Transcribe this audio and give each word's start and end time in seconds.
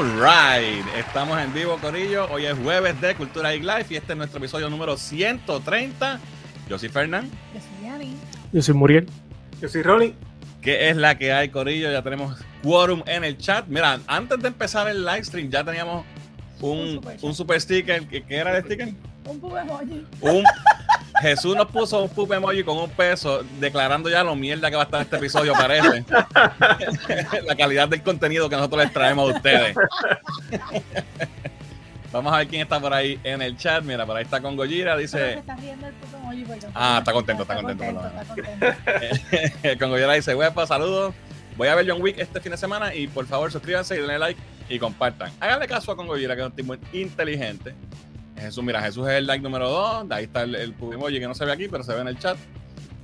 All 0.00 0.06
right, 0.14 0.82
estamos 0.96 1.38
en 1.38 1.52
vivo, 1.52 1.76
Corillo. 1.76 2.26
Hoy 2.32 2.46
es 2.46 2.56
jueves 2.58 2.98
de 3.02 3.14
Cultura 3.14 3.54
y 3.54 3.60
Life 3.60 3.92
y 3.92 3.96
este 3.98 4.12
es 4.12 4.16
nuestro 4.16 4.38
episodio 4.38 4.70
número 4.70 4.96
130. 4.96 6.18
Yo 6.70 6.78
soy 6.78 6.88
Fernán. 6.88 7.28
Yo 7.52 7.60
soy 7.60 7.86
Yani. 7.86 8.16
Yo 8.50 8.62
soy 8.62 8.74
Muriel. 8.74 9.06
Yo 9.60 9.68
soy 9.68 9.82
Rolly. 9.82 10.14
¿Qué 10.62 10.88
es 10.88 10.96
la 10.96 11.18
que 11.18 11.34
hay, 11.34 11.50
Corillo? 11.50 11.92
Ya 11.92 12.00
tenemos 12.00 12.40
quórum 12.62 13.02
en 13.04 13.24
el 13.24 13.36
chat. 13.36 13.66
Mira, 13.68 14.00
antes 14.06 14.40
de 14.40 14.48
empezar 14.48 14.88
el 14.88 15.04
live 15.04 15.22
stream 15.22 15.50
ya 15.50 15.62
teníamos 15.64 16.06
un, 16.62 16.78
Un 16.78 16.94
super 16.94 17.12
chat. 17.16 17.24
un 17.24 17.34
super 17.34 17.60
sticker. 17.60 18.06
¿Qué, 18.08 18.24
era 18.30 18.56
el 18.56 18.64
sticker? 18.64 18.94
Un 19.26 19.38
poco 19.38 19.58
emoji. 19.58 20.06
Un, 20.22 20.44
Jesús 21.20 21.54
nos 21.56 21.66
puso 21.70 22.02
un 22.02 22.08
pup 22.08 22.32
emoji 22.32 22.64
con 22.64 22.76
un 22.78 22.88
peso, 22.90 23.42
declarando 23.58 24.08
ya 24.08 24.24
lo 24.24 24.34
mierda 24.36 24.70
que 24.70 24.76
va 24.76 24.82
a 24.82 24.84
estar 24.86 25.02
este 25.02 25.16
episodio, 25.16 25.52
parece. 25.52 26.04
La 27.46 27.54
calidad 27.56 27.88
del 27.88 28.02
contenido 28.02 28.48
que 28.48 28.56
nosotros 28.56 28.82
les 28.82 28.92
traemos 28.92 29.30
a 29.30 29.36
ustedes. 29.36 29.76
Vamos 32.12 32.32
a 32.32 32.38
ver 32.38 32.48
quién 32.48 32.62
está 32.62 32.80
por 32.80 32.92
ahí 32.92 33.20
en 33.22 33.40
el 33.40 33.56
chat. 33.56 33.84
Mira, 33.84 34.04
por 34.04 34.16
ahí 34.16 34.24
está 34.24 34.40
con 34.40 34.56
Gojira, 34.56 34.96
dice. 34.96 35.34
está 35.34 35.54
riendo 35.54 35.86
el 35.86 35.92
puto 35.94 36.16
emoji 36.16 36.44
porque- 36.44 36.66
Ah, 36.74 36.96
está 36.98 37.12
contento, 37.12 37.42
está 37.42 37.54
contento, 37.54 37.84
Está 37.84 38.24
contento. 38.24 39.78
con 39.78 39.90
Gojira 39.90 40.12
dice, 40.14 40.34
huepa, 40.34 40.66
saludos. 40.66 41.14
Voy 41.56 41.68
a 41.68 41.74
ver 41.76 41.88
John 41.88 42.00
Wick 42.02 42.18
este 42.18 42.40
fin 42.40 42.52
de 42.52 42.58
semana 42.58 42.94
y 42.94 43.06
por 43.06 43.26
favor 43.26 43.52
suscríbanse 43.52 43.94
y 43.94 43.98
denle 43.98 44.18
like 44.18 44.40
y 44.68 44.78
compartan. 44.78 45.30
Háganle 45.40 45.68
caso 45.68 45.92
a 45.92 45.96
Congoyera, 45.96 46.34
que 46.34 46.40
es 46.42 46.46
un 46.46 46.52
tipo 46.52 46.74
inteligente. 46.92 47.74
Jesús, 48.40 48.64
mira, 48.64 48.80
Jesús 48.82 49.06
es 49.08 49.14
el 49.14 49.26
like 49.26 49.42
número 49.42 49.68
2. 49.68 50.06
Ahí 50.10 50.24
está 50.24 50.42
el, 50.42 50.54
el 50.54 50.74
emoji 50.80 51.20
que 51.20 51.28
no 51.28 51.34
se 51.34 51.44
ve 51.44 51.52
aquí, 51.52 51.68
pero 51.68 51.84
se 51.84 51.94
ve 51.94 52.00
en 52.00 52.08
el 52.08 52.18
chat. 52.18 52.36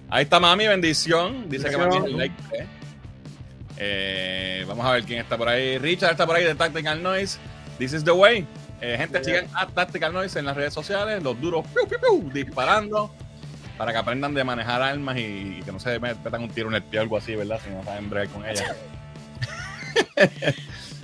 Ahí 0.08 0.24
está 0.24 0.40
Mami, 0.40 0.66
bendición. 0.66 1.48
Dice 1.48 1.68
que 1.68 1.76
Mami 1.76 1.96
es 1.96 2.04
el 2.04 2.16
like 2.16 2.34
3. 2.50 2.66
Eh, 3.78 4.64
vamos 4.66 4.86
a 4.86 4.92
ver 4.92 5.04
quién 5.04 5.20
está 5.20 5.36
por 5.36 5.48
ahí. 5.48 5.78
Richard 5.78 6.12
está 6.12 6.26
por 6.26 6.36
ahí 6.36 6.44
de 6.44 6.54
Tactical 6.54 7.02
Noise. 7.02 7.38
This 7.78 7.92
is 7.92 8.04
the 8.04 8.12
way. 8.12 8.46
Eh, 8.80 8.96
gente, 8.98 9.22
sigan 9.24 9.46
a 9.54 9.66
Tactical 9.66 10.12
Noise 10.12 10.38
en 10.38 10.46
las 10.46 10.56
redes 10.56 10.74
sociales. 10.74 11.22
Los 11.22 11.40
duros 11.40 11.66
piu, 11.74 11.86
piu, 11.86 11.98
piu, 12.00 12.30
disparando 12.32 13.12
para 13.76 13.92
que 13.92 13.98
aprendan 13.98 14.32
de 14.32 14.42
manejar 14.44 14.80
armas 14.80 15.18
y, 15.18 15.58
y 15.58 15.62
que 15.64 15.72
no 15.72 15.78
se 15.78 15.98
metan 15.98 16.42
un 16.42 16.48
tiro 16.50 16.68
en 16.68 16.76
el 16.76 16.82
pie 16.82 17.00
o 17.00 17.02
algo 17.02 17.16
así, 17.16 17.34
¿verdad? 17.34 17.60
Si 17.62 17.70
no 17.70 17.84
saben 17.84 18.08
bregar 18.08 18.28
con 18.28 18.46
ella. 18.46 18.74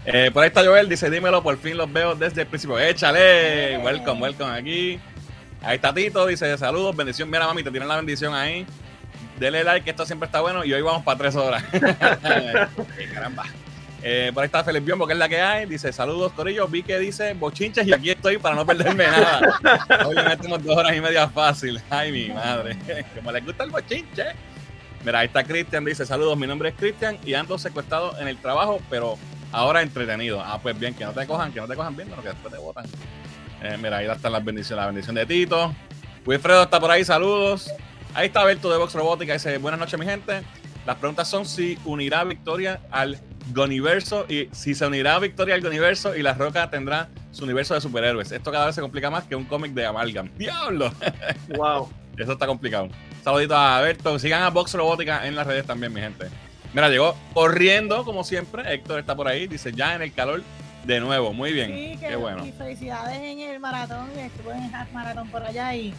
Eh, 0.05 0.31
por 0.33 0.43
ahí 0.43 0.49
está 0.49 0.65
Joel, 0.65 0.89
dice, 0.89 1.09
dímelo, 1.11 1.43
por 1.43 1.57
fin 1.59 1.77
los 1.77 1.93
veo 1.93 2.15
desde 2.15 2.43
el 2.43 2.47
principio. 2.49 2.79
Échale, 2.79 3.79
welcome, 3.79 4.21
welcome 4.21 4.51
aquí. 4.51 5.01
Ahí 5.63 5.77
está 5.77 5.95
Tito, 5.95 6.27
dice, 6.27 6.59
saludos, 6.59 6.97
bendición. 6.97 7.31
Mira, 7.31 7.47
mami, 7.47 7.63
te 7.63 7.71
tienen 7.71 7.89
la 7.89 7.97
bendición 7.97 8.35
ahí. 8.35 8.67
Dele 9.39 9.63
like, 9.63 9.85
que 9.85 9.91
esto 9.91 10.05
siempre 10.05 10.27
está 10.27 10.41
bueno. 10.41 10.65
Y 10.65 10.73
hoy 10.73 10.83
vamos 10.83 11.05
para 11.05 11.19
tres 11.19 11.37
horas. 11.37 11.63
Eh, 12.99 13.09
caramba. 13.13 13.45
Eh, 14.05 14.33
por 14.35 14.43
ahí 14.43 14.47
está 14.47 14.65
Felipe 14.65 14.87
Biombo, 14.87 15.07
que 15.07 15.13
es 15.13 15.19
la 15.19 15.29
que 15.29 15.41
hay. 15.41 15.67
Dice, 15.67 15.93
saludos, 15.93 16.33
Corillo. 16.33 16.67
Vi 16.67 16.83
que 16.83 16.99
dice 16.99 17.35
bochinches 17.35 17.87
y 17.87 17.93
aquí 17.93 18.11
estoy 18.11 18.39
para 18.39 18.57
no 18.57 18.67
perderme 18.67 19.07
nada. 19.07 19.61
Hoy 20.07 20.17
le 20.17 20.23
metemos 20.25 20.63
dos 20.65 20.77
horas 20.77 20.97
y 20.97 21.01
media 21.01 21.29
fácil. 21.29 21.81
Ay, 21.89 22.11
mi 22.11 22.29
madre. 22.31 22.77
Como 23.15 23.31
les 23.31 23.45
gusta 23.45 23.63
el 23.63 23.71
bochinche. 23.71 24.25
Mira, 25.05 25.21
ahí 25.21 25.27
está 25.27 25.43
Cristian, 25.43 25.85
dice, 25.85 26.07
saludos, 26.07 26.37
mi 26.39 26.47
nombre 26.47 26.69
es 26.69 26.77
Cristian 26.77 27.19
y 27.25 27.35
ando 27.35 27.59
secuestrado 27.59 28.17
en 28.21 28.29
el 28.29 28.37
trabajo, 28.39 28.81
pero 28.89 29.19
ahora 29.53 29.83
entretenido. 29.83 30.41
Ah, 30.41 30.59
pues 30.61 30.79
bien, 30.79 30.95
que 30.95 31.05
no 31.05 31.13
te 31.13 31.27
cojan, 31.27 31.53
que 31.53 31.61
no 31.61 31.69
te 31.69 31.77
cojan 31.77 31.97
bien, 31.97 32.09
pero 32.09 32.23
que 32.23 32.29
después 32.29 32.53
te 32.53 32.59
botan. 32.59 32.85
Eh, 33.63 33.79
mira, 33.81 33.99
ahí 33.99 34.07
están 34.09 34.33
las 34.33 34.45
bendiciones, 34.45 34.83
la 34.83 34.87
bendición 34.87 35.15
de 35.15 35.27
Tito. 35.27 35.75
Wilfredo 36.27 36.65
está 36.65 36.81
por 36.81 36.91
ahí, 36.91 37.05
saludos. 37.05 37.71
Ahí 38.15 38.27
está 38.27 38.45
Berto 38.45 38.71
de 38.71 38.79
Vox 38.79 38.95
Robótica, 38.95 39.33
dice, 39.33 39.59
buenas 39.59 39.79
noches, 39.79 39.99
mi 39.99 40.05
gente. 40.05 40.43
Las 40.85 40.97
preguntas 40.97 41.29
son 41.29 41.47
si 41.47 41.79
unirá 41.85 42.25
Victoria 42.25 42.81
al 42.91 43.21
Goniverso 43.53 44.27
y 44.29 44.49
si 44.53 44.75
se 44.75 44.87
unirá 44.87 45.19
Victoria 45.19 45.55
al 45.55 45.61
Goniverso 45.61 46.17
y 46.17 46.23
La 46.23 46.35
Roca 46.35 46.69
tendrá 46.71 47.09
su 47.31 47.45
universo 47.45 47.75
de 47.75 47.81
superhéroes. 47.81 48.33
Esto 48.33 48.51
cada 48.51 48.67
vez 48.67 48.75
se 48.75 48.81
complica 48.81 49.11
más 49.11 49.25
que 49.25 49.37
un 49.37 49.45
cómic 49.45 49.73
de 49.73 49.87
Amalgam. 49.87 50.29
¡Diablo! 50.39 50.93
Wow. 51.57 51.89
Eso 52.17 52.33
está 52.33 52.47
complicado. 52.47 52.89
Saludito 53.25 53.57
a 53.57 53.81
Berto. 53.81 54.19
Sigan 54.19 54.43
a 54.43 54.51
Vox 54.51 54.75
Robótica 54.75 55.27
en 55.27 55.35
las 55.35 55.47
redes 55.47 55.65
también, 55.65 55.93
mi 55.93 56.01
gente. 56.01 56.27
Mira, 56.73 56.89
llegó 56.89 57.15
corriendo, 57.35 58.05
como 58.05 58.25
siempre. 58.25 58.73
Héctor 58.73 59.01
está 59.01 59.15
por 59.15 59.29
ahí. 59.29 59.47
Dice, 59.47 59.73
ya 59.73 59.95
en 59.95 60.03
el 60.03 60.13
calor 60.13 60.43
de 60.85 61.01
nuevo. 61.01 61.33
Muy 61.33 61.53
bien. 61.53 61.69
Sí, 61.71 61.99
que, 62.01 62.09
Qué 62.09 62.17
bueno. 62.17 62.45
y 62.47 62.53
felicidades 62.53 63.19
en 63.19 63.41
el 63.41 63.61
maratón. 63.61 64.09
Estuve 64.19 64.53
en 64.55 64.65
el 64.65 64.75
half 64.75 64.91
maratón 64.93 65.29
por 65.29 65.43
allá 65.45 65.75
y, 65.75 65.93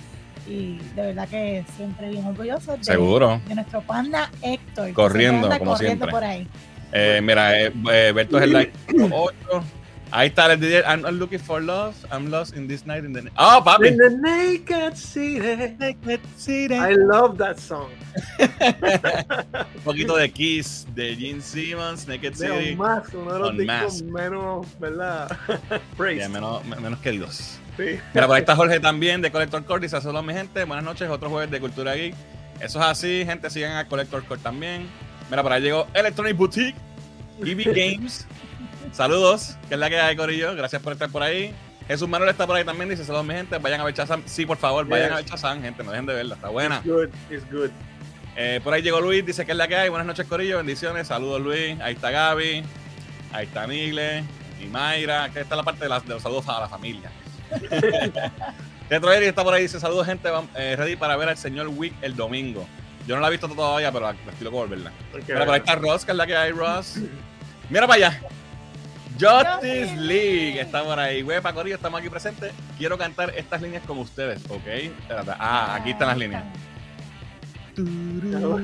y 0.47 0.77
de 0.95 1.01
verdad 1.01 1.27
que 1.29 1.63
siempre 1.77 2.09
bien 2.09 2.25
orgulloso 2.25 2.75
de, 2.77 2.83
Seguro. 2.83 3.39
de 3.47 3.55
nuestro 3.55 3.81
panda 3.81 4.29
Héctor. 4.41 4.93
Corriendo, 4.93 5.47
como 5.49 5.71
corriendo 5.71 5.77
siempre. 5.77 6.09
por 6.11 6.23
ahí. 6.23 6.47
Eh, 6.91 7.21
mira, 7.23 7.59
eh, 7.59 7.71
eh, 7.91 8.11
Berto 8.13 8.37
es 8.37 8.43
el 8.43 8.53
like 8.53 8.73
8. 9.11 9.63
Ahí 10.15 10.27
está 10.27 10.45
el 10.53 10.59
DJ. 10.59 10.83
I'm 10.85 11.01
not 11.01 11.13
looking 11.13 11.39
for 11.39 11.59
love. 11.59 11.95
I'm 12.11 12.29
lost 12.29 12.55
in 12.55 12.67
this 12.67 12.85
night. 12.85 13.03
In 13.03 13.13
the... 13.13 13.31
¡Oh, 13.35 13.63
papi! 13.65 13.87
In 13.87 13.97
the 13.97 14.11
naked 14.11 14.95
city. 14.95 16.75
I 16.75 16.93
love 16.93 17.39
that 17.39 17.57
song. 17.57 17.89
Un 18.39 19.81
poquito 19.83 20.15
de 20.15 20.31
Kiss 20.31 20.85
de 20.93 21.15
Gene 21.15 21.41
Simmons, 21.41 22.07
Naked 22.07 22.33
De 22.33 22.47
City. 22.47 22.73
Unmasked, 22.73 23.15
uno 23.15 23.33
de 23.33 23.39
los 23.39 23.57
discos 23.57 24.03
menos, 24.03 24.67
¿verdad? 24.79 25.35
Praised. 25.97 26.29
menos, 26.29 26.63
menos 26.63 26.99
queridos. 26.99 27.57
Sí. 27.75 27.99
Mira, 28.13 28.27
por 28.27 28.35
ahí 28.35 28.41
está 28.41 28.55
Jorge 28.55 28.79
también 28.79 29.19
de 29.19 29.31
Collector 29.31 29.65
Core. 29.65 29.81
Dice, 29.81 29.99
saludos 29.99 30.23
mi 30.23 30.33
gente. 30.33 30.63
Buenas 30.65 30.85
noches, 30.85 31.09
otro 31.09 31.31
jueves 31.31 31.49
de 31.49 31.59
Cultura 31.59 31.95
Geek. 31.95 32.13
Eso 32.59 32.79
es 32.79 32.85
así, 32.85 33.23
gente. 33.25 33.49
Sigan 33.49 33.77
a 33.77 33.87
Collector 33.87 34.23
Core 34.25 34.41
también. 34.43 34.87
Mira, 35.31 35.41
por 35.41 35.53
ahí 35.53 35.63
llegó 35.63 35.87
Electronic 35.95 36.37
Boutique, 36.37 36.75
EV 37.43 37.73
Games. 37.73 38.27
Saludos, 38.93 39.57
que 39.67 39.73
es 39.73 39.79
la 39.79 39.89
que 39.89 39.99
hay, 39.99 40.15
Corillo. 40.15 40.55
Gracias 40.55 40.81
por 40.81 40.93
estar 40.93 41.09
por 41.09 41.23
ahí. 41.23 41.53
Jesús 41.87 42.07
Manuel 42.07 42.29
está 42.29 42.45
por 42.47 42.55
ahí 42.55 42.63
también. 42.63 42.89
Dice, 42.89 43.03
saludos 43.03 43.25
mi 43.25 43.33
gente. 43.33 43.57
Vayan 43.57 43.81
a 43.81 43.83
ver 43.83 43.93
Chazam. 43.93 44.21
Sí, 44.25 44.45
por 44.45 44.57
favor, 44.57 44.85
vayan 44.87 45.07
Yes. 45.07 45.13
a 45.13 45.15
ver 45.17 45.25
Chazam, 45.25 45.61
gente. 45.61 45.83
No 45.83 45.91
dejen 45.91 46.05
de 46.05 46.13
verla. 46.13 46.35
Está 46.35 46.49
buena. 46.49 46.77
It's 46.77 46.85
good. 46.87 47.09
It's 47.29 47.51
good. 47.51 47.69
Eh, 48.35 48.61
por 48.63 48.73
ahí 48.73 48.81
llegó 48.81 49.01
Luis, 49.01 49.25
dice 49.25 49.45
que 49.45 49.51
es 49.51 49.57
la 49.57 49.67
que 49.67 49.75
hay. 49.75 49.89
Buenas 49.89 50.05
noches, 50.07 50.25
Corillo. 50.27 50.57
Bendiciones. 50.57 51.07
Saludos, 51.07 51.41
Luis. 51.41 51.79
Ahí 51.81 51.95
está 51.95 52.11
Gaby. 52.11 52.63
Ahí 53.31 53.45
está 53.45 53.67
Nigle. 53.67 54.23
Y 54.61 54.67
Mayra. 54.67 55.29
Que 55.29 55.41
esta 55.41 55.55
es 55.55 55.57
la 55.57 55.63
parte 55.63 55.83
de, 55.85 55.89
las- 55.89 56.03
de 56.07 56.13
los 56.13 56.21
saludos 56.23 56.47
a 56.47 56.59
la 56.61 56.69
familia. 56.69 57.09
Retro 58.89 59.11
Eri 59.11 59.25
está 59.25 59.43
por 59.43 59.53
ahí. 59.53 59.63
Dice 59.63 59.79
saludos, 59.79 60.05
gente. 60.05 60.29
eh, 60.55 60.75
ready 60.77 60.95
para 60.95 61.17
ver 61.17 61.29
al 61.29 61.37
señor 61.37 61.67
Wick 61.67 61.93
el 62.01 62.15
domingo. 62.15 62.67
Yo 63.07 63.15
no 63.15 63.21
la 63.21 63.27
he 63.27 63.31
visto 63.31 63.47
todavía, 63.49 63.91
pero 63.91 64.09
estoy 64.11 64.45
loco 64.45 64.57
por 64.59 64.69
verla. 64.69 64.91
Mira, 65.27 65.45
por 65.45 65.53
ahí 65.55 65.59
está 65.59 65.75
Ross, 65.75 66.05
que 66.05 66.11
es 66.11 66.17
la 66.17 66.25
que 66.25 66.37
hay, 66.37 66.51
Ross. 66.51 66.97
Mira 67.69 67.85
para 67.87 68.07
allá. 68.07 68.21
Justice 69.23 69.95
League 69.95 70.59
está 70.59 70.83
por 70.83 70.99
ahí. 70.99 71.23
Huepa, 71.23 71.53
Corillo, 71.53 71.75
estamos 71.75 71.99
aquí 71.99 72.09
presentes. 72.09 72.51
Quiero 72.77 72.97
cantar 72.97 73.33
estas 73.35 73.61
líneas 73.61 73.83
con 73.85 73.97
ustedes, 73.99 74.43
¿ok? 74.49 74.67
Espérate. 74.67 75.31
Ah, 75.39 75.75
aquí 75.75 75.91
están 75.91 76.09
las 76.09 76.17
líneas. 76.17 76.43
Estamos 77.75 78.61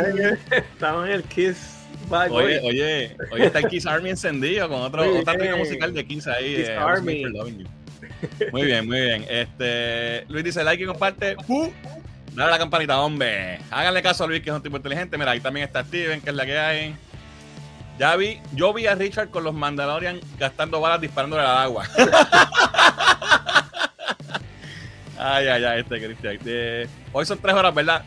en 0.00 0.18
el, 0.18 0.38
estamos 0.52 1.06
en 1.06 1.12
el 1.12 1.22
Kiss 1.24 1.78
vibe. 2.04 2.30
Oye, 2.30 2.60
oye, 2.60 3.16
oye, 3.32 3.46
está 3.46 3.58
el 3.60 3.68
Kiss 3.68 3.86
Army 3.86 4.10
encendido 4.10 4.68
con 4.68 4.82
otro, 4.82 5.18
otra 5.18 5.56
musical 5.56 5.92
de 5.94 6.06
Kiss 6.06 6.26
ahí. 6.28 6.56
Kiss 6.56 6.68
eh, 6.68 6.76
Army. 6.76 7.24
Super 7.24 7.32
Loving 7.32 7.58
You. 7.58 7.66
Muy 8.52 8.64
bien, 8.64 8.86
muy 8.86 9.00
bien. 9.00 9.24
Este, 9.28 10.24
Luis 10.28 10.44
dice 10.44 10.62
like 10.62 10.82
y 10.82 10.86
comparte. 10.86 11.36
¡Pu! 11.46 11.72
Dale 12.34 12.48
a 12.48 12.52
la 12.52 12.58
campanita, 12.58 13.00
hombre. 13.00 13.58
Háganle 13.70 14.02
caso 14.02 14.24
a 14.24 14.26
Luis, 14.26 14.40
que 14.42 14.50
es 14.50 14.56
un 14.56 14.62
tipo 14.62 14.76
inteligente. 14.76 15.18
Mira, 15.18 15.32
ahí 15.32 15.40
también 15.40 15.66
está 15.66 15.82
Steven, 15.82 16.20
que 16.20 16.30
es 16.30 16.36
la 16.36 16.46
que 16.46 16.58
hay. 16.58 16.94
Ya 18.00 18.16
vi, 18.16 18.40
yo 18.54 18.72
vi 18.72 18.86
a 18.86 18.94
Richard 18.94 19.28
con 19.28 19.44
los 19.44 19.52
Mandalorian 19.52 20.20
gastando 20.38 20.80
balas 20.80 21.02
disparándole 21.02 21.42
al 21.42 21.58
agua. 21.58 21.84
ay, 25.18 25.48
ay, 25.48 25.64
ay, 25.64 25.80
este 25.80 26.02
Cristian. 26.02 26.38
Eh, 26.46 26.88
hoy 27.12 27.26
son 27.26 27.38
tres 27.40 27.54
horas, 27.54 27.74
¿verdad? 27.74 28.02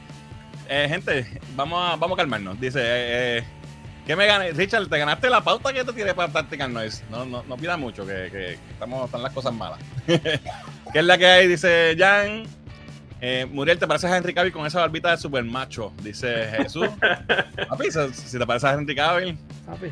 Eh, 0.68 0.88
gente, 0.90 1.40
vamos 1.56 1.80
a, 1.80 1.96
vamos 1.96 2.16
a 2.16 2.22
calmarnos. 2.22 2.60
Dice, 2.60 2.80
eh, 2.80 3.38
eh, 3.38 3.44
¿qué 4.08 4.16
me 4.16 4.26
gané? 4.26 4.50
Richard, 4.54 4.88
te 4.88 4.98
ganaste 4.98 5.30
la 5.30 5.44
pauta 5.44 5.72
que 5.72 5.84
te 5.84 5.94
tiré 5.94 6.16
para 6.16 6.34
Tactical 6.34 6.74
Noise. 6.74 7.04
No, 7.12 7.24
no, 7.24 7.44
no 7.44 7.56
pida 7.56 7.78
mucho, 7.78 8.04
que, 8.04 8.32
que 8.32 8.58
estamos, 8.72 9.06
están 9.06 9.22
las 9.22 9.32
cosas 9.32 9.54
malas. 9.54 9.78
¿Qué 10.08 10.40
es 10.92 11.06
la 11.06 11.20
que 11.20 11.28
hay? 11.28 11.48
Dice 11.48 11.96
Jan. 12.00 12.48
Eh, 13.26 13.46
Muriel, 13.50 13.80
¿te 13.80 13.88
pareces 13.88 14.12
a 14.12 14.18
Henry 14.18 14.34
Cavill 14.34 14.52
con 14.52 14.66
esa 14.66 14.82
barbita 14.82 15.12
de 15.12 15.18
super 15.18 15.42
macho? 15.46 15.94
Dice 16.04 16.46
Jesús. 16.58 16.90
Papi, 17.70 17.86
si 18.12 18.38
te 18.38 18.46
pareces 18.46 18.70
a 18.70 18.74
Henry 18.74 18.94
Cavill, 18.94 19.38
Papi. 19.66 19.88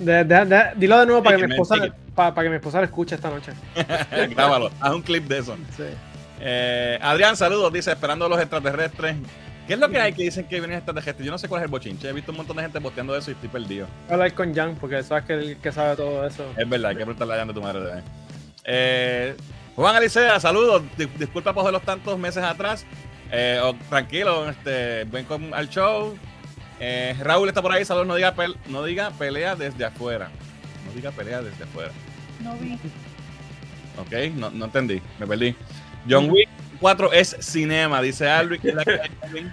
De- 0.00 0.24
de- 0.24 0.44
de- 0.46 0.64
dilo 0.74 0.98
de 0.98 1.06
nuevo 1.06 1.22
para 1.22 1.36
que, 1.36 1.46
mi 1.46 1.52
esposa, 1.54 1.76
para 2.16 2.42
que 2.42 2.48
mi 2.48 2.56
esposa 2.56 2.78
lo 2.78 2.84
escuche 2.84 3.14
esta 3.14 3.30
noche. 3.30 3.52
grábalo. 4.30 4.68
Haz 4.80 4.94
un 4.94 5.02
clip 5.02 5.28
de 5.28 5.38
eso. 5.38 5.56
Sí. 5.76 5.84
Eh, 6.40 6.98
Adrián, 7.00 7.36
saludos. 7.36 7.72
Dice, 7.72 7.92
esperando 7.92 8.24
a 8.24 8.28
los 8.28 8.40
extraterrestres. 8.40 9.14
¿Qué 9.68 9.74
es 9.74 9.78
lo 9.78 9.88
que 9.88 10.00
hay 10.00 10.12
que 10.12 10.24
dicen 10.24 10.46
que 10.48 10.58
vienen 10.58 10.78
extraterrestres? 10.78 11.24
Yo 11.24 11.30
no 11.30 11.38
sé 11.38 11.46
cuál 11.46 11.60
es 11.62 11.66
el 11.66 11.70
bochinche. 11.70 12.08
He 12.08 12.12
visto 12.12 12.32
un 12.32 12.38
montón 12.38 12.56
de 12.56 12.64
gente 12.64 12.80
posteando 12.80 13.16
eso 13.16 13.30
y 13.30 13.34
estoy 13.34 13.48
perdido. 13.48 13.86
Hablar 14.10 14.34
con 14.34 14.52
Jan 14.52 14.74
porque 14.80 15.00
sabes 15.04 15.24
que 15.24 15.34
él 15.34 15.56
que 15.62 15.70
sabe 15.70 15.94
todo 15.94 16.26
eso. 16.26 16.44
Es 16.56 16.68
verdad, 16.68 16.90
hay 16.90 16.96
que 16.96 17.04
preguntarle 17.04 17.34
a 17.34 17.36
Jan 17.36 17.46
de 17.48 17.54
tu 17.54 17.62
madre. 17.62 17.78
también. 17.84 18.04
Eh, 18.64 19.36
Juan 19.82 19.96
Alicea, 19.96 20.38
saludos. 20.38 20.80
Di- 20.96 21.06
disculpa 21.18 21.52
por 21.52 21.72
los 21.72 21.82
tantos 21.82 22.16
meses 22.16 22.44
atrás. 22.44 22.86
Eh, 23.32 23.58
oh, 23.60 23.74
tranquilo, 23.88 24.48
este, 24.48 25.02
ven 25.06 25.24
con, 25.24 25.52
al 25.52 25.68
show. 25.68 26.16
Eh, 26.78 27.16
Raúl 27.18 27.48
está 27.48 27.60
por 27.62 27.72
ahí, 27.72 27.84
saludos, 27.84 28.06
no 28.06 28.14
diga, 28.14 28.32
pel- 28.36 28.56
no 28.68 28.84
diga 28.84 29.10
pelea 29.10 29.56
desde 29.56 29.84
afuera. 29.84 30.28
No 30.86 30.92
diga 30.92 31.10
pelea 31.10 31.42
desde 31.42 31.64
afuera. 31.64 31.90
No 32.38 32.56
vi. 32.58 32.78
Ok, 33.98 34.32
no, 34.36 34.50
no 34.50 34.66
entendí, 34.66 35.02
me 35.18 35.26
perdí. 35.26 35.56
John 36.08 36.30
Wick 36.30 36.48
4 36.78 37.12
es 37.12 37.36
cinema, 37.40 38.00
dice 38.00 38.30
Alvin. 38.30 38.60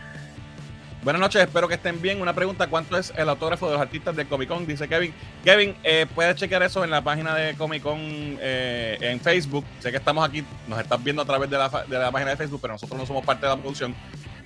Buenas 1.10 1.22
noches, 1.22 1.42
espero 1.42 1.68
que 1.68 1.74
estén 1.74 2.00
bien. 2.04 2.22
Una 2.22 2.36
pregunta, 2.36 2.68
¿cuánto 2.68 2.96
es 2.96 3.12
el 3.18 3.28
autógrafo 3.30 3.66
de 3.66 3.74
los 3.74 3.82
artistas 3.82 4.16
de 4.16 4.26
Comic 4.26 4.48
Con? 4.48 4.68
Dice 4.68 4.88
Kevin. 4.88 5.12
Kevin, 5.44 5.76
eh, 5.84 6.06
puedes 6.14 6.36
chequear 6.36 6.62
eso 6.62 6.84
en 6.84 6.92
la 6.92 7.04
página 7.04 7.34
de 7.34 7.56
Comic 7.56 7.82
Con 7.82 7.98
eh, 8.00 8.96
en 9.02 9.20
Facebook. 9.20 9.66
Sé 9.80 9.90
que 9.90 9.98
estamos 9.98 10.24
aquí, 10.24 10.46
nos 10.68 10.80
estás 10.80 11.04
viendo 11.04 11.24
a 11.24 11.26
través 11.26 11.50
de 11.50 11.58
la, 11.58 12.12
página 12.12 12.30
de 12.30 12.38
Facebook, 12.38 12.60
pero 12.62 12.76
nosotros 12.76 13.00
no 13.00 13.08
somos 13.08 13.26
parte 13.26 13.48
de 13.48 13.52
la 13.52 13.58
producción. 13.58 13.96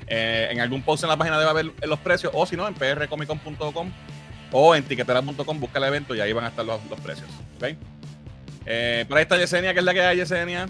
Eh, 0.07 0.47
en 0.51 0.61
algún 0.61 0.81
post 0.83 1.03
en 1.03 1.09
la 1.09 1.17
página 1.17 1.37
debe 1.37 1.49
haber 1.49 1.73
los 1.85 1.99
precios, 1.99 2.31
o 2.33 2.45
si 2.45 2.55
no, 2.55 2.65
en 2.65 2.75
prcomiccon.com 2.75 3.91
o 4.53 4.73
en 4.73 4.83
tiquetera.com, 4.85 5.59
busca 5.59 5.79
el 5.79 5.83
evento 5.83 6.15
y 6.15 6.21
ahí 6.21 6.31
van 6.31 6.45
a 6.45 6.47
estar 6.47 6.63
los, 6.63 6.79
precios. 7.03 7.27
¿ok? 7.57 7.75
Eh, 8.67 9.03
por 9.09 9.17
ahí 9.17 9.23
está 9.23 9.35
Yesenia, 9.35 9.73
que 9.73 9.79
es 9.79 9.85
la 9.85 9.93
que 9.93 10.01
hay, 10.01 10.15
Yesenia. 10.15 10.67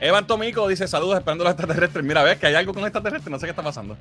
Evan 0.00 0.26
Tomico 0.26 0.66
dice 0.66 0.88
saludos 0.88 1.18
esperando 1.18 1.44
los 1.44 1.52
extraterrestres. 1.52 2.04
Mira, 2.04 2.24
ves 2.24 2.36
que 2.36 2.48
hay 2.48 2.56
algo 2.56 2.74
con 2.74 2.82
extraterrestres, 2.82 3.30
no 3.30 3.38
sé 3.38 3.46
qué 3.46 3.50
está 3.50 3.62
pasando. 3.62 3.96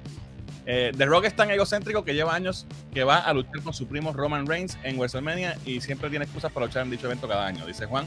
Eh, 0.66 0.92
The 0.98 1.06
Rock 1.06 1.26
es 1.26 1.36
tan 1.36 1.50
egocéntrico 1.52 2.06
que 2.06 2.14
lleva 2.14 2.34
años 2.34 2.66
que 2.94 3.04
va 3.04 3.18
a 3.18 3.34
luchar 3.34 3.62
con 3.62 3.74
su 3.74 3.88
primo 3.88 4.14
Roman 4.14 4.48
Reigns 4.48 4.78
en 4.84 4.98
WrestleMania 4.98 5.58
y 5.66 5.82
siempre 5.82 6.10
tiene 6.10 6.26
excusas 6.26 6.52
para 6.52 6.66
luchar 6.68 6.84
en 6.84 6.92
dicho 6.92 7.08
evento 7.08 7.28
cada 7.28 7.46
año, 7.46 7.66
dice 7.66 7.86
Juan. 7.86 8.06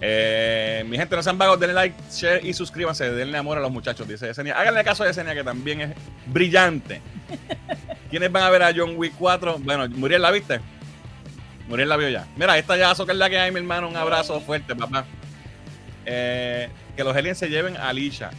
Eh, 0.00 0.84
mi 0.88 0.96
gente, 0.96 1.14
no 1.14 1.22
sean 1.22 1.38
vagos, 1.38 1.60
denle 1.60 1.74
like, 1.74 1.96
share 2.10 2.44
y 2.44 2.52
suscríbanse, 2.52 3.10
denle 3.12 3.38
amor 3.38 3.56
a 3.58 3.60
los 3.60 3.70
muchachos, 3.70 4.06
dice 4.06 4.26
Yesenia. 4.26 4.58
Háganle 4.58 4.82
caso 4.84 5.04
a 5.04 5.06
Yesenia, 5.06 5.34
que 5.34 5.44
también 5.44 5.80
es 5.80 5.90
brillante. 6.26 7.00
¿Quiénes 8.10 8.30
van 8.30 8.42
a 8.42 8.50
ver 8.50 8.62
a 8.62 8.72
John 8.74 8.94
Wick 8.96 9.14
4? 9.18 9.58
Bueno, 9.60 9.88
Muriel, 9.88 10.22
¿la 10.22 10.30
viste? 10.30 10.60
Muriel 11.68 11.88
la 11.88 11.96
vio 11.96 12.08
ya. 12.08 12.26
Mira, 12.36 12.58
esta 12.58 12.76
ya 12.76 12.94
que 12.94 13.12
es 13.12 13.18
la 13.18 13.30
que 13.30 13.38
hay, 13.38 13.50
mi 13.50 13.58
hermano. 13.58 13.88
Un 13.88 13.96
abrazo 13.96 14.40
fuerte, 14.40 14.74
papá. 14.76 15.06
Eh, 16.04 16.68
que 16.96 17.04
los 17.04 17.16
aliens 17.16 17.38
se 17.38 17.48
lleven 17.48 17.76
a 17.76 17.88
Alicia. 17.88 18.30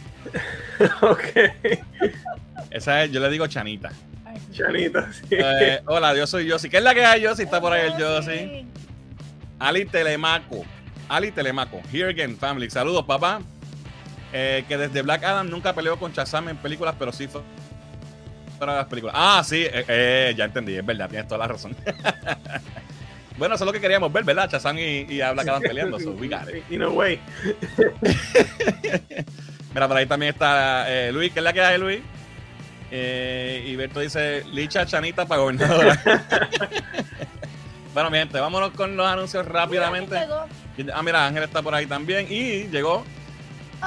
ok. 1.02 1.20
Esa 2.70 3.04
es, 3.04 3.12
yo 3.12 3.20
le 3.20 3.30
digo 3.30 3.46
Chanita. 3.46 3.90
Ay, 4.24 4.38
sí. 4.50 4.58
Chanita, 4.58 5.12
sí. 5.12 5.26
Eh, 5.30 5.80
hola, 5.86 6.14
yo 6.16 6.26
soy 6.26 6.46
Yossi. 6.46 6.68
¿Qué 6.68 6.78
es 6.78 6.82
la 6.82 6.94
que 6.94 7.04
hay, 7.04 7.22
Yossi? 7.22 7.42
Está 7.42 7.60
por 7.60 7.72
ahí 7.72 7.90
el 7.90 7.98
Yo 7.98 8.20
Yossi. 8.20 8.66
Ali 9.58 9.84
Telemaco. 9.84 10.64
Ali 11.08 11.30
Telemaco. 11.30 11.80
Here 11.92 12.10
again, 12.10 12.36
family. 12.36 12.68
Saludos, 12.70 13.04
papá. 13.04 13.40
Eh, 14.32 14.64
que 14.68 14.76
desde 14.76 15.02
Black 15.02 15.24
Adam 15.24 15.48
nunca 15.48 15.72
peleó 15.72 15.98
con 15.98 16.12
Shazam 16.12 16.48
en 16.48 16.56
películas, 16.56 16.94
pero 16.98 17.12
sí 17.12 17.28
fue 17.28 17.42
para 18.58 18.76
las 18.76 18.86
películas. 18.86 19.14
Ah, 19.16 19.42
sí, 19.44 19.64
eh, 19.64 19.84
eh, 19.88 20.34
ya 20.36 20.44
entendí, 20.44 20.74
es 20.74 20.84
verdad, 20.84 21.08
tienes 21.08 21.28
toda 21.28 21.38
la 21.38 21.48
razón. 21.48 21.76
bueno, 23.38 23.54
eso 23.54 23.64
es 23.64 23.66
lo 23.66 23.72
que 23.72 23.80
queríamos 23.80 24.12
ver, 24.12 24.24
¿verdad? 24.24 24.48
Shazam 24.50 24.78
y, 24.78 25.06
y 25.08 25.20
a 25.20 25.32
Black 25.32 25.48
Adam 25.48 25.62
peleando. 25.62 25.98
So 26.00 26.12
we 26.12 26.28
got 26.28 26.48
it. 26.48 26.64
In 26.70 26.82
a 26.82 26.88
way. 26.88 27.20
Mira, 29.74 29.88
por 29.88 29.96
ahí 29.96 30.06
también 30.06 30.32
está 30.32 30.86
eh, 30.90 31.12
Luis, 31.12 31.32
¿qué 31.32 31.40
es 31.40 31.44
la 31.44 31.52
que 31.52 31.60
hay, 31.60 31.78
Luis? 31.78 32.00
Eh, 32.90 33.64
y 33.66 33.76
Berto 33.76 34.00
dice, 34.00 34.42
Licha 34.52 34.86
Chanita 34.86 35.26
para 35.26 35.40
gobernadora. 35.42 36.00
bueno, 37.94 38.10
mi 38.10 38.18
gente, 38.18 38.38
vámonos 38.40 38.70
con 38.70 38.96
los 38.96 39.06
anuncios 39.06 39.46
rápidamente. 39.46 40.16
Ah, 40.94 41.02
mira, 41.02 41.26
Ángel 41.26 41.42
está 41.42 41.62
por 41.62 41.74
ahí 41.74 41.86
también. 41.86 42.26
Y 42.30 42.68
llegó 42.68 43.04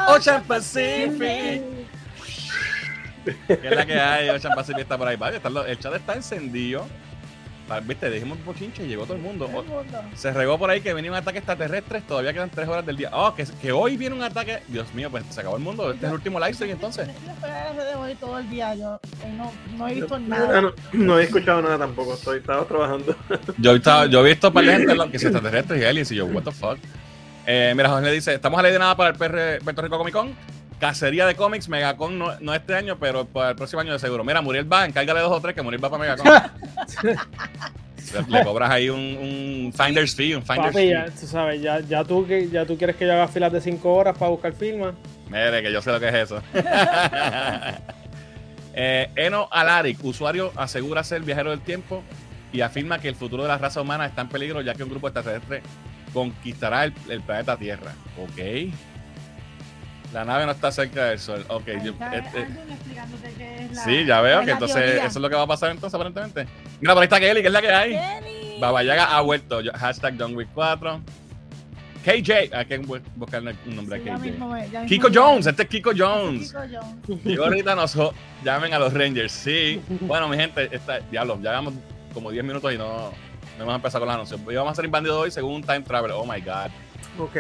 Ocean 0.10 0.44
Pacific. 0.44 1.62
Que 3.48 3.54
es 3.68 3.76
la 3.76 3.86
que 3.86 4.00
hay, 4.00 4.30
Ocean 4.30 4.54
Pacific 4.56 4.82
está 4.82 4.98
por 4.98 5.08
ahí. 5.08 5.18
Lo- 5.50 5.66
el 5.66 5.80
chat 5.80 5.96
está 5.96 6.14
encendido. 6.14 6.88
Viste, 7.84 8.10
dijimos 8.10 8.38
un 8.40 8.44
pochinche 8.44 8.84
y 8.84 8.88
llegó 8.88 9.04
todo 9.06 9.16
el 9.16 9.22
mundo. 9.22 9.48
Se 10.16 10.32
regó 10.34 10.58
por 10.58 10.70
ahí 10.70 10.82
que 10.82 10.94
venía 10.94 11.12
un 11.12 11.18
ataque 11.18 11.38
extraterrestre. 11.38 12.02
Todavía 12.02 12.34
quedan 12.34 12.50
tres 12.50 12.68
horas 12.68 12.86
del 12.86 12.98
día. 12.98 13.10
Oh, 13.14 13.36
que, 13.36 13.46
que 13.62 13.72
hoy 13.72 13.96
viene 13.98 14.16
un 14.16 14.24
ataque. 14.24 14.60
Dios 14.68 14.94
mío, 14.94 15.10
pues 15.12 15.24
se 15.30 15.40
acabó 15.42 15.58
el 15.58 15.64
mundo. 15.64 15.92
Este 15.92 16.06
es 16.06 16.10
el 16.10 16.16
último 16.16 16.40
live 16.40 16.54
stream 16.54 16.72
entonces. 16.72 17.08
Yo 17.08 18.00
hoy 18.00 18.16
todo 18.16 18.40
el 18.40 18.50
día. 18.50 18.76
Yo 18.76 19.00
hoy 19.24 19.32
no, 19.38 19.52
no 19.78 19.88
he 19.88 19.94
visto 19.96 20.20
nada. 20.20 20.62
no, 20.62 20.74
no 20.94 21.20
he 21.20 21.24
escuchado 21.24 21.62
nada 21.62 21.78
tampoco. 21.78 22.14
Estoy, 22.14 22.40
estaba 22.40 22.66
trabajando. 22.66 23.16
Yo, 23.58 23.76
estaba, 23.76 24.06
yo 24.08 24.26
he 24.26 24.30
visto 24.30 24.52
para 24.52 24.72
gente 24.72 24.96
lo- 24.96 25.12
que 25.12 25.20
si 25.20 25.26
extraterrestres 25.28 25.82
y 25.82 25.86
aliens 25.86 26.12
y 26.12 26.16
yo, 26.16 26.26
what 26.26 26.44
the 26.44 26.52
fuck. 26.52 26.78
Eh, 27.46 27.74
mira, 27.76 27.90
Jorge 27.90 28.06
le 28.06 28.12
dice, 28.14 28.34
estamos 28.36 28.60
a 28.60 28.64
ley 28.64 28.72
de 28.72 28.80
nada 28.80 28.96
para 28.96 29.10
el 29.10 29.16
PR 29.16 29.64
Puerto 29.64 29.82
Rico 29.82 29.98
Comic 29.98 30.14
Con. 30.14 30.36
Cacería 30.80 31.26
de 31.26 31.36
cómics, 31.36 31.68
Megacon 31.68 32.18
no, 32.18 32.40
no 32.40 32.54
este 32.54 32.74
año, 32.76 32.98
pero 33.00 33.26
para 33.26 33.50
el 33.50 33.56
próximo 33.56 33.82
año 33.82 33.92
de 33.94 34.00
seguro. 34.00 34.24
Mira, 34.24 34.42
Muriel 34.42 34.72
va, 34.72 34.86
encárgale 34.86 35.20
dos 35.20 35.32
o 35.32 35.42
tres 35.42 35.54
que 35.54 35.62
Muriel 35.62 35.84
va 35.84 35.90
para 35.90 36.02
Megacon. 36.02 36.32
le, 37.04 37.18
le 38.40 38.44
cobras 38.46 38.72
ahí 38.72 38.90
un, 38.90 39.00
un 39.00 39.74
finder's 39.74 40.16
fee, 40.16 40.36
un 40.36 40.44
finder's 40.44 40.74
Papi, 40.74 40.90
ya, 40.90 41.04
fee. 41.06 41.20
tú 41.20 41.28
sabes, 41.28 41.62
ya, 41.62 41.80
ya, 41.82 42.04
tú, 42.04 42.26
ya 42.28 42.66
tú 42.66 42.78
quieres 42.78 42.96
que 42.96 43.06
yo 43.06 43.14
haga 43.14 43.28
filas 43.28 43.52
de 43.52 43.60
5 43.62 43.94
horas 43.94 44.18
para 44.18 44.32
buscar 44.32 44.54
firmas. 44.54 44.94
Mire, 45.30 45.62
que 45.62 45.72
yo 45.72 45.82
sé 45.82 45.92
lo 45.92 46.00
que 46.00 46.08
es 46.08 46.16
eso. 46.16 46.42
Eh, 48.82 49.10
Eno 49.16 49.50
Alaric, 49.52 50.02
usuario, 50.06 50.54
asegura 50.56 51.04
ser 51.04 51.22
viajero 51.24 51.50
del 51.50 51.60
tiempo 51.60 52.02
y 52.54 52.62
afirma 52.62 53.00
que 53.00 53.10
el 53.10 53.16
futuro 53.16 53.44
de 53.44 53.50
la 53.50 53.58
raza 53.58 53.82
humana 53.82 54.06
está 54.06 54.22
en 54.22 54.30
peligro 54.30 54.62
ya 54.62 54.74
que 54.74 54.84
un 54.84 54.90
grupo 54.90 55.08
extraterrestre 55.08 55.62
conquistará 56.14 56.86
el, 56.86 56.94
el 57.10 57.20
planeta 57.22 57.58
Tierra. 57.58 57.92
Ok. 58.18 58.72
La 60.14 60.26
nave 60.26 60.46
no 60.46 60.52
está 60.54 60.72
cerca 60.72 61.06
del 61.06 61.20
Sol. 61.20 61.46
Ok. 61.50 61.68
Ahí 61.68 61.82
yo- 61.84 61.94
este- 62.12 62.42
es 62.42 63.74
la- 63.76 63.84
sí, 63.84 64.06
ya 64.06 64.22
veo 64.22 64.44
que 64.44 64.52
entonces 64.52 64.76
teoría. 64.78 65.06
eso 65.06 65.20
es 65.20 65.22
lo 65.22 65.30
que 65.30 65.36
va 65.36 65.44
a 65.44 65.48
pasar 65.48 65.70
entonces 65.72 65.94
aparentemente. 65.94 66.48
Mira, 66.82 66.94
por 66.94 67.02
ahí 67.02 67.06
está 67.06 67.20
Kelly, 67.20 67.42
que 67.42 67.48
es 67.48 67.54
la 67.54 67.62
que 67.62 67.70
hay. 67.72 67.92
Kenny. 67.92 68.60
Babayaga 68.60 69.16
ha 69.16 69.22
vuelto. 69.22 69.62
Yo- 69.62 69.72
Hashtag 69.74 70.16
John 70.20 70.36
Wick 70.36 70.50
4. 70.54 71.00
KJ. 72.04 72.50
Hay 72.56 72.66
que 72.66 72.82
bu- 72.82 73.02
buscar 73.16 73.42
un 73.44 73.76
nombre 73.76 74.02
Sí, 74.02 74.10
a 74.10 74.14
KJ. 74.16 74.22
mismo 74.32 74.56
Kiko 74.88 75.10
Jones, 75.14 75.46
este 75.48 75.64
es 75.64 75.70
Kiko 75.70 75.92
Jones. 75.96 76.54
Kiko 76.54 76.62
Jones. 76.72 77.20
Y 77.26 77.36
ahorita 77.38 77.76
nos 77.76 77.98
llamen 78.44 78.74
a 78.74 78.80
los 78.80 78.94
Rangers. 78.94 79.32
Sí. 79.32 79.82
Bueno, 80.02 80.28
mi 80.28 80.38
gente, 80.38 80.70
está, 80.72 81.00
diablo, 81.12 81.36
ya 81.42 81.50
llevamos 81.52 81.74
como 82.14 82.32
10 82.32 82.44
minutos 82.44 82.74
y 82.74 82.78
no, 82.78 83.12
no 83.58 83.64
hemos 83.64 83.76
empezado 83.76 84.00
con 84.02 84.08
los 84.08 84.16
anuncios. 84.16 84.40
Y 84.50 84.56
vamos 84.56 84.70
a 84.70 84.72
hacer 84.72 84.86
Inbandido 84.86 85.20
hoy 85.20 85.30
según 85.30 85.56
un 85.56 85.62
time 85.62 85.82
travel. 85.82 86.12
Oh 86.12 86.26
my 86.26 86.40
God. 86.42 86.72
Ok. 87.20 87.36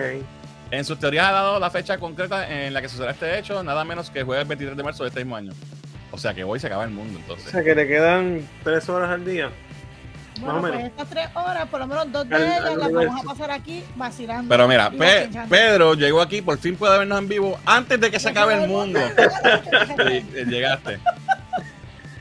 En 0.71 0.85
sus 0.85 0.99
teorías 0.99 1.27
ha 1.27 1.31
dado 1.31 1.59
la 1.59 1.69
fecha 1.71 1.97
concreta 1.97 2.47
en 2.49 2.73
la 2.73 2.81
que 2.81 2.89
sucederá 2.89 3.11
este 3.11 3.39
hecho, 3.39 3.63
nada 3.63 3.83
menos 3.83 4.09
que 4.11 4.23
jueves 4.23 4.47
23 4.47 4.77
de 4.77 4.83
marzo 4.83 5.03
de 5.03 5.09
este 5.09 5.21
mismo 5.21 5.35
año. 5.35 5.51
O 6.11 6.17
sea 6.17 6.33
que 6.33 6.43
hoy 6.43 6.59
se 6.59 6.67
acaba 6.67 6.83
el 6.83 6.91
mundo, 6.91 7.17
O 7.17 7.21
entonces. 7.21 7.51
sea 7.51 7.63
que 7.63 7.73
le 7.75 7.87
quedan 7.87 8.47
tres 8.63 8.87
horas 8.89 9.09
al 9.09 9.25
día. 9.25 9.49
Bueno, 10.39 10.53
Más 10.53 10.57
o 10.57 10.61
pues 10.61 10.73
menos. 10.73 10.89
estas 10.91 11.09
tres 11.09 11.27
horas, 11.35 11.67
por 11.67 11.79
lo 11.81 11.87
menos 11.87 12.11
dos 12.11 12.29
de 12.29 12.35
Al- 12.35 12.43
ellas, 12.43 12.65
al 12.65 12.79
las 12.79 12.91
vamos 12.93 13.21
a 13.21 13.23
pasar 13.27 13.51
aquí 13.51 13.83
vacilando. 13.95 14.47
Pero 14.47 14.67
mira, 14.67 14.89
Pe-. 14.91 15.29
Pedro 15.49 15.95
llegó 15.95 16.21
aquí, 16.21 16.41
por 16.41 16.57
fin 16.59 16.75
puede 16.75 16.97
vernos 16.99 17.19
en 17.19 17.27
vivo 17.27 17.59
antes 17.65 17.99
de 17.99 18.09
que 18.11 18.19
se 18.19 18.29
acabe 18.29 18.53
el 18.63 18.67
mundo. 18.69 18.99
Sí, 20.07 20.25
eh, 20.35 20.45
llegaste. 20.47 20.99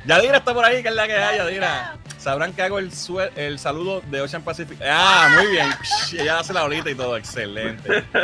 Yadira 0.09 0.39
está 0.39 0.55
por 0.55 0.65
ahí, 0.65 0.83
que 0.83 0.89
es 0.89 0.95
la 0.95 1.07
que 1.07 1.15
hay, 1.15 1.37
Yadira. 1.37 1.97
Sabrán 2.19 2.53
que 2.53 2.63
hago 2.63 2.79
el, 2.79 2.91
el 3.37 3.59
saludo 3.59 4.01
de 4.11 4.21
Ocean 4.23 4.43
Pacific. 4.43 4.79
Ah, 4.83 5.29
muy 5.37 5.53
bien. 5.53 5.69
Ella 6.19 6.41
hace 6.41 6.53
la 6.53 6.63
bolita 6.63 6.91
y 6.91 6.95
todo, 6.95 7.17
excelente. 7.17 8.05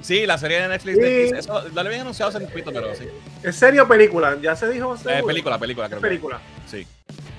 Sí, 0.00 0.26
la 0.26 0.36
serie 0.36 0.62
de 0.62 0.66
Netflix 0.68 0.98
de 0.98 1.26
Sí. 1.26 1.30
Kiss. 1.30 1.38
Eso 1.38 1.68
lo 1.72 1.80
habían 1.80 2.00
anunciado 2.00 2.28
hace 2.30 2.38
un 2.38 2.48
poquito, 2.50 2.72
pero 2.72 2.92
sí. 2.96 3.06
¿Es 3.42 3.54
serio 3.54 3.84
o 3.84 3.88
película? 3.88 4.36
¿Ya 4.42 4.56
se 4.56 4.68
dijo? 4.68 4.96
Eh, 5.06 5.22
película, 5.24 5.58
película, 5.58 5.86
creo 5.88 6.00
que. 6.00 6.08
Película. 6.08 6.40
Sí. 6.66 6.84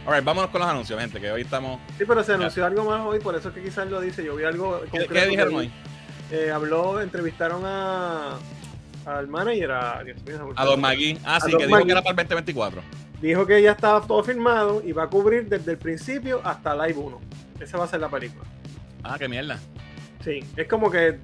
Alright, 0.06 0.24
vámonos 0.24 0.50
con 0.50 0.62
los 0.62 0.70
anuncios, 0.70 0.98
gente, 0.98 1.20
que 1.20 1.30
hoy 1.30 1.42
estamos. 1.42 1.82
Sí, 1.98 2.06
pero 2.08 2.24
se 2.24 2.34
anunció 2.34 2.66
algo 2.66 2.86
más 2.86 3.02
hoy, 3.06 3.20
por 3.20 3.36
eso 3.36 3.50
es 3.50 3.56
que 3.56 3.64
quizás 3.64 3.88
lo 3.90 4.00
dice. 4.00 4.24
Yo 4.24 4.34
vi 4.38 4.46
algo. 4.46 4.80
¿Qué, 4.84 4.90
concreto 4.92 5.14
qué 5.14 5.28
dijeron 5.28 5.50
que- 5.50 5.56
hoy? 5.58 5.72
Eh, 6.32 6.52
habló, 6.52 7.02
entrevistaron 7.02 7.64
a 7.66 8.38
al 9.06 9.28
manager, 9.28 9.72
a, 9.72 10.04
Dios 10.04 10.24
mío, 10.24 10.54
A. 10.56 10.66
Don 10.66 10.82
Magui. 10.82 11.18
Ah, 11.24 11.40
sí, 11.40 11.52
que 11.52 11.58
dijo 11.58 11.70
Magui. 11.70 11.86
que 11.86 11.92
era 11.92 12.02
para 12.02 12.22
el 12.22 12.28
2024. 12.28 12.82
Dijo 13.22 13.46
que 13.46 13.62
ya 13.62 13.72
estaba 13.72 14.06
todo 14.06 14.24
firmado 14.24 14.82
y 14.86 14.92
va 14.92 15.04
a 15.04 15.08
cubrir 15.08 15.48
desde 15.48 15.72
el 15.72 15.78
principio 15.78 16.42
hasta 16.44 16.76
Live 16.76 17.00
1. 17.00 17.22
Esa 17.60 17.78
va 17.78 17.86
a 17.86 17.88
ser 17.88 18.00
la 18.02 18.10
película. 18.10 18.44
Ah, 19.04 19.18
qué 19.18 19.28
mierda. 19.28 19.60
Sí, 20.24 20.44
es 20.56 20.68
como 20.68 20.90
que 20.90 21.20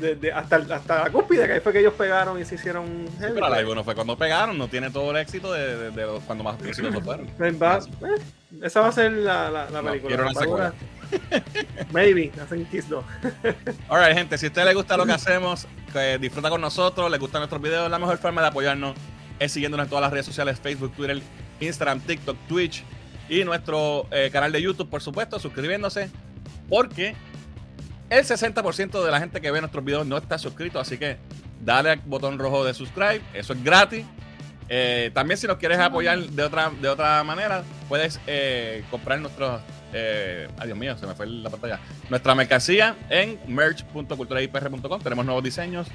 desde 0.00 0.32
hasta, 0.32 0.56
el- 0.56 0.72
hasta 0.72 1.04
la 1.04 1.10
cúspide, 1.10 1.46
que 1.46 1.52
ahí 1.54 1.60
fue 1.60 1.72
que 1.72 1.80
ellos 1.80 1.94
pegaron 1.94 2.40
y 2.40 2.44
se 2.44 2.54
hicieron 2.56 2.86
Sí, 3.18 3.24
pero 3.34 3.48
la 3.48 3.62
bueno 3.64 3.84
fue 3.84 3.94
cuando 3.94 4.16
pegaron, 4.16 4.56
no 4.58 4.68
tiene 4.68 4.90
todo 4.90 5.10
el 5.10 5.16
éxito 5.18 5.52
de, 5.52 5.76
de- 5.76 5.90
de 5.90 6.02
los- 6.06 6.22
cuando 6.24 6.42
más 6.44 6.60
exitosos 6.62 7.02
fueron. 7.04 7.26
Pues 7.38 7.60
va- 7.62 7.78
eh, 7.78 8.20
esa 8.62 8.80
va 8.80 8.88
a 8.88 8.92
ser 8.92 9.12
la, 9.12 9.50
la, 9.50 9.70
la 9.70 9.82
No, 9.82 9.88
película. 9.90 10.08
quiero 10.16 10.22
una 10.28 10.32
Va 10.32 10.42
a 10.42 10.46
durar- 10.46 10.74
Maybe, 11.92 12.30
hacen 12.42 12.64
Kiss 12.66 12.88
2. 12.88 13.04
Alright, 13.88 14.16
gente, 14.16 14.38
si 14.38 14.46
a 14.46 14.48
usted 14.48 14.64
le 14.64 14.74
gusta 14.74 14.96
lo 14.96 15.06
que 15.06 15.12
hacemos, 15.12 15.66
que 15.92 16.18
disfruta 16.18 16.50
con 16.50 16.60
nosotros, 16.60 17.10
le 17.10 17.18
gustan 17.18 17.40
nuestros 17.40 17.60
videos, 17.60 17.90
la 17.90 17.98
mejor 17.98 18.18
forma 18.18 18.40
de 18.42 18.48
apoyarnos 18.48 18.94
es 19.38 19.52
siguiéndonos 19.52 19.84
en 19.86 19.90
todas 19.90 20.02
las 20.02 20.12
redes 20.12 20.26
sociales, 20.26 20.58
Facebook, 20.60 20.92
Twitter, 20.94 21.20
Instagram, 21.60 22.00
TikTok, 22.00 22.36
Twitch 22.48 22.84
y 23.28 23.42
nuestro 23.44 24.06
eh, 24.10 24.30
canal 24.32 24.52
de 24.52 24.60
YouTube, 24.62 24.88
por 24.88 25.00
supuesto, 25.02 25.38
suscribiéndose, 25.38 26.10
porque 26.68 27.14
el 28.10 28.24
60% 28.24 29.04
de 29.04 29.10
la 29.10 29.20
gente 29.20 29.40
que 29.40 29.50
ve 29.50 29.60
nuestros 29.60 29.84
videos 29.84 30.06
no 30.06 30.18
está 30.18 30.36
suscrito, 30.36 30.80
así 30.80 30.98
que 30.98 31.16
dale 31.60 31.90
al 31.90 32.00
botón 32.00 32.38
rojo 32.38 32.64
de 32.64 32.74
subscribe, 32.74 33.22
eso 33.32 33.52
es 33.52 33.64
gratis. 33.64 34.04
Eh, 34.68 35.10
también 35.14 35.36
si 35.36 35.46
nos 35.46 35.56
quieres 35.56 35.78
apoyar 35.78 36.18
de 36.18 36.42
otra, 36.42 36.70
de 36.70 36.88
otra 36.88 37.24
manera, 37.24 37.62
puedes 37.88 38.20
eh, 38.26 38.84
comprar 38.90 39.20
nuestros... 39.20 39.60
Eh, 39.92 40.46
ay 40.58 40.66
Dios 40.66 40.78
mío, 40.78 40.96
se 40.96 41.06
me 41.06 41.14
fue 41.14 41.26
la 41.26 41.50
pantalla. 41.50 41.80
Nuestra 42.08 42.34
mercancía 42.34 42.96
en 43.08 43.38
merch.culturaipr.com. 43.48 45.02
Tenemos 45.02 45.24
nuevos 45.24 45.42
diseños 45.42 45.88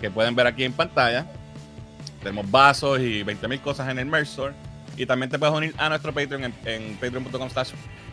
que 0.00 0.10
pueden 0.10 0.34
ver 0.34 0.48
aquí 0.48 0.64
en 0.64 0.72
pantalla. 0.72 1.26
Tenemos 2.20 2.50
vasos 2.50 2.98
y 2.98 3.22
20.000 3.22 3.60
cosas 3.60 3.88
en 3.88 4.00
el 4.00 4.06
merch 4.06 4.28
store. 4.28 4.54
Y 4.96 5.06
también 5.06 5.30
te 5.30 5.38
puedes 5.38 5.54
unir 5.54 5.74
a 5.78 5.88
nuestro 5.88 6.12
Patreon 6.12 6.44
en, 6.44 6.54
en 6.64 6.94
patreon.com 6.96 7.48
slash 7.50 7.70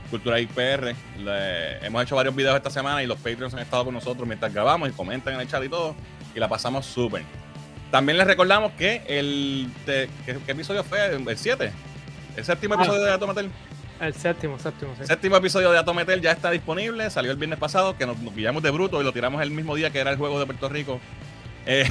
culturaipr. 0.09 0.95
Le- 1.19 1.85
hemos 1.85 2.03
hecho 2.03 2.15
varios 2.15 2.35
videos 2.35 2.55
esta 2.55 2.69
semana 2.69 3.01
y 3.03 3.07
los 3.07 3.17
Patreons 3.17 3.53
han 3.53 3.59
estado 3.62 3.85
con 3.85 3.93
nosotros 3.93 4.27
mientras 4.27 4.53
grabamos 4.53 4.89
y 4.89 4.91
comentan 4.91 5.33
en 5.35 5.41
el 5.41 5.47
chat 5.47 5.63
y 5.63 5.69
todo. 5.69 5.95
Y 6.35 6.39
la 6.39 6.47
pasamos 6.47 6.85
súper. 6.85 7.24
También 7.91 8.17
les 8.17 8.27
recordamos 8.27 8.71
que 8.74 9.03
el... 9.07 9.69
te- 9.85 10.09
¿qué, 10.25 10.38
qué 10.45 10.51
episodio 10.51 10.83
fue? 10.83 11.05
¿El 11.15 11.38
7? 11.38 11.71
¿El 12.35 12.43
séptimo 12.43 12.74
Ah. 12.74 12.77
episodio 12.77 13.03
de 13.03 13.12
Atometel? 13.12 13.50
El 14.01 14.13
séptimo, 14.13 14.59
séptimo, 14.59 14.93
sí. 14.95 15.01
El 15.01 15.07
séptimo 15.07 15.38
episodio 15.38 15.71
de 15.71 15.77
Atometel 15.79 16.19
ya 16.21 16.31
está 16.33 16.51
disponible. 16.51 17.09
Salió 17.09 17.31
el 17.31 17.38
viernes 17.38 17.57
pasado, 17.59 17.97
que 17.97 18.05
nos, 18.05 18.17
nos 18.19 18.33
pillamos 18.33 18.62
de 18.62 18.69
bruto 18.71 19.00
y 19.00 19.05
lo 19.05 19.13
tiramos 19.13 19.41
el 19.41 19.51
mismo 19.51 19.74
día 19.75 19.89
que 19.91 20.00
era 20.00 20.12
el 20.12 20.17
juego 20.17 20.38
de 20.39 20.45
Puerto 20.45 20.67
Rico 20.67 21.00
eh, 21.65 21.89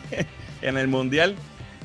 en 0.62 0.76
el 0.76 0.88
Mundial. 0.88 1.36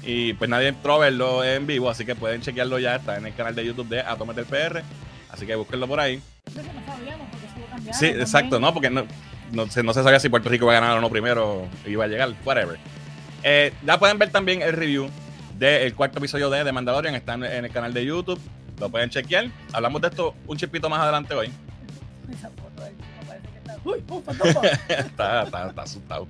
Y 0.04 0.34
pues 0.34 0.50
nadie 0.50 0.70
entró 0.70 0.96
a 0.96 0.98
verlo 1.00 1.44
en 1.44 1.68
vivo, 1.68 1.88
así 1.92 2.06
que 2.06 2.16
pueden 2.16 2.42
chequearlo 2.42 2.80
ya. 2.80 2.96
Está 2.96 3.18
en 3.18 3.28
el 3.28 3.36
canal 3.36 3.54
de 3.54 3.64
YouTube 3.66 3.88
de 3.88 4.00
Atometel 4.02 4.46
PR. 4.46 4.82
Así 5.32 5.46
que 5.46 5.56
búsquenlo 5.56 5.88
por 5.88 6.00
ahí. 6.00 6.22
Eso 6.46 6.62
que 6.62 6.74
no 6.74 6.86
sabíamos, 6.86 7.28
porque 7.30 7.46
eso 7.46 7.56
lo 7.60 7.66
cambiaron 7.68 7.94
Sí, 8.00 8.06
también. 8.08 8.22
exacto, 8.22 8.60
¿no? 8.60 8.74
Porque 8.74 8.90
no, 8.90 9.06
no, 9.52 9.68
se, 9.68 9.84
no 9.84 9.94
se 9.94 10.04
sabía 10.04 10.20
si 10.20 10.30
Puerto 10.30 10.50
Rico 10.50 10.66
iba 10.66 10.78
a 10.78 10.82
ganar 10.82 10.98
o 10.98 11.02
no 11.02 11.10
primero, 11.10 11.68
iba 11.86 12.06
a 12.06 12.08
llegar, 12.08 12.34
whatever. 12.46 12.78
Eh, 13.44 13.74
ya 13.86 13.98
pueden 13.98 14.18
ver 14.20 14.30
también 14.32 14.62
el 14.62 14.74
review 14.74 15.10
del 15.58 15.94
cuarto 15.96 16.20
episodio 16.20 16.50
de 16.50 16.64
The 16.64 16.72
Mandalorian, 16.72 17.16
está 17.16 17.34
en, 17.36 17.44
en 17.46 17.66
el 17.66 17.72
canal 17.72 17.94
de 17.94 18.06
YouTube, 18.06 18.40
lo 18.80 18.90
pueden 18.90 19.10
chequear. 19.10 19.46
Hablamos 19.74 20.02
de 20.02 20.08
esto 20.10 20.36
un 20.48 20.58
chipito 20.58 20.90
más 20.90 21.00
adelante 21.02 21.34
hoy. 21.34 21.52
Uy, 23.84 24.04
¡uh, 24.10 24.22
está, 24.90 25.44
está, 25.44 25.68
está 25.70 25.82
asustado. 25.82 26.28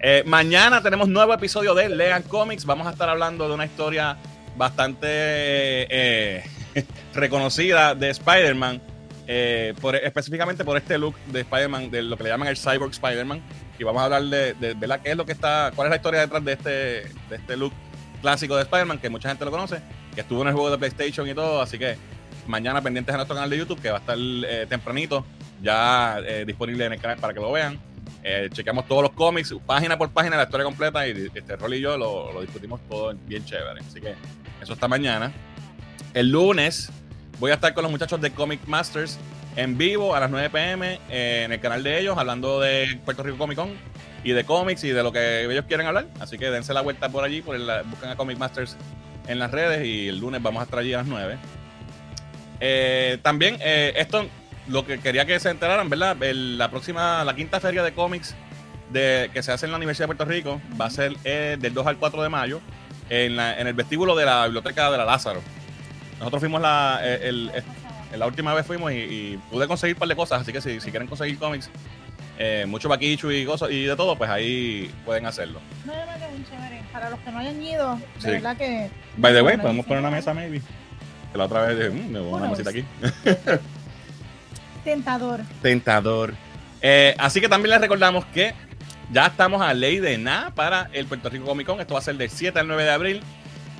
Eh, 0.00 0.24
mañana 0.26 0.82
tenemos 0.82 1.08
nuevo 1.08 1.32
episodio 1.34 1.74
de 1.74 1.88
Legan 1.88 2.22
Comics. 2.22 2.64
Vamos 2.64 2.86
a 2.86 2.90
estar 2.90 3.08
hablando 3.08 3.46
de 3.48 3.54
una 3.54 3.64
historia 3.66 4.16
bastante 4.56 5.06
eh, 5.08 6.42
reconocida 7.14 7.94
de 7.94 8.10
Spider-Man. 8.10 8.80
eh, 9.26 9.74
específicamente 10.02 10.64
por 10.64 10.76
este 10.76 10.98
look 10.98 11.14
de 11.26 11.40
Spider-Man, 11.40 11.90
de 11.90 12.02
lo 12.02 12.16
que 12.16 12.24
le 12.24 12.30
llaman 12.30 12.48
el 12.48 12.56
Cyborg 12.56 12.90
Spider-Man. 12.92 13.42
Y 13.78 13.84
vamos 13.84 14.02
a 14.02 14.04
hablar 14.06 14.24
de, 14.24 14.54
de, 14.54 14.74
¿verdad? 14.74 15.00
qué 15.02 15.10
es 15.12 15.16
lo 15.16 15.24
que 15.24 15.32
está, 15.32 15.72
cuál 15.74 15.86
es 15.86 15.90
la 15.90 15.96
historia 15.96 16.20
detrás 16.20 16.44
de 16.44 16.52
este, 16.52 16.70
de 16.70 17.36
este 17.36 17.56
look 17.56 17.72
clásico 18.20 18.56
de 18.56 18.62
Spider-Man, 18.62 18.98
que 18.98 19.08
mucha 19.08 19.28
gente 19.28 19.44
lo 19.44 19.50
conoce, 19.50 19.80
que 20.14 20.20
estuvo 20.20 20.42
en 20.42 20.48
el 20.48 20.54
juego 20.54 20.70
de 20.70 20.78
PlayStation 20.78 21.28
y 21.28 21.34
todo. 21.34 21.60
Así 21.62 21.78
que 21.78 21.96
mañana 22.46 22.82
pendientes 22.82 23.14
a 23.14 23.16
nuestro 23.16 23.34
canal 23.34 23.50
de 23.50 23.58
YouTube, 23.58 23.80
que 23.80 23.90
va 23.90 23.98
a 23.98 24.00
estar 24.00 24.18
eh, 24.18 24.66
tempranito, 24.68 25.24
ya 25.62 26.18
eh, 26.26 26.44
disponible 26.46 26.84
en 26.84 26.92
el 26.92 27.00
canal 27.00 27.18
para 27.18 27.32
que 27.32 27.40
lo 27.40 27.52
vean. 27.52 27.78
Eh, 28.22 28.50
chequeamos 28.52 28.86
todos 28.86 29.02
los 29.02 29.12
cómics, 29.12 29.54
página 29.64 29.96
por 29.96 30.10
página, 30.10 30.36
la 30.36 30.42
historia 30.42 30.64
completa, 30.64 31.06
y 31.08 31.30
este 31.32 31.56
Rolly 31.56 31.78
y 31.78 31.80
yo 31.80 31.96
lo, 31.96 32.32
lo 32.32 32.40
discutimos 32.42 32.80
todo 32.88 33.14
bien 33.26 33.44
chévere. 33.44 33.80
Así 33.80 34.00
que 34.00 34.14
eso 34.60 34.74
está 34.74 34.88
mañana. 34.88 35.32
El 36.14 36.30
lunes 36.30 36.90
voy 37.38 37.50
a 37.50 37.54
estar 37.54 37.72
con 37.74 37.82
los 37.82 37.90
muchachos 37.90 38.20
de 38.20 38.30
Comic 38.32 38.66
Masters 38.66 39.18
en 39.56 39.76
vivo 39.78 40.14
a 40.14 40.20
las 40.20 40.30
9 40.30 40.50
pm 40.50 41.00
eh, 41.10 41.42
en 41.44 41.52
el 41.52 41.60
canal 41.60 41.82
de 41.82 41.98
ellos, 42.00 42.16
hablando 42.18 42.60
de 42.60 42.98
Puerto 43.04 43.22
Rico 43.22 43.38
Comic 43.38 43.56
Con 43.56 43.70
y 44.22 44.32
de 44.32 44.44
cómics 44.44 44.84
y 44.84 44.90
de 44.90 45.02
lo 45.02 45.12
que 45.12 45.44
ellos 45.44 45.64
quieren 45.66 45.86
hablar. 45.86 46.06
Así 46.20 46.36
que 46.38 46.50
dense 46.50 46.74
la 46.74 46.82
vuelta 46.82 47.08
por 47.08 47.24
allí, 47.24 47.40
por 47.42 47.56
el, 47.56 47.66
buscan 47.86 48.10
a 48.10 48.16
Comic 48.16 48.38
Masters 48.38 48.76
en 49.28 49.38
las 49.38 49.50
redes 49.50 49.86
y 49.86 50.08
el 50.08 50.18
lunes 50.18 50.42
vamos 50.42 50.60
a 50.60 50.64
estar 50.64 50.78
allí 50.80 50.92
a 50.94 50.98
las 50.98 51.06
9. 51.06 51.38
Eh, 52.60 53.18
también, 53.22 53.56
eh, 53.60 53.94
esto, 53.96 54.26
lo 54.68 54.84
que 54.86 54.98
quería 55.00 55.24
que 55.24 55.38
se 55.40 55.50
enteraran, 55.50 55.88
¿verdad? 55.88 56.16
La 56.20 56.70
próxima, 56.70 57.24
la 57.24 57.34
quinta 57.34 57.60
feria 57.60 57.82
de 57.82 57.92
cómics 57.94 58.34
que 58.92 59.40
se 59.42 59.52
hace 59.52 59.66
en 59.66 59.70
la 59.72 59.76
Universidad 59.78 60.08
de 60.08 60.14
Puerto 60.16 60.24
Rico 60.24 60.60
va 60.78 60.86
a 60.86 60.90
ser 60.90 61.14
eh, 61.24 61.56
del 61.60 61.72
2 61.72 61.86
al 61.86 61.96
4 61.96 62.22
de 62.24 62.28
mayo 62.28 62.60
en, 63.08 63.36
la- 63.36 63.58
en 63.58 63.66
el 63.68 63.72
vestíbulo 63.74 64.16
de 64.16 64.24
la 64.26 64.44
Biblioteca 64.44 64.90
de 64.90 64.98
la 64.98 65.04
Lázaro. 65.04 65.40
Nosotros 66.20 66.40
fuimos 66.40 66.60
la, 66.62 67.00
eh, 67.02 67.20
el- 67.24 67.50
el- 68.12 68.18
la 68.20 68.26
última 68.26 68.54
vez 68.54 68.64
fuimos 68.66 68.92
y, 68.92 68.96
y 68.96 69.40
pude 69.50 69.66
conseguir 69.66 69.96
un 69.96 70.00
par 70.00 70.08
de 70.08 70.14
cosas, 70.16 70.42
así 70.42 70.52
que 70.52 70.60
si, 70.60 70.80
si 70.80 70.90
quieren 70.90 71.08
conseguir 71.08 71.38
cómics, 71.38 71.68
eh, 72.38 72.64
mucho 72.68 72.88
baquichu 72.88 73.30
y 73.30 73.44
cosas 73.44 73.70
y 73.70 73.84
de 73.84 73.96
todo, 73.96 74.16
pues 74.16 74.30
ahí 74.30 74.90
pueden 75.04 75.26
hacerlo. 75.26 75.60
No, 75.84 75.92
de 75.92 75.98
verdad 75.98 76.18
que 76.18 76.24
es 76.26 76.30
bien 76.30 76.44
chévere. 76.48 76.82
Para 76.92 77.10
los 77.10 77.18
que 77.20 77.30
no 77.32 77.38
hayan 77.38 77.62
ido, 77.62 77.96
de 77.96 78.02
Sí. 78.20 78.30
verdad 78.30 78.56
que. 78.56 78.90
By 79.16 79.32
the 79.32 79.42
way, 79.42 79.42
Bueno, 79.56 79.62
podemos 79.62 79.86
poner 79.86 80.00
una 80.00 80.10
mesa, 80.10 80.32
maybe. 80.34 80.60
Que 81.32 81.38
la 81.38 81.44
otra 81.44 81.62
vez 81.62 81.76
dije, 81.78 81.90
"Mm, 81.90 82.10
me 82.10 82.18
voy 82.18 82.28
a 82.32 82.36
una 82.36 82.48
Bueno, 82.48 82.50
mesita 82.50 82.70
aquí. 82.70 82.84
Tentador. 84.84 85.40
Tentador. 85.62 86.34
Eh, 86.82 87.14
así 87.18 87.40
que 87.40 87.48
también 87.48 87.70
les 87.70 87.80
recordamos 87.80 88.24
que 88.26 88.54
ya 89.12 89.26
estamos 89.26 89.60
a 89.62 89.74
ley 89.74 89.98
de 89.98 90.16
nada 90.18 90.50
para 90.50 90.88
el 90.92 91.06
Puerto 91.06 91.28
Rico 91.28 91.44
Comic 91.44 91.66
Con. 91.66 91.80
Esto 91.80 91.94
va 91.94 92.00
a 92.00 92.02
ser 92.02 92.16
del 92.16 92.30
7 92.30 92.58
al 92.58 92.66
9 92.66 92.84
de 92.84 92.90
abril. 92.90 93.22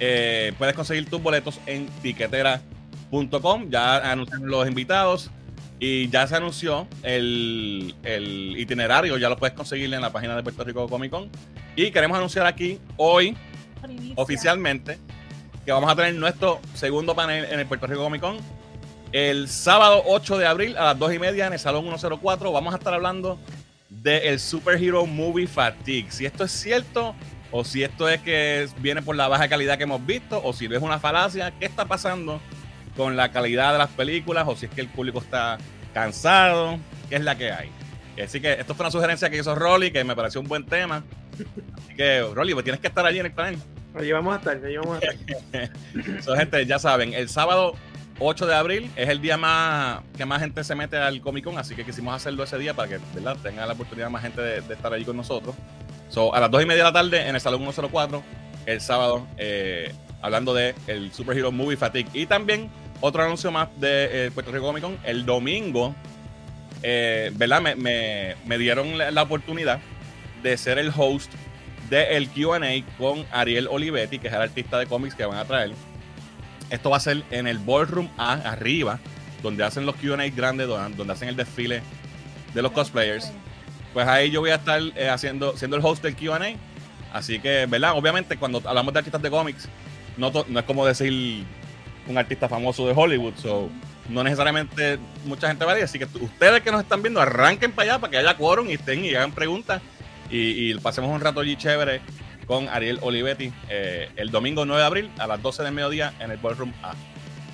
Eh, 0.01 0.53
puedes 0.59 0.75
conseguir 0.75 1.09
tus 1.09 1.23
boletos 1.23 1.61
en 1.67 1.87
tiquetera.com. 2.03 3.71
Ya 3.71 4.11
anunciaron 4.11 4.49
los 4.49 4.67
invitados 4.67 5.31
y 5.79 6.09
ya 6.09 6.27
se 6.27 6.37
anunció 6.37 6.89
el, 7.03 7.95
el 8.03 8.57
itinerario. 8.59 9.19
Ya 9.19 9.29
lo 9.29 9.37
puedes 9.37 9.55
conseguir 9.55 9.93
en 9.93 10.01
la 10.01 10.11
página 10.11 10.35
de 10.35 10.43
Puerto 10.43 10.65
Rico 10.65 10.89
Comic 10.89 11.11
Con. 11.11 11.31
Y 11.77 11.91
queremos 11.91 12.17
anunciar 12.17 12.47
aquí 12.47 12.81
hoy 12.97 13.37
primicia. 13.81 14.15
oficialmente 14.17 14.99
que 15.65 15.73
vamos 15.73 15.91
a 15.91 15.95
tener 15.95 16.15
nuestro 16.15 16.61
segundo 16.75 17.15
panel 17.15 17.45
en 17.45 17.61
el 17.61 17.67
Puerto 17.67 17.87
Rico 17.87 18.03
Comic 18.03 18.21
Con 18.23 18.39
el 19.13 19.49
sábado 19.49 20.03
8 20.07 20.39
de 20.39 20.47
abril 20.47 20.77
a 20.77 20.85
las 20.85 20.99
2 20.99 21.15
y 21.15 21.19
media 21.19 21.47
en 21.47 21.53
el 21.53 21.59
Salón 21.59 21.85
104. 21.85 22.53
Vamos 22.53 22.75
a 22.75 22.77
estar 22.77 22.95
hablando 22.95 23.39
del 23.89 24.39
Superhero 24.39 25.05
Movie 25.07 25.47
Fatigue. 25.47 26.11
Si 26.11 26.25
esto 26.25 26.45
es 26.45 26.53
cierto 26.53 27.15
o 27.53 27.65
si 27.65 27.83
esto 27.83 28.09
es 28.09 28.21
que 28.21 28.69
viene 28.79 29.03
por 29.03 29.17
la 29.17 29.29
baja 29.29 29.49
calidad 29.49 29.77
que 29.77 29.85
hemos 29.85 30.05
visto 30.05 30.41
o 30.43 30.53
si 30.53 30.67
es 30.67 30.83
una 30.83 30.99
falacia, 30.99 31.53
¿qué 31.59 31.67
está 31.67 31.85
pasando 31.85 32.41
con 32.97 33.17
la 33.17 33.33
calidad 33.33 33.73
de 33.73 33.79
las 33.79 33.91
películas 33.91 34.47
o 34.47 34.57
si 34.57 34.67
es 34.67 34.73
que 34.73 34.81
el 34.81 34.89
público 34.89 35.19
está 35.19 35.59
cansado? 35.93 36.79
¿Qué 37.09 37.17
es 37.17 37.25
la 37.25 37.37
que 37.37 37.51
hay? 37.53 37.71
Así 38.23 38.41
que 38.41 38.53
esto 38.53 38.75
fue 38.75 38.85
una 38.85 38.91
sugerencia 38.91 39.31
que 39.31 39.39
hizo 39.39 39.55
Rolly, 39.55 39.91
que 39.91 40.05
me 40.05 40.15
pareció 40.15 40.41
un 40.41 40.49
buen 40.49 40.67
tema. 40.67 41.03
Así 41.79 41.95
que, 41.97 42.23
Rolly, 42.35 42.53
pues 42.53 42.65
tienes 42.65 42.81
que 42.81 42.89
estar 42.89 43.05
allí 43.07 43.19
en 43.19 43.27
el 43.27 43.33
panel. 43.33 43.59
Allí 43.95 44.13
vamos 44.13 44.35
a 44.35 44.39
estar, 44.39 44.65
allí 44.65 44.77
vamos 44.77 45.01
a 45.03 45.07
estar. 45.07 45.71
So, 46.23 46.37
gente, 46.37 46.65
ya 46.67 46.79
saben, 46.79 47.15
el 47.15 47.29
sábado 47.29 47.75
8 48.19 48.47
de 48.47 48.55
abril 48.55 48.91
es 48.95 49.09
el 49.09 49.21
día 49.21 49.37
más 49.37 50.03
que 50.17 50.27
más 50.27 50.41
gente 50.41 50.63
se 50.63 50.75
mete 50.75 50.99
al 50.99 51.21
Comic 51.21 51.45
Con, 51.45 51.59
así 51.59 51.75
que 51.75 51.85
quisimos 51.85 52.15
hacerlo 52.15 52.45
ese 52.45 52.59
día 52.59 52.75
para 52.75 52.89
que 52.89 52.99
¿verdad? 53.15 53.37
tenga 53.43 53.65
la 53.67 53.73
oportunidad 53.73 54.11
más 54.11 54.23
gente 54.23 54.43
de, 54.43 54.61
de 54.61 54.75
estar 54.75 54.93
allí 54.93 55.05
con 55.05 55.17
nosotros. 55.17 55.57
So, 56.11 56.35
a 56.35 56.41
las 56.41 56.51
2 56.51 56.63
y 56.63 56.67
media 56.67 56.79
de 56.85 56.91
la 56.91 56.93
tarde 56.93 57.29
en 57.29 57.35
el 57.37 57.41
Salón 57.41 57.61
104, 57.63 58.23
el 58.67 58.81
sábado, 58.81 59.27
eh, 59.39 59.95
hablando 60.21 60.53
de 60.53 60.75
el 60.89 61.13
Superhero 61.13 61.53
Movie 61.53 61.77
Fatigue. 61.77 62.11
Y 62.13 62.27
también 62.27 62.69
otro 63.01 63.23
anuncio 63.23 63.51
más 63.53 63.69
de 63.81 64.27
eh, 64.27 64.31
Puerto 64.33 64.51
Rico 64.51 64.67
Comic 64.67 64.83
Con, 64.83 64.99
el 65.05 65.25
domingo, 65.25 65.95
eh, 66.83 67.31
¿verdad? 67.35 67.61
Me, 67.61 67.75
me- 67.77 68.35
me 68.45 68.59
dieron 68.59 68.99
la, 68.99 69.23
oportunidad 69.23 69.79
de 70.43 70.57
ser 70.59 70.79
el 70.79 70.93
host 70.97 71.33
del 71.89 72.29
QA 72.29 72.61
con 72.99 73.25
Ariel 73.31 73.69
Olivetti, 73.71 74.19
que 74.19 74.29
es 74.29 74.35
el 74.35 74.43
artista 74.43 74.79
de 74.79 74.87
cómics 74.87 75.15
que 75.15 75.25
van 75.25 75.39
a 75.39 75.45
traer. 75.45 75.73
Esto 76.71 76.91
va 76.91 76.97
a 76.99 77.01
ser 77.01 77.23
en 77.31 77.47
el 77.47 77.59
Ballroom 77.59 78.09
A, 78.17 78.33
arriba, 78.33 78.99
donde 79.43 79.65
hacen 79.65 79.87
los 79.87 79.97
QA 79.97 80.17
grandes, 80.31 80.67
donde, 80.67 80.97
donde 80.97 81.13
hacen 81.13 81.29
el 81.29 81.37
desfile 81.37 81.83
de 82.55 82.63
los 82.63 82.73
cosplayers. 82.73 83.33
Pues 83.93 84.07
ahí 84.07 84.31
yo 84.31 84.41
voy 84.41 84.51
a 84.51 84.57
estar 84.57 84.81
eh, 84.97 85.09
haciendo, 85.09 85.57
siendo 85.57 85.77
el 85.77 85.85
host 85.85 86.03
del 86.03 86.17
QA. 86.17 86.39
Así 87.13 87.41
que, 87.41 87.67
¿verdad? 87.67 87.93
Obviamente, 87.97 88.37
cuando 88.37 88.63
hablamos 88.65 88.93
de 88.93 88.99
artistas 88.99 89.23
de 89.23 89.31
cómics, 89.31 89.69
no, 90.17 90.31
no 90.49 90.61
es 90.61 90.65
como 90.65 90.87
decir 90.87 91.45
un 92.07 92.19
artista 92.19 92.49
famoso 92.49 92.87
de 92.87 92.95
Hollywood. 92.95 93.35
So, 93.37 93.69
no 94.09 94.23
necesariamente 94.23 94.99
mucha 95.25 95.49
gente 95.49 95.65
va 95.65 95.73
a 95.73 95.79
ir. 95.79 95.85
Así 95.85 95.99
que 95.99 96.05
ustedes 96.05 96.63
que 96.63 96.71
nos 96.71 96.83
están 96.83 97.03
viendo, 97.03 97.21
arranquen 97.21 97.73
para 97.73 97.93
allá 97.93 98.01
para 98.01 98.11
que 98.11 98.19
haya 98.19 98.37
quórum 98.37 98.69
y 98.71 98.75
estén 98.75 99.05
y 99.05 99.15
hagan 99.15 99.33
preguntas. 99.33 99.83
Y, 100.31 100.71
y 100.71 100.75
pasemos 100.75 101.11
un 101.11 101.21
rato 101.21 101.41
allí 101.41 101.57
chévere 101.57 102.01
con 102.51 102.69
Ariel 102.69 102.99
Olivetti 103.03 103.53
eh, 103.69 104.09
el 104.17 104.33
domingo 104.33 104.65
9 104.65 104.81
de 104.81 104.87
abril 104.87 105.11
a 105.19 105.29
las 105.29 105.41
12 105.41 105.63
del 105.63 105.73
mediodía 105.73 106.15
en 106.19 106.33
el 106.33 106.37
Ballroom 106.37 106.73
A. 106.83 106.95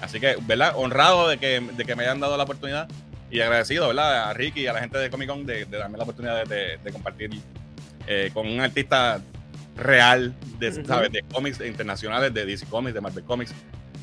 Así 0.01 0.21
que, 0.21 0.37
¿verdad? 0.43 0.73
Honrado 0.75 1.29
de 1.29 1.39
que, 1.39 1.61
de 1.61 1.85
que 1.85 1.95
me 1.95 2.05
hayan 2.05 2.21
dado 2.21 2.37
la 2.37 2.45
oportunidad 2.45 2.89
y 3.31 3.41
agradecido, 3.41 3.89
¿verdad? 3.89 4.31
A 4.31 4.35
Ricky 4.35 4.61
y 4.63 4.67
a 4.67 4.73
la 4.73 4.81
gente 4.81 4.99
de 4.99 5.11
Comic 5.11 5.29
Con 5.29 5.47
de, 5.47 5.65
de 5.65 5.79
darme 5.79 5.99
la 5.99 6.05
oportunidad 6.05 6.45
de, 6.47 6.55
de- 6.55 6.79
de 6.83 6.93
compartir 6.93 7.31
eh, 8.07 8.31
con 8.33 8.47
un 8.47 8.61
artista 8.61 9.21
real 9.77 10.35
de, 10.59 10.71
de 11.11 11.23
cómics 11.33 11.61
internacionales, 11.61 12.33
de 12.33 12.45
DC 12.47 12.67
Comics, 12.67 12.95
de 12.95 13.01
Marvel 13.01 13.25
Comics. 13.25 13.53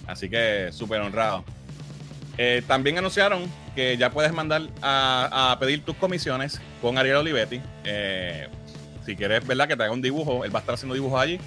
Así 0.07 0.29
que 0.29 0.69
súper 0.71 1.01
honrado. 1.01 1.43
Eh, 2.37 2.61
también 2.67 2.97
anunciaron 2.97 3.43
que 3.75 3.95
ya 3.97 4.09
puedes 4.11 4.33
mandar 4.33 4.63
a, 4.81 5.51
a 5.51 5.59
pedir 5.59 5.83
tus 5.83 5.95
comisiones 5.95 6.59
con 6.81 6.97
Ariel 6.97 7.17
Olivetti. 7.17 7.61
Eh, 7.85 8.47
si 9.05 9.15
quieres, 9.15 9.45
¿verdad? 9.45 9.67
Que 9.67 9.75
te 9.77 9.83
haga 9.83 9.93
un 9.93 10.01
dibujo, 10.01 10.43
él 10.45 10.53
va 10.53 10.59
a 10.59 10.61
estar 10.61 10.75
haciendo 10.75 10.95
dibujos 10.95 11.21
allí. 11.21 11.39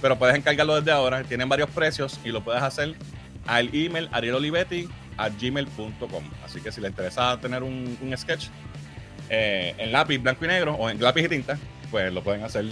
pero 0.00 0.18
puedes 0.18 0.36
encargarlo 0.36 0.76
desde 0.76 0.90
ahora. 0.92 1.22
Tienen 1.24 1.48
varios 1.48 1.70
precios 1.70 2.18
y 2.24 2.28
lo 2.30 2.42
puedes 2.44 2.62
hacer 2.62 2.94
al 3.46 3.70
email 3.72 4.08
arielolivetti 4.12 4.88
a 5.16 5.28
gmail.com. 5.28 6.24
Así 6.44 6.60
que 6.60 6.72
si 6.72 6.80
les 6.80 6.90
interesa 6.90 7.38
tener 7.40 7.62
un, 7.62 7.96
un 8.00 8.16
sketch 8.16 8.46
eh, 9.28 9.74
en 9.78 9.92
lápiz 9.92 10.18
blanco 10.18 10.44
y 10.44 10.48
negro 10.48 10.74
o 10.74 10.90
en 10.90 11.00
lápiz 11.00 11.24
y 11.24 11.28
tinta, 11.28 11.58
pues 11.90 12.12
lo 12.12 12.22
pueden 12.22 12.42
hacer 12.42 12.66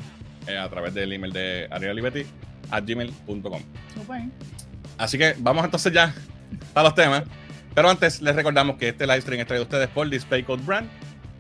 eh, 0.47 0.59
a 0.59 0.69
través 0.69 0.95
del 0.95 1.13
email 1.13 1.33
de 1.33 1.69
arielolivetti 1.71 2.27
a 2.71 2.81
gmail.com. 2.81 3.63
Así 4.99 5.19
que 5.19 5.35
vamos 5.39 5.65
entonces 5.65 5.93
ya 5.93 6.15
para 6.73 6.89
los 6.89 6.95
temas. 6.95 7.25
Pero 7.75 7.89
antes 7.89 8.21
les 8.21 8.35
recordamos 8.35 8.77
que 8.77 8.89
este 8.89 9.07
live 9.07 9.21
stream 9.21 9.41
es 9.41 9.47
traído 9.47 9.63
a 9.63 9.67
ustedes 9.67 9.89
por 9.89 10.09
Display 10.09 10.43
Code 10.43 10.63
Brand. 10.65 10.89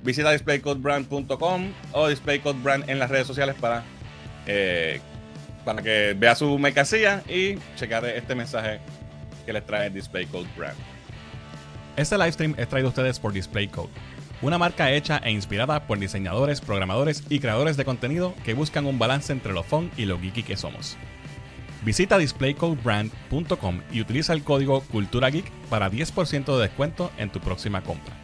Visita 0.02 0.30
displaycodebrand.com 0.30 1.72
o 1.92 2.08
displaycodebrand 2.08 2.88
en 2.88 2.98
las 2.98 3.10
redes 3.10 3.26
sociales 3.26 3.56
para, 3.60 3.82
eh, 4.46 5.00
para 5.64 5.82
que 5.82 6.14
vea 6.16 6.34
su 6.34 6.58
mercancía 6.58 7.22
y 7.28 7.56
checar 7.76 8.04
este 8.06 8.34
mensaje 8.34 8.80
que 9.44 9.52
les 9.52 9.66
trae 9.66 9.90
Display 9.90 10.26
Code 10.26 10.48
Brand. 10.56 10.76
Este 12.00 12.16
live 12.16 12.32
stream 12.32 12.54
es 12.56 12.66
traído 12.66 12.88
a 12.88 12.92
ustedes 12.92 13.18
por 13.18 13.34
Display 13.34 13.68
Code, 13.68 13.90
una 14.40 14.56
marca 14.56 14.90
hecha 14.90 15.18
e 15.18 15.30
inspirada 15.32 15.86
por 15.86 15.98
diseñadores, 15.98 16.62
programadores 16.62 17.24
y 17.28 17.40
creadores 17.40 17.76
de 17.76 17.84
contenido 17.84 18.34
que 18.42 18.54
buscan 18.54 18.86
un 18.86 18.98
balance 18.98 19.30
entre 19.34 19.52
lo 19.52 19.62
fun 19.62 19.90
y 19.98 20.06
lo 20.06 20.18
geeky 20.18 20.42
que 20.42 20.56
somos. 20.56 20.96
Visita 21.84 22.16
displaycodebrand.com 22.16 23.82
y 23.92 24.00
utiliza 24.00 24.32
el 24.32 24.44
código 24.44 24.80
Cultura 24.80 25.28
Geek 25.28 25.50
para 25.68 25.90
10% 25.90 26.56
de 26.56 26.62
descuento 26.62 27.12
en 27.18 27.28
tu 27.28 27.38
próxima 27.40 27.82
compra. 27.82 28.14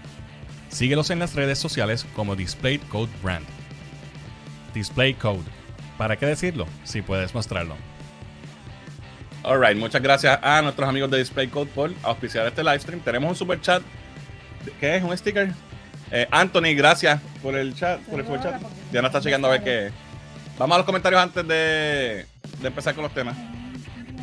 Síguelos 0.71 1.11
en 1.11 1.18
las 1.18 1.35
redes 1.35 1.59
sociales 1.59 2.06
como 2.16 2.35
Display 2.35 2.78
Code 2.78 3.12
Brand. 3.23 3.45
Display 4.73 5.12
Code. 5.12 5.45
¿Para 5.99 6.16
qué 6.16 6.25
decirlo 6.25 6.66
si 6.85 7.02
puedes 7.02 7.35
mostrarlo? 7.35 7.75
Alright, 9.47 9.76
muchas 9.76 10.03
gracias 10.03 10.38
a 10.43 10.61
nuestros 10.62 10.88
amigos 10.88 11.09
de 11.11 11.19
Display 11.19 11.47
Code 11.47 11.71
por 11.73 11.93
auspiciar 12.03 12.47
este 12.49 12.65
live 12.65 12.81
stream. 12.81 13.00
Tenemos 13.00 13.31
un 13.31 13.37
super 13.37 13.61
chat. 13.61 13.81
¿Qué 14.81 14.97
es? 14.97 15.03
¿Un 15.05 15.17
sticker? 15.17 15.50
Eh, 16.11 16.26
Anthony, 16.33 16.75
gracias 16.76 17.21
por 17.43 17.55
el 17.57 17.75
chat, 17.75 18.00
por 18.03 18.19
el 18.19 18.26
super 18.26 18.41
chat. 18.43 18.61
Ya 18.93 19.00
no 19.03 19.07
está 19.07 19.21
checando 19.21 19.47
a 19.47 19.53
ver 19.53 19.62
qué. 19.62 19.91
Vamos 20.59 20.75
a 20.75 20.79
los 20.79 20.87
comentarios 20.87 21.23
antes 21.23 21.47
de, 21.47 22.26
de 22.61 22.67
empezar 22.69 22.95
con 22.95 23.05
los 23.05 23.15
temas. 23.15 23.37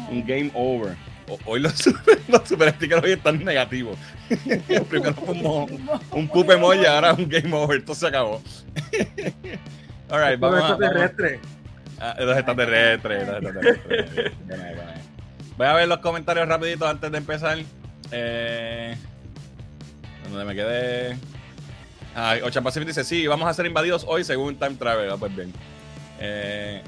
Un 0.10 0.26
game 0.28 0.52
over. 0.54 0.96
O- 1.30 1.40
Hoy 1.46 1.62
los 1.62 1.72
super, 1.74 2.20
los 2.28 2.46
super 2.48 2.74
stickers 2.76 3.02
hoy 3.04 3.12
están 3.14 3.42
negativos. 3.46 3.98
Primero 4.90 5.14
fue 5.14 5.34
un, 5.36 5.90
un 6.12 6.28
poop 6.28 6.52
emoji, 6.52 6.86
ahora 6.86 7.14
un 7.14 7.30
game 7.30 7.54
over. 7.56 7.78
Esto 7.80 7.96
se 7.96 8.08
acabó. 8.08 8.42
Alright, 10.10 10.38
vamos 10.38 10.60
a, 10.60 10.62
vamos 10.62 10.70
a- 10.70 10.74
extraterrestre. 10.74 11.40
Ah, 12.00 12.16
los 12.20 12.36
extraterrestres, 12.36 13.28
los 13.28 13.38
extraterrestres. 13.56 14.32
Voy 15.58 15.68
a 15.68 15.74
ver 15.74 15.88
los 15.88 16.00
comentarios 16.00 16.48
rapidito 16.48 16.88
antes 16.88 17.12
de 17.12 17.18
empezar. 17.18 17.58
Eh, 18.12 18.96
¿Dónde 20.30 20.46
me 20.46 20.56
quedé? 20.56 21.18
Ah, 22.16 22.36
Ocean 22.44 22.64
Pacific 22.64 22.88
dice, 22.88 23.04
sí, 23.04 23.28
vamos 23.28 23.48
a 23.48 23.54
ser 23.54 23.66
invadidos 23.66 24.06
hoy 24.08 24.24
según 24.24 24.56
Time 24.56 24.76
Travel. 24.76 25.12
Ah, 25.12 25.18
pues 25.18 25.36
bien. 25.36 25.54
Eh, 26.20 26.82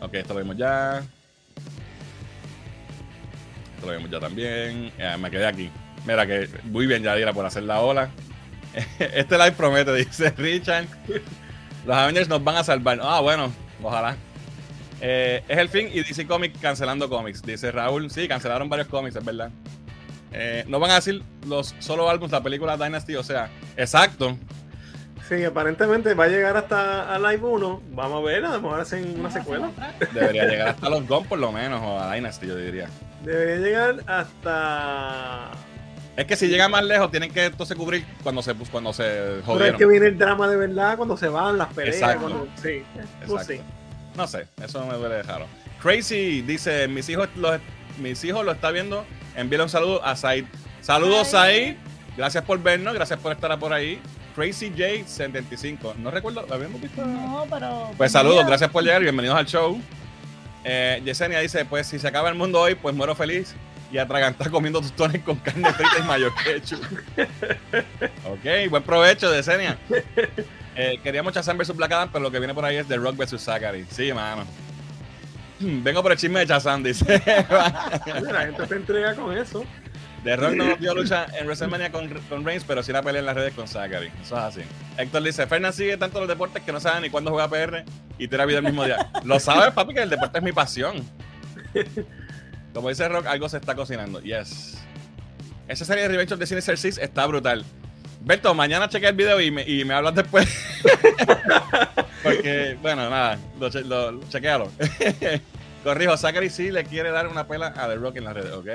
ok, 0.00 0.14
esto 0.14 0.34
lo 0.34 0.40
vimos 0.40 0.56
ya. 0.56 0.98
Esto 3.76 3.86
lo 3.86 3.96
vimos 3.96 4.10
ya 4.10 4.20
también. 4.20 4.92
Me 5.20 5.30
quedé 5.30 5.46
aquí. 5.46 5.70
Mira 6.04 6.26
que 6.26 6.48
muy 6.64 6.86
bien, 6.86 7.02
Yadira, 7.02 7.32
por 7.32 7.46
hacer 7.46 7.62
la 7.62 7.80
ola. 7.80 8.10
Este 8.98 9.36
live 9.36 9.52
promete, 9.52 9.92
dice 9.94 10.30
Richard. 10.30 10.86
Los 11.86 11.96
Avengers 11.96 12.28
nos 12.28 12.42
van 12.42 12.56
a 12.56 12.64
salvar. 12.64 12.98
Ah, 13.02 13.20
bueno, 13.20 13.52
ojalá. 13.82 14.16
Eh, 15.04 15.42
es 15.48 15.58
el 15.58 15.68
fin 15.68 15.90
y 15.92 16.00
DC 16.02 16.28
Comics 16.28 16.58
cancelando 16.60 17.08
cómics, 17.08 17.42
dice 17.42 17.72
Raúl. 17.72 18.08
Sí, 18.10 18.28
cancelaron 18.28 18.68
varios 18.68 18.86
cómics, 18.86 19.16
es 19.16 19.24
verdad. 19.24 19.50
Eh, 20.32 20.64
no 20.68 20.78
van 20.78 20.92
a 20.92 20.94
decir 20.94 21.22
los 21.46 21.74
solo 21.80 22.08
álbumes, 22.08 22.30
la 22.30 22.42
película 22.42 22.76
Dynasty, 22.76 23.16
o 23.16 23.22
sea, 23.24 23.50
exacto. 23.76 24.38
Sí, 25.28 25.42
aparentemente 25.44 26.14
va 26.14 26.24
a 26.24 26.28
llegar 26.28 26.56
hasta 26.56 27.12
a 27.14 27.18
Live 27.18 27.42
1. 27.42 27.82
Vamos 27.92 28.22
a 28.22 28.26
ver, 28.26 28.44
a 28.44 28.50
lo 28.50 28.60
mejor 28.60 28.80
hacen 28.80 29.18
una 29.18 29.30
secuela. 29.30 29.70
Debería 30.12 30.44
llegar 30.46 30.68
hasta 30.70 30.88
los 30.88 31.06
Gun 31.08 31.26
por 31.26 31.38
lo 31.38 31.50
menos, 31.50 31.80
o 31.82 31.98
a 31.98 32.14
Dynasty, 32.14 32.46
yo 32.46 32.56
diría. 32.56 32.88
Debería 33.24 33.56
llegar 33.56 33.96
hasta. 34.06 35.50
Es 36.16 36.26
que 36.26 36.36
si 36.36 36.46
llega 36.48 36.68
más 36.68 36.84
lejos, 36.84 37.10
tienen 37.10 37.32
que 37.32 37.46
entonces 37.46 37.76
cubrir 37.76 38.04
cuando 38.22 38.42
se, 38.42 38.54
cuando 38.54 38.92
se 38.92 39.40
Pero 39.46 39.64
es 39.64 39.74
que 39.74 39.86
viene 39.86 40.06
el 40.08 40.18
drama 40.18 40.46
de 40.48 40.56
verdad 40.56 40.96
cuando 40.96 41.16
se 41.16 41.28
van 41.28 41.58
las 41.58 41.72
peleas. 41.72 41.96
Exacto. 41.96 42.20
cuando- 42.22 42.48
sí, 42.62 42.84
Exacto. 42.94 43.26
pues 43.26 43.46
sí. 43.46 43.60
No 44.16 44.26
sé, 44.26 44.46
eso 44.62 44.84
me 44.86 44.94
duele 44.94 45.16
dejarlo. 45.16 45.46
Crazy 45.80 46.42
dice, 46.42 46.86
mis 46.88 47.08
hijos 47.08 47.28
los, 47.36 47.58
mis 47.98 48.22
hijos 48.24 48.44
lo 48.44 48.52
está 48.52 48.70
viendo, 48.70 49.04
envíale 49.36 49.64
un 49.64 49.70
saludo 49.70 50.04
a 50.04 50.16
Said. 50.16 50.44
Saludos 50.80 51.28
Said, 51.28 51.76
gracias 52.16 52.44
por 52.44 52.62
vernos, 52.62 52.94
gracias 52.94 53.18
por 53.18 53.32
estar 53.32 53.58
por 53.58 53.72
ahí. 53.72 54.00
Crazy 54.34 54.70
J 54.70 55.06
75, 55.06 55.94
no 55.98 56.10
recuerdo, 56.10 56.46
¿lo 56.48 56.54
habíamos 56.54 56.80
visto? 56.80 57.04
No, 57.04 57.46
pero. 57.50 57.90
Pues 57.96 58.12
saludos, 58.12 58.46
gracias 58.46 58.70
por 58.70 58.82
llegar 58.82 59.02
bienvenidos 59.02 59.36
al 59.36 59.46
show. 59.46 59.80
Eh, 60.64 61.02
Yesenia 61.04 61.40
dice, 61.40 61.64
pues 61.64 61.86
si 61.86 61.98
se 61.98 62.08
acaba 62.08 62.28
el 62.28 62.34
mundo 62.34 62.60
hoy, 62.60 62.74
pues 62.74 62.94
muero 62.94 63.14
feliz 63.14 63.54
y 63.90 63.98
atragantar 63.98 64.50
comiendo 64.50 64.80
tostones 64.80 65.22
con 65.22 65.36
carne 65.36 65.70
frita 65.72 65.98
y 65.98 66.02
mayo 66.02 66.32
ketchup. 66.34 66.82
ok, 68.26 68.70
buen 68.70 68.82
provecho, 68.82 69.34
Yesenia. 69.34 69.78
Eh, 70.74 70.98
queríamos 71.02 71.32
Chazam 71.34 71.58
vs 71.58 71.76
Black 71.76 71.92
Adam, 71.92 72.08
pero 72.10 72.22
lo 72.22 72.30
que 72.30 72.38
viene 72.38 72.54
por 72.54 72.64
ahí 72.64 72.76
es 72.76 72.86
The 72.86 72.96
Rock 72.96 73.16
vs 73.16 73.40
Zachary. 73.40 73.86
Sí, 73.90 74.12
mano. 74.12 74.44
Vengo 75.60 76.02
por 76.02 76.12
el 76.12 76.18
chisme 76.18 76.40
de 76.40 76.46
Chazam, 76.46 76.82
dice. 76.82 77.22
La 77.26 78.40
gente 78.46 78.66
se 78.66 78.74
entrega 78.74 79.14
con 79.14 79.36
eso. 79.36 79.64
The 80.24 80.36
Rock 80.36 80.52
no 80.54 80.76
dio 80.76 80.94
lucha 80.94 81.26
en 81.36 81.46
WrestleMania 81.46 81.90
con, 81.90 82.08
con 82.28 82.44
Reigns, 82.44 82.64
pero 82.64 82.82
sí 82.82 82.92
la 82.92 83.02
pelea 83.02 83.20
en 83.20 83.26
las 83.26 83.34
redes 83.34 83.54
con 83.54 83.66
Zachary. 83.66 84.10
Eso 84.22 84.36
es 84.36 84.42
así. 84.42 84.60
Héctor 84.96 85.22
dice, 85.22 85.46
Fernan 85.46 85.72
sigue 85.72 85.96
tanto 85.96 86.20
los 86.20 86.28
deportes 86.28 86.62
que 86.62 86.72
no 86.72 86.78
sabe 86.78 87.00
ni 87.00 87.10
cuándo 87.10 87.32
juega 87.32 87.48
PR 87.48 87.84
y 88.18 88.28
tira 88.28 88.46
vida 88.46 88.58
el 88.58 88.64
mismo 88.64 88.84
día. 88.84 89.10
Lo 89.24 89.40
sabes, 89.40 89.72
papi, 89.72 89.94
que 89.94 90.02
el 90.02 90.10
deporte 90.10 90.38
es 90.38 90.44
mi 90.44 90.52
pasión. 90.52 91.04
Como 92.72 92.88
dice 92.88 93.08
Rock, 93.08 93.26
algo 93.26 93.48
se 93.48 93.56
está 93.56 93.74
cocinando. 93.74 94.20
Yes. 94.20 94.78
Esa 95.66 95.84
serie 95.84 96.04
de 96.04 96.08
Revenge 96.10 96.32
of 96.34 96.38
the 96.38 96.46
Sinister 96.46 96.78
Six 96.78 96.98
está 96.98 97.26
brutal. 97.26 97.64
Berto, 98.24 98.54
mañana 98.54 98.88
chequea 98.88 99.10
el 99.10 99.16
video 99.16 99.40
y 99.40 99.50
me, 99.50 99.62
y 99.68 99.84
me 99.84 99.94
hablas 99.94 100.14
después. 100.14 100.46
Porque, 102.22 102.76
bueno, 102.80 103.08
nada, 103.10 103.38
lo, 103.58 103.68
che- 103.70 103.82
lo- 103.82 104.12
lo- 104.12 104.28
chequealo. 104.28 104.70
Corrijo, 105.84 106.16
Zachary 106.16 106.48
sí 106.50 106.70
le 106.70 106.84
quiere 106.84 107.10
dar 107.10 107.26
una 107.26 107.46
pela 107.48 107.68
a 107.76 107.88
The 107.88 107.96
Rock 107.96 108.16
en 108.16 108.24
las 108.24 108.34
redes, 108.34 108.52
¿ok? 108.52 108.68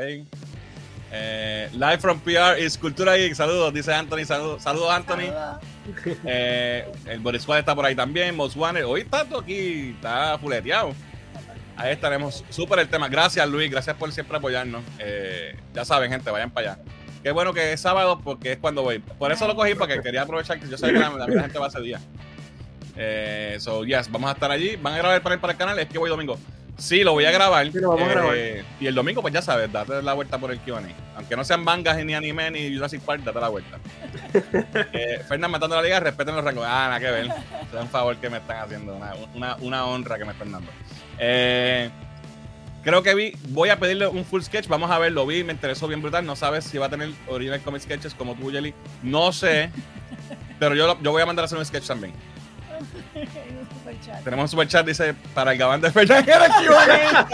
Eh, 1.09 1.69
live 1.71 1.99
from 1.99 2.19
PR 2.19 2.59
is 2.59 2.77
Cultura 2.77 3.15
Geek. 3.15 3.33
Saludos, 3.33 3.73
dice 3.73 3.93
Anthony. 3.93 4.25
Saludos, 4.25 4.61
saludos 4.63 4.91
Anthony. 4.91 5.31
Eh, 6.25 6.85
el 7.05 7.19
Boris 7.19 7.43
Squad 7.43 7.59
está 7.59 7.73
por 7.73 7.85
ahí 7.85 7.95
también. 7.95 8.35
Most 8.35 8.57
Wanted. 8.57 8.85
Hoy 8.85 9.01
está 9.01 9.23
todo 9.23 9.39
aquí, 9.39 9.93
está 9.95 10.37
fuleteado. 10.37 10.93
Ahí 11.77 11.93
estaremos. 11.93 12.43
Súper 12.49 12.79
el 12.79 12.89
tema. 12.89 13.07
Gracias, 13.07 13.47
Luis. 13.47 13.71
Gracias 13.71 13.95
por 13.95 14.11
siempre 14.11 14.35
apoyarnos. 14.35 14.83
Eh, 14.99 15.55
ya 15.73 15.85
saben, 15.85 16.11
gente, 16.11 16.29
vayan 16.29 16.51
para 16.51 16.71
allá. 16.73 16.79
Qué 17.23 17.31
bueno 17.31 17.53
que 17.53 17.73
es 17.73 17.81
sábado 17.81 18.19
porque 18.23 18.53
es 18.53 18.57
cuando 18.57 18.83
voy. 18.83 18.99
Por 18.99 19.31
eso 19.31 19.47
lo 19.47 19.55
cogí, 19.55 19.75
porque 19.75 20.01
quería 20.01 20.21
aprovechar 20.21 20.59
que 20.59 20.67
yo 20.67 20.77
sé 20.77 20.87
que 20.87 20.99
la, 20.99 21.09
la 21.09 21.41
gente 21.41 21.59
va 21.59 21.67
ese 21.67 21.81
día. 21.81 21.99
Eh, 22.95 23.57
so, 23.59 23.85
yes, 23.85 24.11
vamos 24.11 24.29
a 24.29 24.33
estar 24.33 24.51
allí. 24.51 24.75
¿Van 24.75 24.93
a 24.93 24.97
grabar 24.97 25.21
para 25.21 25.35
el, 25.35 25.41
para 25.41 25.53
el 25.53 25.59
canal? 25.59 25.79
Es 25.79 25.87
que 25.87 25.97
voy 25.97 26.09
domingo. 26.09 26.37
Sí, 26.77 27.03
lo 27.03 27.13
voy 27.13 27.25
a 27.25 27.31
grabar. 27.31 27.71
Sí, 27.71 27.79
lo 27.79 27.89
vamos 27.89 28.07
a 28.07 28.11
grabar. 28.11 28.37
Y 28.79 28.87
el 28.87 28.95
domingo, 28.95 29.21
pues 29.21 29.33
ya 29.33 29.41
sabes, 29.41 29.71
date 29.71 30.01
la 30.01 30.13
vuelta 30.13 30.37
por 30.37 30.51
el 30.51 30.59
QA. 30.59 30.81
Aunque 31.15 31.35
no 31.35 31.43
sean 31.43 31.63
mangas 31.63 32.03
ni 32.03 32.13
anime 32.13 32.51
ni 32.51 32.73
Jurassic 32.73 33.01
Park, 33.01 33.23
date 33.23 33.39
la 33.39 33.49
vuelta. 33.49 33.79
eh, 34.93 35.21
Fernan 35.27 35.49
matando 35.51 35.75
la 35.75 35.81
liga, 35.81 35.99
respeten 35.99 36.35
los 36.35 36.43
rangos. 36.43 36.65
Ah, 36.67 36.87
nada 36.87 36.99
que 36.99 37.11
ver. 37.11 37.25
Es 37.25 37.81
un 37.81 37.89
favor 37.89 38.15
que 38.17 38.29
me 38.29 38.37
están 38.37 38.57
haciendo. 38.57 38.95
Una, 38.95 39.13
una, 39.33 39.55
una 39.57 39.85
honra 39.85 40.17
que 40.17 40.25
me 40.25 40.31
están 40.31 40.51
dando. 40.51 40.71
Eh, 41.19 41.89
creo 42.83 43.03
que 43.03 43.13
vi, 43.15 43.33
voy 43.49 43.69
a 43.69 43.79
pedirle 43.79 44.07
un 44.07 44.23
full 44.25 44.41
sketch. 44.41 44.67
Vamos 44.67 44.89
a 44.91 44.97
ver, 44.99 45.11
lo 45.11 45.25
vi, 45.25 45.43
me 45.43 45.53
interesó 45.53 45.87
bien 45.87 46.01
brutal. 46.01 46.25
No 46.25 46.35
sabes 46.35 46.63
si 46.65 46.77
va 46.77 46.87
a 46.87 46.89
tener 46.89 47.09
original 47.27 47.61
comic 47.61 47.81
sketches 47.81 48.13
como 48.13 48.35
tú, 48.35 48.49
Jelly. 48.51 48.73
No 49.03 49.31
sé. 49.31 49.69
Pero 50.59 50.73
yo, 50.75 50.87
lo- 50.87 51.01
yo 51.01 51.11
voy 51.11 51.21
a 51.21 51.25
mandar 51.25 51.43
a 51.43 51.45
hacer 51.47 51.57
un 51.57 51.65
sketch 51.65 51.85
también. 51.87 52.13
Un. 53.15 53.27
Tenemos 54.23 54.43
un 54.43 54.49
super 54.49 54.67
chat, 54.67 54.85
dice, 54.85 55.13
para 55.33 55.51
el 55.53 55.57
gabán 55.57 55.81
de 55.81 55.89
Fernández 55.91 56.35
la. 56.37 57.27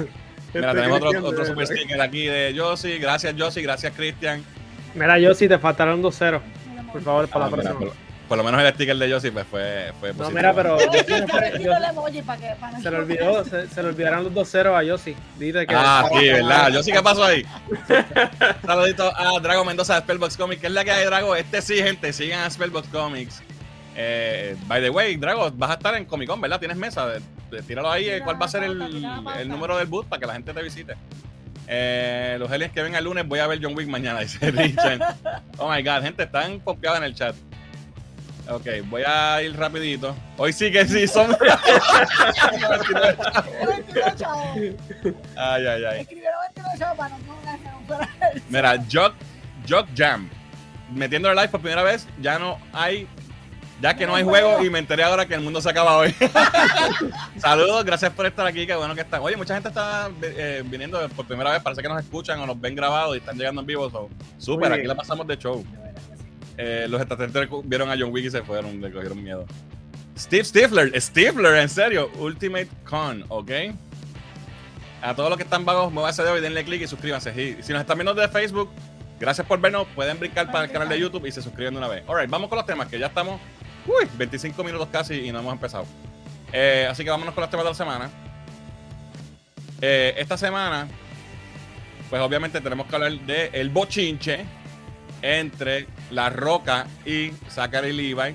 Mira, 0.52 0.74
tenemos 0.74 1.00
otro, 1.00 1.24
otro 1.26 1.44
super 1.46 1.66
sticker 1.66 2.00
aquí 2.00 2.26
de 2.26 2.54
Josie. 2.56 2.98
Gracias, 2.98 3.34
Josie. 3.38 3.62
Gracias, 3.62 3.92
Cristian. 3.94 4.42
Mira, 4.94 5.18
yo 5.18 5.32
si 5.34 5.48
te 5.48 5.58
faltaron 5.58 6.02
2-0. 6.02 6.40
Mira, 6.70 6.92
Por 6.92 7.02
favor, 7.02 7.28
para 7.28 7.44
Ah, 7.46 7.50
la 7.50 7.56
mira, 7.56 7.70
próxima. 7.74 7.92
Por 8.30 8.38
lo 8.38 8.44
menos 8.44 8.62
el 8.62 8.72
sticker 8.74 8.96
de 8.96 9.10
Josie 9.12 9.32
pues, 9.32 9.44
fue, 9.48 9.92
fue 9.98 10.10
No, 10.12 10.18
positivo. 10.18 10.36
mira, 10.38 10.54
pero 10.54 10.76
no 10.78 10.92
se 12.80 12.90
le 12.92 12.96
olvidó, 12.96 13.44
se, 13.44 13.66
se 13.68 13.82
le 13.82 13.88
olvidaron 13.88 14.22
los 14.22 14.32
2-0 14.32 14.78
a 14.78 14.84
Yossi. 14.84 15.16
Dice 15.36 15.66
que 15.66 15.74
Ah, 15.76 16.08
sí, 16.12 16.28
¿verdad? 16.28 16.70
Josie, 16.72 16.92
¿qué 16.92 17.02
pasó 17.02 17.24
ahí? 17.24 17.44
Saludito 18.64 19.12
a 19.16 19.40
Drago 19.40 19.64
Mendoza 19.64 19.96
de 19.96 20.00
Spellbox 20.02 20.36
Comics. 20.36 20.60
¿Qué 20.60 20.68
es 20.68 20.72
la 20.72 20.84
que 20.84 20.92
hay, 20.92 21.04
Drago? 21.06 21.34
Este 21.34 21.60
sí, 21.60 21.78
gente. 21.82 22.12
Sigan 22.12 22.44
a 22.44 22.50
Spellbox 22.50 22.86
Comics. 22.88 23.42
Eh, 23.96 24.54
by 24.68 24.80
the 24.80 24.90
way, 24.90 25.16
Drago, 25.16 25.50
vas 25.50 25.70
a 25.70 25.74
estar 25.74 25.96
en 25.96 26.04
Comic 26.04 26.28
Con, 26.28 26.40
¿verdad? 26.40 26.60
Tienes 26.60 26.76
mesa. 26.76 27.08
De- 27.08 27.20
de- 27.50 27.62
tíralo 27.62 27.90
ahí. 27.90 28.04
Tira 28.04 28.24
¿Cuál 28.24 28.40
va 28.40 28.46
a 28.46 28.48
ser 28.48 28.62
el, 28.62 28.80
el 29.40 29.48
número 29.48 29.76
del 29.76 29.88
booth 29.88 30.06
para 30.06 30.20
que 30.20 30.26
la 30.26 30.34
gente 30.34 30.54
te 30.54 30.62
visite? 30.62 30.94
Eh, 31.66 32.36
los 32.38 32.50
aliens 32.50 32.72
que 32.72 32.82
ven 32.82 32.94
el 32.94 33.04
lunes, 33.04 33.26
voy 33.26 33.40
a 33.40 33.46
ver 33.46 33.58
John 33.62 33.76
Wick 33.76 33.88
mañana, 33.88 34.20
dice 34.20 34.50
Richard. 34.52 35.00
Oh 35.58 35.70
my 35.70 35.82
god, 35.82 36.02
gente, 36.02 36.22
están 36.22 36.60
pompeadas 36.60 36.98
en 36.98 37.04
el 37.04 37.14
chat. 37.14 37.34
Ok, 38.50 38.66
voy 38.86 39.02
a 39.06 39.40
ir 39.42 39.56
rapidito. 39.56 40.16
Hoy 40.36 40.52
sí 40.52 40.72
que 40.72 40.84
sí 40.84 41.06
son. 41.06 41.36
22 43.66 44.16
chavos. 44.16 44.48
ay, 45.36 45.66
ay, 45.66 45.84
ay. 45.84 46.00
Escribieron 46.00 46.40
22 46.56 46.78
chavos 46.78 46.98
para 46.98 47.16
no. 47.18 47.40
Mira, 48.48 48.76
Jog, 48.90 49.12
Jog 49.68 49.86
Jam. 49.96 50.28
Metiendo 50.92 51.30
el 51.30 51.36
live 51.36 51.48
por 51.48 51.60
primera 51.60 51.84
vez, 51.84 52.08
ya 52.20 52.40
no 52.40 52.58
hay. 52.72 53.06
Ya 53.80 53.94
que 53.94 54.06
no 54.06 54.14
hay 54.14 54.24
juego 54.24 54.62
y 54.62 54.68
me 54.68 54.78
enteré 54.78 55.04
ahora 55.04 55.24
que 55.24 55.34
el 55.34 55.40
mundo 55.40 55.60
se 55.62 55.70
acaba 55.70 55.96
hoy. 55.96 56.14
Saludos, 57.38 57.82
gracias 57.84 58.12
por 58.12 58.26
estar 58.26 58.46
aquí, 58.46 58.66
qué 58.66 58.74
bueno 58.74 58.94
que 58.94 59.00
están. 59.00 59.22
Oye, 59.22 59.36
mucha 59.38 59.54
gente 59.54 59.70
está 59.70 60.10
eh, 60.20 60.62
viniendo 60.66 61.08
por 61.10 61.24
primera 61.26 61.52
vez, 61.52 61.62
parece 61.62 61.80
que 61.80 61.88
nos 61.88 62.02
escuchan 62.02 62.40
o 62.40 62.46
nos 62.46 62.60
ven 62.60 62.74
grabados 62.74 63.14
y 63.14 63.20
están 63.20 63.38
llegando 63.38 63.62
en 63.62 63.66
vivo. 63.66 63.88
So, 63.88 64.10
Súper, 64.36 64.72
aquí 64.72 64.86
la 64.86 64.96
pasamos 64.96 65.26
de 65.26 65.38
show. 65.38 65.64
Eh, 66.62 66.86
los 66.90 67.00
extraterrestres 67.00 67.48
vieron 67.64 67.90
a 67.90 67.96
John 67.98 68.12
Wick 68.12 68.26
y 68.26 68.30
se 68.30 68.42
fueron, 68.42 68.82
le 68.82 68.92
cogieron 68.92 69.22
miedo. 69.22 69.46
Steve 70.14 70.44
Stifler, 70.44 71.00
Stifler, 71.00 71.54
en 71.56 71.70
serio, 71.70 72.10
Ultimate 72.18 72.68
Con, 72.84 73.24
¿ok? 73.28 73.50
A 75.00 75.14
todos 75.14 75.30
los 75.30 75.38
que 75.38 75.44
están 75.44 75.64
vagos, 75.64 75.90
muévanse 75.90 76.22
de 76.22 76.28
hoy, 76.28 76.42
denle 76.42 76.62
click 76.62 76.82
y 76.82 76.86
suscríbanse. 76.86 77.30
Y 77.30 77.62
si 77.62 77.72
nos 77.72 77.80
están 77.80 77.96
viendo 77.96 78.12
desde 78.12 78.30
Facebook, 78.30 78.68
gracias 79.18 79.46
por 79.46 79.58
vernos. 79.58 79.86
Pueden 79.94 80.18
brincar 80.18 80.52
para 80.52 80.66
el 80.66 80.70
canal 80.70 80.90
de 80.90 81.00
YouTube 81.00 81.24
y 81.24 81.32
se 81.32 81.40
suscriben 81.40 81.72
de 81.72 81.78
una 81.78 81.88
vez. 81.88 82.04
Alright, 82.06 82.28
vamos 82.28 82.50
con 82.50 82.56
los 82.56 82.66
temas, 82.66 82.88
que 82.88 82.98
ya 82.98 83.06
estamos, 83.06 83.40
uy, 83.86 84.06
25 84.18 84.62
minutos 84.62 84.88
casi 84.92 85.14
y 85.14 85.32
no 85.32 85.38
hemos 85.38 85.54
empezado. 85.54 85.86
Eh, 86.52 86.86
así 86.90 87.04
que 87.04 87.10
vámonos 87.10 87.32
con 87.32 87.40
los 87.40 87.50
temas 87.50 87.64
de 87.64 87.70
la 87.70 87.74
semana. 87.74 88.10
Eh, 89.80 90.14
esta 90.18 90.36
semana, 90.36 90.86
pues 92.10 92.20
obviamente 92.20 92.60
tenemos 92.60 92.86
que 92.86 92.96
hablar 92.96 93.12
de 93.12 93.48
el 93.54 93.70
bochinche 93.70 94.44
entre 95.22 95.86
La 96.10 96.30
Roca 96.30 96.86
y 97.04 97.32
Zachary 97.48 97.92
Levi. 97.92 98.34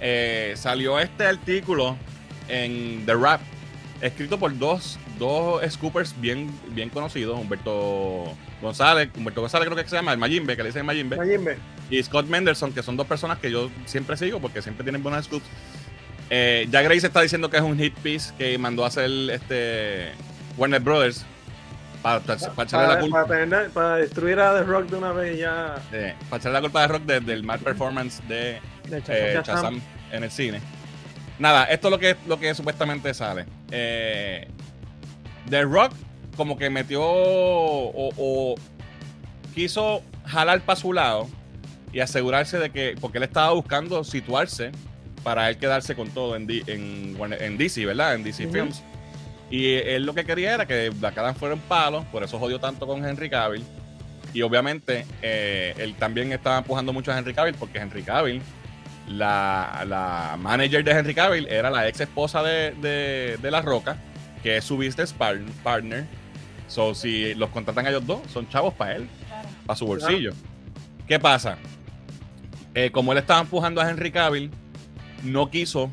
Eh, 0.00 0.54
salió 0.56 0.98
este 0.98 1.26
artículo 1.26 1.96
en 2.48 3.04
The 3.06 3.14
Rap, 3.14 3.40
escrito 4.00 4.38
por 4.38 4.56
dos, 4.58 4.98
dos 5.18 5.62
scoopers 5.70 6.20
bien, 6.20 6.50
bien 6.70 6.88
conocidos, 6.88 7.38
Humberto 7.38 8.34
González, 8.60 9.10
Humberto 9.16 9.40
González 9.42 9.68
creo 9.68 9.82
que 9.82 9.88
se 9.88 9.96
llama, 9.96 10.12
el 10.12 10.18
Mayimbe, 10.18 10.56
que 10.56 10.62
le 10.62 10.70
dicen 10.70 10.84
Mayimbe, 10.84 11.16
Mayimbe. 11.16 11.56
y 11.88 12.02
Scott 12.02 12.26
Mendelson, 12.26 12.72
que 12.72 12.82
son 12.82 12.96
dos 12.96 13.06
personas 13.06 13.38
que 13.38 13.50
yo 13.50 13.70
siempre 13.86 14.16
sigo 14.16 14.40
porque 14.40 14.60
siempre 14.60 14.82
tienen 14.82 15.02
buenas 15.02 15.26
scoops. 15.26 15.46
Eh, 16.30 16.66
ya 16.70 16.82
Grace 16.82 17.06
está 17.06 17.20
diciendo 17.20 17.50
que 17.50 17.58
es 17.58 17.62
un 17.62 17.78
hit 17.78 17.94
piece 17.96 18.32
que 18.38 18.56
mandó 18.58 18.84
a 18.84 18.88
hacer 18.88 19.10
este 19.30 20.12
Warner 20.56 20.80
Brothers 20.80 21.24
para, 22.02 22.20
para 22.20 22.34
echarle 22.36 22.86
la 22.86 22.88
Para, 22.88 23.00
culpa. 23.00 23.26
para 23.26 23.40
tener- 23.40 23.70
para 23.70 23.96
destruir 23.96 24.38
a 24.40 24.54
The 24.58 24.64
Rock 24.64 24.86
de 24.90 24.96
una 24.96 25.12
vez 25.12 25.36
y 25.36 25.38
ya. 25.40 25.76
eh, 25.92 26.14
para 26.28 26.40
echarle 26.40 26.54
la 26.58 26.60
culpa 26.60 26.80
de 26.82 26.88
Rock 26.88 27.02
de- 27.04 27.20
del 27.20 27.42
mal 27.44 27.58
performance 27.60 28.20
de 28.28 28.60
De 28.88 28.98
hecho, 28.98 29.12
eh, 29.12 29.42
en 30.10 30.24
el 30.24 30.30
cine. 30.30 30.60
Nada, 31.38 31.64
esto 31.64 31.88
es 31.88 31.92
lo 31.92 31.98
que, 31.98 32.16
lo 32.26 32.38
que 32.38 32.54
supuestamente 32.54 33.14
sale. 33.14 33.46
Eh, 33.70 34.48
The 35.48 35.62
Rock 35.62 35.92
como 36.36 36.56
que 36.56 36.70
metió 36.70 37.02
o, 37.02 38.10
o 38.16 38.54
quiso 39.54 40.02
jalar 40.26 40.60
para 40.62 40.78
su 40.80 40.92
lado 40.92 41.28
y 41.92 42.00
asegurarse 42.00 42.58
de 42.58 42.70
que, 42.70 42.94
porque 43.00 43.18
él 43.18 43.24
estaba 43.24 43.52
buscando 43.52 44.02
situarse 44.04 44.72
para 45.22 45.48
él 45.50 45.58
quedarse 45.58 45.94
con 45.94 46.08
todo 46.10 46.36
en, 46.36 46.46
D- 46.46 46.62
en, 46.66 47.58
DC, 47.58 47.84
¿verdad? 47.86 48.14
En 48.14 48.24
DC. 48.24 48.48
Films. 48.48 48.82
Y 49.52 49.74
él 49.74 50.04
lo 50.06 50.14
que 50.14 50.24
quería 50.24 50.54
era 50.54 50.66
que 50.66 50.88
Black 50.88 51.16
Adam 51.18 51.34
fuera 51.34 51.54
un 51.54 51.60
palo, 51.60 52.04
por 52.10 52.24
eso 52.24 52.38
jodió 52.38 52.58
tanto 52.58 52.86
con 52.86 53.04
Henry 53.06 53.28
Cavill. 53.28 53.62
Y 54.32 54.40
obviamente 54.40 55.04
eh, 55.20 55.74
él 55.76 55.94
también 55.94 56.32
estaba 56.32 56.56
empujando 56.58 56.92
mucho 56.94 57.12
a 57.12 57.18
Henry 57.18 57.34
Cavill 57.34 57.54
porque 57.56 57.78
Henry 57.78 58.02
Cavill, 58.02 58.40
la, 59.08 59.84
la 59.86 60.36
manager 60.40 60.82
de 60.82 60.90
Henry 60.92 61.14
Cavill, 61.14 61.46
era 61.48 61.70
la 61.70 61.86
ex 61.86 62.00
esposa 62.00 62.42
de, 62.42 62.70
de- 62.80 63.36
de 63.42 63.50
La 63.50 63.60
Roca, 63.60 63.98
que 64.42 64.56
es 64.56 64.64
su 64.64 64.76
business 64.78 65.12
par- 65.12 65.38
partner. 65.62 66.06
So, 66.66 66.94
si 66.94 67.34
los 67.34 67.50
contratan 67.50 67.84
a 67.86 67.90
ellos 67.90 68.06
dos, 68.06 68.20
son 68.32 68.48
chavos 68.48 68.72
para 68.72 68.96
él, 68.96 69.08
Claro. 69.28 69.48
para 69.66 69.76
su 69.76 69.84
bolsillo. 69.86 70.32
¿Qué 71.06 71.18
pasa? 71.20 71.58
Eh, 72.74 72.90
como 72.90 73.12
él 73.12 73.18
estaba 73.18 73.40
empujando 73.42 73.82
a 73.82 73.90
Henry 73.90 74.10
Cavill, 74.10 74.50
no 75.22 75.50
quiso 75.50 75.90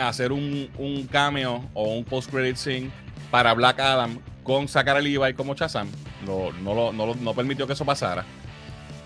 hacer 0.00 0.32
un, 0.32 0.68
un 0.78 1.06
cameo 1.06 1.64
o 1.74 1.94
un 1.94 2.04
post-credit 2.04 2.56
scene 2.56 2.90
para 3.30 3.52
Black 3.54 3.78
Adam 3.80 4.18
con 4.42 4.66
sacar 4.68 4.96
a 4.96 5.00
Levi 5.00 5.34
como 5.34 5.54
Shazam. 5.54 5.88
No, 6.26 6.50
no, 6.62 6.74
lo- 6.74 6.92
no 6.92 7.06
lo- 7.06 7.14
no 7.14 7.34
permitió 7.34 7.66
que 7.66 7.72
eso 7.74 7.84
pasara. 7.84 8.24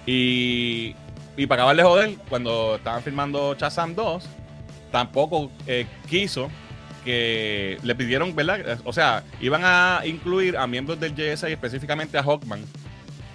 Y, 0.06 0.94
y 1.36 1.46
para 1.46 1.62
acabar 1.62 1.76
de 1.76 1.82
joder, 1.82 2.14
cuando 2.28 2.76
estaban 2.76 3.02
filmando 3.02 3.54
Shazam 3.58 3.94
2, 3.94 4.24
tampoco 4.92 5.50
eh, 5.66 5.86
quiso 6.08 6.48
que 7.04 7.78
le 7.82 7.94
pidieron, 7.94 8.34
¿verdad? 8.34 8.78
O 8.84 8.92
sea, 8.92 9.22
iban 9.40 9.62
a 9.64 10.00
incluir 10.04 10.56
a 10.56 10.66
miembros 10.66 10.98
del 11.00 11.14
JSA 11.14 11.50
y 11.50 11.52
específicamente 11.52 12.16
a 12.16 12.22
Hawkman, 12.22 12.60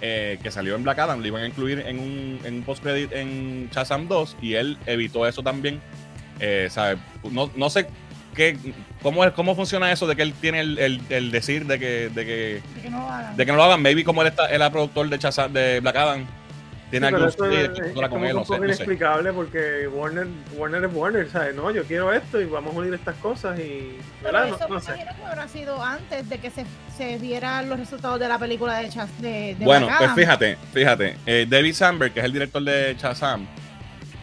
eh, 0.00 0.38
que 0.42 0.50
salió 0.50 0.74
en 0.76 0.82
Black 0.82 0.98
Adam, 0.98 1.20
le 1.20 1.28
iban 1.28 1.42
a 1.42 1.46
incluir 1.46 1.80
en 1.86 1.98
un, 1.98 2.40
en 2.44 2.54
un 2.54 2.62
post-credit 2.62 3.12
en 3.12 3.68
Shazam 3.72 4.08
2 4.08 4.36
y 4.42 4.54
él 4.54 4.78
evitó 4.86 5.26
eso 5.26 5.42
también. 5.42 5.80
Eh, 6.40 6.68
¿sabe? 6.70 6.96
No, 7.30 7.50
no 7.54 7.68
sé 7.70 7.86
qué, 8.34 8.56
cómo, 9.02 9.24
es, 9.24 9.32
cómo 9.32 9.54
funciona 9.54 9.92
eso 9.92 10.06
de 10.06 10.16
que 10.16 10.22
él 10.22 10.32
tiene 10.40 10.60
el, 10.60 10.78
el- 10.78 11.00
el 11.10 11.30
decir 11.30 11.66
de 11.66 11.78
que, 11.78 12.08
de, 12.08 12.24
que, 12.26 12.62
De 12.76 12.80
que 12.82 12.90
no 12.90 12.98
lo 13.00 13.08
hagan. 13.10 13.36
de 13.36 13.46
que 13.46 13.52
no 13.52 13.56
lo 13.58 13.64
hagan. 13.64 13.82
Maybe 13.82 14.04
como 14.04 14.22
él, 14.22 14.28
está, 14.28 14.46
él 14.46 14.54
era 14.56 14.70
productor 14.70 15.08
de, 15.08 15.18
Shazam, 15.18 15.52
de 15.52 15.80
Black 15.80 15.96
Adam, 15.96 16.26
tiene 16.90 17.08
Sí, 17.08 17.14
sí, 17.16 17.20
es, 17.54 17.68
es 17.68 17.80
controla 17.80 18.08
con 18.08 18.24
él, 18.24 18.32
un 18.32 18.38
no 18.38 18.44
sé, 18.44 18.48
poco 18.54 18.58
no 18.58 18.62
sé. 18.62 18.66
inexplicable 18.66 19.32
porque 19.32 19.86
Warner, 19.88 20.26
Warner 20.56 20.84
es 20.84 20.90
Warner, 20.92 21.30
¿sabes? 21.30 21.54
No, 21.54 21.70
yo 21.70 21.84
quiero 21.84 22.12
esto 22.12 22.40
y 22.40 22.46
vamos 22.46 22.74
a 22.74 22.78
unir 22.78 22.94
estas 22.94 23.14
cosas 23.16 23.58
y. 23.60 23.96
Pero 24.22 24.32
¿verdad? 24.32 24.48
eso 24.48 24.58
No, 24.62 24.68
no 24.68 24.74
me 24.76 24.80
sé. 24.80 24.92
imagino 24.92 25.10
que 25.16 25.24
habrá 25.24 25.48
sido 25.48 25.82
antes 25.84 26.28
de 26.28 26.38
que 26.38 26.50
se, 26.50 26.64
se 26.96 27.18
vieran 27.18 27.68
los 27.68 27.78
resultados 27.78 28.18
de 28.18 28.26
la 28.28 28.38
película 28.38 28.78
de, 28.78 28.88
Chas, 28.88 29.08
de, 29.22 29.54
de 29.56 29.64
Bueno, 29.64 29.86
Black 29.86 29.98
pues 29.98 30.08
Adam. 30.10 30.16
fíjate, 30.18 30.56
fíjate. 30.72 31.16
eh, 31.26 31.46
David 31.48 31.74
Sandberg, 31.74 32.12
que 32.12 32.18
es 32.20 32.24
el 32.26 32.32
director 32.32 32.62
de 32.62 32.96
Shazam, 32.98 33.46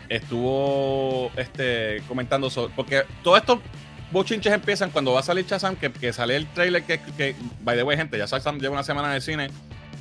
estuvo 0.10 1.32
este, 1.36 2.02
comentando 2.08 2.50
sobre. 2.50 2.74
Porque 2.76 3.04
todos 3.24 3.40
estos 3.40 3.60
bochinches 4.12 4.54
empiezan 4.54 4.90
cuando 4.90 5.14
va 5.14 5.20
a 5.20 5.24
salir 5.24 5.46
Shazam, 5.46 5.76
que, 5.76 5.92
que 5.92 6.14
sale 6.14 6.36
el 6.36 6.48
trailer 6.48 6.84
que, 6.84 7.00
que, 7.00 7.36
by 7.62 7.78
the 7.78 7.84
way, 7.84 7.98
gente, 7.98 8.18
ya 8.18 8.26
Shazam 8.26 8.60
lleva 8.60 8.74
una 8.74 8.84
semana 8.84 9.10
en 9.10 9.16
el 9.16 9.22
cine 9.22 9.50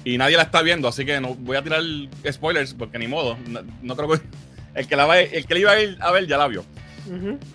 y 0.05 0.19
nadie 0.19 0.37
la 0.37 0.45
está 0.45 0.63
viendo, 0.63 0.87
así 0.87 1.05
que 1.05 1.21
no 1.21 1.35
voy 1.35 1.57
a 1.57 1.63
tirar 1.63 1.83
spoilers 2.31 2.75
porque 2.75 2.99
ni 2.99 3.09
modo. 3.09 3.37
No, 3.49 3.61
no 3.83 3.97
creo 3.97 4.09
que. 4.11 4.21
El 4.77 4.87
que, 4.87 4.95
la 4.95 5.07
va, 5.07 5.19
el 5.19 5.47
que 5.47 5.55
le 5.55 5.61
iba 5.61 5.71
a 5.71 5.81
ir 5.81 5.97
a 6.03 6.13
ver 6.13 6.27
ya 6.27 6.37
la 6.37 6.49
vio. 6.49 6.63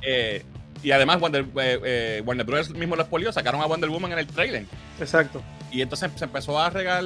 Eh, 0.01 0.43
y 0.81 0.89
además, 0.89 1.19
Wonder, 1.19 1.45
eh, 1.55 1.79
eh, 1.83 2.23
Warner 2.25 2.45
Bros. 2.47 2.71
mismo 2.71 2.95
lo 2.95 3.03
expolió, 3.03 3.31
sacaron 3.31 3.61
a 3.61 3.67
Wonder 3.67 3.91
Woman 3.91 4.13
en 4.13 4.17
el 4.17 4.25
trailer. 4.25 4.65
Exacto. 4.99 5.43
Y 5.71 5.81
entonces 5.81 6.11
se 6.15 6.25
empezó 6.25 6.59
a 6.59 6.71
regar 6.71 7.03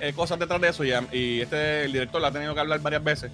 eh, 0.00 0.12
cosas 0.12 0.38
detrás 0.38 0.60
de 0.60 0.68
eso 0.68 0.84
y, 0.84 0.92
y 1.12 1.40
este 1.40 1.84
el 1.84 1.92
director 1.92 2.20
la 2.20 2.28
ha 2.28 2.32
tenido 2.32 2.52
que 2.52 2.60
hablar 2.60 2.80
varias 2.80 3.02
veces. 3.02 3.30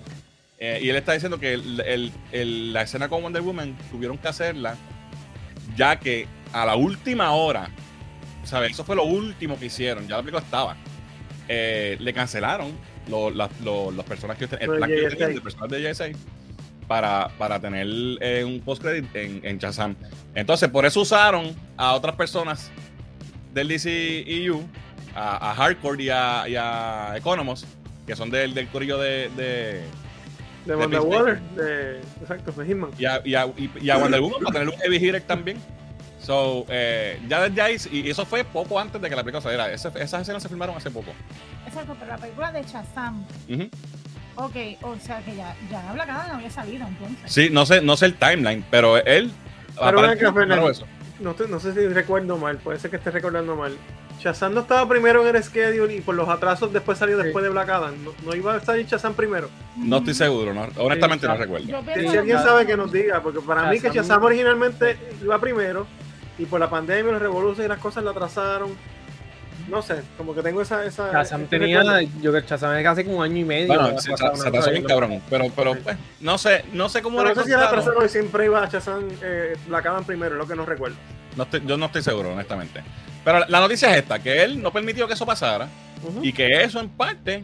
Eh, 0.67 0.79
y 0.83 0.89
él 0.89 0.97
está 0.97 1.13
diciendo 1.13 1.39
que 1.39 1.53
el- 1.53 1.81
el- 1.81 2.13
el- 2.33 2.73
la 2.73 2.81
escena 2.83 3.11
con 3.11 3.23
Wonder 3.23 3.43
Woman 3.43 3.77
tuvieron 3.91 4.17
que 4.17 4.29
hacerla 4.29 4.77
ya 5.77 5.99
que 6.01 6.27
a 6.55 6.65
la 6.65 6.75
última 6.75 7.33
hora, 7.33 7.69
¿sabes? 8.45 8.71
Eso 8.73 8.83
fue 8.83 8.97
lo 8.97 9.05
último 9.05 9.59
que 9.59 9.67
hicieron, 9.67 10.09
ya 10.09 10.17
la 10.17 10.23
película 10.23 10.43
estaba. 10.43 10.75
Eh, 11.49 11.99
le 12.01 12.15
cancelaron 12.15 12.73
lo- 13.11 13.29
la- 13.31 13.51
lo- 13.63 13.91
las 13.91 14.07
personas 14.07 14.39
que 14.39 14.45
el 14.45 14.49
plan 14.51 14.89
que 14.89 14.97
tenían 15.11 15.35
de 15.35 15.41
personas 15.43 15.69
de 15.69 15.83
JSA 15.83 16.07
para, 16.89 17.29
para 17.37 17.61
tener 17.61 17.87
eh, 18.23 18.43
un 18.45 18.61
post-credit 18.61 19.15
en, 19.17 19.41
en 19.45 19.59
Shazam. 19.59 19.95
Entonces, 20.35 20.71
por 20.71 20.87
eso 20.87 21.03
usaron 21.03 21.55
a 21.77 21.93
otras 21.93 22.17
personas 22.17 22.71
del 23.53 23.69
DCEU, 23.69 24.67
a, 25.15 25.51
a 25.51 25.55
Hardcore 25.57 26.03
y 26.05 26.09
a, 26.09 26.45
y 26.49 26.57
a 26.57 27.13
Economos, 27.17 27.67
que 28.07 28.17
son 28.17 28.31
del, 28.31 28.55
del 28.55 28.69
corillo 28.69 28.97
de, 28.99 29.29
de- 29.37 29.83
De 30.65 30.75
Wonder. 30.75 31.01
Water, 31.01 31.41
de, 31.57 32.01
exacto, 32.23 32.53
de 32.53 32.67
Hitman. 32.67 32.91
y, 32.99 33.05
a, 33.05 33.21
y, 33.25 33.35
a, 33.35 33.47
y- 33.47 33.71
y 33.83 33.91
a 33.91 33.97
Wonder 33.99 34.21
Woman 34.21 34.41
para 34.45 34.61
tener 34.61 34.69
un 34.69 34.81
heavy 34.81 34.97
hitter 34.97 35.21
también. 35.23 35.59
So, 36.21 36.65
eh, 36.71 37.21
ya 37.29 37.43
desde 37.49 37.61
ahí, 37.61 37.77
y 37.93 38.09
eso 38.09 38.25
fue 38.25 38.45
poco 38.45 38.81
antes 38.81 39.01
de 39.01 39.11
que 39.11 39.15
la 39.17 39.23
película 39.23 39.43
saliera. 39.43 39.71
Ese- 39.71 39.89
esas 39.97 40.23
escenas 40.23 40.43
se 40.43 40.49
filmaron 40.49 40.75
hace 40.77 40.91
poco. 40.91 41.13
Exacto, 41.67 41.95
pero 42.01 42.13
la 42.13 42.17
película 42.19 42.51
de 42.51 42.63
Shazam. 42.63 43.27
Ujú. 43.49 43.69
Ok, 44.37 44.57
o 44.83 44.97
sea 44.99 45.21
que 45.21 45.37
ya, 45.37 45.55
ya 45.71 45.93
Black 45.93 46.09
Adam 46.09 46.37
había 46.37 46.51
salido 46.51 46.87
entonces. 46.87 47.31
Sí, 47.31 47.51
no 47.53 47.67
sé, 47.67 47.83
no 47.83 47.97
sé 47.97 48.07
el 48.07 48.15
timeline, 48.15 48.65
pero 48.71 48.97
él. 48.97 49.31
Pero 49.77 50.01
ven 50.01 50.11
acá, 50.11 50.29
aparentemente 50.29 50.33
Fernando. 50.33 50.41
filmaron 50.41 50.71
eso. 50.71 50.87
No, 51.21 51.35
te- 51.35 51.47
no 51.49 51.61
sé 51.61 51.73
si 51.75 51.87
recuerdo 51.89 52.37
mal, 52.37 52.59
puede 52.59 52.79
ser 52.79 52.91
que 52.91 52.97
esté 52.97 53.11
recordando 53.11 53.55
mal. 53.57 53.77
Shazam 54.21 54.55
no 54.55 54.61
estaba 54.61 54.89
primero 54.89 55.27
en 55.27 55.35
el 55.37 55.43
schedule 55.43 55.95
y 55.95 56.01
por 56.01 56.15
los 56.15 56.29
atrasos 56.29 56.73
después 56.73 56.97
salió 56.99 57.17
después 57.19 57.43
de 57.45 57.51
Black 57.51 57.69
Adam. 57.69 57.95
No, 58.05 58.13
no 58.25 58.35
iba 58.35 58.55
a 58.55 58.61
salir 58.61 58.87
Shazam 58.87 59.15
primero. 59.15 59.49
No 59.77 59.99
estoy 59.99 60.15
seguro, 60.15 60.55
no- 60.55 60.69
honestamente 60.79 61.27
no 61.27 61.37
recuerdo. 61.37 61.67
Si 62.11 62.17
alguien 62.19 62.39
sabe 62.39 62.67
que 62.67 62.77
nos 62.77 62.91
diga, 62.93 63.21
porque 63.23 63.41
para 63.41 63.63
mí 63.71 63.81
que 63.81 63.89
Shazam- 63.89 63.95
Shazam 64.09 64.25
originalmente 64.25 64.97
iba 65.23 65.39
primero 65.41 65.87
y 66.39 66.47
por 66.47 66.59
la 66.61 66.69
pandemia, 66.71 67.13
los 67.13 67.23
revoluciones 67.23 67.67
y 67.67 67.69
las 67.69 67.79
cosas 67.79 68.03
la 68.05 68.11
atrasaron. 68.13 68.71
No 69.69 69.81
sé, 69.83 70.03
como 70.19 70.35
que 70.35 70.43
tengo 70.43 70.61
esa. 70.61 70.85
esa 70.85 71.11
Shazam 71.13 71.43
ese 71.43 71.51
tenía, 71.59 71.83
yo 72.21 72.33
que 72.33 72.43
Shazam 72.43 72.77
es 72.77 72.83
casi 72.85 73.05
como 73.05 73.19
un 73.19 73.25
año 73.25 73.39
y 73.39 73.45
medio. 73.45 73.69
Bueno, 73.69 73.99
se, 73.99 74.15
se 74.17 74.25
atrasó 74.49 74.71
bien 74.71 74.85
cabrón, 74.85 75.23
pero, 75.31 75.47
pero 75.57 75.75
pues, 75.77 75.97
no 76.21 76.37
sé, 76.39 76.65
no 76.73 76.89
sé 76.89 77.01
cómo 77.03 77.19
Pero 77.19 77.31
era 77.31 77.35
no 77.37 77.43
sé 77.43 77.47
si 77.47 77.51
la 77.53 77.59
contaron. 77.61 77.81
atrasaron 77.81 78.07
y 78.07 78.09
siempre 78.11 78.45
iba 78.45 78.63
a 78.63 78.69
Shazam, 78.69 79.09
eh, 79.23 79.57
Black 79.67 79.87
Adam 79.87 80.05
primero, 80.05 80.35
es 80.35 80.39
lo 80.39 80.47
que 80.47 80.55
no 80.55 80.67
recuerdo. 80.67 80.97
No 81.37 81.45
estoy- 81.45 81.63
yo 81.67 81.77
no 81.77 81.87
estoy 81.87 82.03
seguro, 82.03 82.33
honestamente. 82.33 82.83
Pero 83.25 83.41
la- 83.41 83.47
la 83.49 83.61
noticia 83.61 83.91
es 83.93 83.97
esta, 83.99 84.19
que 84.19 84.43
él 84.43 84.61
no 84.63 84.71
permitió 84.71 85.07
que 85.09 85.15
eso 85.15 85.25
pasara 85.25 85.69
y 86.23 86.33
que 86.33 86.63
eso 86.63 86.79
en 86.81 86.91
parte 86.91 87.43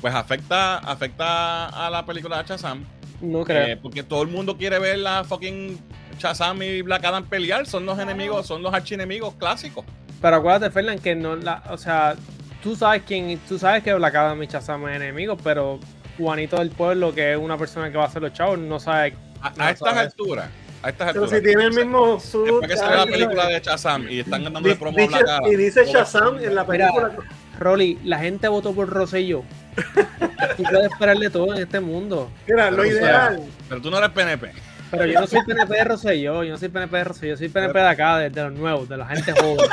pues 0.00 0.14
afecta, 0.14 0.78
afecta 0.78 1.66
a 1.66 1.90
la 1.90 2.04
película 2.06 2.42
de 2.42 2.48
Shazam. 2.48 2.84
No 3.20 3.44
creo. 3.44 3.66
eh, 3.66 3.76
porque 3.82 4.02
todo 4.02 4.22
el 4.22 4.28
mundo 4.28 4.56
quiere 4.58 4.78
ver 4.78 4.98
la 4.98 5.24
fucking 5.24 5.80
Shazam 6.18 6.62
y 6.62 6.82
Black 6.82 7.02
Adam 7.04 7.24
pelear. 7.24 7.66
Son 7.66 7.84
los 7.86 7.94
Claro. 7.96 8.10
enemigos, 8.10 8.46
son 8.46 8.62
los 8.62 8.72
archienemigos 8.74 9.34
clásicos. 9.34 9.84
Pero 10.20 10.36
acuérdate, 10.36 10.70
Fernan, 10.72 10.98
que 10.98 11.14
no 11.14 11.36
la, 11.36 11.62
o 11.70 11.78
sea, 11.78 12.14
tú 12.62 12.74
sabes 12.76 13.02
quién, 13.06 13.38
tú 13.48 13.58
sabes 13.58 13.82
que 13.82 13.92
Black 13.94 14.14
Adam 14.14 14.42
y 14.42 14.46
Shazam 14.46 14.88
es 14.88 14.96
enemigo, 14.96 15.36
pero 15.36 15.78
Juanito 16.18 16.56
del 16.58 16.70
Pueblo, 16.70 17.14
que 17.14 17.32
es 17.32 17.38
una 17.38 17.58
persona 17.58 17.90
que 17.90 17.98
va 17.98 18.04
a 18.04 18.06
hacer 18.06 18.22
los 18.22 18.32
chavos, 18.32 18.58
no 18.58 18.80
sabe. 18.80 19.14
A, 19.42 19.50
No 19.50 19.64
a 19.64 19.70
estas 19.70 19.96
alturas, 19.96 20.48
a 20.82 20.88
estas 20.88 21.12
Pero 21.12 21.24
alturas. 21.24 21.40
si 21.42 21.46
tiene 21.46 21.64
el 21.64 21.72
mismo 21.74 22.18
suit, 22.18 22.46
Después 22.46 22.70
que 22.70 22.76
sale 22.78 22.96
la 22.96 23.04
película 23.06 23.46
de 23.48 23.60
Shazam 23.60 24.08
y 24.08 24.20
están 24.20 24.44
dándole 24.44 24.70
di- 24.70 24.74
promo 24.76 24.96
a 24.96 25.00
dice- 25.02 25.10
Black 25.18 25.28
Adam. 25.28 25.52
y 25.52 25.56
dice 25.56 25.84
Shazam 25.84 26.38
en 26.38 26.54
la 26.54 26.64
Mira, 26.64 26.88
película. 26.88 27.16
Rolly, 27.58 27.98
la 28.04 28.18
gente 28.18 28.48
votó 28.48 28.72
por 28.74 28.88
Rosselló. 28.88 29.42
tú 30.56 30.62
puedes 30.62 30.90
esperarle 30.90 31.28
todo 31.30 31.54
en 31.54 31.62
este 31.62 31.80
mundo. 31.80 32.30
Mira, 32.48 32.70
lo 32.70 32.82
Pero, 32.82 32.88
o 32.88 32.92
sea, 32.92 33.02
ideal. 33.02 33.40
Pero 33.68 33.82
tú 33.82 33.90
no 33.90 33.98
eres 33.98 34.10
PNP. 34.10 34.52
Pero 34.98 35.12
yo 35.12 35.20
no 35.20 35.26
soy 35.26 35.40
PNP 35.44 35.74
de 35.74 35.84
Rosselló, 35.84 36.44
yo 36.44 36.52
no 36.52 36.58
soy 36.58 36.68
PNP 36.68 36.96
de 36.96 37.04
Rosselló, 37.04 37.32
yo 37.32 37.36
soy 37.38 37.48
PNP 37.48 37.78
de 37.78 37.88
acá, 37.88 38.18
de, 38.18 38.30
de 38.30 38.42
los 38.42 38.52
nuevos, 38.52 38.88
de 38.88 38.96
la 38.96 39.06
gente 39.06 39.32
joven. 39.32 39.68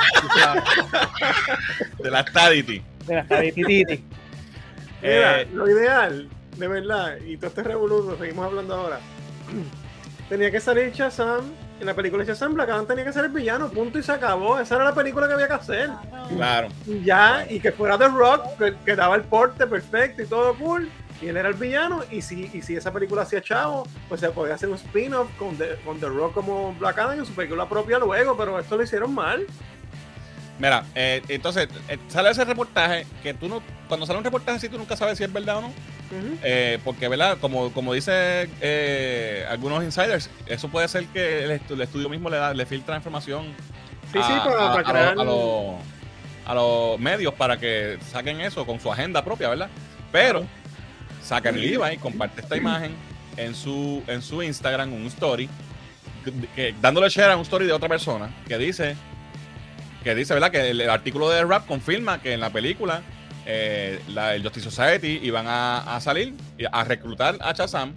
De 2.01 2.11
la 2.11 2.21
Stadity. 2.23 2.81
de 3.07 3.15
la. 3.15 3.25
Mira, 3.55 5.41
Eh, 5.41 5.47
lo 5.53 5.69
ideal, 5.69 6.29
de 6.57 6.67
verdad, 6.67 7.17
y 7.25 7.35
todo 7.37 7.47
este 7.47 7.63
revoludo, 7.63 8.17
seguimos 8.17 8.45
hablando 8.45 8.73
ahora. 8.75 8.99
Tenía 10.29 10.49
que 10.49 10.59
salir 10.61 10.91
Shazam, 10.93 11.41
en 11.79 11.85
la 11.85 11.93
película 11.93 12.23
de 12.23 12.29
Shazam, 12.31 12.53
Black 12.53 12.69
Adam 12.69 12.87
tenía 12.87 13.03
que 13.03 13.11
ser 13.11 13.25
el 13.25 13.31
villano, 13.31 13.69
punto 13.69 13.99
y 13.99 14.03
se 14.03 14.13
acabó. 14.13 14.57
Esa 14.59 14.75
era 14.75 14.85
la 14.85 14.95
película 14.95 15.27
que 15.27 15.33
había 15.33 15.47
que 15.47 15.53
hacer. 15.53 15.89
Claro. 16.33 16.69
Y 16.87 17.03
ya, 17.03 17.45
y 17.49 17.59
que 17.59 17.73
fuera 17.73 17.97
The 17.97 18.07
Rock, 18.07 18.45
que, 18.57 18.73
que 18.85 18.95
daba 18.95 19.15
el 19.17 19.23
porte 19.23 19.67
perfecto 19.67 20.21
y 20.21 20.25
todo 20.25 20.55
cool. 20.55 20.89
Y 21.21 21.27
él 21.27 21.37
era 21.37 21.47
el 21.49 21.53
villano. 21.55 22.03
Y 22.11 22.21
si, 22.21 22.49
y 22.53 22.61
si 22.61 22.75
esa 22.75 22.91
película 22.91 23.21
hacía 23.21 23.41
chavo, 23.41 23.87
pues 24.09 24.19
se 24.21 24.29
podía 24.29 24.55
hacer 24.55 24.69
un 24.69 24.75
spin-off 24.75 25.29
con 25.37 25.55
The, 25.57 25.75
con 25.85 25.99
The 25.99 26.07
Rock 26.07 26.33
como 26.33 26.73
Black 26.73 26.97
Adam 26.99 27.19
en 27.19 27.25
su 27.25 27.33
película 27.33 27.67
propia 27.69 27.99
luego. 27.99 28.35
Pero 28.35 28.59
esto 28.59 28.75
lo 28.77 28.83
hicieron 28.83 29.13
mal. 29.13 29.45
Mira, 30.59 30.85
eh, 30.95 31.21
entonces 31.29 31.67
eh, 31.89 31.97
sale 32.09 32.29
ese 32.29 32.45
reportaje 32.45 33.07
que 33.23 33.33
tú 33.33 33.47
no, 33.49 33.61
cuando 33.87 34.05
sale 34.05 34.19
un 34.19 34.23
reportaje 34.23 34.57
así 34.57 34.69
tú 34.69 34.77
nunca 34.77 34.95
sabes 34.95 35.17
si 35.17 35.23
es 35.23 35.33
verdad 35.33 35.57
o 35.57 35.61
no. 35.61 35.71
Eh, 36.43 36.77
porque, 36.83 37.07
¿verdad? 37.07 37.39
Como, 37.41 37.73
como 37.73 37.91
dice 37.91 38.47
eh, 38.61 39.47
algunos 39.49 39.83
insiders, 39.83 40.29
eso 40.45 40.67
puede 40.67 40.87
ser 40.87 41.05
que 41.07 41.43
el, 41.45 41.51
estu- 41.59 41.71
el 41.73 41.81
estudio 41.81 42.07
mismo 42.07 42.29
le, 42.29 42.37
da, 42.37 42.53
le 42.53 42.67
filtra 42.67 42.95
información 42.95 43.45
Sí, 44.11 44.19
a, 44.19 44.23
sí, 44.27 44.33
para, 44.45 44.71
a- 44.71 44.75
para 44.75 44.79
a 44.81 44.91
crear. 44.91 45.15
los- 45.15 45.21
a 45.21 45.25
los- 45.25 45.75
a 46.45 46.53
los 46.53 46.99
medios 46.99 47.33
para 47.33 47.57
que 47.57 47.97
saquen 48.11 48.41
eso 48.41 48.63
con 48.65 48.79
su 48.79 48.91
agenda 48.91 49.23
propia, 49.25 49.49
¿verdad? 49.49 49.69
Pero 50.11 50.45
Zachary 51.23 51.61
Levi 51.61 51.97
comparte 51.97 52.41
esta 52.41 52.57
imagen 52.57 52.91
en 53.37 53.55
su, 53.55 54.03
en 54.07 54.21
su 54.21 54.43
Instagram, 54.43 54.93
un 54.93 55.05
story, 55.07 55.49
que- 56.55 56.75
dándole 56.81 57.09
share 57.09 57.31
a 57.31 57.35
un 57.35 57.41
story 57.43 57.65
de 57.65 57.73
otra 57.73 57.89
persona 57.89 58.29
que 58.47 58.57
dice, 58.57 58.95
que 60.03 60.13
dice, 60.15 60.33
¿verdad? 60.33 60.51
Que 60.51 60.69
el, 60.71 60.81
el 60.81 60.89
artículo 60.89 61.29
de 61.29 61.43
Rap 61.43 61.65
confirma 61.65 62.21
que 62.21 62.33
en 62.33 62.39
la 62.39 62.49
película 62.51 63.01
eh, 63.45 63.99
la, 64.09 64.35
el 64.35 64.43
Justice 64.43 64.69
Society 64.69 65.19
iban 65.23 65.47
a, 65.47 65.95
a 65.95 65.99
salir 66.01 66.33
y 66.57 66.65
a 66.71 66.83
reclutar 66.83 67.37
a 67.41 67.53
Shazam 67.53 67.93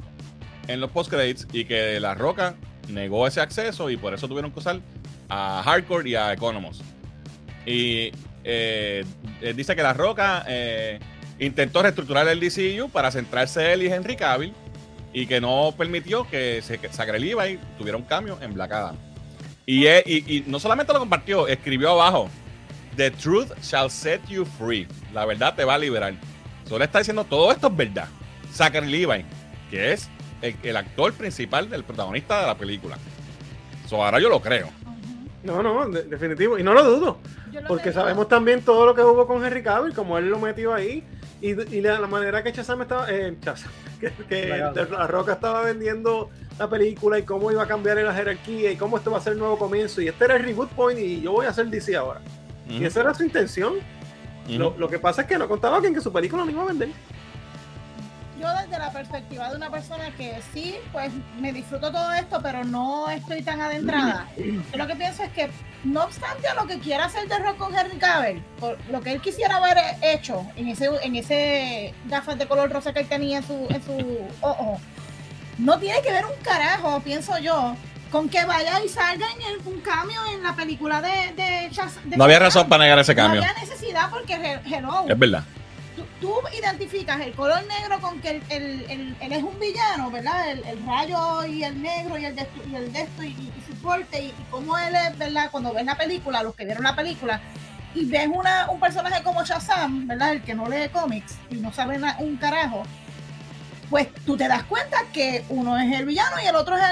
en 0.69 0.81
los 0.81 0.91
post-credits 0.91 1.47
y 1.53 1.65
que 1.65 2.01
La 2.01 2.15
Roca 2.15 2.55
negó 2.89 3.27
ese 3.27 3.41
acceso 3.41 3.91
y 3.91 3.97
por 3.97 4.15
eso 4.15 4.27
tuvieron 4.29 4.51
que 4.53 4.59
usar 4.61 4.81
a 5.29 5.63
Hardcore 5.65 6.09
y 6.11 6.15
a 6.15 6.33
Economos. 6.33 6.83
Y 7.65 8.13
eh, 8.45 9.05
dice 9.55 9.75
que 9.77 9.83
La 9.83 9.93
Roca 9.93 10.45
eh, 10.49 10.99
intentó 11.39 11.83
reestructurar 11.83 12.27
el 12.29 12.41
DCU 12.41 12.89
para 12.91 13.11
centrarse 13.11 13.73
él 13.73 13.83
y 13.83 13.87
Henry 13.87 14.17
Cavill 14.17 14.55
y 15.13 15.27
que 15.27 15.41
no 15.41 15.75
permitió 15.77 16.29
que, 16.29 16.61
se, 16.63 16.79
que 16.79 16.89
Zachary 16.89 17.19
Levi 17.19 17.59
tuviera 17.79 17.97
un 17.97 18.05
cambio 18.05 18.39
en 18.41 18.55
Black 18.55 18.73
Adam. 18.73 18.97
Y, 19.65 19.87
él- 19.87 20.03
y, 20.07 20.37
y 20.37 20.45
no 20.47 20.59
solamente 20.61 20.93
lo 20.93 20.99
compartió, 20.99 21.49
escribió 21.49 21.91
abajo: 21.91 22.29
The 22.97 23.11
truth 23.11 23.49
shall 23.63 23.91
set 23.91 24.21
you 24.29 24.45
free. 24.45 24.87
La 25.13 25.25
verdad 25.27 25.55
te 25.55 25.65
va 25.65 25.75
a 25.75 25.79
liberar. 25.79 26.15
Solo 26.69 26.85
está 26.85 26.99
diciendo 26.99 27.25
todo 27.25 27.51
esto 27.53 27.69
es 27.69 27.77
verdad. 27.77 28.09
Zachary 28.53 28.87
Levi, 28.91 29.25
que 29.71 29.93
es 29.93 30.09
el, 30.43 30.55
el 30.63 30.77
actor 30.77 31.13
principal 31.13 31.69
del 31.69 31.85
protagonista 31.85 32.41
de 32.41 32.47
la 32.47 32.55
película. 32.57 32.97
So, 33.89 34.05
ahora 34.05 34.19
yo 34.21 34.29
lo 34.29 34.41
creo. 34.41 34.69
No, 35.45 35.63
no, 35.63 35.89
de- 35.89 36.03
definitivo. 36.05 36.59
Y 36.59 36.63
no 36.63 36.73
lo 36.75 36.83
dudo. 36.85 37.19
Porque 37.69 37.93
sabemos 37.93 38.29
también 38.29 38.63
todo 38.63 38.85
lo 38.87 38.95
que 38.95 39.03
hubo 39.03 39.27
con 39.27 39.45
Henry 39.45 39.63
Cavill, 39.63 39.95
como 39.95 40.19
él 40.19 40.29
lo 40.29 40.39
metió 40.39 40.75
ahí. 40.75 41.05
Y, 41.41 41.51
y 41.51 41.81
la, 41.81 41.99
la 41.99 42.07
manera 42.07 42.43
que 42.43 42.53
Shazam 42.53 42.83
estaba. 42.83 43.11
Eh, 43.11 43.37
Shazam, 43.41 43.71
que. 44.29 44.47
La 44.49 45.07
Roca 45.07 45.35
estaba 45.35 45.63
vendiendo 45.63 46.31
la 46.59 46.69
película 46.69 47.19
y 47.19 47.23
cómo 47.23 47.51
iba 47.51 47.63
a 47.63 47.69
cambiar 47.69 47.99
en 47.99 48.07
la 48.07 48.15
jerarquía 48.15 48.71
y 48.71 48.77
cómo 48.77 48.97
esto 48.97 49.11
va 49.11 49.19
a 49.19 49.21
ser 49.21 49.35
el 49.35 49.39
nuevo 49.39 49.59
comienzo. 49.59 50.01
Y 50.01 50.09
este 50.09 50.25
era 50.25 50.37
el 50.37 50.45
reboot 50.45 50.71
point 50.71 50.99
y 50.99 51.21
yo 51.21 51.33
voy 51.33 51.47
a 51.47 51.51
hacer 51.51 51.67
DC 51.67 51.95
ahora. 51.97 52.21
Y 52.69 52.85
esa 52.85 53.01
era 53.01 53.15
su 53.15 53.23
intención. 53.23 53.75
Lo, 54.49 54.75
lo 54.79 54.89
que 54.89 54.99
pasa 54.99 55.23
es 55.23 55.29
que 55.29 55.39
no 55.39 55.49
contaba 55.49 55.81
con 55.81 55.93
que 55.93 56.01
su 56.01 56.13
película 56.13 56.45
no 56.45 56.51
iba 56.51 56.63
a 56.63 56.67
vender. 56.67 56.89
Desde 58.55 58.79
la 58.79 58.91
perspectiva 58.91 59.51
de 59.51 59.57
una 59.57 59.71
persona 59.71 60.11
que 60.17 60.39
sí, 60.53 60.77
pues 60.93 61.13
me 61.41 61.53
disfruto 61.53 61.91
todo 61.93 62.13
esto, 62.13 62.41
pero 62.43 62.65
no 62.65 63.09
estoy 63.11 63.43
tan 63.43 63.61
adentrada. 63.61 64.27
Yo 64.37 64.77
lo 64.79 64.87
que 64.87 64.97
pienso 64.97 65.23
es 65.23 65.31
que, 65.33 65.51
no 65.85 66.03
obstante 66.05 66.49
a 66.49 66.55
lo 66.55 66.67
que 66.67 66.79
quiera 66.81 67.05
hacer 67.05 67.29
de 67.29 67.39
rock 67.39 67.57
con 67.59 67.77
Henry 67.77 67.97
Cavill, 67.99 68.43
por 68.59 68.77
lo 68.91 69.01
que 69.01 69.13
él 69.13 69.21
quisiera 69.21 69.57
haber 69.59 69.79
hecho 70.03 70.45
en 70.57 70.69
ese, 70.69 70.89
en 71.03 71.17
ese 71.17 71.95
gafas 72.07 72.39
de 72.39 72.47
color 72.47 72.71
rosa 72.71 72.93
que 72.93 73.01
él 73.01 73.09
tenía 73.09 73.39
en 73.39 73.47
su, 73.47 73.67
en 73.71 73.83
su 73.85 74.19
ojo, 74.41 74.81
no 75.59 75.79
tiene 75.79 76.03
que 76.03 76.11
ver 76.11 76.25
un 76.27 76.43
carajo, 76.43 77.01
pienso 77.01 77.39
yo, 77.39 77.77
con 78.11 78.29
que 78.29 78.45
vaya 78.45 78.81
y 78.85 78.89
salga 78.89 79.27
en 79.33 79.43
el- 79.43 79.67
un 79.67 79.81
cambio 79.81 80.21
en 80.33 80.43
la 80.43 80.55
película 80.55 81.01
de, 81.03 81.33
de, 81.37 81.71
de 82.05 82.17
No 82.17 82.25
había 82.25 82.39
razón 82.39 82.69
para 82.69 82.85
negar 82.85 82.99
ese 82.99 83.15
cambio. 83.15 83.41
No 83.43 83.47
había 83.49 83.61
necesidad 83.61 84.11
porque, 84.11 84.35
he- 84.35 84.77
hello, 84.77 85.05
Es 85.09 85.19
verdad. 85.19 85.45
Tú, 86.21 86.35
identificas 86.59 87.21
el 87.21 87.33
color 87.35 87.65
negro 87.67 88.01
con 88.01 88.21
que 88.21 88.31
el, 88.31 88.43
el- 88.51 88.91
el- 88.91 89.17
él 89.21 89.33
es 89.33 89.43
un 89.43 89.59
villano, 89.59 90.11
¿verdad? 90.11 90.51
El, 90.51 90.65
el 90.65 90.87
rayo 90.87 91.45
y 91.45 91.63
el 91.65 91.81
negro 91.83 92.19
y 92.19 92.25
el 92.25 92.35
de 92.37 92.47
y, 92.71 92.75
el 92.75 92.93
de 92.93 93.01
esto 93.03 93.23
y 93.25 93.53
su 93.67 93.75
porte 93.83 94.23
y, 94.23 94.27
y 94.27 94.35
cómo 94.51 94.77
él 94.79 94.95
es, 94.95 95.17
¿verdad? 95.19 95.51
Cuando 95.51 95.73
ves 95.73 95.85
la 95.85 95.97
película, 95.97 96.43
los 96.43 96.55
que 96.55 96.65
vieron 96.65 96.85
la 96.85 96.95
película, 96.97 97.41
y 97.95 98.05
ves 98.05 98.29
una, 98.33 98.69
un 98.71 98.79
personaje 98.79 99.23
como 99.23 99.43
Shazam, 99.45 100.07
¿verdad? 100.07 100.33
El 100.33 100.43
que 100.43 100.55
no 100.55 100.69
lee 100.69 100.89
cómics 100.93 101.37
y 101.51 101.57
no 101.57 101.73
sabe 101.73 101.99
na- 101.99 102.17
un 102.19 102.37
carajo, 102.37 102.83
pues 103.91 104.13
tú 104.25 104.37
te 104.37 104.49
das 104.49 104.65
cuenta 104.65 104.99
que 105.13 105.45
uno 105.49 105.79
es 105.79 105.93
el 105.93 106.07
villano 106.07 106.37
y 106.43 106.47
el 106.47 106.57
otro 106.57 106.77
es 106.77 106.83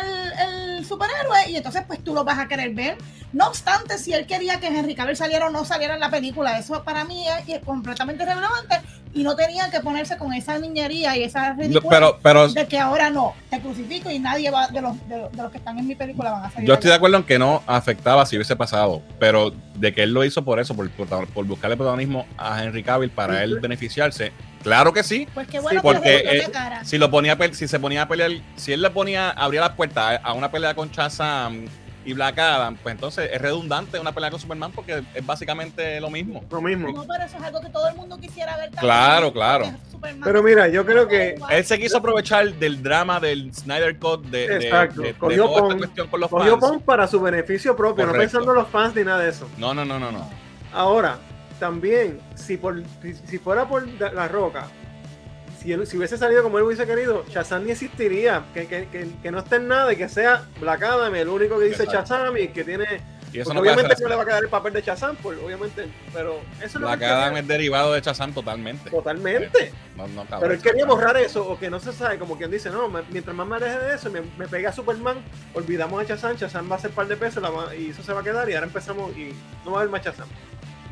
el, 0.41 0.85
superhéroe 0.85 1.49
y 1.49 1.57
entonces 1.57 1.83
pues 1.87 2.05
tú 2.05 2.15
lo 2.15 2.25
vas 2.25 2.39
a 2.39 2.47
querer 2.47 2.75
ver. 2.75 2.99
No 3.33 3.47
obstante, 3.47 3.97
si 3.97 4.13
él 4.13 4.27
quería 4.27 4.61
que 4.61 4.67
Henry 4.67 4.95
Cavill 4.95 5.17
saliera 5.17 5.47
o 5.47 5.51
no 5.51 5.65
saliera 5.65 5.95
en 5.95 6.01
la 6.01 6.11
película, 6.11 6.59
eso 6.59 6.85
para 6.85 7.05
mí 7.05 7.27
es, 7.27 7.49
es 7.49 7.65
completamente 7.65 8.23
irrelevante 8.23 8.81
y 9.15 9.23
no 9.23 9.37
tenían 9.37 9.71
que 9.71 9.81
ponerse 9.81 10.17
con 10.19 10.33
esa 10.33 10.59
niñería 10.59 11.17
y 11.17 11.23
esa 11.23 11.55
ridícula 11.55 11.89
Pero, 11.89 12.19
pero 12.21 12.49
de 12.49 12.67
que 12.67 12.79
ahora 12.79 13.11
no, 13.11 13.33
te 13.49 13.61
crucifico 13.61 14.11
y 14.11 14.19
nadie 14.19 14.51
va 14.51 14.67
de 14.69 14.83
los, 14.83 15.09
de, 15.09 15.19
los- 15.19 15.33
de 15.33 15.43
los 15.43 15.53
que 15.53 15.59
están 15.59 15.79
en 15.79 15.87
mi 15.87 15.95
película 15.95 16.33
van 16.33 16.45
a 16.45 16.51
salir. 16.51 16.67
yo 16.69 16.75
estoy 16.75 16.91
de 16.91 16.97
acuerdo 16.97 17.17
en 17.19 17.23
que 17.23 17.39
no 17.39 17.63
afectaba 17.67 18.27
si 18.27 18.37
hubiese 18.37 18.57
pasado, 18.57 19.03
pero 19.21 19.53
de 19.77 19.95
que 19.95 20.03
él 20.03 20.13
lo 20.13 20.25
hizo 20.25 20.45
por 20.45 20.59
eso, 20.59 20.75
por, 20.75 20.91
por, 20.91 21.27
por 21.29 21.45
buscarle 21.47 21.77
protagonismo 21.77 22.27
a 22.37 22.63
Henry 22.63 22.83
Cavill 22.83 23.11
para 23.11 23.43
él 23.45 23.61
beneficiarse, 23.61 24.33
claro 24.63 24.93
que 24.93 25.05
sí. 25.05 25.29
Pues 25.33 25.47
qué 25.47 25.61
bueno, 25.61 25.81
Sí, 25.81 25.87
porque, 25.87 26.17
eh. 26.17 26.47
Si 26.83 26.99
lo 26.99 27.11
ponía 27.11 27.39
si 27.53 27.69
se 27.69 27.79
ponía 27.79 28.03
a 28.03 28.09
pelear, 28.09 28.33
si 28.57 28.73
él 28.73 28.83
le 28.83 28.91
ponía, 28.91 29.31
abría 29.31 29.61
las 29.61 29.71
puertas 29.71 30.21
a, 30.23 30.33
una 30.33 30.51
pelea 30.51 30.75
con 30.75 30.91
Shazam 30.91 31.67
y 32.05 32.13
Black 32.13 32.39
Adam, 32.39 32.77
pues 32.83 32.95
entonces 32.95 33.31
es 33.33 33.41
redundante 33.41 33.99
una 33.99 34.13
pelea 34.13 34.31
con 34.31 34.39
Superman 34.41 34.73
porque 34.73 35.03
es 35.15 35.25
básicamente 35.27 36.01
lo 36.01 36.11
mismo. 36.11 36.45
Lo 36.51 36.61
mismo. 36.61 36.93
No, 36.93 37.05
pero 37.07 37.25
eso 37.25 37.37
es 37.37 37.43
algo 37.43 37.61
que 37.61 37.71
todo 37.71 37.89
el 37.89 37.95
mundo 37.97 38.19
quisiera 38.19 38.53
ver. 38.57 38.67
también, 38.71 38.81
Claro, 38.81 39.33
claro. 39.33 39.67
Pero 40.23 40.43
mira, 40.43 40.69
yo 40.69 40.85
creo 40.85 41.09
que 41.09 41.37
Él 41.51 41.65
se 41.65 41.79
quiso 41.79 41.97
aprovechar 41.97 42.53
del 42.55 42.83
drama 42.83 43.21
del 43.21 43.55
Snyder 43.55 43.99
Cut 43.99 44.27
de, 44.27 44.47
de- 44.49 44.57
Exacto. 44.67 45.01
de- 45.01 45.09
de 45.09 45.15
Cogió 45.15 45.47
toda 45.47 45.63
esta 45.69 45.77
cuestión 45.79 46.09
con 46.09 46.21
los 46.21 46.29
cogió 46.31 46.59
fans. 46.61 46.73
Pon 46.73 46.81
para 46.83 47.07
su 47.07 47.21
beneficio 47.21 47.75
propio, 47.75 48.07
no 48.07 48.13
pensando 48.13 48.51
en 48.53 48.59
los 48.59 48.69
fans 48.69 48.95
ni 48.95 49.03
nada 49.05 49.21
de 49.21 49.31
eso. 49.31 49.49
No, 49.57 49.73
no, 49.73 49.85
no, 49.85 49.99
no, 49.99 50.13
no. 50.13 50.29
Ahora, 50.75 51.17
también, 51.59 52.21
si, 52.35 52.59
por, 52.59 52.83
si, 53.01 53.15
si 53.15 53.39
fuera 53.39 53.67
por 53.67 53.87
La 54.13 54.29
Roca, 54.29 54.67
si, 55.65 55.73
él- 55.73 55.87
si 55.87 55.97
hubiese 55.97 56.19
salido 56.19 56.43
como 56.43 56.59
él 56.59 56.65
hubiese 56.65 56.87
querido, 56.87 57.25
Shazam 57.29 57.65
ni 57.65 57.71
existiría. 57.73 58.45
Que, 58.53 58.67
que, 58.67 58.87
que, 58.89 59.09
que 59.23 59.31
no 59.31 59.39
esté 59.39 59.57
en 59.57 59.67
nada 59.69 59.93
y 59.93 59.97
que 59.97 60.09
sea 60.09 60.45
Black 60.61 60.83
Adam 60.83 61.15
el 61.15 61.29
único 61.29 61.59
que 61.59 61.65
dice 61.65 61.85
Exacto. 61.85 62.15
Shazam 62.15 62.37
y 62.37 62.49
que 62.49 62.63
tiene. 62.65 62.85
Y 63.33 63.41
eso 63.41 63.53
no 63.53 63.61
obviamente 63.63 63.97
no 64.01 64.09
le 64.09 64.15
va 64.15 64.23
a 64.23 64.27
quedar 64.27 64.45
el 64.45 64.49
papel 64.49 64.75
de 64.75 64.83
Shazam, 64.83 65.17
pues, 65.17 65.37
obviamente. 65.45 65.89
Pero 66.13 66.37
eso 66.59 66.67
es 66.67 66.75
lo 66.77 66.81
Black 66.87 67.01
que 67.01 67.07
Adam 67.07 67.37
es 67.39 67.49
derivado 67.49 67.93
de 67.93 68.01
Shazam 68.01 68.33
totalmente. 68.33 68.91
Totalmente. 68.91 69.73
No, 69.97 70.07
no, 70.07 70.25
Pero 70.39 70.53
él 70.53 70.61
quería 70.63 70.87
borrar 70.87 71.17
eso, 71.17 71.45
o 71.49 71.59
que 71.59 71.69
no 71.69 71.81
se 71.81 71.93
sabe, 71.93 72.17
como 72.19 72.37
quien 72.39 72.51
dice, 72.53 72.71
no, 72.71 72.89
me- 72.89 73.03
mientras 73.11 73.35
más 73.35 73.49
me 73.49 73.57
aleje 73.57 73.77
de 73.79 73.95
eso, 73.97 74.09
me, 74.11 74.21
me 74.39 74.47
pega 74.47 74.71
Superman, 74.73 75.17
olvidamos 75.55 76.01
a 76.01 76.05
Shazam, 76.05 76.37
Shazam 76.37 76.71
va 76.71 76.77
a 76.77 76.79
ser 76.79 76.91
par 76.93 77.09
de 77.09 77.17
pesos 77.17 77.43
la 77.43 77.51
y 77.75 77.91
eso 77.91 78.05
se 78.05 78.13
va 78.13 78.21
a 78.21 78.23
quedar 78.23 78.49
y 78.51 78.55
ahora 78.55 78.67
empezamos 78.67 79.11
y 79.17 79.35
no 79.65 79.73
va 79.73 79.79
a 79.79 79.81
haber 79.81 79.91
más 79.91 80.05
Shazam. 80.05 80.29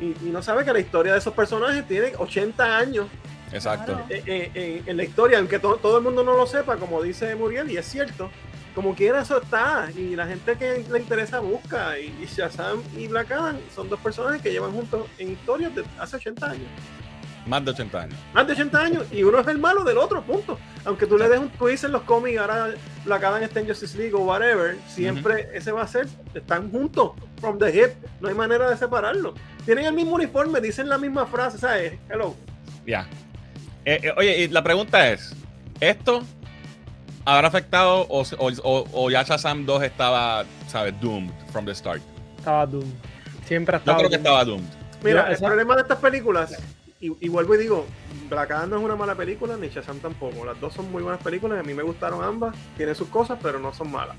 Y, 0.01 0.07
y 0.07 0.29
no 0.31 0.41
sabe 0.43 0.65
que 0.65 0.73
la 0.73 0.79
historia 0.79 1.13
de 1.13 1.19
esos 1.19 1.33
personajes 1.33 1.87
tiene 1.87 2.13
80 2.17 2.77
años 2.77 3.07
Exacto. 3.53 3.93
Claro. 3.93 4.05
eh, 4.09 4.23
eh, 4.25 4.51
eh, 4.55 4.83
en 4.85 4.97
la 4.97 5.03
historia, 5.03 5.37
aunque 5.39 5.59
to- 5.59 5.77
todo 5.77 5.97
el 5.97 6.03
mundo 6.03 6.23
no 6.23 6.35
lo 6.35 6.45
sepa, 6.47 6.77
como 6.77 7.01
dice 7.01 7.35
Muriel, 7.35 7.69
y 7.71 7.77
es 7.77 7.85
cierto, 7.85 8.29
como 8.75 8.95
quiera 8.95 9.21
eso 9.21 9.41
está, 9.41 9.89
y 9.95 10.15
la 10.15 10.25
gente 10.27 10.55
que 10.57 10.83
le 10.91 10.99
interesa 10.99 11.39
busca, 11.39 11.97
y, 11.99 12.05
y 12.21 12.25
Shazam 12.25 12.81
y 12.97 13.07
Black 13.07 13.31
Adam 13.31 13.57
son 13.75 13.89
dos 13.89 13.99
personajes 13.99 14.41
que 14.41 14.51
llevan 14.51 14.71
juntos 14.71 15.07
en 15.19 15.31
historias 15.31 15.73
de 15.75 15.83
hace 15.99 16.15
80 16.15 16.45
años. 16.51 16.67
Más 17.45 17.63
de 17.65 17.71
80 17.71 17.99
años. 18.01 18.15
más 18.33 18.47
de 18.47 18.53
80 18.53 18.79
años 18.79 19.03
y 19.11 19.21
uno 19.23 19.37
es 19.39 19.47
el 19.47 19.57
malo 19.59 19.83
del 19.83 19.97
otro, 19.97 20.21
punto. 20.23 20.57
Aunque 20.85 21.05
tú 21.05 21.17
le 21.17 21.27
des 21.27 21.39
un 21.39 21.49
twist 21.49 21.83
en 21.83 21.91
los 21.91 22.03
cómics, 22.03 22.39
ahora 22.39 22.69
la 23.05 23.19
cada 23.19 23.41
está 23.43 23.59
en 23.59 23.67
Justice 23.67 23.97
League 23.97 24.13
o 24.13 24.19
whatever, 24.19 24.77
siempre 24.87 25.49
ese 25.53 25.73
va 25.73 25.81
a 25.81 25.87
ser, 25.87 26.07
están 26.33 26.71
juntos, 26.71 27.11
from 27.41 27.57
the 27.59 27.69
hip, 27.69 27.91
no 28.21 28.29
hay 28.29 28.33
manera 28.33 28.69
de 28.69 28.77
separarlo. 28.77 29.33
Tienen 29.65 29.85
el 29.85 29.93
mismo 29.93 30.15
uniforme, 30.15 30.61
dicen 30.61 30.87
la 30.87 30.97
misma 30.97 31.25
frase, 31.25 31.57
¿sabes? 31.57 31.99
Hello. 32.09 32.33
Ya. 32.87 33.07
Eh, 33.85 33.99
eh, 34.03 34.13
oye, 34.17 34.37
y 34.43 34.47
la 34.47 34.63
pregunta 34.63 35.09
es: 35.11 35.35
¿esto 35.79 36.23
habrá 37.25 37.47
afectado 37.47 38.01
o, 38.09 38.21
o, 38.21 38.51
o- 38.63 38.87
o 38.93 39.09
ya 39.09 39.23
Shazam 39.23 39.65
2 39.65 39.83
estaba, 39.83 40.45
¿sabes? 40.67 40.99
Doomed 41.01 41.31
from 41.51 41.65
the 41.65 41.75
start? 41.75 42.01
Estaba 42.37 42.65
Doom. 42.65 42.85
Siempre 43.45 43.75
ha 43.77 43.83
Yo 43.83 43.97
creo 43.97 44.09
que 44.09 44.15
estaba 44.15 44.43
doomed. 44.45 44.63
Mira, 45.03 45.21
Yo, 45.23 45.27
el 45.27 45.33
esa- 45.33 45.45
problema 45.47 45.75
de 45.75 45.81
estas 45.81 45.97
películas, 45.99 46.57
y, 47.01 47.11
y 47.25 47.27
vuelvo 47.29 47.55
y 47.55 47.57
digo, 47.57 47.85
Black 48.29 48.51
Adam 48.51 48.69
no 48.69 48.77
es 48.77 48.83
una 48.83 48.95
mala 48.95 49.15
película, 49.15 49.57
ni 49.57 49.67
Shazam 49.67 49.99
tampoco. 49.99 50.45
Las 50.45 50.59
dos 50.61 50.73
son 50.73 50.89
muy 50.91 51.03
buenas 51.03 51.21
películas, 51.21 51.59
a 51.59 51.63
mí 51.63 51.73
me 51.73 51.83
gustaron 51.83 52.23
ambas, 52.23 52.55
tienen 52.77 52.95
sus 52.95 53.09
cosas, 53.09 53.37
pero 53.41 53.59
no 53.59 53.73
son 53.73 53.91
malas. 53.91 54.15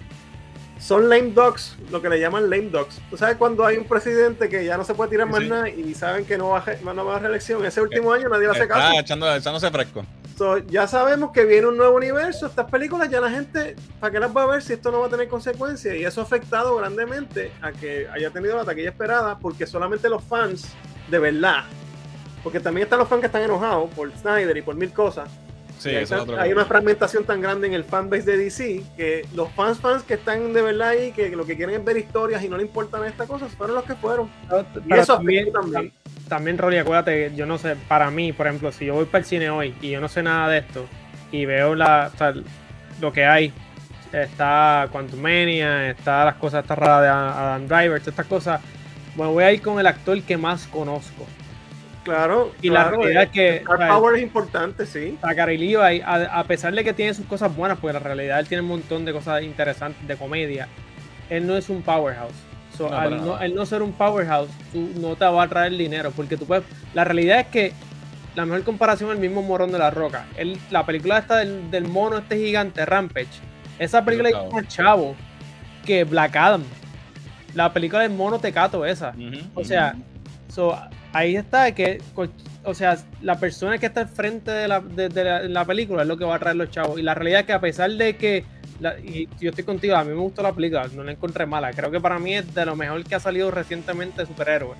Son 0.84 1.08
lame 1.08 1.30
dogs, 1.30 1.76
lo 1.90 2.02
que 2.02 2.10
le 2.10 2.20
llaman 2.20 2.50
lame 2.50 2.68
dogs. 2.68 3.00
Tú 3.08 3.16
sabes 3.16 3.36
cuando 3.36 3.64
hay 3.64 3.78
un 3.78 3.84
presidente 3.86 4.50
que 4.50 4.66
ya 4.66 4.76
no 4.76 4.84
se 4.84 4.92
puede 4.94 5.08
tirar 5.12 5.26
Sí, 5.28 5.32
más 5.32 5.40
sí. 5.42 5.48
nada 5.48 5.68
y 5.70 5.94
saben 5.94 6.26
que 6.26 6.36
no 6.36 6.50
va, 6.50 6.58
a, 6.58 6.92
no 6.92 7.06
va 7.06 7.16
a 7.16 7.18
reelección. 7.20 7.64
Ese 7.64 7.80
último 7.80 8.12
año 8.12 8.28
nadie 8.28 8.44
le 8.44 8.50
hace 8.50 8.62
Está 8.64 8.74
caso. 8.74 9.00
echando, 9.00 9.34
echándose 9.34 9.70
fresco. 9.70 10.04
So, 10.36 10.58
ya 10.58 10.86
sabemos 10.86 11.30
que 11.32 11.46
viene 11.46 11.68
un 11.68 11.78
nuevo 11.78 11.96
universo. 11.96 12.44
Estas 12.46 12.70
películas 12.70 13.08
ya 13.08 13.18
la 13.22 13.30
gente, 13.30 13.76
¿para 13.98 14.12
qué 14.12 14.20
las 14.20 14.36
va 14.36 14.42
a 14.42 14.46
ver 14.46 14.62
si 14.62 14.74
esto 14.74 14.90
no 14.92 15.00
va 15.00 15.06
a 15.06 15.08
tener 15.08 15.26
consecuencias? 15.28 15.94
Y 15.96 16.04
eso 16.04 16.20
ha 16.20 16.24
afectado 16.24 16.76
grandemente 16.76 17.50
a 17.62 17.72
que 17.72 18.06
haya 18.12 18.28
tenido 18.30 18.54
la 18.56 18.64
taquilla 18.66 18.90
esperada, 18.90 19.38
porque 19.38 19.66
solamente 19.66 20.10
los 20.10 20.22
fans, 20.22 20.66
de 21.08 21.18
verdad, 21.18 21.64
porque 22.42 22.60
también 22.60 22.84
están 22.84 22.98
los 22.98 23.08
fans 23.08 23.20
que 23.20 23.26
están 23.28 23.42
enojados 23.42 23.88
por 23.94 24.12
Snyder 24.18 24.54
y 24.54 24.60
por 24.60 24.74
mil 24.74 24.92
cosas. 24.92 25.30
Sí, 25.78 25.90
hay, 25.90 25.96
eso 25.96 26.02
es 26.02 26.10
tan- 26.10 26.20
otro. 26.20 26.40
hay 26.40 26.52
una 26.52 26.64
fragmentación 26.64 27.24
tan 27.24 27.40
grande 27.40 27.66
en 27.66 27.74
el 27.74 27.84
fanbase 27.84 28.22
de 28.22 28.36
DC 28.38 28.82
que 28.96 29.26
los 29.34 29.50
fans 29.52 29.78
fans 29.78 30.02
que 30.02 30.14
están 30.14 30.52
de 30.52 30.62
verdad 30.62 30.88
ahí, 30.90 31.12
que 31.12 31.28
lo 31.36 31.44
que 31.44 31.56
quieren 31.56 31.74
es 31.74 31.84
ver 31.84 31.96
historias 31.98 32.42
y 32.42 32.48
no 32.48 32.56
le 32.56 32.62
importan 32.62 33.04
estas 33.04 33.28
cosas, 33.28 33.52
fueron 33.52 33.76
los 33.76 33.84
que 33.84 33.94
fueron. 33.94 34.30
Pero, 34.48 34.60
Y 34.76 34.88
pero 34.88 35.02
eso 35.02 35.16
también, 35.16 35.52
también. 35.52 35.90
tam- 35.90 36.28
también, 36.28 36.56
Rolly, 36.58 36.78
acuérdate, 36.78 37.32
yo 37.36 37.44
no 37.44 37.58
sé, 37.58 37.76
para 37.88 38.10
mí, 38.10 38.32
por 38.32 38.46
ejemplo, 38.46 38.72
si 38.72 38.86
yo 38.86 38.94
voy 38.94 39.04
para 39.04 39.18
el 39.18 39.24
cine 39.26 39.50
hoy 39.50 39.74
y 39.82 39.90
yo 39.90 40.00
no 40.00 40.08
sé 40.08 40.22
nada 40.22 40.48
de 40.48 40.58
esto 40.58 40.86
y 41.30 41.44
veo 41.44 41.74
la, 41.74 42.10
o 42.14 42.16
sea, 42.16 42.32
lo 43.00 43.12
que 43.12 43.26
hay, 43.26 43.52
está 44.12 44.88
Quantumania, 44.90 45.90
está 45.90 46.24
las 46.24 46.36
cosas 46.36 46.62
estas 46.62 46.78
raras 46.78 47.02
de 47.02 47.08
Adam 47.08 47.66
Driver, 47.66 47.98
todas 48.00 48.08
estas 48.08 48.26
cosas, 48.26 48.60
bueno, 49.16 49.32
voy 49.32 49.44
a 49.44 49.52
ir 49.52 49.60
con 49.60 49.78
el 49.78 49.86
actor 49.86 50.20
que 50.22 50.36
más 50.36 50.66
conozco. 50.66 51.26
Claro. 52.04 52.52
Y 52.62 52.70
la 52.70 52.90
realidad 52.90 53.22
eh, 53.22 53.26
es 53.26 53.30
que, 53.30 53.56
Star 53.56 53.74
o 53.74 53.78
sea, 53.78 53.88
Power 53.88 54.16
es 54.16 54.22
importante, 54.22 54.86
sí. 54.86 55.18
Zachary 55.20 55.56
Levi, 55.56 56.00
a, 56.00 56.38
a 56.38 56.44
pesar 56.44 56.74
de 56.74 56.84
que 56.84 56.92
tiene 56.92 57.14
sus 57.14 57.26
cosas 57.26 57.54
buenas, 57.54 57.78
porque 57.78 57.94
la 57.94 57.98
realidad 57.98 58.38
él 58.38 58.46
tiene 58.46 58.62
un 58.62 58.68
montón 58.68 59.04
de 59.04 59.12
cosas 59.12 59.42
interesantes 59.42 60.06
de 60.06 60.16
comedia, 60.16 60.68
él 61.30 61.46
no 61.46 61.56
es 61.56 61.68
un 61.68 61.82
powerhouse. 61.82 62.34
So, 62.76 62.88
No, 62.90 62.96
al 62.96 63.24
no, 63.24 63.40
el 63.40 63.54
no 63.54 63.66
ser 63.66 63.82
un 63.82 63.92
powerhouse, 63.92 64.50
tú 64.72 64.90
no 64.96 65.16
te 65.16 65.24
va 65.24 65.44
a 65.44 65.48
traer 65.48 65.72
dinero, 65.76 66.12
porque 66.14 66.36
tú 66.36 66.44
puedes. 66.46 66.64
La 66.92 67.04
realidad 67.04 67.40
es 67.40 67.46
que 67.46 67.72
la 68.34 68.44
mejor 68.44 68.64
comparación 68.64 69.10
es 69.10 69.14
el 69.16 69.20
mismo 69.20 69.42
morón 69.42 69.70
de 69.70 69.78
la 69.78 69.90
roca. 69.90 70.26
Él, 70.36 70.58
la 70.70 70.84
película 70.84 71.18
esta 71.18 71.36
del, 71.36 71.70
del 71.70 71.86
mono 71.86 72.18
este 72.18 72.36
gigante, 72.36 72.84
Rampage, 72.84 73.28
esa 73.78 74.04
película 74.04 74.30
Chavo. 74.30 74.46
es 74.46 74.52
más 74.52 74.68
chavo 74.68 75.16
que 75.86 76.04
Black 76.04 76.36
Adam. 76.36 76.62
La 77.54 77.72
película 77.72 78.02
del 78.02 78.12
mono 78.12 78.40
tecato 78.40 78.84
esa. 78.84 79.14
O 79.54 79.62
sea, 79.62 79.94
so, 80.48 80.76
ahí 81.14 81.36
está 81.36 81.72
que, 81.74 82.00
o 82.64 82.74
sea, 82.74 82.98
la 83.22 83.38
persona 83.38 83.78
que 83.78 83.86
está 83.86 84.02
al 84.02 84.08
frente 84.08 84.50
de 84.50 84.68
la, 84.68 84.80
de- 84.80 85.08
de 85.08 85.24
la, 85.24 85.42
la 85.44 85.64
película 85.64 86.02
es 86.02 86.08
lo 86.08 86.16
que 86.16 86.24
va 86.24 86.34
a 86.34 86.38
traer 86.38 86.56
los 86.56 86.70
chavos. 86.70 86.98
Y 86.98 87.02
la 87.02 87.14
realidad 87.14 87.40
es 87.40 87.46
que 87.46 87.52
a 87.54 87.60
pesar 87.60 87.90
de 87.92 88.16
que, 88.16 88.44
la- 88.80 88.98
y 88.98 89.28
yo 89.40 89.50
estoy 89.50 89.64
contigo, 89.64 89.96
a 89.96 90.04
mí 90.04 90.10
me 90.10 90.20
gustó 90.20 90.42
la 90.42 90.52
película, 90.52 90.86
no 90.94 91.02
la 91.04 91.12
encontré 91.12 91.46
mala. 91.46 91.72
Creo 91.72 91.90
que 91.90 92.00
para 92.00 92.18
mí 92.18 92.34
es 92.34 92.54
de 92.54 92.66
lo 92.66 92.76
mejor 92.76 93.02
que 93.04 93.14
ha 93.14 93.20
salido 93.20 93.50
recientemente 93.50 94.20
de 94.22 94.26
superhéroes. 94.26 94.78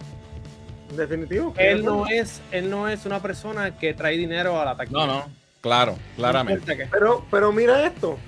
Definitivo. 0.96 1.54
Él 1.56 1.84
no 1.84 2.06
es, 2.06 2.40
él 2.52 2.70
no 2.70 2.88
es 2.88 3.04
una 3.06 3.20
persona 3.20 3.76
que 3.76 3.94
trae 3.94 4.16
dinero 4.16 4.60
a 4.60 4.64
la 4.64 4.76
taquilla. 4.76 4.98
No, 4.98 5.06
no. 5.06 5.24
Claro, 5.60 5.96
claramente. 6.16 6.88
Pero, 6.90 7.24
pero 7.30 7.50
mira 7.50 7.86
esto, 7.86 8.18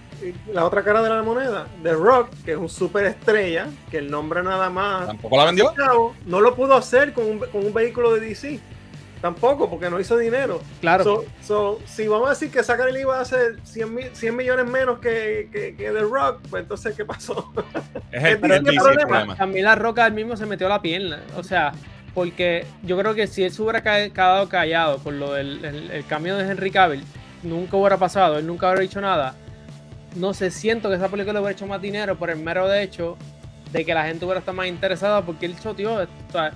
la 0.52 0.64
otra 0.64 0.82
cara 0.82 1.02
de 1.02 1.08
la 1.10 1.22
moneda, 1.22 1.66
The 1.82 1.92
Rock, 1.92 2.30
que 2.44 2.52
es 2.52 2.56
un 2.58 2.68
superestrella, 2.68 3.66
que 3.90 3.98
el 3.98 4.10
nombre 4.10 4.42
nada 4.42 4.70
más, 4.70 5.06
¿Tampoco 5.06 5.36
la 5.36 5.44
vendió? 5.46 5.72
chavo, 5.76 6.14
no 6.26 6.40
lo 6.40 6.54
pudo 6.54 6.74
hacer 6.74 7.12
con 7.12 7.24
un, 7.26 7.38
con 7.38 7.64
un 7.66 7.72
vehículo 7.74 8.14
de 8.14 8.20
DC. 8.20 8.60
Tampoco, 9.20 9.68
porque 9.70 9.88
no 9.88 9.98
hizo 9.98 10.16
dinero. 10.18 10.60
Claro. 10.80 11.02
So, 11.02 11.24
so, 11.42 11.80
si 11.86 12.06
vamos 12.06 12.26
a 12.28 12.30
decir 12.30 12.50
que 12.50 12.62
Zachary 12.62 13.00
iba 13.00 13.18
a 13.18 13.22
hacer 13.22 13.56
100, 13.64 13.94
mil- 13.94 14.10
100 14.12 14.36
millones 14.36 14.66
menos 14.66 14.98
que, 14.98 15.48
que, 15.50 15.74
que 15.74 15.90
The 15.90 16.00
Rock, 16.02 16.40
pues 16.50 16.62
entonces, 16.62 16.94
¿qué 16.94 17.04
pasó? 17.04 17.50
Es 18.12 18.22
el, 18.24 18.32
el 18.34 18.40
¿qué 18.40 18.70
DC 18.70 18.78
problema? 18.78 19.08
problema. 19.08 19.36
También 19.36 19.64
la 19.64 19.74
roca 19.74 20.06
él 20.06 20.12
mismo 20.12 20.36
se 20.36 20.46
metió 20.46 20.68
la 20.68 20.80
pierna. 20.82 21.20
O 21.36 21.42
sea, 21.42 21.72
porque 22.14 22.66
yo 22.82 22.96
creo 22.98 23.14
que 23.14 23.26
si 23.26 23.42
él 23.42 23.52
se 23.52 23.62
hubiera 23.62 23.82
quedado 23.82 24.48
callado 24.48 24.98
por 24.98 25.14
lo 25.14 25.32
del 25.32 25.64
el, 25.64 25.90
el 25.90 26.06
cambio 26.06 26.36
de 26.36 26.48
Henry 26.48 26.70
Cavill, 26.70 27.02
nunca 27.42 27.76
hubiera 27.78 27.96
pasado, 27.96 28.38
él 28.38 28.46
nunca 28.46 28.66
hubiera 28.68 28.82
dicho 28.82 29.00
nada. 29.00 29.34
No 30.16 30.34
sé, 30.34 30.50
siento 30.50 30.88
que 30.88 30.96
esa 30.96 31.08
película 31.08 31.40
hubiera 31.40 31.52
hecho 31.52 31.66
más 31.66 31.80
dinero 31.80 32.16
por 32.16 32.30
el 32.30 32.38
mero 32.38 32.68
de 32.68 32.82
hecho 32.82 33.16
de 33.72 33.84
que 33.84 33.94
la 33.94 34.04
gente 34.04 34.24
hubiera 34.24 34.40
estado 34.40 34.56
más 34.56 34.66
interesada 34.66 35.22
porque 35.22 35.46
él 35.46 35.54
choteó. 35.62 35.94
O 35.94 36.06
sea, 36.32 36.52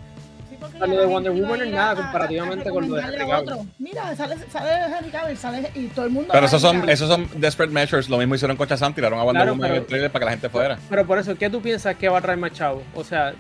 Sí, 0.50 0.56
Lo 0.78 0.86
de 1.00 1.06
Wonder 1.06 1.32
Woman 1.32 1.62
es 1.62 1.72
nada 1.72 1.92
a- 1.92 1.94
comparativamente 1.96 2.68
a 2.68 2.72
con 2.72 2.86
lo 2.86 2.94
de 2.96 3.02
Henry 3.02 3.32
otro. 3.32 3.64
Mira, 3.78 4.14
sale, 4.14 4.36
sale 4.52 4.94
Henry 4.98 5.10
Cavill, 5.10 5.36
sale 5.38 5.70
y 5.74 5.86
todo 5.86 6.04
el 6.04 6.10
mundo. 6.10 6.28
Pero 6.32 6.44
esos 6.46 6.60
son, 6.60 6.76
Cavill. 6.80 6.90
esos 6.90 7.08
son 7.08 7.28
desperate 7.36 7.72
measures. 7.72 8.10
Lo 8.10 8.18
mismo 8.18 8.34
hicieron 8.34 8.58
con 8.58 8.68
Shazam, 8.68 8.92
tiraron 8.92 9.18
a 9.18 9.22
Wonder 9.22 9.40
Claro, 9.42 9.52
Woman 9.52 9.66
en 9.68 9.72
pero- 9.72 9.82
el 9.82 9.86
trailer 9.88 10.10
para 10.12 10.20
que 10.20 10.24
la 10.26 10.30
gente 10.32 10.48
fuera. 10.50 10.78
pero 10.90 11.06
por 11.06 11.18
eso, 11.18 11.34
¿qué 11.38 11.48
tú 11.48 11.62
piensas 11.62 11.96
que 11.96 12.10
va 12.10 12.18
a 12.18 12.20
traer 12.20 12.38
más 12.38 12.52
chavo? 12.52 12.82
O 12.94 13.02
sea, 13.02 13.32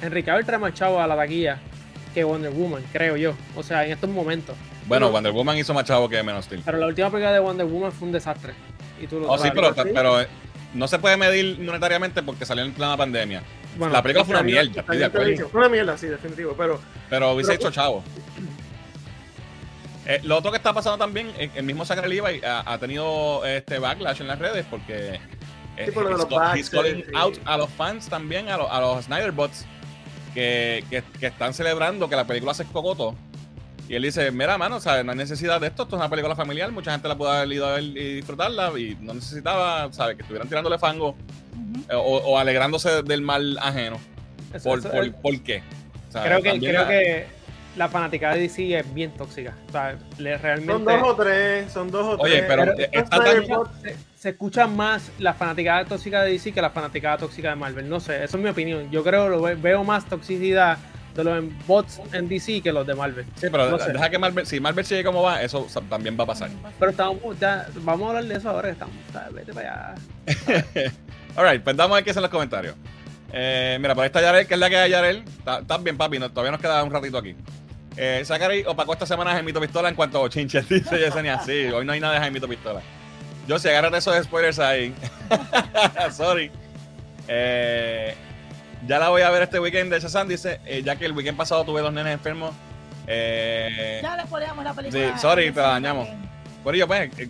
Henry 0.00 0.22
Cavill 0.22 0.46
trae 0.46 0.58
más 0.58 0.72
chavo 0.72 0.98
a 0.98 1.06
la 1.06 1.14
taquilla 1.14 1.58
que 2.14 2.24
Wonder 2.24 2.50
Woman, 2.52 2.82
creo 2.90 3.16
yo. 3.18 3.34
O 3.54 3.62
sea, 3.62 3.84
en 3.84 3.92
estos 3.92 4.08
momentos. 4.08 4.56
Bueno, 4.86 5.06
Pero- 5.06 5.12
Wonder 5.12 5.32
Woman 5.32 5.58
hizo 5.58 5.74
más 5.74 5.84
chavo 5.84 6.08
que 6.08 6.22
menos 6.22 6.46
Steel. 6.46 6.62
Pero 6.64 6.78
la 6.78 6.86
última 6.86 7.10
película 7.10 7.32
de 7.34 7.40
Wonder 7.40 7.66
Woman 7.66 7.92
fue 7.92 8.06
un 8.08 8.12
desastre. 8.12 8.54
Y 9.02 9.06
tú 9.08 9.20
lo 9.20 9.28
Oh, 9.30 9.36
sí, 9.36 9.48
pero, 9.52 9.74
sí. 9.74 9.80
pero 9.92 10.16
no 10.74 10.88
se 10.88 10.98
puede 10.98 11.16
medir 11.16 11.58
monetariamente 11.60 12.22
porque 12.22 12.46
salió 12.46 12.64
en 12.64 12.72
plena 12.72 12.96
pandemia. 12.96 13.42
Bueno, 13.76 13.92
la 13.92 14.02
película 14.02 14.24
fue 14.24 14.34
una 14.34 14.42
mierda, 14.44 14.80
estoy 14.80 14.98
de 14.98 15.04
acuerdo. 15.04 15.48
Fue 15.48 15.60
una 15.60 15.68
mierda, 15.68 15.98
sí, 15.98 16.06
definitivo. 16.06 16.54
Pero 16.56 16.80
Pero 17.10 17.32
hubiese 17.32 17.54
hecho 17.54 17.70
chavo. 17.70 18.02
Eh, 20.06 20.20
lo 20.24 20.36
otro 20.36 20.50
que 20.50 20.56
está 20.56 20.72
pasando 20.72 20.98
también, 20.98 21.30
eh, 21.38 21.50
el 21.54 21.62
mismo 21.64 21.84
Zachary 21.84 22.08
Levi 22.16 22.44
ha, 22.44 22.72
ha 22.72 22.78
tenido 22.78 23.44
este 23.46 23.78
backlash 23.78 24.20
en 24.20 24.26
las 24.28 24.38
redes 24.38 24.66
porque 24.68 25.20
eh, 25.76 25.84
Sí, 25.86 25.90
por 25.92 26.04
lo 26.04 26.54
he's 26.54 26.68
calling 26.70 27.04
sí. 27.06 27.12
out 27.14 27.38
a 27.44 27.56
los 27.56 27.70
fans 27.70 28.08
también, 28.08 28.48
a, 28.48 28.56
los- 28.56 28.70
a 28.70 28.80
los 28.80 29.04
Snyder 29.04 29.30
Bots 29.32 29.64
que, 30.34 30.84
que- 30.90 31.04
que 31.20 31.26
están 31.26 31.54
celebrando 31.54 32.08
que 32.08 32.16
la 32.16 32.26
película 32.26 32.52
se 32.52 32.64
escogotó. 32.64 33.14
Y 33.92 33.96
él 33.96 34.02
dice, 34.04 34.30
mira, 34.30 34.56
mano, 34.56 34.80
¿sabes? 34.80 35.04
no 35.04 35.12
hay 35.12 35.18
necesidad 35.18 35.60
de 35.60 35.66
esto, 35.66 35.82
esto 35.82 35.96
es 35.96 36.00
una 36.00 36.08
película 36.08 36.34
familiar, 36.34 36.72
mucha 36.72 36.92
gente 36.92 37.08
la 37.08 37.14
puede 37.18 37.36
haber 37.36 37.52
ido 37.52 37.66
a 37.66 37.72
ver 37.74 37.82
y 37.82 38.14
disfrutarla 38.14 38.72
y 38.78 38.96
no 38.98 39.12
necesitaba, 39.12 39.92
¿sabes? 39.92 40.16
Que 40.16 40.22
estuvieran 40.22 40.48
tirándole 40.48 40.78
fango 40.78 41.14
eh, 41.90 41.94
o, 41.94 42.00
o 42.00 42.38
alegrándose 42.38 43.02
del 43.02 43.20
mal 43.20 43.58
ajeno. 43.60 43.98
eso- 44.54 44.66
¿Por, 44.70 44.78
eso- 44.78 44.90
por, 44.90 45.12
¿por 45.16 45.42
qué? 45.42 45.62
O 46.08 46.12
sea, 46.12 46.22
creo 46.24 46.40
que, 46.40 46.58
creo 46.58 46.72
la- 46.84 46.88
que 46.88 47.26
la 47.76 47.88
fanática 47.90 48.32
de 48.32 48.40
DC 48.40 48.78
es 48.78 48.94
bien 48.94 49.10
tóxica. 49.10 49.54
O 49.68 49.72
sea, 49.72 49.98
le, 50.16 50.32
son 50.36 50.42
realmente 50.42 50.92
dos 50.96 51.02
o 51.02 51.14
tres, 51.16 51.70
son 51.70 51.90
dos 51.90 52.06
o 52.18 52.22
Oye, 52.22 52.36
tres. 52.38 52.44
pero, 52.48 52.62
Pero 52.64 52.78
eh, 52.78 52.88
está 52.92 53.22
tan- 53.22 53.44
se, 53.82 53.96
se 54.16 54.28
escucha 54.30 54.66
más 54.66 55.10
la 55.18 55.34
fanaticada 55.34 55.84
tóxica 55.84 56.22
de 56.22 56.32
DC 56.32 56.52
que 56.52 56.62
la 56.62 56.70
fanaticada 56.70 57.18
tóxica 57.18 57.50
de 57.50 57.56
Marvel. 57.56 57.86
No 57.90 58.00
sé, 58.00 58.24
eso 58.24 58.38
es 58.38 58.42
mi 58.42 58.48
opinión. 58.48 58.90
Yo 58.90 59.04
creo 59.04 59.28
lo 59.28 59.42
ve- 59.42 59.54
veo 59.54 59.84
más 59.84 60.06
toxicidad 60.06 60.78
de 61.14 61.24
los 61.24 61.44
bots 61.66 62.00
en 62.12 62.28
DC 62.28 62.60
que 62.62 62.72
los 62.72 62.86
de 62.86 62.94
Marvel. 62.94 63.24
Sí, 63.36 63.46
pero 63.50 63.70
No 63.70 63.78
sé. 63.78 63.92
deja 63.92 64.08
que 64.10 64.18
Marvel, 64.18 64.46
si 64.46 64.60
Marvel 64.60 64.84
sigue 64.84 65.04
como 65.04 65.22
va, 65.22 65.42
eso 65.42 65.66
también 65.88 66.16
va 66.18 66.24
a 66.24 66.26
pasar. 66.28 66.50
Pero 66.78 66.90
estamos, 66.90 67.38
ya, 67.38 67.66
vamos 67.82 68.06
a 68.06 68.08
hablar 68.10 68.24
de 68.24 68.34
eso 68.36 68.50
ahora 68.50 68.68
que 68.68 68.72
estamos. 68.72 68.94
Vete 69.32 69.52
para 69.52 69.94
allá. 69.94 69.94
Alright, 71.36 71.62
pues 71.62 71.76
damos 71.76 71.96
a 71.96 72.00
es 72.00 72.16
en 72.16 72.22
los 72.22 72.30
comentarios. 72.30 72.74
Eh, 73.32 73.78
mira, 73.80 73.94
por 73.94 74.02
ahí 74.02 74.06
está 74.08 74.20
Yarel, 74.20 74.46
que 74.46 74.54
es 74.54 74.60
la 74.60 74.68
que 74.68 74.76
hay 74.76 74.90
Yarel. 74.90 75.24
Está- 75.26 75.60
Estás 75.60 75.82
bien, 75.82 75.96
papi, 75.96 76.18
no- 76.18 76.30
todavía 76.30 76.52
nos 76.52 76.60
queda 76.60 76.82
un 76.84 76.90
ratito 76.90 77.18
aquí. 77.18 77.34
Eh, 77.96 78.22
Zachary 78.24 78.64
opacó 78.66 78.94
esta 78.94 79.04
semana 79.06 79.32
Jaimito 79.32 79.60
Pistola 79.60 79.88
en 79.90 79.94
cuanto 79.94 80.24
a 80.24 80.28
chinches, 80.30 80.66
dice 80.68 80.98
Yesenia. 80.98 81.40
Sí, 81.40 81.66
hoy 81.66 81.84
no 81.84 81.92
hay 81.92 82.00
nada 82.00 82.14
de 82.14 82.20
Jaimito 82.20 82.48
Pistola. 82.48 82.80
Yo 83.48 83.58
si 83.58 83.68
agárrate 83.68 83.98
esos 83.98 84.22
spoilers 84.24 84.58
ahí. 84.58 84.94
Sorry. 86.12 86.50
Eh, 87.28 88.14
ya 88.86 88.98
la 88.98 89.08
voy 89.10 89.22
a 89.22 89.30
ver 89.30 89.42
este 89.42 89.58
weekend 89.60 89.92
de 89.92 90.00
Shazam, 90.00 90.28
dice, 90.28 90.60
eh, 90.66 90.82
ya 90.84 90.96
que 90.96 91.06
el 91.06 91.12
weekend 91.12 91.36
pasado 91.36 91.64
tuve 91.64 91.80
dos 91.80 91.92
nenes 91.92 92.12
enfermos. 92.14 92.52
Eh, 93.06 94.00
Ya 94.02 94.16
le 94.16 94.24
ponemos 94.26 94.64
la 94.64 94.74
película. 94.74 95.12
Sí, 95.14 95.20
sorry, 95.20 95.50
te 95.52 95.60
la 95.60 95.68
dañamos. 95.68 96.08
por 96.62 96.74
ello, 96.74 96.86
pues, 96.86 97.10
eh, 97.18 97.28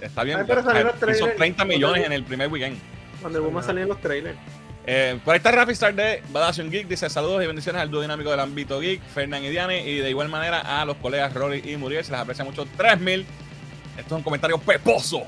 está 0.00 0.22
bien. 0.22 0.38
Ay, 0.38 0.44
pero 0.46 0.62
salieron 0.62 0.88
los 0.92 0.96
Hizo 0.96 1.06
trailers. 1.24 1.36
30 1.36 1.64
millones 1.64 2.04
en 2.06 2.12
el 2.12 2.24
primer 2.24 2.48
weekend. 2.48 2.78
Cuando 3.20 3.42
Woman 3.42 3.64
salía 3.64 3.82
en 3.82 3.88
los 3.88 4.00
trailers. 4.00 4.36
Eh, 4.88 5.18
por 5.24 5.32
ahí 5.34 5.38
está 5.38 5.50
Rafi 5.50 5.72
Star 5.72 5.94
de 5.94 6.22
Badación 6.30 6.70
Geek. 6.70 6.86
Dice 6.86 7.10
saludos 7.10 7.42
y 7.42 7.46
bendiciones 7.46 7.82
al 7.82 7.90
dúo 7.90 8.00
dinámico 8.02 8.30
del 8.30 8.38
ámbito 8.38 8.78
geek, 8.78 9.02
Fernán 9.02 9.42
y 9.42 9.48
Diane. 9.48 9.84
Y 9.84 9.96
de 9.98 10.10
igual 10.10 10.28
manera 10.28 10.60
a 10.80 10.84
los 10.84 10.96
colegas 10.98 11.34
Rory 11.34 11.60
y 11.64 11.76
Muriel. 11.76 12.04
Se 12.04 12.12
les 12.12 12.20
aprecia 12.20 12.44
mucho. 12.44 12.66
3000. 12.76 13.26
Esto 13.98 14.06
es 14.14 14.18
un 14.18 14.22
comentario 14.22 14.58
peposo 14.58 15.24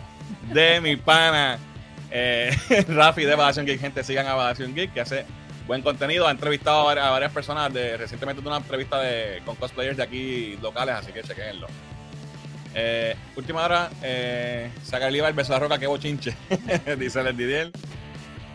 de 0.53 0.81
mi 0.81 0.95
pana 0.95 1.59
eh, 2.11 2.51
Rafi 2.89 3.25
de 3.25 3.35
Badación 3.35 3.67
Geek. 3.67 3.81
Gente, 3.81 4.05
sigan 4.05 4.27
a 4.27 4.35
Badación 4.35 4.75
Geek 4.75 4.93
que 4.93 5.01
hace 5.01 5.25
buen 5.67 5.83
contenido. 5.83 6.27
Ha 6.27 6.31
entrevistado 6.31 6.89
a 6.89 7.11
varias, 7.11 7.33
personas. 7.33 7.73
De, 7.73 7.97
recientemente 7.97 8.43
tuvo 8.43 8.51
una 8.51 8.59
entrevista 8.59 9.01
de, 9.01 9.43
con 9.45 9.57
cosplayers 9.57 9.97
de 9.97 10.03
aquí 10.03 10.59
locales, 10.63 10.97
así 10.97 11.13
que 11.13 11.23
chequenlo. 11.23 11.69
Eh, 12.75 13.17
última 13.37 13.65
hora, 13.65 13.91
eh, 14.03 14.71
saca 14.83 15.09
el 15.09 15.17
IVA 15.17 15.29
el 15.29 15.35
beso 15.35 15.53
de 15.53 15.59
la 15.59 15.65
roca, 15.65 15.79
que 15.79 15.87
bochinche, 15.87 16.35
dice 16.99 17.21
el 17.21 17.37
Didier. 17.37 17.73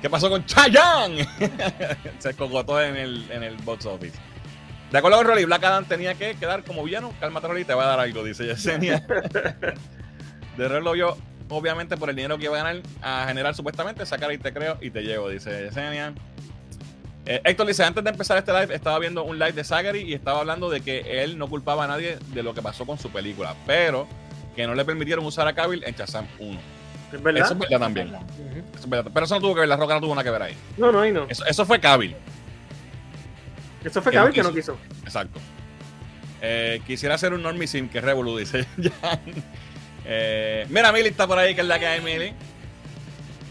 ¿Qué 0.01 0.10
pasó 0.10 0.30
con 0.30 0.45
Chayanne? 0.45 1.28
Se 2.20 2.32
escogotó 2.32 2.82
en 2.82 2.95
el, 2.97 3.32
en 3.32 3.43
el 3.43 3.56
box 3.58 3.86
office. 3.86 4.18
De 4.91 4.97
acuerdo 4.97 5.18
con 5.18 5.28
Rolly, 5.28 5.45
Black 5.45 5.64
Adam 5.64 5.86
tenía 5.86 6.14
que 6.14 6.36
quedar 6.36 6.64
como 6.64 6.84
villano. 6.84 7.14
Cálmate, 7.20 7.47
Rolly, 7.47 7.66
te 7.66 7.74
va 7.74 7.84
a 7.84 7.88
dar 7.88 7.99
algo, 7.99 8.24
dice 8.24 8.45
Yesenia. 8.45 8.99
De 10.58 10.68
Rolly 10.68 10.84
lo 10.84 10.91
vio, 10.91 11.18
obviamente, 11.54 11.97
por 11.97 12.10
el 12.10 12.16
dinero 12.16 12.38
que 12.38 12.45
iba 12.45 12.60
a 12.60 12.64
ganar 12.64 12.82
a 13.01 13.26
generar 13.28 13.56
supuestamente. 13.56 14.06
Sacar 14.06 14.32
y 14.32 14.38
te 14.38 14.54
creo 14.54 14.78
y 14.82 14.89
te 14.89 15.01
llevo, 15.01 15.30
dice 15.30 15.66
Yesenia. 15.66 16.14
Eh, 17.26 17.41
Héctor 17.45 17.68
dice, 17.68 17.84
antes 17.84 18.04
de 18.04 18.10
empezar 18.10 18.38
este 18.38 18.51
live, 18.51 18.76
estaba 18.76 18.99
viendo 18.99 19.24
un 19.24 19.39
live 19.39 19.54
de 19.54 19.64
Zachary 19.64 20.01
y 20.01 20.14
estaba 20.14 20.39
hablando 20.39 20.70
de 20.70 20.82
que 20.82 21.24
él 21.24 21.38
no 21.38 21.47
culpaba 21.47 21.86
a 21.86 21.88
nadie 21.88 22.18
de 22.34 22.43
lo 22.43 22.54
que 22.54 22.62
pasó 22.62 22.86
con 22.86 22.99
su 22.99 23.10
película, 23.10 23.56
pero 23.66 24.08
que 24.56 24.68
no 24.68 24.76
le 24.76 24.84
permitieron 24.84 25.26
usar 25.26 25.47
a 25.47 25.54
Cavill 25.54 25.84
en 25.86 25.95
Shazam 25.95 26.28
1. 26.39 26.60
¿Es 27.14 27.24
verdad? 27.24 27.43
Eso 27.43 27.54
es 27.54 27.60
verdad 27.60 27.80
también. 27.80 28.10
Ujú. 28.10 28.20
Eso 28.74 28.84
es 28.84 28.89
verdad. 28.89 29.12
Pero 29.14 29.26
eso 29.26 29.36
no 29.36 29.41
tuvo 29.41 29.54
que 29.54 29.62
ver, 29.62 29.70
la 29.70 29.78
roca 29.78 29.93
no 29.95 30.01
tuvo 30.01 30.16
nada 30.16 30.24
que 30.24 30.32
ver 30.32 30.41
ahí. 30.41 30.56
No, 30.78 30.91
no, 30.91 30.99
ahí 30.99 31.12
no. 31.12 31.26
Eso, 31.30 31.45
eso 31.45 31.66
fue 31.66 31.80
Cavill. 31.80 32.16
Eso 33.84 34.01
fue 34.01 34.12
que 34.12 34.18
no 34.18 34.24
Cavill 34.26 34.36
que 34.36 34.43
no 34.43 34.54
quiso. 34.54 34.78
Exacto. 35.04 35.39
Eh, 36.41 36.82
quisiera 36.86 37.16
hacer 37.16 37.34
un 37.34 37.41
normie 37.41 37.68
sim 37.68 37.88
que 37.88 38.01
Revolu, 38.01 38.38
dice 38.38 38.68
Jan. 39.01 39.20
Eh, 40.06 40.66
mira, 40.70 40.91
Milly 40.91 41.10
está 41.10 41.28
por 41.28 41.38
ahí, 41.38 41.56
que 41.56 41.62
es 41.62 41.68
la 41.68 41.80
que 41.80 41.88
hay, 41.88 42.01
Milly. 42.01 42.34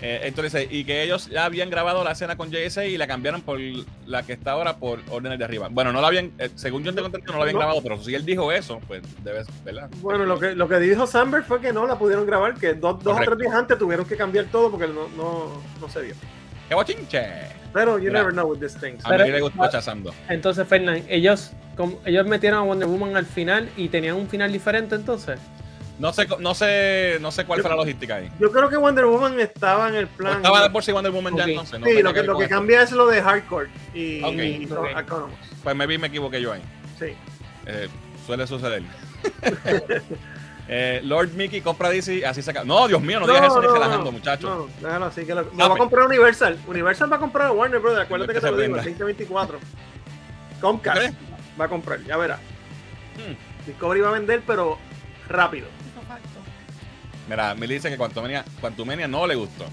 Eh, 0.05 0.33
dice, 0.43 0.67
y 0.69 0.83
que 0.85 1.05
ellos 1.05 1.29
ya 1.29 1.45
habían 1.45 1.71
grabado 1.71 2.03
la 2.03 2.11
escena 2.11 2.37
con 2.37 2.51
JSA 2.51 2.87
y 2.87 2.97
la 2.97 3.07
cambiaron 3.07 3.41
por 3.41 3.61
la 4.05 4.25
que 4.25 4.33
está 4.33 4.51
ahora 4.51 4.77
por 4.77 4.99
órdenes 5.09 5.39
de 5.39 5.45
arriba. 5.45 5.69
Bueno, 5.71 5.93
no 5.93 6.01
la 6.01 6.09
habían, 6.09 6.33
eh, 6.41 6.51
según 6.57 6.83
yo 6.83 6.93
tengo 6.93 7.07
entendido, 7.07 7.33
no 7.33 7.39
la 7.39 7.45
habían 7.45 7.55
No. 7.55 7.61
grabado, 7.61 7.81
pero 7.83 8.03
si 8.03 8.13
él 8.13 8.25
dijo 8.27 8.51
eso, 8.51 8.81
pues 8.89 9.03
debes, 9.23 9.47
¿verdad? 9.65 9.89
Bueno, 10.01 10.25
lo 10.27 10.41
que, 10.41 10.57
lo 10.57 10.67
que 10.69 10.81
dijo 10.81 11.07
Samberg 11.07 11.45
fue 11.45 11.61
que 11.61 11.73
no 11.73 11.87
la 11.87 11.97
pudieron 11.97 12.27
grabar, 12.27 12.55
que 12.55 12.75
dos, 12.75 13.01
dos 13.05 13.17
o 13.17 13.25
tres 13.25 13.39
días 13.39 13.55
antes 13.55 13.79
tuvieron 13.79 14.05
que 14.05 14.17
cambiar 14.17 14.47
todo 14.47 14.73
porque 14.73 14.89
no, 14.89 15.07
no, 15.17 15.63
no 15.81 15.89
se 15.89 16.03
dio. 16.03 16.15
¡Qué 16.69 16.75
bochinche! 16.75 17.23
Pero 17.73 17.97
you 17.99 18.07
Mira. 18.07 18.19
never 18.19 18.33
know 18.33 18.51
with 18.51 18.59
these 18.59 18.77
things. 18.77 19.05
A 19.07 19.09
Pero- 19.09 19.25
mí 19.25 19.31
le 19.31 19.41
gustó 19.41 19.71
Chazando. 19.71 20.13
Entonces, 20.29 20.67
Fernán, 20.67 21.05
ellos, 21.09 21.53
como- 21.77 22.01
ellos 22.05 22.27
metieron 22.27 22.59
a 22.59 22.63
Wonder 22.63 22.89
Woman 22.89 23.17
al 23.17 23.25
final 23.27 23.71
y 23.77 23.89
tenían 23.89 24.17
un 24.17 24.27
final 24.29 24.51
diferente 24.53 24.97
entonces. 24.97 25.39
No 25.99 26.13
sé, 26.13 26.27
no 26.41 26.55
sé, 26.55 27.19
no 27.21 27.31
sé 27.31 27.45
cuál 27.45 27.61
fue 27.61 27.71
la 27.71 27.77
logística 27.77 28.17
ahí. 28.17 28.31
Yo 28.41 28.51
creo 28.51 28.69
que 28.69 28.77
Wonder 28.77 29.05
Woman 29.07 29.39
estaba 29.39 29.89
en 29.89 29.95
el 29.95 30.05
¿O 30.07 30.09
plan. 30.09 30.37
estaba 30.37 30.63
de 30.63 30.71
por 30.71 30.83
sí 30.83 30.91
Wonder 30.91 31.13
Woman 31.13 31.37
ya 31.37 31.45
entonces. 31.45 31.79
No 31.79 31.87
sí, 31.87 32.03
lo 32.03 32.13
que, 32.13 32.23
lo 32.23 32.39
que 32.39 32.49
cambia 32.49 32.83
es 32.83 32.91
lo 32.93 33.07
de 33.07 33.23
hardcore 33.23 33.69
y, 33.95 34.23
Ok, 34.23 34.33
y 34.35 34.69
ok. 34.73 34.99
Economos. 34.99 35.39
Pues 35.63 35.77
maybe 35.77 35.99
me 35.99 36.09
equivoqué 36.09 36.41
yo 36.41 36.53
ahí. 36.53 36.63
Sí. 36.99 37.15
Eh, 37.67 37.89
suele 38.27 38.47
suceder. 38.47 38.83
Eh, 40.69 41.01
Lord 41.03 41.31
Mickey 41.35 41.61
compra 41.61 41.91
DC, 41.91 42.25
así 42.25 42.41
se 42.41 42.51
acaba. 42.51 42.65
No, 42.65 42.87
Dios 42.87 43.03
mío, 43.03 43.19
no, 43.19 43.27
digas 43.27 43.47
eso 43.47 43.61
ni 43.61 43.67
relajando, 43.67 44.13
muchachos. 44.13 44.49
No, 44.49 44.69
déjalo 44.89 45.07
así 45.07 45.25
que 45.27 45.35
lo, 45.35 45.43
lo 45.43 45.51
Ah, 45.59 45.69
va 45.69 45.75
a 45.75 45.79
comprar 45.79 46.07
Universal. 46.07 46.57
Universal 46.67 47.13
va 47.13 47.17
a 47.17 47.19
comprar 47.19 47.49
a 47.49 47.53
Warner 47.53 47.81
Brothers. 47.81 48.05
Acuérdate 48.07 48.33
Que 48.33 48.35
que 48.39 48.41
te 48.41 48.47
se 48.47 48.51
lo 48.53 48.57
digo, 48.59 48.75
prenda. 48.75 48.89
2024. 48.91 49.59
¿Tú 49.59 49.65
Comcast 50.61 51.15
va 51.61 51.65
a 51.65 51.69
comprar, 51.69 52.01
ya 52.05 52.17
verás. 52.17 52.39
Hmm. 53.17 53.35
Discovery 53.67 54.01
va 54.01 54.11
a 54.11 54.13
vender, 54.13 54.43
pero 54.47 54.79
rápido. 55.33 55.67
Mira, 57.29 57.55
me 57.55 57.67
dice 57.67 57.89
que 57.89 57.97
Quantumania, 57.97 58.45
Quantumania 58.61 59.07
no 59.09 59.27
le 59.27 59.35
gustó. 59.35 59.65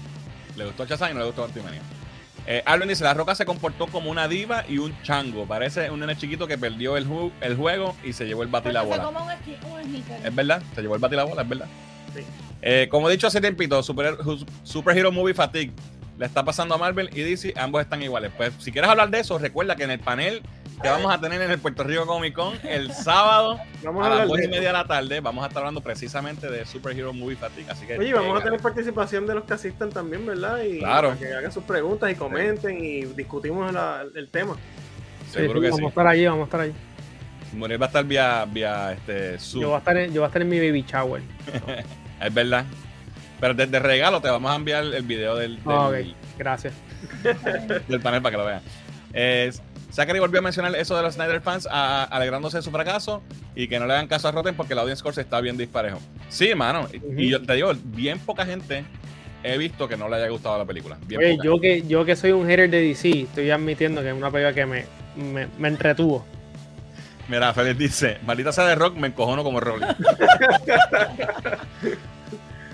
Le 0.56 0.64
gustó 0.64 0.84
Shazam 0.86 1.10
y 1.10 1.14
no 1.14 1.20
le 1.20 1.26
gustó 1.26 1.42
Quantumania. 1.42 1.80
Eh, 2.46 2.62
Arlen 2.64 2.88
dice, 2.88 3.04
La 3.04 3.12
Roca 3.14 3.34
se 3.34 3.44
comportó 3.44 3.86
como 3.86 4.10
una 4.10 4.26
diva 4.26 4.64
y 4.68 4.78
un 4.78 4.94
chango. 5.02 5.46
Parece 5.46 5.90
un 5.90 6.00
nene 6.00 6.16
chiquito 6.16 6.46
que 6.46 6.56
perdió 6.58 6.96
el, 6.96 7.06
ju- 7.06 7.32
el 7.40 7.56
juego 7.56 7.94
y 8.02 8.12
se 8.12 8.24
llevó 8.26 8.42
el 8.42 8.48
bate 8.48 8.70
y 8.70 8.72
la 8.72 8.82
bola. 8.82 9.10
Es 10.24 10.34
verdad, 10.34 10.62
se 10.74 10.80
llevó 10.82 10.94
el 10.94 11.00
bate 11.00 11.14
y 11.14 11.18
la 11.18 11.24
bola, 11.24 11.42
es 11.42 11.48
verdad. 11.48 11.66
Sí. 12.14 12.22
Eh, 12.62 12.88
como 12.90 13.08
he 13.08 13.12
dicho 13.12 13.26
hace 13.26 13.40
tiempito, 13.40 13.82
Super, 13.82 14.16
Superhero 14.64 15.12
Movie 15.12 15.34
Fatigue 15.34 15.72
le 16.18 16.26
está 16.26 16.44
pasando 16.44 16.74
a 16.74 16.78
Marvel 16.78 17.08
y 17.14 17.20
DC, 17.20 17.54
ambos 17.56 17.82
están 17.82 18.02
iguales. 18.02 18.30
Pues 18.36 18.52
si 18.58 18.72
quieres 18.72 18.90
hablar 18.90 19.10
de 19.10 19.20
eso, 19.20 19.38
recuerda 19.38 19.76
que 19.76 19.84
en 19.84 19.90
el 19.90 20.00
panel 20.00 20.42
que 20.82 20.88
vamos 20.88 21.12
a 21.12 21.20
tener 21.20 21.40
en 21.42 21.50
el 21.50 21.58
Puerto 21.58 21.84
Rico 21.84 22.06
Comic 22.06 22.34
Con 22.34 22.54
el 22.66 22.92
sábado 22.92 23.58
Vamos 23.82 24.02
a 24.02 24.06
a 24.06 24.08
las 24.10 24.20
hablar 24.20 24.28
dos 24.28 24.36
de 24.36 24.42
y 24.42 24.46
eso. 24.46 24.50
media 24.50 24.68
de 24.68 24.72
la 24.72 24.84
tarde, 24.86 25.20
vamos 25.20 25.44
a 25.44 25.48
estar 25.48 25.60
hablando 25.60 25.80
precisamente 25.82 26.50
de 26.50 26.64
Superhero 26.66 27.12
Movie 27.12 27.36
Fatigue. 27.36 27.70
Así 27.70 27.86
que 27.86 27.98
Oye, 27.98 28.12
vamos 28.12 28.30
a 28.30 28.32
llega. 28.34 28.44
tener 28.44 28.60
participación 28.60 29.26
de 29.26 29.34
los 29.34 29.44
que 29.44 29.54
asistan 29.54 29.90
también, 29.90 30.24
¿verdad? 30.26 30.62
Y 30.62 30.78
Claro. 30.78 31.08
para 31.10 31.20
que 31.20 31.34
hagan 31.34 31.52
sus 31.52 31.64
preguntas 31.64 32.10
y 32.10 32.14
comenten 32.14 32.82
y 32.84 33.04
discutimos 33.04 33.72
la- 33.72 34.04
el 34.14 34.28
tema. 34.30 34.56
Seguro 35.30 35.60
Sí, 35.60 35.64
que 35.66 35.70
vamos 35.70 35.78
sí. 35.78 35.84
a 35.84 35.88
estar 35.88 36.06
allí, 36.06 36.26
vamos 36.26 36.40
a 36.40 36.44
estar 36.44 36.60
allí. 36.60 36.72
Muriel 37.52 37.80
va 37.82 37.86
a 37.86 37.88
estar 37.88 38.04
vía, 38.04 38.44
vía 38.50 38.92
este, 38.92 39.38
Zoom. 39.38 39.62
Yo 39.62 39.68
voy, 39.68 39.74
a 39.76 39.78
estar 39.78 39.96
en, 39.96 40.12
yo 40.12 40.20
voy 40.20 40.24
a 40.24 40.26
estar 40.28 40.42
en 40.42 40.48
mi 40.48 40.58
baby 40.58 40.82
shower. 40.88 41.22
Es 42.22 42.34
verdad. 42.34 42.64
Pero 43.40 43.54
desde 43.54 43.78
regalo 43.78 44.20
te 44.20 44.28
vamos 44.28 44.50
a 44.52 44.54
enviar 44.56 44.84
el 44.84 45.02
video 45.02 45.34
del, 45.36 45.56
del, 45.56 45.64
Ah, 45.74 45.88
ok, 45.88 45.94
gracias. 46.36 46.74
del 47.88 48.00
panel 48.00 48.20
para 48.20 48.30
que 48.30 48.36
lo 48.36 48.44
vean. 48.46 48.60
Eh, 49.14 49.50
Zachary 50.00 50.18
volvió 50.18 50.38
a 50.38 50.42
mencionar 50.42 50.74
eso 50.76 50.96
de 50.96 51.02
los 51.02 51.14
Snyder 51.14 51.40
fans, 51.42 51.68
a- 51.70 52.04
alegrándose 52.04 52.56
de 52.56 52.62
su 52.62 52.70
fracaso 52.70 53.22
y 53.54 53.68
que 53.68 53.78
no 53.78 53.86
le 53.86 53.92
hagan 53.92 54.06
caso 54.08 54.28
a 54.28 54.32
Rotten 54.32 54.54
porque 54.54 54.74
la 54.74 54.80
audience 54.80 55.00
score 55.00 55.18
está 55.20 55.40
bien 55.42 55.56
disparejo. 55.58 55.98
Sí, 56.30 56.48
hermano. 56.48 56.88
Y- 57.16 57.28
yo 57.28 57.42
te 57.42 57.52
digo, 57.54 57.72
bien 57.84 58.18
poca 58.18 58.46
gente 58.46 58.84
he 59.42 59.58
visto 59.58 59.88
que 59.88 59.96
no 59.96 60.08
le 60.08 60.16
haya 60.16 60.28
gustado 60.28 60.56
la 60.58 60.64
película. 60.64 60.96
Bien 61.06 61.20
Oye, 61.20 61.32
poca. 61.32 61.44
yo 61.44 61.60
que, 61.60 61.82
yo 61.86 62.04
que 62.06 62.16
soy 62.16 62.32
un 62.32 62.46
hater 62.46 62.70
de 62.70 62.80
DC, 62.80 63.22
estoy 63.22 63.50
admitiendo 63.50 64.00
que 64.02 64.08
es 64.08 64.14
una 64.14 64.30
película 64.30 64.54
que 64.54 64.64
me, 64.66 64.84
me, 65.16 65.48
me 65.58 65.68
entretuvo. 65.68 66.24
Mira, 67.28 67.52
Félix 67.54 67.78
dice, 67.78 68.18
maldita 68.26 68.52
sea 68.52 68.64
de 68.64 68.74
rock, 68.74 68.96
me 68.96 69.08
encojono 69.08 69.44
como 69.44 69.60
Rolly. 69.60 69.84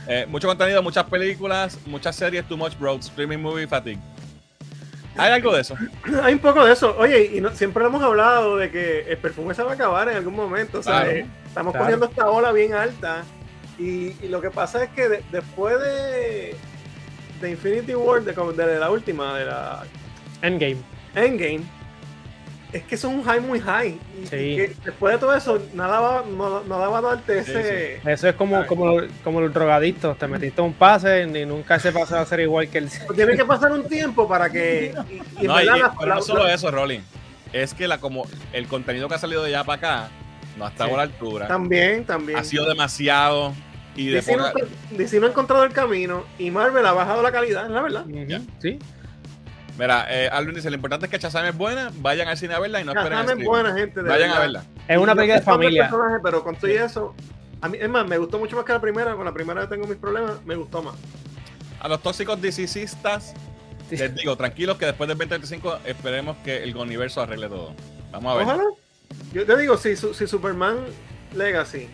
Eh, 0.08 0.24
mucho 0.28 0.46
contenido, 0.46 0.80
muchas 0.84 1.02
películas, 1.06 1.78
muchas 1.84 2.14
series, 2.14 2.46
too 2.46 2.56
much 2.56 2.78
bro, 2.78 2.94
streaming 3.00 3.38
movie 3.38 3.66
fatigue. 3.66 3.98
¿Hay 5.18 5.32
algo 5.32 5.54
de 5.54 5.60
eso? 5.62 5.76
Hay 6.22 6.34
un 6.34 6.40
poco 6.40 6.64
de 6.64 6.72
eso. 6.72 6.94
Oye, 6.98 7.30
y 7.34 7.40
no- 7.40 7.50
siempre 7.54 7.84
hemos 7.84 8.02
hablado 8.02 8.56
de 8.56 8.70
que 8.70 9.00
el 9.08 9.16
perfume 9.18 9.54
se 9.54 9.62
va 9.62 9.72
a 9.72 9.74
acabar 9.74 10.08
en 10.08 10.16
algún 10.16 10.34
momento. 10.34 10.78
O 10.80 10.82
sea, 10.82 11.02
Claro. 11.02 11.10
eh, 11.10 11.26
estamos 11.46 11.72
Claro. 11.72 11.84
cogiendo 11.86 12.06
esta 12.06 12.30
ola 12.30 12.52
bien 12.52 12.74
alta. 12.74 13.24
Y, 13.78 14.14
y 14.24 14.28
lo 14.28 14.40
que 14.40 14.50
pasa 14.50 14.82
es 14.84 14.90
que 14.90 15.08
de- 15.08 15.22
después 15.30 15.78
de, 15.80 16.56
de 17.40 17.50
Infinity 17.50 17.94
War, 17.94 18.22
de, 18.22 18.32
de 18.32 18.78
la 18.78 18.90
última, 18.90 19.38
de 19.38 19.44
la 19.46 19.82
Endgame. 20.42 20.78
Endgame, 21.14 21.62
es 22.76 22.82
que 22.84 22.94
es 22.94 23.04
un 23.04 23.22
high 23.22 23.40
muy 23.40 23.60
high. 23.60 23.98
Y, 24.22 24.26
Sí. 24.26 24.36
y 24.36 24.56
que 24.56 24.76
después 24.84 25.14
de 25.14 25.18
todo 25.18 25.34
eso, 25.34 25.58
nada 25.74 26.00
va, 26.00 26.24
no- 26.28 26.62
nada 26.64 26.88
va 26.88 26.98
a 26.98 27.02
darte 27.02 27.44
Sí, 27.44 27.50
ese. 27.52 28.00
Eso 28.10 28.28
es 28.28 28.34
como, 28.34 28.66
como, 28.66 28.96
como 29.24 29.40
los 29.40 29.52
drogadictos. 29.52 30.16
Te 30.18 30.26
metiste 30.26 30.60
un 30.60 30.72
pase 30.72 31.22
y 31.22 31.46
nunca 31.46 31.76
ese 31.76 31.92
pase 31.92 32.14
va 32.14 32.20
a 32.22 32.26
ser 32.26 32.40
igual 32.40 32.68
que 32.68 32.78
el. 32.78 32.88
Tiene 33.14 33.36
que 33.36 33.44
pasar 33.44 33.72
un 33.72 33.86
tiempo 33.88 34.26
para 34.28 34.50
que. 34.50 34.94
Y, 35.40 35.44
y 35.44 35.46
No, 35.46 35.60
y- 35.60 35.64
verdad, 35.66 35.76
y- 35.76 35.80
la- 35.80 35.94
pero 35.98 36.08
la- 36.08 36.14
no 36.16 36.22
solo 36.22 36.44
la- 36.44 36.54
eso, 36.54 36.70
Rolly. 36.70 37.00
Es 37.52 37.74
que 37.74 37.86
la, 37.88 37.98
como 37.98 38.26
el 38.52 38.66
contenido 38.66 39.08
que 39.08 39.14
ha 39.14 39.18
salido 39.18 39.42
de 39.42 39.48
allá 39.54 39.64
para 39.64 39.76
acá 39.78 40.08
no 40.58 40.66
ha 40.66 40.68
estado 40.68 40.88
Sí. 40.90 40.94
a 40.94 40.96
la 40.98 41.02
altura. 41.04 41.46
También, 41.48 42.04
también. 42.04 42.38
Ha 42.38 42.44
sido 42.44 42.66
demasiado. 42.68 43.54
Y 43.98 44.08
de 44.08 44.16
DC 44.16 44.36
no, 44.36 44.52
poca- 44.52 44.66
DC 44.90 45.20
no 45.20 45.26
ha 45.26 45.30
encontrado 45.30 45.64
el 45.64 45.72
camino 45.72 46.24
y 46.38 46.50
Marvel 46.50 46.84
ha 46.84 46.92
bajado 46.92 47.22
la 47.22 47.32
calidad, 47.32 47.64
es 47.64 47.70
la 47.70 47.80
verdad. 47.80 48.04
Sí. 48.60 48.78
Mira, 49.78 50.06
eh, 50.08 50.28
Alvin 50.32 50.54
dice, 50.54 50.70
lo 50.70 50.76
importante 50.76 51.06
es 51.06 51.10
que 51.12 51.18
Shazam 51.18 51.44
es 51.46 51.56
buena, 51.56 51.90
vayan 51.96 52.28
al 52.28 52.36
cine 52.38 52.54
a 52.54 52.58
verla 52.58 52.80
y 52.80 52.84
no 52.84 52.92
esperen 52.92 53.12
Shazam 53.18 53.36
el 53.36 53.42
es 53.42 53.46
buena 53.48 53.74
gente. 53.74 54.02
de 54.02 54.08
Vayan 54.08 54.30
a 54.30 54.38
verla. 54.40 54.64
Es 54.88 54.96
una 54.98 55.14
película 55.14 55.38
de 55.38 55.44
familia. 55.44 55.82
personaje, 55.90 56.16
pero 56.22 56.42
con 56.42 56.56
todo 56.56 56.70
y 56.70 56.74
eso, 56.74 57.14
a 57.60 57.68
mí, 57.68 57.76
es 57.80 57.88
más, 57.88 58.06
me 58.06 58.16
gustó 58.16 58.38
mucho 58.38 58.56
más 58.56 58.64
que 58.64 58.72
la 58.72 58.80
primera. 58.80 59.14
Con 59.14 59.24
la 59.26 59.32
primera 59.34 59.68
tengo 59.68 59.86
mis 59.86 59.98
problemas, 59.98 60.42
me 60.46 60.54
gustó 60.56 60.82
más. 60.82 60.94
A 61.80 61.88
los 61.88 62.02
tóxicos 62.02 62.40
DCistas, 62.40 63.34
Sí. 63.90 63.96
les 63.98 64.14
digo, 64.16 64.34
tranquilos 64.36 64.78
que 64.78 64.86
después 64.86 65.06
del 65.08 65.16
2025 65.18 65.78
esperemos 65.84 66.36
que 66.38 66.62
el 66.64 66.74
universo 66.76 67.20
arregle 67.20 67.48
todo. 67.48 67.72
Vamos 68.10 68.32
a 68.32 68.36
ver. 68.38 68.44
Ojalá. 68.46 68.64
Yo 69.32 69.44
te 69.46 69.56
digo, 69.58 69.76
si, 69.76 69.94
su- 69.94 70.14
si 70.14 70.26
Superman 70.26 70.78
Legacy 71.34 71.88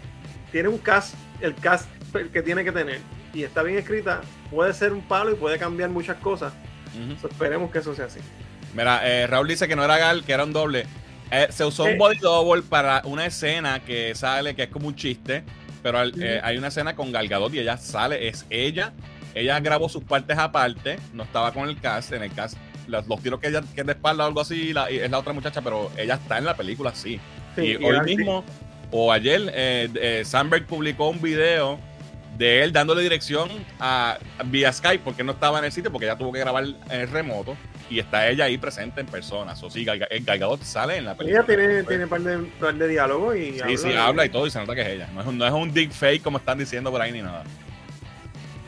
tiene 0.53 0.69
un 0.69 0.79
cast, 0.79 1.15
el 1.41 1.55
cast 1.55 1.87
que 2.33 2.43
tiene 2.43 2.65
que 2.65 2.73
tener, 2.73 3.01
y 3.35 3.43
está 3.43 3.63
bien 3.63 3.77
escrita, 3.79 4.21
puede 4.51 4.73
ser 4.73 4.93
un 4.93 5.03
palo 5.03 5.33
y 5.33 5.35
puede 5.35 5.59
cambiar 5.59 5.91
muchas 5.91 6.17
cosas. 6.19 6.53
So, 7.21 7.29
esperemos 7.29 7.71
que 7.71 7.79
eso 7.79 7.95
sea 7.95 8.07
así. 8.07 8.21
Mira, 8.75 9.01
eh, 9.05 9.27
Raúl 9.27 9.49
dice 9.49 9.69
que 9.69 9.77
no 9.77 9.85
era 9.85 9.99
Gal, 9.99 10.25
que 10.25 10.33
era 10.33 10.45
un 10.45 10.53
doble. 10.53 10.87
Eh, 11.31 11.49
se 11.51 11.65
usó 11.65 11.87
Eh. 11.87 11.93
un 11.93 11.99
body 11.99 12.19
double 12.19 12.63
para 12.63 13.03
una 13.05 13.25
escena 13.27 13.81
que 13.81 14.15
sale, 14.15 14.55
que 14.55 14.65
es 14.65 14.69
como 14.69 14.89
un 14.89 14.95
chiste, 14.97 15.45
pero 15.83 15.99
al- 15.99 16.13
eh, 16.23 16.41
hay 16.43 16.57
una 16.59 16.69
escena 16.69 16.95
con 16.95 17.11
Gal 17.13 17.29
Gadot 17.29 17.53
y 17.55 17.59
ella 17.59 17.77
sale, 17.79 18.29
es 18.29 18.45
ella. 18.51 18.93
Ella 19.35 19.59
grabó 19.61 19.89
sus 19.89 20.05
partes 20.05 20.37
aparte, 20.37 20.99
no 21.15 21.23
estaba 21.23 21.53
con 21.53 21.69
el 21.69 21.81
cast. 21.81 22.13
En 22.13 22.23
el 22.23 22.33
cast, 22.33 22.57
los, 22.87 23.07
los 23.09 23.23
tiros 23.23 23.41
que 23.41 23.49
ella 23.49 23.63
que 23.75 23.81
es 23.81 23.87
de 23.87 23.93
espalda 23.93 24.25
o 24.25 24.27
algo 24.27 24.41
así, 24.43 24.73
la- 24.75 24.91
y 24.91 24.99
es 24.99 25.11
la 25.11 25.19
otra 25.19 25.33
muchacha, 25.33 25.63
pero 25.63 25.91
ella 25.97 26.15
está 26.15 26.37
en 26.39 26.45
la 26.45 26.55
película, 26.57 26.95
sí. 26.95 27.19
Sí, 27.57 27.63
y 27.63 27.71
y 27.73 27.77
hoy 27.85 28.01
mismo, 28.01 28.45
o 28.91 29.11
ayer, 29.11 29.51
eh, 29.55 29.89
eh, 29.95 30.23
Sandberg 30.27 30.67
publicó 30.67 31.09
un 31.09 31.21
video 31.23 31.79
de 32.37 32.63
él 32.65 32.73
dándole 32.73 33.03
dirección 33.03 33.49
a, 33.79 34.19
vía 34.47 34.73
Skype 34.73 35.05
porque 35.05 35.23
no 35.23 35.33
estaba 35.33 35.59
en 35.59 35.67
el 35.67 35.73
sitio, 35.73 35.93
porque 35.93 36.07
ella 36.07 36.17
tuvo 36.17 36.33
que 36.33 36.41
grabar 36.41 36.65
en 36.65 37.01
el 37.01 37.09
remoto 37.09 37.57
y 37.91 37.99
está 37.99 38.29
ella 38.29 38.45
ahí 38.45 38.57
presente 38.59 39.01
en 39.03 39.07
persona. 39.07 39.53
O 39.61 39.71
sí, 39.71 39.85
Gal, 39.85 40.07
el 40.11 40.25
Gal 40.25 40.39
Gadot 40.39 40.63
sale 40.63 40.97
en 40.97 41.05
la 41.05 41.15
película. 41.15 41.45
Ella 41.47 41.47
tiene, 41.47 41.83
tiene 41.85 42.07
par 42.07 42.21
de, 42.23 42.39
par 42.59 42.75
de 42.75 42.89
diálogo 42.89 43.35
y 43.35 43.59
Sí, 43.61 43.77
sí, 43.77 43.93
habla 43.93 44.25
y 44.25 44.31
todo 44.31 44.47
y 44.47 44.51
se 44.51 44.59
nota 44.59 44.75
que 44.75 44.81
es 44.81 44.89
ella. 44.89 45.09
No 45.13 45.21
es, 45.21 45.27
un- 45.27 45.37
no 45.39 45.47
es 45.47 45.53
un 45.53 45.73
deep 45.73 45.93
fake 45.93 46.23
como 46.23 46.39
están 46.39 46.59
diciendo 46.59 46.91
por 46.91 47.01
ahí 47.03 47.13
ni 47.13 47.21
nada. 47.23 47.45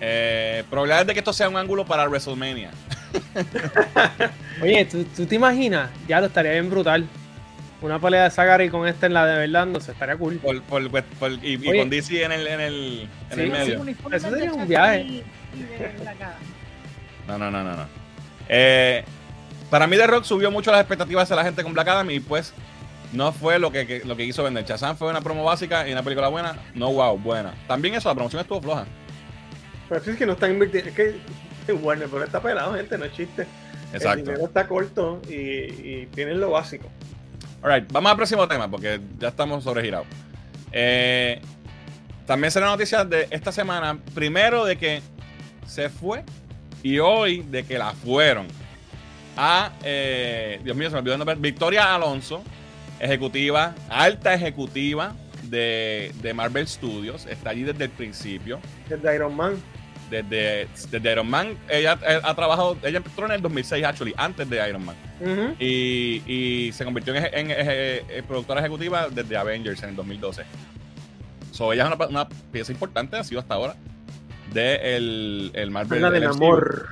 Eh, 0.00 0.64
probabilidades 0.68 1.06
de 1.06 1.12
que 1.14 1.20
esto 1.20 1.32
sea 1.32 1.48
un 1.48 1.56
ángulo 1.56 1.86
para 1.86 2.06
WrestleMania. 2.06 2.70
Oye, 4.62 4.84
¿tú, 4.84 5.04
tú 5.16 5.24
te 5.24 5.36
imaginas? 5.36 5.88
Ya 6.06 6.20
lo 6.20 6.26
estaría 6.26 6.52
bien 6.52 6.68
brutal. 6.68 7.06
Una 7.84 7.98
pelea 7.98 8.24
de 8.24 8.30
Zachary 8.30 8.70
con 8.70 8.88
este 8.88 9.04
en 9.06 9.12
la 9.12 9.26
de 9.26 9.38
verdad, 9.40 9.66
no 9.66 9.78
sé, 9.78 9.92
estaría 9.92 10.16
cool. 10.16 10.36
Por, 10.38 10.62
por- 10.62 10.90
por- 10.90 11.32
y, 11.32 11.54
y 11.62 11.78
con 11.78 11.90
DC 11.90 12.24
en 12.24 12.32
el, 12.32 12.46
en 12.46 12.60
el, 12.60 13.08
en 13.30 13.36
Sí, 13.36 13.40
el 13.40 13.46
sí, 13.46 13.52
medio. 13.52 13.80
uniforme 13.82 14.16
Eso 14.16 14.30
sería 14.30 14.52
un 14.54 14.66
viaje. 14.66 15.00
y- 15.02 15.22
y 15.54 15.62
de 15.64 15.92
la 16.04 16.12
cara. 16.14 16.36
No, 17.28 17.36
no, 17.38 17.50
no, 17.50 17.62
no, 17.62 17.76
no. 17.76 17.86
Eh, 18.48 19.04
para 19.68 19.86
mí 19.86 19.96
The 19.98 20.06
Rock 20.06 20.24
subió 20.24 20.50
mucho 20.50 20.70
las 20.72 20.80
expectativas 20.80 21.28
de 21.28 21.36
la 21.36 21.44
gente 21.44 21.62
con 21.62 21.74
Black 21.74 21.88
Adam 21.88 22.10
y 22.10 22.20
pues 22.20 22.54
no 23.12 23.32
fue 23.32 23.58
lo 23.58 23.70
que, 23.70 23.86
que- 23.86 24.02
lo 24.04 24.16
que 24.16 24.24
quiso 24.24 24.42
vender. 24.44 24.64
Shazam 24.64 24.96
fue 24.96 25.10
una 25.10 25.20
promo 25.20 25.44
básica 25.44 25.86
y 25.86 25.92
una 25.92 26.02
película 26.02 26.28
buena. 26.28 26.56
No, 26.74 26.90
wow, 26.90 27.18
buena. 27.18 27.52
También 27.68 27.94
eso, 27.96 28.08
la 28.08 28.14
promoción 28.14 28.40
estuvo 28.40 28.62
floja. 28.62 28.86
Pero 29.90 30.02
sí 30.02 30.10
es 30.12 30.16
que 30.16 30.24
no 30.24 30.32
están 30.32 30.52
invirtiendo. 30.52 30.88
Es 30.88 30.96
que 31.66 31.72
Warner 31.74 32.08
Bros. 32.08 32.24
está 32.24 32.40
pelado, 32.40 32.72
gente, 32.74 32.96
no 32.96 33.04
es 33.04 33.12
chiste. 33.12 33.42
El 33.90 33.96
Exacto. 33.96 34.22
dinero 34.24 34.46
está 34.46 34.66
corto 34.66 35.20
y, 35.28 35.34
y 35.34 36.08
tienen 36.14 36.40
lo 36.40 36.50
básico. 36.52 36.88
Alright, 37.64 37.90
vamos 37.90 38.10
al 38.10 38.16
próximo 38.18 38.46
tema 38.46 38.70
porque 38.70 39.00
ya 39.18 39.28
estamos 39.28 39.64
sobregirados. 39.64 40.06
Eh, 40.70 41.40
también 42.26 42.50
será 42.50 42.66
noticia 42.66 43.06
de 43.06 43.26
esta 43.30 43.52
semana, 43.52 43.98
primero 44.14 44.66
de 44.66 44.76
que 44.76 45.00
se 45.66 45.88
fue 45.88 46.24
y 46.82 46.98
hoy 46.98 47.40
de 47.40 47.64
que 47.64 47.78
la 47.78 47.92
fueron 47.92 48.48
a, 49.38 49.72
eh, 49.82 50.60
Dios 50.62 50.76
mío, 50.76 50.90
se 50.90 50.92
me 50.92 50.98
olvidó 50.98 51.14
el 51.14 51.18
nombre, 51.20 51.36
Victoria 51.36 51.94
Alonso, 51.94 52.44
ejecutiva, 53.00 53.74
alta 53.88 54.34
ejecutiva 54.34 55.14
de, 55.44 56.12
de 56.20 56.34
Marvel 56.34 56.68
Studios, 56.68 57.24
está 57.24 57.48
allí 57.48 57.62
desde 57.62 57.84
el 57.84 57.90
principio. 57.90 58.60
Desde 58.90 59.14
Iron 59.14 59.34
Man. 59.34 59.56
Desde, 60.10 60.68
desde 60.90 61.12
Iron 61.12 61.28
Man, 61.28 61.56
ella 61.68 61.98
eh, 62.06 62.20
ha 62.22 62.34
trabajado, 62.34 62.76
ella 62.82 62.98
entró 62.98 63.26
en 63.26 63.32
el 63.32 63.42
2006, 63.42 63.84
actually, 63.84 64.14
antes 64.16 64.48
de 64.48 64.68
Iron 64.68 64.84
Man. 64.84 64.94
Y, 65.58 66.22
y 66.26 66.72
se 66.72 66.84
convirtió 66.84 67.14
en, 67.14 67.24
en- 67.32 67.50
en- 67.50 68.10
en 68.10 68.24
productora 68.26 68.60
ejecutiva 68.60 69.08
desde 69.10 69.36
Avengers 69.36 69.82
en 69.82 69.90
el 69.90 69.96
2012. 69.96 70.42
So, 71.52 71.72
ella 71.72 71.88
es 71.88 71.94
una, 71.94 72.06
una 72.06 72.28
pieza 72.28 72.70
importante, 72.72 73.16
ha 73.16 73.24
sido 73.24 73.40
hasta 73.40 73.54
ahora, 73.54 73.74
de 74.52 74.96
el, 74.96 75.50
el 75.54 75.70
Marvel. 75.70 76.00
Del 76.10 76.22
amor. 76.36 76.88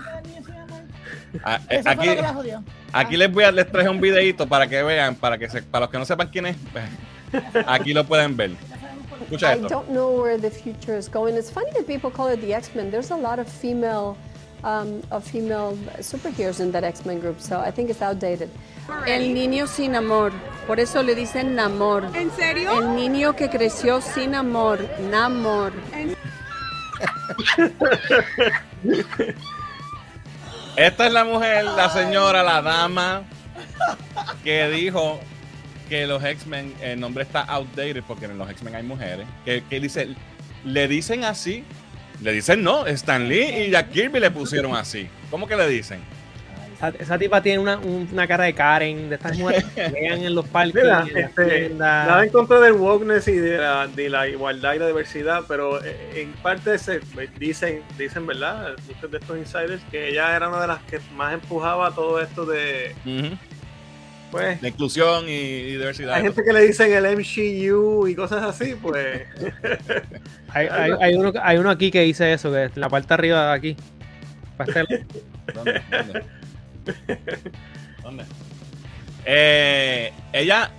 Ah, 1.44 1.60
eh, 1.70 1.82
aquí, 1.86 2.08
aquí 2.92 3.16
les 3.16 3.32
voy 3.32 3.44
a 3.44 3.52
les 3.52 3.70
traje 3.70 3.88
un 3.88 4.00
videito 4.00 4.46
para 4.48 4.66
que 4.68 4.82
vean, 4.82 5.14
para 5.14 5.38
que 5.38 5.48
se, 5.48 5.62
para 5.62 5.86
los 5.86 5.90
que 5.90 5.98
no 5.98 6.04
sepan 6.04 6.28
quién 6.28 6.46
es, 6.46 6.56
aquí 7.66 7.92
lo 7.94 8.04
pueden 8.04 8.36
ver. 8.36 8.50
Escucha 9.25 9.49
I 9.49 9.53
esto. 9.55 9.68
don't 9.68 9.91
know 9.91 10.11
where 10.11 10.37
the 10.39 10.51
future 10.51 10.97
is 10.97 11.09
going. 11.09 11.37
It's 11.37 11.51
funny 11.51 11.70
that 11.73 11.87
people 11.87 12.11
call 12.11 12.29
it 12.29 12.41
the 12.41 12.55
X-Men. 12.55 12.91
There's 12.91 13.11
a 13.11 13.16
lot 13.16 13.39
of 13.39 13.49
female, 13.49 14.16
um, 14.64 15.03
of 15.11 15.25
female 15.25 15.77
superheroes 16.01 16.61
in 16.61 16.73
that 16.73 16.85
X-Men 16.85 17.20
group, 17.20 17.41
so 17.41 17.61
I 17.61 17.70
think 17.70 17.91
it's 17.91 18.03
outdated. 18.03 18.51
El 19.07 19.33
niño 19.33 19.66
sin 19.68 19.95
amor, 19.95 20.33
por 20.66 20.81
eso 20.81 21.03
le 21.03 21.14
dicen 21.14 21.55
Namor. 21.55 22.05
¿En 22.16 22.31
serio? 22.33 22.73
El 22.73 22.97
niño 22.97 23.35
que 23.37 23.49
creció 23.49 24.01
sin 24.01 24.35
amor, 24.35 24.79
Namor. 25.11 25.73
Esta 30.77 31.07
es 31.07 31.12
la 31.12 31.25
mujer, 31.25 31.64
la 31.64 31.91
señora, 31.91 32.43
la 32.43 32.62
dama 32.62 33.23
que 34.43 34.68
dijo 34.68 35.20
que 35.83 36.07
los 36.07 36.22
X-Men, 36.24 36.72
el 36.83 36.99
nombre 37.01 37.22
está 37.24 37.41
outdated 37.43 38.03
porque 38.07 38.26
en 38.26 38.39
los 38.39 38.51
X-Men 38.51 38.74
hay 38.76 38.83
mujeres. 38.83 39.26
Que, 39.45 39.62
que 39.68 39.80
dice, 39.80 40.09
le 40.64 40.89
dicen 40.89 41.24
así, 41.24 41.64
le 42.20 42.33
dicen 42.33 42.62
no, 42.62 42.87
Stan 42.87 43.28
Lee 43.28 43.66
y 43.66 43.70
Jack 43.70 43.91
Kirby 43.91 44.20
le 44.20 44.30
pusieron 44.30 44.74
así. 44.76 45.09
¿Cómo 45.30 45.47
que 45.47 45.57
le 45.57 45.68
dicen? 45.68 46.01
Esa, 46.76 46.89
esa 46.99 47.16
tipa 47.18 47.41
tiene 47.41 47.61
una, 47.61 47.78
un- 47.78 48.09
una 48.12 48.26
cara 48.26 48.43
de 48.45 48.55
Karen, 48.55 49.09
de 49.09 49.14
estas 49.14 49.39
mujeres 49.39 49.62
que 49.72 49.83
pelean 49.91 50.20
en 50.24 50.35
los 50.35 50.45
parques, 50.49 50.74
Mira, 50.83 51.07
en 51.09 51.16
este, 51.16 51.68
nada 51.70 52.24
en 52.24 52.30
contra 52.30 52.59
del 52.59 52.72
wokeness 52.72 53.28
y 53.28 53.37
de 53.37 53.57
la, 53.59 53.87
de 53.87 54.09
la 54.11 54.26
igualdad 54.28 54.74
y 54.74 54.78
la 54.80 54.89
diversidad, 54.89 55.43
pero 55.47 55.80
eh, 55.85 55.97
en 56.22 56.33
parte 56.33 56.76
se 56.78 57.01
dicen, 57.39 57.83
dicen, 57.97 58.26
¿verdad? 58.26 58.74
Muchos 58.89 59.11
de 59.12 59.18
estos 59.18 59.39
insiders 59.39 59.80
que 59.93 60.09
ella 60.09 60.35
era 60.35 60.49
una 60.49 60.61
de 60.61 60.66
las 60.66 60.83
que 60.83 60.99
más 61.14 61.35
empujaba 61.35 61.93
todo 61.95 62.20
esto 62.20 62.45
de. 62.47 62.95
Pues, 64.33 64.61
De 64.61 64.68
inclusión 64.70 65.28
y, 65.28 65.33
y 65.33 65.70
diversidad. 65.76 66.14
hay 66.14 66.22
gente 66.22 66.43
que 66.43 66.53
le 66.53 66.62
dicen 66.66 66.93
el 66.93 67.05
MCU 67.16 68.09
y 68.09 68.14
cosas 68.16 68.43
así, 68.43 68.74
pues, 68.74 69.22
Hay, 70.49 70.66
hay- 70.66 70.93
hay 71.01 71.14
uno, 71.14 71.33
hay 71.41 71.59
uno 71.59 71.70
aquí 71.70 71.91
que 71.93 72.01
dice 72.03 72.33
eso, 72.33 72.51
que 72.51 72.64
es 72.64 72.76
la 72.76 72.89
parte 72.89 73.14
arriba 73.14 73.47
de 73.49 73.53
aquí. 73.53 73.76
Pastel. 74.57 74.87
¿Dónde? 75.55 75.83
¿Dónde? 75.91 76.22
¿Dónde? 78.03 78.24
Eh, 79.24 80.12
ella, 80.33 80.70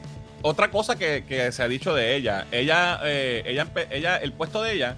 otra 0.41 0.70
cosa 0.70 0.97
que, 0.97 1.24
que 1.28 1.51
se 1.51 1.64
ha 1.64 1.68
dicho 1.68 1.95
de 1.95 2.16
ella, 2.16 2.45
ella, 2.51 2.99
eh, 3.04 3.43
ella, 3.45 3.68
ella, 3.89 4.18
el 4.18 4.34
puesto 4.34 4.62
de 4.62 4.74
ella, 4.74 4.95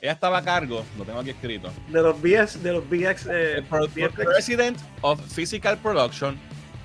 ella 0.00 0.12
estaba 0.12 0.38
a 0.38 0.44
cargo, 0.44 0.84
lo 0.98 1.04
tengo 1.04 1.20
aquí 1.20 1.30
escrito, 1.30 1.70
de 1.88 2.02
los 2.02 2.20
BX, 2.20 2.62
de 2.62 2.72
los 2.72 2.84
BX, 2.88 3.28
eh. 3.30 3.64
President 4.24 4.78
of 5.02 5.20
Physical 5.32 5.78
Production, 5.78 6.36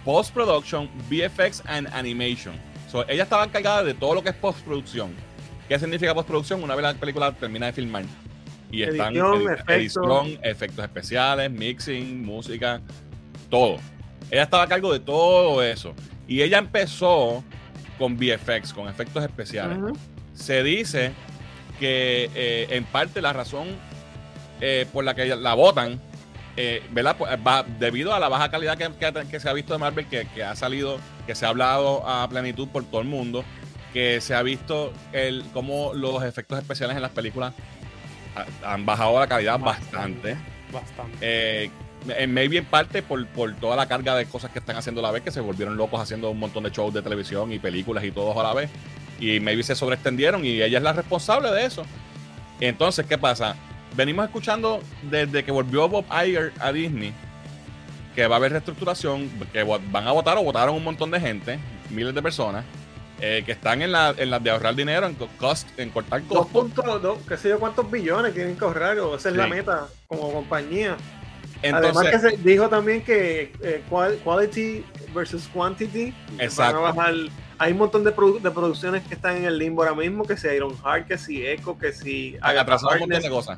Post 0.05 0.33
Production, 0.33 0.89
VFX 1.09 1.63
and 1.65 1.87
Animation. 1.93 2.55
So, 2.91 3.07
ella 3.09 3.23
estaba 3.23 3.43
encargada 3.45 3.83
de 3.83 3.93
todo 3.93 4.15
lo 4.15 4.23
que 4.23 4.29
es 4.29 4.35
postproducción. 4.35 5.13
¿Qué 5.67 5.79
significa 5.79 6.13
postproducción? 6.13 6.61
Una 6.63 6.75
vez 6.75 6.83
la 6.83 6.93
película 6.93 7.31
termina 7.31 7.67
de 7.67 7.73
filmar. 7.73 8.03
Y 8.71 8.83
están 8.83 9.13
Edición, 9.15 9.41
edi- 9.43 9.53
efectos. 9.53 9.75
edición, 9.75 10.39
efectos 10.43 10.85
especiales, 10.85 11.51
mixing, 11.51 12.23
música, 12.25 12.81
todo. 13.49 13.77
Ella 14.31 14.43
estaba 14.43 14.63
a 14.63 14.67
cargo 14.67 14.91
de 14.91 14.99
todo 14.99 15.61
eso. 15.63 15.93
Y 16.27 16.41
ella 16.41 16.57
empezó 16.57 17.43
con 17.97 18.17
VFX, 18.17 18.73
con 18.73 18.87
efectos 18.89 19.23
especiales 19.23 19.77
se 20.33 20.63
dice 20.63 21.11
que 21.79 22.29
eh, 22.33 22.67
en 22.71 22.85
parte 22.85 23.21
la 23.21 23.33
razón 23.33 23.67
eh, 24.61 24.87
por 24.91 25.03
la 25.03 25.13
que 25.13 25.27
la 25.35 25.53
votan, 25.53 26.01
eh, 26.57 26.83
¿verdad? 26.91 27.15
Pues, 27.17 27.31
va, 27.45 27.63
debido 27.63 28.13
a 28.13 28.19
la 28.19 28.29
baja 28.29 28.49
calidad 28.51 28.77
que, 28.77 28.89
que- 28.99 29.27
que 29.27 29.39
se 29.39 29.49
ha 29.49 29.53
visto 29.53 29.73
de 29.73 29.79
Marvel, 29.79 30.05
que, 30.07 30.27
que 30.33 30.43
ha 30.43 30.55
salido, 30.55 30.97
que 31.25 31.35
se 31.35 31.45
ha 31.45 31.49
hablado 31.49 32.07
a 32.07 32.27
plenitud 32.29 32.67
por 32.67 32.83
todo 32.85 33.01
el 33.01 33.07
mundo, 33.07 33.43
que 33.93 34.21
se 34.21 34.33
ha 34.35 34.41
visto 34.43 34.93
el 35.11 35.43
cómo 35.53 35.93
los 35.93 36.23
efectos 36.23 36.57
especiales 36.59 36.95
en 36.95 37.01
las 37.01 37.11
películas 37.11 37.53
ha- 38.35 38.73
han 38.73 38.85
bajado 38.85 39.19
la 39.19 39.27
calidad 39.27 39.59
bastante. 39.59 40.37
Bastante. 40.71 41.17
Eh, 41.21 41.69
en 42.07 42.33
maybe 42.33 42.57
en 42.57 42.65
parte 42.65 43.01
por, 43.01 43.25
por 43.27 43.55
toda 43.55 43.75
la 43.77 43.87
carga 43.87 44.13
de 44.15 44.25
cosas 44.25 44.51
que 44.51 44.59
están 44.59 44.75
haciendo 44.75 44.99
a 44.99 45.03
la 45.03 45.11
vez, 45.11 45.23
que 45.23 45.31
se 45.31 45.39
volvieron 45.39 45.77
locos 45.77 46.01
haciendo 46.01 46.29
un 46.31 46.39
montón 46.39 46.63
de 46.63 46.69
shows 46.71 46.93
de 46.93 47.01
televisión 47.01 47.53
y 47.53 47.59
películas 47.59 48.03
y 48.03 48.11
todos 48.11 48.35
a 48.35 48.43
la 48.43 48.53
vez. 48.53 48.69
Y 49.19 49.39
maybe 49.39 49.63
se 49.63 49.73
sobreextendieron 49.75 50.43
y 50.43 50.61
ella 50.61 50.77
es 50.79 50.83
la 50.83 50.91
responsable 50.93 51.49
de 51.51 51.65
eso. 51.65 51.83
Entonces, 52.59 53.05
¿qué 53.05 53.17
pasa? 53.17 53.55
Venimos 53.95 54.25
escuchando 54.25 54.81
desde 55.03 55.43
que 55.43 55.51
volvió 55.51 55.87
Bob 55.87 56.05
Iger 56.25 56.51
a 56.59 56.71
Disney 56.71 57.13
que 58.15 58.27
va 58.27 58.35
a 58.35 58.37
haber 58.37 58.51
reestructuración, 58.51 59.27
que 59.51 59.63
van 59.63 60.07
a 60.07 60.11
votar 60.11 60.37
o 60.37 60.43
votaron 60.43 60.75
un 60.75 60.83
montón 60.83 61.09
de 61.09 61.19
gente, 61.19 61.57
miles 61.89 62.13
de 62.13 62.21
personas, 62.21 62.63
eh, 63.19 63.41
que 63.43 63.51
están 63.53 63.81
en 63.81 63.91
la, 63.91 64.13
en 64.15 64.29
las 64.29 64.43
de 64.43 64.51
ahorrar 64.51 64.75
dinero, 64.75 65.07
en, 65.07 65.15
co- 65.15 65.27
cost, 65.37 65.67
en 65.79 65.89
cortar 65.89 66.21
Dos 66.27 66.45
costos. 66.47 66.51
puntos, 66.51 67.01
dos, 67.01 67.17
qué 67.27 67.37
sé 67.37 67.49
yo 67.49 67.59
cuántos 67.59 67.89
billones 67.89 68.33
tienen 68.35 68.55
que 68.55 68.65
ahorrar, 68.65 68.99
o 68.99 69.15
esa 69.15 69.29
es 69.29 69.35
la 69.35 69.47
meta 69.47 69.87
como 70.07 70.31
compañía. 70.31 70.95
Entonces, 71.63 71.95
Además 71.97 72.21
que 72.21 72.29
se 72.29 72.37
dijo 72.43 72.69
también 72.69 73.01
que 73.03 73.51
eh, 73.63 73.81
qual- 73.89 74.17
quality 74.23 74.85
versus 75.15 75.47
quantity 75.47 76.13
Exacto. 76.37 76.81
van 76.81 76.91
a 76.91 76.93
bajar. 76.93 77.13
Hay 77.57 77.71
un 77.71 77.77
montón 77.79 78.03
de, 78.03 78.15
produ- 78.15 78.41
de 78.41 78.51
producciones 78.51 79.01
que 79.07 79.15
están 79.15 79.37
en 79.37 79.45
el 79.45 79.57
limbo 79.57 79.81
ahora 79.83 79.95
mismo, 79.95 80.23
que 80.25 80.37
si 80.37 80.47
Iron 80.49 80.75
Heart, 80.83 81.07
que 81.07 81.17
si 81.17 81.43
Echo, 81.47 81.77
que 81.79 81.93
si 81.93 82.35
atrasado 82.41 82.93
un 82.93 82.99
montón 82.99 83.21
de 83.21 83.29
cosas. 83.29 83.57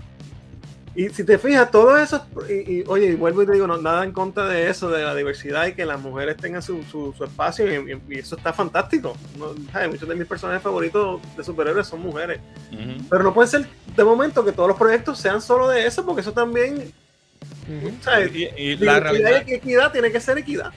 Y 0.97 1.09
si 1.09 1.25
te 1.25 1.37
fijas, 1.37 1.69
todo 1.71 1.97
eso, 1.97 2.25
y, 2.49 2.53
y, 2.79 2.83
oye, 2.87 3.07
y 3.07 3.15
vuelvo 3.15 3.43
y 3.43 3.45
te 3.45 3.51
digo, 3.51 3.67
no, 3.67 3.77
nada 3.77 4.05
en 4.05 4.13
contra 4.13 4.47
de 4.47 4.69
eso, 4.69 4.89
de 4.89 5.03
la 5.03 5.13
diversidad 5.13 5.67
y 5.67 5.73
que 5.73 5.85
las 5.85 5.99
mujeres 5.99 6.37
tengan 6.37 6.61
su, 6.61 6.83
su, 6.83 7.13
su 7.17 7.23
espacio, 7.25 7.65
y, 7.69 7.99
y 8.09 8.19
eso 8.19 8.37
está 8.37 8.53
fantástico. 8.53 9.17
No, 9.37 9.47
¿sabes? 9.73 9.89
Muchos 9.89 10.07
de 10.07 10.15
mis 10.15 10.25
personajes 10.25 10.63
favoritos 10.63 11.19
de 11.35 11.43
superhéroes 11.43 11.85
son 11.87 11.99
mujeres. 11.99 12.39
Pero 13.09 13.23
no 13.23 13.33
puede 13.33 13.49
ser 13.49 13.67
de 13.95 14.03
momento 14.05 14.45
que 14.45 14.53
todos 14.53 14.69
los 14.69 14.77
proyectos 14.77 15.19
sean 15.19 15.41
solo 15.41 15.67
de 15.67 15.85
eso, 15.85 16.05
porque 16.05 16.21
eso 16.21 16.31
también, 16.31 16.75
Ujú. 16.75 17.91
¿sabes? 18.01 18.33
Y, 18.33 18.45
y 18.55 18.75
la 18.77 18.99
realidad, 19.01 19.43
y 19.45 19.53
equidad 19.55 19.91
tiene 19.91 20.11
que 20.13 20.21
ser 20.21 20.37
equidad. 20.37 20.71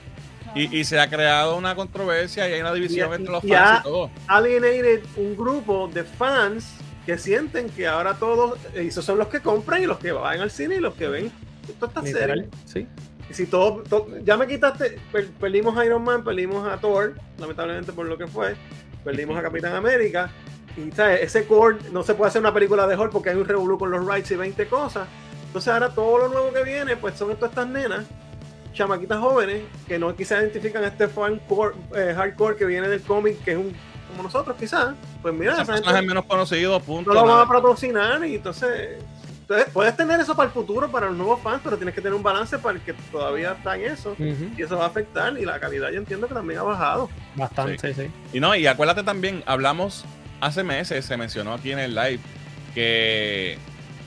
y, 0.53 0.79
y 0.79 0.83
se 0.83 0.99
ha 0.99 1.09
creado 1.09 1.55
una 1.55 1.75
controversia 1.75 2.49
y 2.49 2.53
hay 2.53 2.59
una 2.61 2.73
división 2.73 3.09
Y- 3.11 3.15
entre 3.15 3.31
los 3.31 3.43
y 3.45 3.49
fans 3.53 3.79
y 3.79 3.83
todo. 3.83 4.09
alienated 4.27 5.01
un 5.15 5.37
grupo 5.37 5.87
de 5.93 6.03
fans 6.03 6.65
que 7.09 7.17
sienten 7.17 7.69
que 7.69 7.87
ahora 7.87 8.13
todos, 8.13 8.59
eh, 8.75 8.85
esos 8.87 9.03
son 9.03 9.17
los 9.17 9.29
que 9.29 9.39
compran 9.39 9.81
y 9.81 9.87
los 9.87 9.97
que 9.97 10.11
van 10.11 10.39
al 10.41 10.51
cine 10.51 10.75
y 10.75 10.79
los 10.79 10.93
que 10.93 11.07
ven 11.07 11.31
toda 11.79 11.87
esta 11.87 12.01
serie. 12.01 12.13
Literal, 12.35 12.49
sí. 12.65 12.87
Y 13.27 13.33
si 13.33 13.47
todo, 13.47 13.81
to- 13.81 14.07
ya 14.23 14.37
me 14.37 14.45
quitaste, 14.45 14.99
per- 15.11 15.27
perdimos 15.31 15.75
a 15.75 15.83
Iron 15.85 16.03
Man, 16.03 16.23
perdimos 16.23 16.67
a 16.67 16.77
Thor, 16.77 17.15
lamentablemente 17.39 17.93
por 17.93 18.05
lo 18.05 18.15
que 18.15 18.27
fue, 18.27 18.55
perdimos 19.03 19.35
a 19.39 19.41
Capitán 19.41 19.73
América, 19.73 20.29
y 20.77 20.91
¿sabes? 20.91 21.21
ese 21.23 21.45
core 21.47 21.77
no 21.91 22.03
se 22.03 22.13
puede 22.13 22.29
hacer 22.29 22.41
una 22.41 22.53
película 22.53 22.85
de 22.85 22.95
Hulk 22.95 23.11
porque 23.11 23.31
hay 23.31 23.37
un 23.37 23.45
revolú 23.45 23.79
con 23.79 23.89
los 23.89 24.05
rights 24.05 24.29
y 24.29 24.35
20 24.35 24.67
cosas. 24.67 25.07
Entonces 25.47 25.73
ahora 25.73 25.89
todo 25.89 26.19
lo 26.19 26.27
nuevo 26.27 26.53
que 26.53 26.63
viene, 26.63 26.95
pues 26.95 27.15
son 27.15 27.33
todas 27.37 27.49
estas 27.49 27.67
nenas, 27.67 28.05
chamaquitas 28.73 29.17
jóvenes, 29.17 29.63
que 29.87 29.97
no 29.97 30.15
quizás 30.15 30.41
identifican 30.41 30.83
a 30.83 30.87
este 30.89 31.07
fan 31.07 31.39
core, 31.49 31.73
eh, 31.95 32.13
hardcore 32.15 32.55
que 32.55 32.65
viene 32.65 32.87
del 32.87 33.01
cómic, 33.01 33.43
que 33.43 33.53
es 33.53 33.57
un 33.57 33.73
como 34.09 34.23
nosotros 34.23 34.55
quizás. 34.59 34.95
Pues 35.21 35.33
mira, 35.33 35.53
esa 35.53 35.65
gente 35.65 35.81
personajes 35.81 36.07
menos 36.07 36.25
conocidos, 36.25 36.81
punto. 36.83 37.13
no 37.13 37.21
lo 37.25 37.25
van 37.27 37.45
a 37.45 37.47
patrocinar 37.47 38.25
y 38.25 38.35
entonces 38.35 38.97
entonces, 39.41 39.73
puedes 39.73 39.97
tener 39.97 40.19
eso 40.19 40.35
para 40.35 40.45
el 40.45 40.53
futuro, 40.53 40.91
para 40.91 41.07
los 41.07 41.15
nuevos 41.17 41.41
fans, 41.41 41.61
pero 41.63 41.75
tienes 41.75 41.95
que 41.95 42.01
tener 42.01 42.13
un 42.15 42.21
balance 42.21 42.59
para 42.59 42.75
el 42.77 42.83
que 42.83 42.93
todavía 42.93 43.53
está 43.53 43.75
en 43.77 43.85
eso. 43.91 44.15
Y 44.19 44.61
eso 44.61 44.77
va 44.77 44.83
a 44.83 44.87
afectar 44.89 45.35
y 45.39 45.43
la 45.43 45.59
calidad 45.59 45.89
yo 45.89 45.97
entiendo 45.97 46.27
que 46.27 46.35
también 46.35 46.59
ha 46.59 46.63
bajado. 46.63 47.09
Bastante, 47.35 47.93
sí. 47.95 48.11
Y 48.31 48.39
no, 48.39 48.53
y 48.55 48.67
acuérdate 48.67 49.01
también, 49.01 49.41
hablamos 49.47 50.05
hace 50.39 50.63
meses, 50.63 51.03
se 51.03 51.17
mencionó 51.17 51.55
aquí 51.55 51.71
en 51.71 51.79
el 51.79 51.95
live, 51.95 52.19
que 52.75 53.57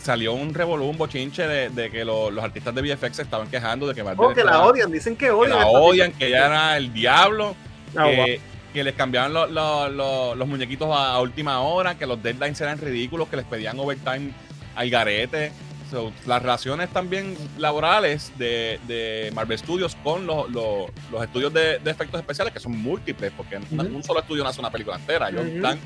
salió 0.00 0.32
un 0.32 0.55
revolú, 0.55 0.84
un 0.86 0.96
bochinche 0.96 1.46
de, 1.46 1.70
de 1.70 1.90
que 1.90 2.05
lo- 2.05 2.30
los 2.30 2.42
artistas 2.44 2.72
de 2.74 2.82
VFX 2.82 3.16
se 3.16 3.22
estaban 3.22 3.48
quejando 3.48 3.88
de 3.88 3.94
que 3.94 4.03
Marvel 4.05 4.26
Oh, 4.30 4.34
que 4.34 4.44
la 4.44 4.62
odian, 4.62 4.90
dicen 4.92 5.16
que 5.16 5.26
que 5.26 5.30
odian. 5.32 5.59
la 5.59 5.66
esta 5.66 5.78
odian, 5.78 6.12
que 6.12 6.26
ella 6.28 6.46
era 6.46 6.76
el 6.76 6.92
diablo, 6.92 7.55
Ah, 7.96 8.05
que, 8.07 8.16
wow. 8.16 8.26
Que 8.73 8.83
les 8.85 8.95
cambiaban 8.95 9.33
lo- 9.33 9.47
lo- 9.47 9.89
lo- 9.89 10.35
los 10.35 10.49
muñequitos 10.49 10.89
a, 10.91 11.14
a 11.14 11.20
última 11.20 11.61
hora, 11.61 11.97
que 11.97 12.07
los 12.07 12.23
deadlines 12.23 12.61
eran 12.61 12.79
ridículos, 12.79 13.29
que 13.29 13.37
les 13.37 13.45
pedían 13.45 13.79
overtime 13.79 14.33
al 14.75 14.91
garete. 14.91 15.53
So, 15.91 16.11
las 16.27 16.41
relaciones 16.41 16.89
también 16.89 17.37
laborales 17.59 18.33
de, 18.39 18.81
de 18.89 19.31
Marvel 19.35 19.59
Studios 19.59 19.95
con 20.03 20.27
los, 20.27 20.51
los- 20.51 20.87
los 21.11 21.23
estudios 21.23 21.53
de, 21.53 21.79
de 21.81 21.91
efectos 21.91 22.18
especiales, 22.18 22.53
que 22.53 22.61
son 22.61 22.73
múltiples, 22.81 23.31
porque 23.37 23.59
Ujú. 23.59 23.97
un 23.97 24.03
solo 24.03 24.20
estudio 24.20 24.43
no 24.43 24.49
hace 24.49 24.61
una 24.61 24.70
película 24.70 24.97
entera, 24.97 25.29
ellos 25.29 25.45
Ujú. 25.47 25.61
dan 25.61 25.79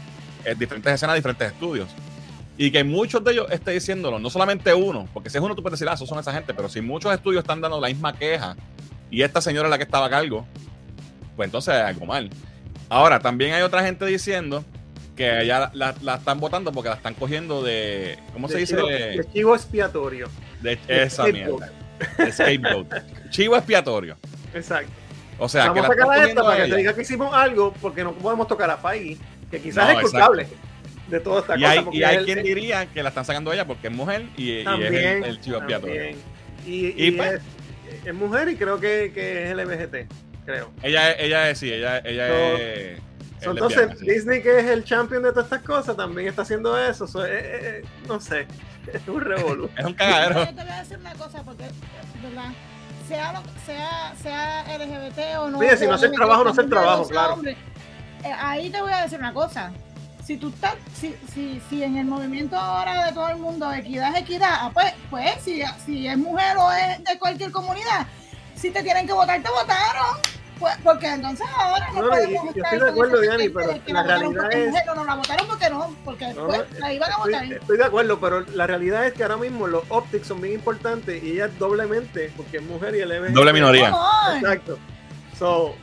eh, 0.44 0.54
diferentes 0.56 0.92
escenas, 0.94 1.16
diferentes 1.16 1.50
estudios. 1.50 1.88
Y 2.58 2.70
que 2.70 2.84
muchos 2.84 3.22
de 3.24 3.32
ellos 3.32 3.46
esté 3.50 3.72
diciéndolo, 3.72 4.18
no 4.20 4.30
solamente 4.30 4.72
uno, 4.72 5.08
porque 5.12 5.28
si 5.28 5.36
es 5.38 5.42
uno 5.42 5.54
tú 5.56 5.62
puedes 5.62 5.78
decir, 5.78 5.90
ah, 5.90 5.94
esos 5.94 6.08
son 6.08 6.20
esa 6.20 6.32
gente, 6.32 6.54
pero 6.54 6.68
si 6.68 6.80
muchos 6.80 7.12
estudios 7.12 7.42
están 7.42 7.60
dando 7.60 7.80
la 7.80 7.88
misma 7.88 8.12
queja 8.16 8.56
y 9.10 9.22
esta 9.22 9.40
señora 9.40 9.66
es 9.66 9.70
la 9.70 9.76
que 9.78 9.84
estaba 9.84 10.06
a 10.06 10.10
cargo, 10.10 10.46
pues 11.34 11.48
entonces 11.48 11.74
algo 11.74 12.06
mal. 12.06 12.30
Ahora, 12.88 13.20
también 13.20 13.52
hay 13.52 13.62
otra 13.62 13.82
gente 13.82 14.04
diciendo 14.06 14.64
que 15.16 15.44
ya 15.46 15.70
la, 15.74 15.94
la 16.02 16.14
están 16.16 16.38
votando 16.40 16.72
porque 16.72 16.90
la 16.90 16.96
están 16.96 17.14
cogiendo 17.14 17.62
de, 17.62 18.18
¿cómo 18.32 18.48
se 18.48 18.58
dice? 18.58 18.76
chivo- 18.76 18.88
De, 18.88 19.26
chivo 19.32 19.54
expiatorio. 19.54 20.28
de 20.60 20.76
de 20.76 21.02
esa 21.04 21.24
mierda. 21.26 21.70
De 22.18 22.30
scapegoat. 22.32 22.92
Chivo 23.30 23.56
expiatorio. 23.56 24.16
Exacto. 24.54 24.92
O 25.38 25.48
sea, 25.48 25.68
Vamos 25.68 25.84
a 25.84 25.88
sacar 25.88 26.28
esta 26.28 26.42
para 26.42 26.64
que 26.64 26.70
te 26.70 26.76
diga 26.76 26.94
que 26.94 27.02
hicimos 27.02 27.34
algo 27.34 27.72
porque 27.80 28.04
no 28.04 28.12
podemos 28.12 28.46
tocar 28.48 28.70
a 28.70 28.76
Feige, 28.76 29.18
que 29.50 29.60
quizás 29.60 29.92
No, 29.92 29.98
es 30.00 30.10
culpable 30.10 30.46
de 31.08 31.20
toda 31.20 31.40
esta 31.40 31.56
Y 31.56 31.60
cosa. 31.60 31.70
hay, 31.72 31.86
y 31.92 32.02
hay 32.02 32.24
quien 32.24 32.42
diría 32.42 32.86
que 32.86 33.02
la 33.02 33.08
están 33.10 33.24
sacando 33.24 33.50
a 33.50 33.54
ella 33.54 33.66
porque 33.66 33.88
es 33.88 33.92
mujer 33.92 34.26
y, 34.36 34.50
y 34.50 34.58
es 34.60 34.92
el, 34.92 35.24
el 35.24 35.40
chivo 35.40 35.58
expiatorio. 35.58 36.10
Y, 36.66 36.70
Y 36.70 36.94
y 36.96 37.10
pues- 37.12 37.32
es, 37.34 38.06
es 38.06 38.14
mujer 38.14 38.48
y 38.48 38.56
creo 38.56 38.78
que, 38.80 39.12
que 39.14 39.50
es 39.50 39.56
LGBT, 39.56 40.10
creo. 40.46 40.72
Ella, 40.82 41.12
ella 41.12 41.50
es, 41.50 41.58
sí, 41.58 41.70
ella, 41.72 41.98
ella 41.98 42.26
So- 42.28 42.56
es. 42.56 43.00
So, 43.42 43.50
entonces, 43.50 43.78
lesbiana, 43.80 44.00
sí. 44.00 44.06
Disney, 44.10 44.42
que 44.42 44.58
es 44.60 44.64
el 44.64 44.82
champion 44.84 45.22
de 45.22 45.28
todas 45.30 45.44
estas 45.44 45.60
cosas, 45.62 45.94
también 45.96 46.26
está 46.28 46.40
haciendo 46.42 46.78
eso. 46.78 47.06
So, 47.06 47.24
eh, 47.26 47.30
eh, 47.34 47.60
eh, 47.62 47.84
no 48.08 48.18
sé, 48.18 48.46
es 48.92 49.06
un 49.06 49.20
revolú. 49.20 49.68
Es 49.76 49.84
un 49.84 49.90
Yo 49.92 49.96
cagadero. 49.98 50.46
te 50.46 50.52
voy 50.62 50.70
a 50.72 50.78
decir 50.82 50.98
una 50.98 51.14
cosa, 51.14 51.42
porque, 51.42 51.64
¿verdad? 52.22 52.48
Sea, 53.06 53.32
lo, 53.34 53.42
sea, 53.66 54.14
sea 54.22 54.64
LGBT 54.78 55.18
o 55.38 55.50
no. 55.50 55.58
Oye, 55.58 55.76
si 55.76 55.86
no 55.86 55.94
hacer 55.94 56.10
trabajo, 56.12 56.44
no 56.44 56.50
hacer 56.50 56.68
trabajo, 56.68 57.06
claro. 57.06 57.40
eh, 57.44 57.56
ahí 58.38 58.70
te 58.70 58.80
voy 58.80 58.92
a 58.92 59.02
decir 59.02 59.18
una 59.18 59.32
cosa. 59.34 59.70
Si 60.24 60.38
tú 60.38 60.48
estás, 60.48 60.74
si, 60.94 61.14
si, 61.32 61.60
si 61.70 61.84
en 61.84 61.98
el 61.98 62.06
movimiento 62.06 62.56
ahora 62.56 63.04
de 63.06 63.12
todo 63.12 63.28
el 63.28 63.36
mundo 63.36 63.72
equidad 63.72 64.12
es 64.16 64.22
equidad, 64.22 64.48
ah, 64.50 64.70
pues, 64.74 64.92
pues 65.08 65.30
si, 65.44 65.62
si 65.84 66.08
es 66.08 66.18
mujer 66.18 66.56
o 66.58 66.72
es 66.72 67.04
de 67.04 67.16
cualquier 67.20 67.52
comunidad, 67.52 68.08
si 68.56 68.70
te 68.70 68.82
tienen 68.82 69.06
que 69.06 69.12
votar, 69.12 69.42
te 69.42 69.48
votaron. 69.50 70.16
Pues, 70.58 70.74
porque 70.82 71.06
entonces 71.06 71.46
ahora 71.54 71.86
no, 71.92 72.08
podemos 72.08 72.44
yo 72.44 72.48
estar 72.48 72.64
estoy 72.64 72.78
de 72.78 72.78
con 72.80 72.88
acuerdo, 72.88 73.14
ese 73.16 73.22
Diani, 73.24 73.48
pendiente 73.48 73.54
pero 73.60 73.72
de 73.74 73.80
que 73.80 73.92
la 73.92 74.02
votaron 74.02 74.20
realidad 74.22 74.42
porque 74.42 74.62
es- 74.62 74.68
mujer, 74.70 74.86
no, 74.86 74.94
no 74.94 75.04
la 75.04 75.14
votaron 75.16 75.46
porque 75.48 75.70
no, 75.70 75.96
porque 76.02 76.26
No, 76.32 76.46
pues, 76.46 76.78
la 76.78 76.92
iban 76.94 77.12
a 77.12 77.16
votar. 77.18 77.44
estoy, 77.52 77.76
de 77.76 77.84
acuerdo, 77.84 78.20
pero 78.20 78.40
la 78.40 78.66
realidad 78.66 79.06
es 79.06 79.12
que 79.12 79.22
ahora 79.22 79.36
mismo 79.36 79.66
los 79.66 79.84
optics 79.90 80.26
son 80.28 80.40
bien 80.40 80.54
importantes 80.54 81.22
y 81.22 81.32
ella 81.32 81.44
es 81.46 81.58
doblemente, 81.58 82.32
porque 82.38 82.56
es 82.56 82.62
mujer 82.62 82.94
y 82.94 83.00
LGBT. 83.02 83.34
Doble 83.34 83.52
minoría. 83.52 83.94
Exacto. 84.36 84.78
So, 85.38 85.74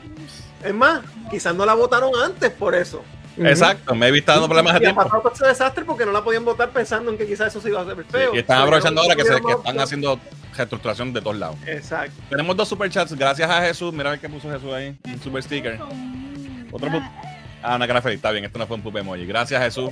es 0.63 0.73
más, 0.73 1.01
quizás 1.29 1.53
no 1.53 1.67
la 1.67 1.75
votaron 1.75 2.09
antes 2.23 2.49
por 2.49 2.73
eso. 2.73 3.03
Exacto, 3.37 3.95
me 3.95 4.07
he 4.07 4.11
visto 4.11 4.31
dando 4.31 4.47
problemas 4.47 4.73
de 4.73 4.79
y 4.79 4.83
ha 4.83 4.87
tiempo. 4.87 5.03
pasado 5.03 5.21
todo 5.21 5.33
ese 5.33 5.47
desastre 5.47 5.85
porque 5.85 6.05
no 6.05 6.11
la 6.11 6.23
podían 6.23 6.45
votar 6.45 6.69
pensando 6.69 7.11
en 7.11 7.17
que 7.17 7.25
quizás 7.25 7.47
eso 7.47 7.61
se 7.61 7.69
iba 7.69 7.79
a 7.79 7.83
hacer 7.83 8.03
feo. 8.05 8.35
Y 8.35 8.39
están 8.39 8.61
aprovechando 8.61 9.01
ahora 9.01 9.15
que, 9.15 9.23
se, 9.23 9.41
que 9.41 9.51
están 9.51 9.79
haciendo 9.79 10.19
reestructuración 10.55 11.13
de 11.13 11.21
todos 11.21 11.37
lados. 11.37 11.55
Exacto. 11.65 12.13
Tenemos 12.29 12.55
dos 12.55 12.67
superchats, 12.69 13.13
gracias 13.13 13.49
a 13.49 13.61
Jesús. 13.61 13.91
Mira 13.93 14.09
a 14.09 14.11
ver 14.11 14.19
qué 14.19 14.29
puso 14.29 14.51
Jesús 14.51 14.71
ahí. 14.71 14.95
Un 15.05 15.19
super 15.21 15.41
sticker. 15.43 15.79
Otro 16.71 16.89
Ah, 17.63 17.77
una 17.77 17.87
cara 17.87 18.01
feliz. 18.01 18.17
Está 18.17 18.31
bien, 18.31 18.43
esto 18.43 18.59
no 18.59 18.67
fue 18.67 18.75
un 18.75 18.83
pupe 18.83 18.99
emoji. 18.99 19.25
Gracias, 19.25 19.63
Jesús. 19.63 19.89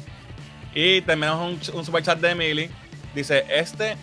Y 0.76 1.02
terminamos 1.02 1.70
un, 1.70 1.78
un 1.78 1.86
superchat 1.86 2.20
de 2.20 2.32
Emily. 2.32 2.70
Dice: 3.16 3.46
Este 3.50 3.96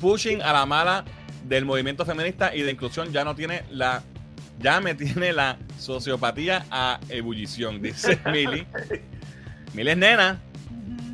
pushing 0.00 0.42
a 0.42 0.52
la 0.52 0.66
mala 0.66 1.04
del 1.44 1.64
movimiento 1.64 2.04
feminista 2.04 2.54
y 2.54 2.62
de 2.62 2.70
inclusión 2.72 3.12
ya 3.12 3.24
no 3.24 3.34
tiene 3.34 3.62
la. 3.70 4.02
Ya 4.58 4.80
me 4.80 4.94
tiene 4.94 5.32
la 5.32 5.58
sociopatía 5.78 6.64
a 6.70 7.00
ebullición, 7.08 7.82
dice 7.82 8.18
Emily. 8.24 8.66
Emily 9.72 9.90
es 9.90 9.96
nena. 9.96 10.40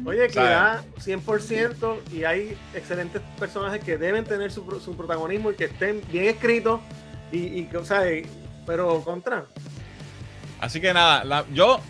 Oye, 0.04 0.24
equidad 0.26 0.82
100% 1.04 1.98
y 2.12 2.24
hay 2.24 2.56
excelentes 2.74 3.20
personajes 3.38 3.82
que 3.84 3.98
deben 3.98 4.24
tener 4.24 4.50
su, 4.50 4.64
pro- 4.64 4.80
su 4.80 4.96
protagonismo 4.96 5.50
y 5.50 5.54
que 5.54 5.64
estén 5.66 6.00
bien 6.10 6.24
escritos 6.24 6.80
y, 7.30 7.38
y 7.60 7.68
o 7.76 7.84
sea, 7.84 8.02
pero 8.66 9.02
contra. 9.02 9.44
Así 10.60 10.80
que 10.80 10.94
nada, 10.94 11.24
la- 11.24 11.44
yo, 11.52 11.80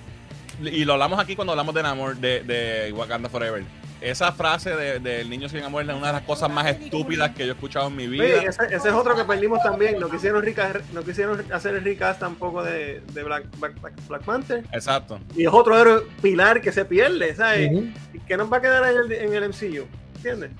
y 0.60 0.84
lo 0.84 0.94
hablamos 0.94 1.20
aquí 1.20 1.36
cuando 1.36 1.52
hablamos 1.52 1.74
de 1.74 1.82
Namor, 1.82 2.16
de, 2.16 2.42
de 2.42 2.92
Wakanda 2.92 3.28
Forever. 3.28 3.62
Esa 4.00 4.30
frase 4.30 4.76
de- 4.76 5.00
del 5.00 5.28
niño 5.28 5.48
sin 5.48 5.62
amor 5.64 5.82
es 5.82 5.88
una 5.88 6.06
de 6.08 6.12
las 6.12 6.22
cosas 6.22 6.48
más 6.50 6.66
estúpidas 6.66 7.30
que 7.32 7.44
yo 7.44 7.52
he 7.52 7.54
escuchado 7.54 7.88
en 7.88 7.96
mi 7.96 8.06
vida. 8.06 8.22
Oye, 8.24 8.46
ese, 8.46 8.62
ese 8.66 8.88
es 8.88 8.94
otro 8.94 9.16
que 9.16 9.24
perdimos 9.24 9.60
también. 9.62 9.98
No 9.98 10.08
quisieron, 10.08 10.40
rica- 10.42 10.80
no 10.92 11.02
quisieron 11.02 11.44
hacer 11.52 11.74
el 11.74 11.82
recast 11.84 12.20
tampoco 12.20 12.62
de, 12.62 13.02
de 13.12 13.22
Black, 13.24 13.46
Black, 13.58 13.74
Black 14.06 14.22
Panther. 14.22 14.64
Exacto. 14.72 15.18
Y 15.34 15.42
es 15.46 15.52
otro 15.52 15.76
héroe 15.76 16.02
pilar 16.22 16.60
que 16.60 16.70
se 16.70 16.84
pierde, 16.84 17.34
¿sabes? 17.34 17.72
¿Y 18.12 18.20
¿Qué 18.20 18.36
nos 18.36 18.52
va 18.52 18.58
a 18.58 18.60
quedar 18.60 18.84
en 18.88 18.98
el, 18.98 19.12
en 19.12 19.34
el 19.34 19.48
MCU? 19.48 19.86
¿Entiendes? 20.16 20.50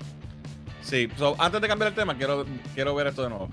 Sí, 0.81 1.07
so, 1.17 1.35
antes 1.39 1.61
de 1.61 1.67
cambiar 1.67 1.89
el 1.89 1.95
tema, 1.95 2.17
quiero, 2.17 2.45
quiero 2.75 2.93
ver 2.95 3.07
esto 3.07 3.23
de 3.23 3.29
nuevo. 3.29 3.49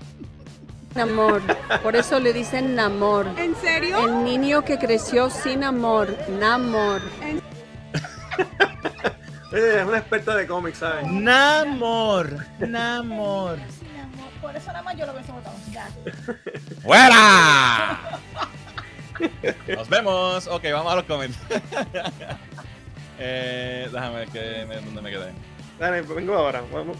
Amor. 0.95 1.41
Por 1.83 1.95
eso 1.95 2.19
le 2.19 2.33
dicen 2.33 2.75
Namor. 2.75 3.27
¿En 3.37 3.55
serio? 3.57 3.99
El 4.05 4.23
niño 4.23 4.65
que 4.65 4.77
creció 4.79 5.29
sin 5.29 5.63
amor. 5.63 6.09
Namor. 6.39 7.01
Es 9.51 9.85
una 9.85 9.97
experta 9.99 10.35
de 10.35 10.47
cómics, 10.47 10.79
¿sabes? 10.79 11.05
Namor, 11.07 12.45
Namor. 12.59 13.57
Por 14.41 14.55
eso 14.55 14.67
nada 14.67 14.83
más 14.83 14.95
yo 14.95 15.05
lo 15.05 15.13
hubiese 15.13 15.31
votado. 15.31 15.55
Ya. 15.71 15.87
¡Fuera! 16.83 18.19
Nos 19.75 19.89
vemos. 19.89 20.47
Ok, 20.47 20.63
vamos 20.71 20.93
a 20.93 20.95
los 20.97 21.05
comentarios. 21.05 21.61
eh, 23.19 23.89
déjame 23.91 24.15
ver 24.15 24.27
que 24.29 24.65
me- 24.67 24.75
dónde 24.75 25.01
me 25.01 25.09
quedé. 25.09 25.31
Dale, 25.79 26.01
vengo 26.01 26.35
ahora. 26.35 26.61
Vamos. 26.71 26.97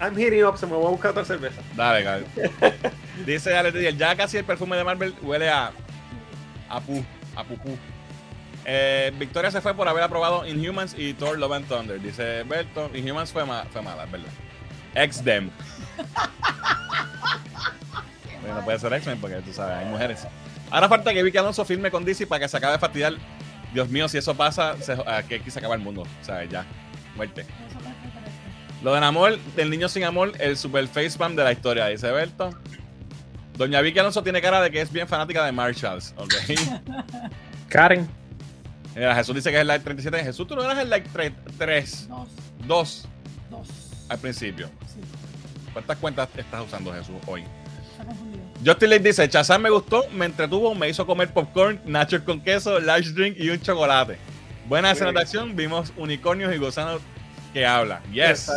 I'm 0.00 0.16
heating 0.16 0.44
up, 0.44 0.56
se 0.56 0.66
me 0.66 0.74
voy 0.74 0.86
a 0.86 0.90
buscar 0.90 1.10
otra 1.10 1.24
cerveza. 1.24 1.60
Dale, 1.76 2.02
Gaby. 2.04 2.24
Dice 3.26 3.56
Alex 3.56 3.96
ya 3.98 4.16
casi 4.16 4.38
el 4.38 4.44
perfume 4.44 4.76
de 4.76 4.84
Marvel 4.84 5.14
huele 5.22 5.50
a. 5.50 5.72
a 6.68 6.80
pu. 6.80 7.04
a 7.36 7.44
pupú. 7.44 7.76
Eh, 8.64 9.12
Victoria 9.18 9.50
se 9.50 9.60
fue 9.60 9.74
por 9.74 9.88
haber 9.88 10.02
aprobado 10.04 10.46
Inhumans 10.46 10.94
y 10.96 11.14
Thor 11.14 11.38
Love 11.38 11.52
and 11.54 11.68
Thunder. 11.68 12.00
Dice 12.00 12.42
Berto, 12.44 12.90
Inhumans 12.94 13.32
fue, 13.32 13.44
ma- 13.44 13.64
fue 13.72 13.82
mala, 13.82 14.04
es 14.04 14.10
verdad. 14.10 14.28
Ex-Dem. 14.94 15.50
Bueno, 18.40 18.56
no 18.56 18.64
puede 18.64 18.78
ser 18.78 18.92
X-Men 18.94 19.20
porque 19.20 19.36
tú 19.36 19.52
sabes, 19.52 19.76
hay 19.78 19.84
mujeres. 19.86 20.26
Ahora 20.70 20.88
falta 20.88 21.12
que 21.12 21.22
Vicky 21.22 21.38
Alonso 21.38 21.64
firme 21.64 21.90
con 21.92 22.04
DC 22.04 22.26
para 22.26 22.40
que 22.40 22.48
se 22.48 22.56
acabe 22.56 22.72
de 22.72 22.78
fastidiar. 22.80 23.14
Dios 23.72 23.88
mío, 23.88 24.08
si 24.08 24.18
eso 24.18 24.34
pasa, 24.34 24.76
se, 24.80 24.96
aquí, 25.06 25.34
aquí 25.34 25.50
se 25.50 25.60
acaba 25.60 25.74
el 25.76 25.80
mundo. 25.80 26.02
O 26.02 26.24
sea, 26.24 26.42
ya. 26.44 26.64
Muerte. 27.14 27.46
Lo 27.60 27.66
explicaré. 27.66 28.32
Lo 28.82 28.94
de 28.94 29.00
Namor, 29.00 29.38
del 29.54 29.70
niño 29.70 29.88
sin 29.88 30.02
amor, 30.04 30.32
el 30.40 30.56
super 30.56 30.86
facepalm 30.88 31.36
de 31.36 31.44
la 31.44 31.52
historia, 31.52 31.86
dice 31.86 32.10
Berto. 32.10 32.50
Doña 33.56 33.80
Vicky 33.80 34.00
Alonso 34.00 34.22
tiene 34.24 34.40
cara 34.42 34.60
de 34.60 34.70
que 34.72 34.80
es 34.80 34.90
bien 34.90 35.06
fanática 35.06 35.44
de 35.44 35.52
Marshalls, 35.52 36.12
¿ok? 36.16 36.34
Karen. 37.68 38.08
Mira, 38.94 39.14
Jesús 39.14 39.34
dice 39.34 39.50
que 39.50 39.56
es 39.56 39.62
el 39.62 39.68
like 39.68 39.84
37. 39.84 40.24
Jesús, 40.24 40.46
tú 40.46 40.54
no 40.54 40.62
eras 40.62 40.78
el 40.78 40.90
like 40.90 41.08
3, 41.58 42.08
Dos. 42.08 42.28
2 42.66 43.08
Dos. 43.50 43.68
al 44.08 44.18
principio. 44.18 44.68
Sí, 44.86 45.00
¿Cuántas 45.72 45.96
cuentas 45.98 46.28
estás 46.36 46.66
usando, 46.66 46.92
Jesús, 46.92 47.16
hoy? 47.26 47.44
Justin 48.64 48.90
Lake 48.90 49.02
dice, 49.02 49.28
Chazán 49.28 49.62
me 49.62 49.70
gustó, 49.70 50.04
me 50.10 50.26
entretuvo, 50.26 50.74
me 50.74 50.88
hizo 50.88 51.06
comer 51.06 51.32
popcorn, 51.32 51.80
nachos 51.84 52.22
con 52.22 52.40
queso, 52.40 52.78
large 52.78 53.10
drink 53.10 53.36
y 53.38 53.48
un 53.48 53.60
chocolate. 53.60 54.18
Buena 54.68 54.92
escena 54.92 55.12
de 55.12 55.20
acción, 55.20 55.56
vimos 55.56 55.92
unicornios 55.96 56.54
y 56.54 56.58
gusanos 56.58 57.00
que 57.52 57.66
hablan. 57.66 58.02
Yes. 58.12 58.50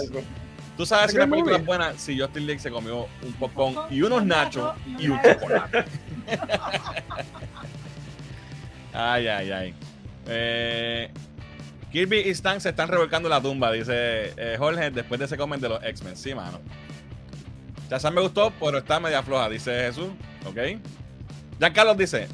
Tú 0.78 0.86
sabes 0.86 1.12
si 1.12 1.18
muy 1.18 1.28
película 1.28 1.58
es 1.58 1.66
buena 1.66 1.98
si 1.98 2.20
Justin 2.20 2.48
Lake 2.48 2.60
se 2.60 2.70
comió 2.70 3.08
un 3.24 3.34
popcorn 3.34 3.76
y 3.90 4.02
unos 4.02 4.22
un 4.22 4.28
nachos 4.28 4.76
nacho 4.78 5.02
y 5.02 5.08
un 5.08 5.20
chocolate. 5.22 5.86
ay, 8.94 9.28
ay, 9.28 9.52
ay. 9.52 9.74
Eh, 10.28 11.12
Kirby 11.92 12.20
y 12.22 12.30
Stan 12.30 12.60
se 12.60 12.70
están 12.70 12.90
revolcando 12.90 13.28
en 13.28 13.32
la 13.32 13.42
tumba, 13.42 13.72
dice 13.72 14.34
eh, 14.38 14.56
Jorge, 14.58 14.92
después 14.92 15.20
de 15.20 15.26
ese 15.26 15.38
comment 15.38 15.62
de 15.62 15.70
los 15.70 15.84
X-Men. 15.84 16.18
Sí, 16.18 16.36
mano. 16.36 16.60
Shazam 17.90 18.14
me 18.16 18.22
gustó, 18.22 18.52
pero 18.60 18.80
está 18.80 19.00
media 19.00 19.22
floja, 19.24 19.48
dice 19.50 19.72
Jesús. 19.72 20.10
Ok. 20.46 20.58
Carlos 21.74 21.98
dice: 21.98 22.28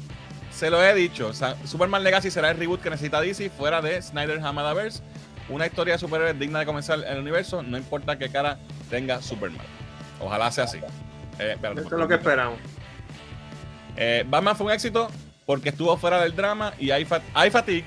Se 0.50 0.70
lo 0.70 0.82
he 0.82 0.94
dicho, 0.94 1.32
Superman 1.64 2.02
Legacy 2.02 2.30
será 2.30 2.50
el 2.50 2.58
reboot 2.58 2.80
que 2.80 2.90
necesita 2.90 3.20
DC 3.20 3.50
fuera 3.50 3.80
de 3.80 4.00
Snyder 4.02 4.40
Hamadaverse. 4.40 5.02
Una 5.48 5.66
historia 5.66 5.94
de 5.94 5.98
superhéroes 5.98 6.38
digna 6.38 6.60
de 6.60 6.66
comenzar 6.66 6.98
el 7.04 7.18
universo, 7.18 7.62
no 7.62 7.76
importa 7.76 8.16
qué 8.18 8.30
cara 8.30 8.58
tenga 8.88 9.20
Superman. 9.20 9.66
Ojalá 10.20 10.50
sea 10.50 10.64
así. 10.64 10.78
Eh, 11.38 11.52
espérate, 11.52 11.80
Eso 11.80 11.94
es 11.94 12.00
lo 12.00 12.08
que 12.08 12.14
esperamos. 12.14 12.58
eh, 13.96 14.24
Batman 14.26 14.56
fue 14.56 14.66
un 14.66 14.72
éxito 14.72 15.08
porque 15.46 15.70
estuvo 15.70 15.96
fuera 15.96 16.20
del 16.20 16.34
drama 16.36 16.72
y 16.78 16.90
hay, 16.90 17.04
fa- 17.04 17.22
hay 17.34 17.50
fatigue, 17.50 17.84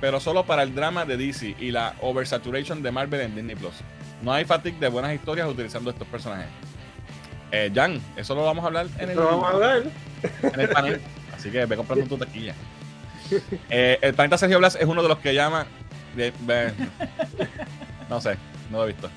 pero 0.00 0.20
solo 0.20 0.44
para 0.44 0.62
el 0.62 0.74
drama 0.74 1.04
de 1.04 1.16
DC 1.16 1.54
y 1.60 1.70
la 1.70 1.94
oversaturation 2.00 2.82
de 2.82 2.90
Marvel 2.92 3.20
en 3.20 3.34
Disney 3.34 3.56
Plus. 3.56 3.74
No 4.22 4.32
hay 4.32 4.44
fatigue 4.44 4.78
de 4.78 4.88
buenas 4.88 5.14
historias 5.14 5.48
utilizando 5.48 5.90
estos 5.90 6.06
personajes. 6.08 6.46
Eh, 7.52 7.70
Jan, 7.74 8.00
eso 8.16 8.34
lo 8.34 8.44
vamos 8.44 8.64
a 8.64 8.66
hablar 8.68 8.86
en 8.98 9.10
el, 9.10 9.16
Lo 9.16 9.24
vamos 9.40 9.62
a 9.62 9.76
en 10.48 10.60
el 10.60 10.68
panel. 10.68 11.00
Así 11.36 11.50
que 11.50 11.64
ve 11.66 11.76
comprando 11.76 12.06
tu 12.06 12.16
taquilla. 12.18 12.54
Eh, 13.70 13.98
el 14.02 14.14
planeta 14.14 14.38
Sergio 14.38 14.58
Blas 14.58 14.76
es 14.80 14.84
uno 14.86 15.02
de 15.02 15.08
los 15.08 15.18
que 15.18 15.34
llama. 15.34 15.66
de- 16.16 16.32
no 18.08 18.20
sé, 18.20 18.36
no 18.70 18.78
lo 18.78 18.84
he 18.84 18.86
visto. 18.88 19.10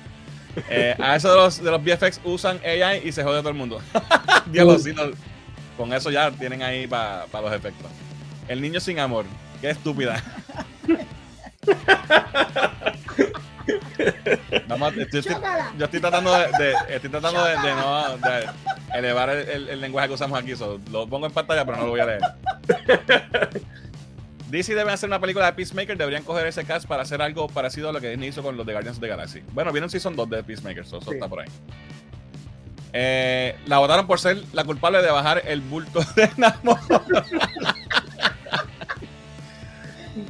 Eh, 0.68 0.94
a 0.98 1.16
eso 1.16 1.30
de 1.30 1.36
los, 1.36 1.62
de 1.62 1.70
los 1.70 1.82
VFX 1.82 2.20
usan 2.24 2.60
AI 2.64 3.02
y 3.04 3.12
se 3.12 3.22
jode 3.22 3.38
todo 3.40 3.50
el 3.50 3.54
mundo. 3.54 3.80
Diablo, 4.46 4.78
sí, 4.78 4.92
no- 4.92 5.10
con 5.80 5.94
eso 5.94 6.10
ya 6.10 6.30
tienen 6.30 6.62
ahí 6.62 6.86
para 6.86 7.24
los 7.40 7.52
efectos. 7.54 7.90
El 8.48 8.60
niño 8.60 8.80
sin 8.80 8.98
amor. 8.98 9.24
Qué 9.62 9.70
estúpida. 9.70 10.22
Vamos, 14.68 14.94
estoy, 14.96 15.22
Chócala. 15.22 15.72
yo 15.78 15.84
estoy 15.86 16.00
tratando 16.00 16.32
de, 16.34 16.46
de- 16.58 16.74
estoy 16.96 17.10
tratando 17.10 17.44
de, 17.44 17.50
de 17.52 17.74
no 17.74 18.16
de 18.18 18.48
elevar 18.98 19.30
el, 19.30 19.48
el- 19.48 19.68
el 19.70 19.80
lenguaje 19.80 20.08
que 20.08 20.14
usamos 20.14 20.38
aquí. 20.38 20.54
so, 20.54 20.78
lo 20.90 21.06
pongo 21.06 21.26
en 21.26 21.32
pantalla, 21.32 21.64
pero 21.64 21.78
no 21.78 21.84
lo 21.84 21.90
voy 21.90 22.00
a 22.00 22.06
leer. 22.06 22.20
DC 24.50 24.74
deben 24.74 24.92
hacer 24.92 25.08
una 25.08 25.18
película 25.20 25.46
de 25.46 25.52
Peacemaker. 25.52 25.96
Deberían 25.96 26.24
coger 26.24 26.46
ese 26.46 26.64
cast 26.64 26.86
para 26.86 27.02
hacer 27.02 27.22
algo 27.22 27.48
parecido 27.48 27.88
a 27.88 27.92
lo 27.92 28.00
que 28.00 28.10
Disney 28.10 28.28
hizo 28.30 28.42
con 28.42 28.56
los 28.56 28.66
de 28.66 28.72
Guardians 28.72 28.96
of 28.98 29.02
the 29.02 29.08
Galaxy. 29.08 29.42
Bueno, 29.52 29.72
viene 29.72 29.86
un 29.86 29.90
season 29.90 30.14
2 30.16 30.28
de 30.30 30.42
Peacemaker, 30.42 30.84
so, 30.86 30.98
eso 30.98 31.10
Sí. 31.10 31.14
está 31.16 31.28
por 31.28 31.40
ahí. 31.40 31.48
Eh, 32.92 33.56
la 33.66 33.78
votaron 33.78 34.06
por 34.06 34.18
ser 34.18 34.42
la 34.52 34.64
culpable 34.64 35.02
de 35.02 35.10
bajar 35.10 35.42
el 35.46 35.60
bulto 35.60 36.00
de 36.16 36.30
Namor. 36.36 36.78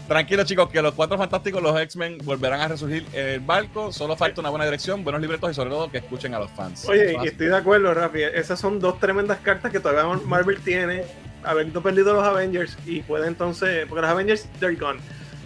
Tranquilos 0.06 0.46
chicos, 0.46 0.68
que 0.70 0.82
los 0.82 0.94
cuatro 0.94 1.16
fantásticos, 1.16 1.62
los 1.62 1.80
X-Men, 1.80 2.18
volverán 2.24 2.60
a 2.60 2.68
resurgir 2.68 3.06
en 3.12 3.26
el 3.28 3.40
barco. 3.40 3.92
Solo 3.92 4.16
falta 4.16 4.40
una 4.40 4.50
buena 4.50 4.64
dirección, 4.64 5.04
buenos 5.04 5.22
libretos 5.22 5.50
y 5.50 5.54
sobre 5.54 5.70
todo 5.70 5.90
que 5.90 5.98
escuchen 5.98 6.34
a 6.34 6.38
los 6.38 6.50
fans. 6.50 6.88
Oye, 6.88 7.12
y 7.12 7.26
es 7.26 7.32
estoy 7.32 7.46
de 7.46 7.56
acuerdo, 7.56 7.94
Rafi. 7.94 8.22
Esas 8.22 8.58
son 8.58 8.80
dos 8.80 8.98
tremendas 8.98 9.38
cartas 9.38 9.70
que 9.70 9.80
todavía 9.80 10.20
Marvel 10.26 10.60
tiene, 10.60 11.04
habiendo 11.44 11.82
perdido 11.82 12.12
los 12.12 12.24
Avengers 12.24 12.76
y 12.86 13.02
puede 13.02 13.28
entonces, 13.28 13.86
porque 13.88 14.02
los 14.02 14.10
Avengers, 14.10 14.48
they're 14.58 14.76
gone. 14.76 15.00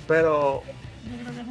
Pero 0.09 0.63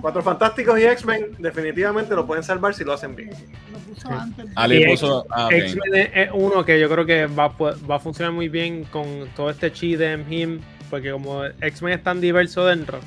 Cuatro 0.03 0.21
Fantásticos 0.21 0.77
y 0.81 0.83
X-Men 0.83 1.27
definitivamente 1.39 2.13
lo 2.13 2.27
pueden 2.27 2.43
salvar 2.43 2.73
si 2.73 2.83
lo 2.83 2.91
hacen 2.91 3.15
bien. 3.15 3.29
Lo 3.71 3.77
puso 3.79 4.09
antes. 4.09 4.45
Ali 4.53 4.85
puso. 4.85 5.25
ah. 5.31 5.47
X-Men 5.49 5.95
es- 5.95 6.09
es 6.13 6.29
uno 6.33 6.65
que 6.65 6.77
yo 6.77 6.89
creo 6.89 7.05
que 7.05 7.25
va, 7.27 7.47
va 7.47 7.95
a 7.95 7.99
funcionar 7.99 8.33
muy 8.33 8.49
bien 8.49 8.83
con 8.83 9.29
todo 9.33 9.49
este 9.49 9.71
chi 9.71 9.95
de 9.95 10.21
him, 10.29 10.59
porque 10.89 11.09
como 11.09 11.45
X-Men 11.45 11.93
es 11.93 12.03
tan 12.03 12.19
diverso 12.19 12.65
dentro, 12.65 12.99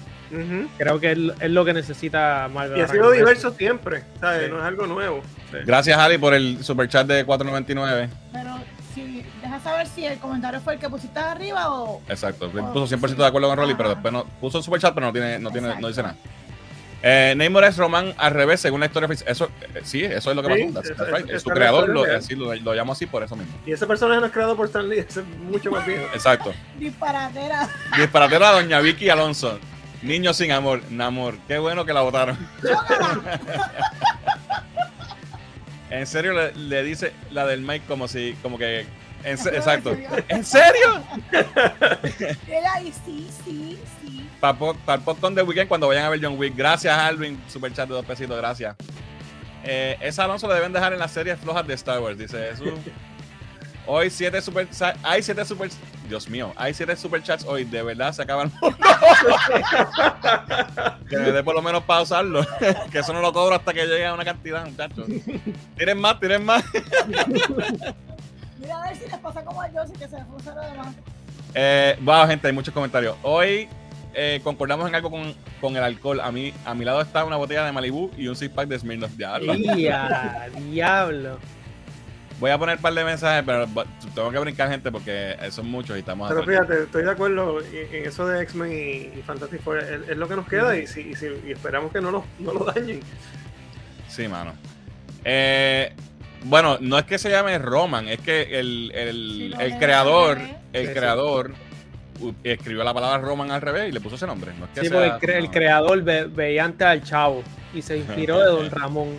creo 0.78 0.98
que 0.98 1.12
es, 1.12 1.18
es 1.38 1.50
lo 1.50 1.66
que 1.66 1.74
necesita 1.74 2.48
Marvel. 2.50 2.78
Y 2.78 2.80
ha 2.80 2.88
sido 2.88 3.10
diverso 3.10 3.50
siempre, 3.52 4.02
¿sabes? 4.18 4.46
Sí. 4.46 4.50
No 4.50 4.58
es 4.58 4.64
algo 4.64 4.86
nuevo. 4.86 5.20
Gracias, 5.66 5.98
Ali, 5.98 6.16
por 6.16 6.32
el 6.32 6.64
super 6.64 6.88
chat 6.88 7.06
de 7.06 7.26
4.99. 7.26 8.08
Pero 8.32 8.56
si 8.94 9.22
deja 9.42 9.60
saber 9.60 9.86
si 9.86 10.06
el 10.06 10.18
comentario 10.18 10.60
fue 10.62 10.72
el 10.74 10.80
que 10.80 10.88
pusiste 10.88 11.18
arriba 11.20 11.70
o. 11.74 12.00
Exacto. 12.08 12.50
Oh, 12.58 12.72
puso 12.72 12.96
100% 12.96 13.08
sí. 13.10 13.14
de 13.16 13.26
acuerdo 13.26 13.48
con 13.48 13.58
Rolly, 13.58 13.74
pero 13.74 13.90
después 13.90 14.14
no, 14.14 14.24
puso 14.40 14.62
super 14.62 14.80
chat, 14.80 14.94
pero 14.94 15.08
no 15.08 15.12
tiene, 15.12 15.38
no 15.38 15.50
tiene, 15.50 15.78
no 15.78 15.88
dice 15.88 16.02
nada. 16.02 16.16
Eh, 17.02 17.34
Namor 17.36 17.64
es 17.64 17.76
Román 17.76 18.14
al 18.16 18.32
revés, 18.32 18.60
según 18.60 18.80
la 18.80 18.86
historia 18.86 19.06
oficial. 19.06 19.30
Eso, 19.30 19.50
eh, 19.74 19.80
sí, 19.84 20.02
eso 20.02 20.30
es 20.30 20.36
lo 20.36 20.42
que 20.42 20.54
Sí, 20.56 20.72
pasó. 20.72 21.04
Right. 21.04 21.30
eso- 21.30 21.40
Su 21.40 21.50
creador 21.50 21.84
es 21.88 21.94
lo, 21.94 22.04
así 22.04 22.34
lo, 22.34 22.54
lo 22.54 22.74
llamo 22.74 22.92
así 22.92 23.06
por 23.06 23.22
eso 23.22 23.36
mismo. 23.36 23.54
Y 23.66 23.72
ese 23.72 23.86
personaje 23.86 24.20
no 24.20 24.26
es 24.26 24.32
creado 24.32 24.56
por 24.56 24.66
Stan 24.66 24.88
Lee, 24.88 24.98
ese 25.08 25.20
es 25.20 25.26
mucho 25.26 25.70
más 25.70 25.86
viejo. 25.86 26.04
Exacto. 26.14 26.52
Disparatera. 26.78 27.68
Disparatera 27.96 28.50
Doña 28.52 28.80
Vicky 28.80 29.08
Alonso. 29.10 29.58
Niño 30.02 30.32
sin 30.34 30.52
amor, 30.52 30.82
Namor. 30.90 31.36
Qué 31.48 31.58
bueno 31.58 31.84
que 31.84 31.92
la 31.92 32.00
votaron. 32.02 32.36
en 35.90 36.06
serio 36.06 36.32
le, 36.32 36.52
le 36.54 36.82
dice 36.82 37.12
la 37.30 37.46
del 37.46 37.60
Mike 37.62 37.84
como 37.86 38.08
si, 38.08 38.36
como 38.42 38.58
que. 38.58 38.86
En 39.24 39.38
se- 39.38 39.56
exacto. 39.56 39.96
¿En 40.28 40.44
serio? 40.44 41.02
Ahí 42.74 42.92
sí, 43.04 43.28
sí, 43.44 43.78
sí. 44.00 44.28
Para 44.40 44.56
el 44.94 45.00
podcast 45.00 45.34
de 45.34 45.42
Weekend 45.42 45.68
cuando 45.68 45.88
vayan 45.88 46.04
a 46.04 46.10
ver 46.10 46.20
John 46.22 46.38
Wick. 46.38 46.54
Gracias, 46.56 46.96
Alvin. 46.96 47.40
Super 47.48 47.72
chat 47.72 47.88
de 47.88 47.94
dos 47.94 48.04
pesitos, 48.04 48.36
gracias. 48.36 48.76
Eh, 49.64 49.96
esa 50.00 50.24
Alonso 50.24 50.46
lo 50.46 50.54
deben 50.54 50.72
dejar 50.72 50.92
en 50.92 50.98
las 51.00 51.10
series 51.10 51.38
flojas 51.40 51.66
de 51.66 51.74
Star 51.74 51.98
Wars, 52.00 52.16
dice 52.18 52.38
Jesús. 52.50 52.72
Hoy 53.88 54.10
siete 54.10 54.42
super 54.42 54.66
hay 55.04 55.22
siete 55.22 55.44
super 55.44 55.70
Dios 56.08 56.28
mío, 56.28 56.52
hay 56.56 56.74
siete 56.74 56.96
super 56.96 57.22
chats 57.22 57.44
hoy, 57.44 57.64
de 57.64 57.84
verdad 57.84 58.12
se 58.12 58.20
acaban. 58.22 58.50
que 61.08 61.16
me 61.18 61.30
dé 61.30 61.44
por 61.44 61.54
lo 61.54 61.62
menos 61.62 61.84
para 61.84 62.02
usarlo. 62.02 62.44
que 62.90 62.98
eso 62.98 63.12
no 63.12 63.20
lo 63.20 63.32
cobro 63.32 63.54
hasta 63.54 63.72
que 63.72 63.86
llegue 63.86 64.04
a 64.04 64.12
una 64.14 64.24
cantidad, 64.24 64.66
muchachos. 64.66 65.06
Tiren 65.76 66.00
más, 66.00 66.18
tiren 66.18 66.44
más. 66.44 66.64
Mira 68.66 68.82
a 68.82 68.88
ver 68.88 68.96
si 68.96 69.08
les 69.08 69.18
pasa 69.18 69.44
como 69.44 69.62
a 69.62 69.68
Josie 69.68 69.94
que 69.96 70.08
se 70.08 70.16
le 70.18 70.24
puso 70.24 70.52
lo 70.52 70.60
demás. 70.60 70.88
Eh, 71.54 71.96
wow, 72.02 72.26
gente, 72.26 72.48
hay 72.48 72.52
muchos 72.52 72.74
comentarios. 72.74 73.16
Hoy 73.22 73.68
eh, 74.12 74.40
concordamos 74.42 74.88
en 74.88 74.94
algo 74.96 75.08
con, 75.08 75.32
con 75.60 75.76
el 75.76 75.84
alcohol. 75.84 76.18
A 76.20 76.32
mí, 76.32 76.52
a 76.64 76.74
mi 76.74 76.84
lado 76.84 77.00
está 77.00 77.24
una 77.24 77.36
botella 77.36 77.64
de 77.64 77.70
Malibu 77.70 78.10
y 78.16 78.26
un 78.26 78.34
six 78.34 78.52
pack 78.52 78.66
de 78.68 78.76
Smirnoff. 78.78 79.12
Diablo. 79.12 79.54
¡Ya, 79.54 80.48
diablo! 80.68 81.38
Voy 82.40 82.50
a 82.50 82.58
poner 82.58 82.76
un 82.76 82.82
par 82.82 82.92
de 82.92 83.04
mensajes, 83.04 83.44
pero 83.46 83.66
tengo 84.14 84.30
que 84.32 84.38
brincar 84.40 84.68
gente 84.68 84.90
porque 84.90 85.36
son 85.50 85.70
muchos 85.70 85.96
y 85.96 86.00
estamos 86.00 86.28
Pero 86.28 86.44
fíjate, 86.44 86.82
estoy 86.82 87.04
de 87.04 87.10
acuerdo 87.12 87.60
en 87.62 88.04
eso 88.04 88.26
de 88.26 88.42
X-Men 88.42 88.72
y, 88.72 89.18
y 89.18 89.22
Fantastic 89.24 89.62
Four, 89.62 89.78
es, 89.78 90.08
es 90.10 90.16
lo 90.18 90.28
que 90.28 90.36
nos 90.36 90.46
queda 90.48 90.76
y, 90.76 90.86
si, 90.86 91.00
y, 91.00 91.14
si- 91.14 91.30
y 91.46 91.52
esperamos 91.52 91.92
que 91.92 92.00
no 92.02 92.10
lo, 92.10 92.24
no 92.40 92.52
lo 92.52 92.64
dañen. 92.64 93.00
Sí, 94.08 94.28
mano. 94.28 94.52
Eh, 95.24 95.94
Bueno, 96.48 96.78
no 96.80 96.98
es 96.98 97.04
que 97.04 97.18
se 97.18 97.30
llame 97.30 97.58
Roman, 97.58 98.08
es 98.08 98.20
que 98.20 98.58
el, 98.58 98.92
el, 98.94 99.56
el 99.58 99.78
creador, 99.78 100.38
el 100.72 100.92
creador 100.92 101.52
escribió 102.44 102.82
la 102.84 102.94
palabra 102.94 103.18
Roman 103.18 103.50
al 103.50 103.60
revés 103.60 103.88
y 103.88 103.92
le 103.92 104.00
puso 104.00 104.16
ese 104.16 104.26
nombre. 104.26 104.52
No 104.58 104.64
es 104.66 104.70
que 104.72 104.80
Sí, 104.82 104.88
sea- 104.88 105.18
porque 105.18 105.26
el, 105.26 105.34
cre- 105.34 105.38
el 105.38 105.44
no. 105.46 105.50
creador 105.50 106.02
ve- 106.02 106.24
veía 106.26 106.64
antes 106.64 106.86
al 106.86 107.02
chavo 107.02 107.42
y 107.74 107.82
se 107.82 107.98
inspiró 107.98 108.38
de 108.38 108.46
Don 108.46 108.70
Ramón. 108.80 109.18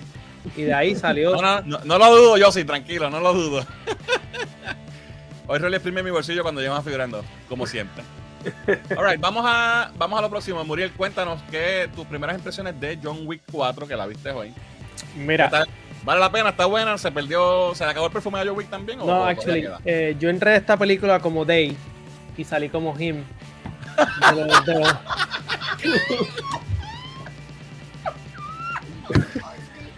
Y 0.55 0.61
de 0.63 0.73
ahí 0.73 0.95
salió. 0.95 1.35
No, 1.35 1.41
no, 1.41 1.61
no, 1.61 1.79
no 1.83 1.97
lo 1.97 2.15
dudo 2.15 2.37
yo, 2.37 2.51
sí, 2.51 2.63
tranquilo, 2.63 3.09
no 3.09 3.19
lo 3.19 3.33
dudo. 3.33 3.65
Hoy 5.47 5.59
Rolly 5.59 5.75
exprime 5.75 6.03
mi 6.03 6.09
bolsillo 6.11 6.43
cuando 6.43 6.61
llevamos 6.61 6.83
figurando, 6.85 7.23
como 7.47 7.65
siempre. 7.65 8.03
Alright, 8.95 9.19
vamos 9.19 9.43
a, 9.47 9.91
vamos 9.97 10.19
a 10.19 10.21
lo 10.21 10.29
próximo. 10.29 10.63
Muriel, 10.63 10.91
cuéntanos 10.91 11.41
que 11.51 11.89
tus 11.95 12.05
primeras 12.05 12.37
impresiones 12.37 12.79
de 12.79 12.97
John 13.01 13.19
Wick 13.25 13.41
4, 13.51 13.87
que 13.87 13.95
la 13.95 14.05
viste 14.07 14.31
hoy. 14.31 14.53
Mira, 15.15 15.49
¿Vale 16.07 16.21
la 16.21 16.31
pena? 16.31 16.51
¿Está 16.51 16.65
buena? 16.65 16.97
¿Se 16.97 17.11
perdió? 17.11 17.75
¿Se 17.75 17.83
le 17.83 17.91
acabó 17.91 18.05
el 18.05 18.13
perfume 18.13 18.39
de 18.39 18.47
John 18.47 18.57
Wick 18.57 18.69
también? 18.69 19.01
o- 19.01 19.05
no, 19.05 19.25
actually, 19.25 19.67
eh, 19.83 20.15
yo 20.17 20.29
entré 20.29 20.51
a 20.51 20.55
esta 20.55 20.77
película 20.77 21.19
como 21.19 21.43
Day 21.43 21.75
y 22.37 22.43
salí 22.45 22.69
como 22.69 22.97
Him. 22.97 23.25
De 24.33 24.43
de 24.73 24.87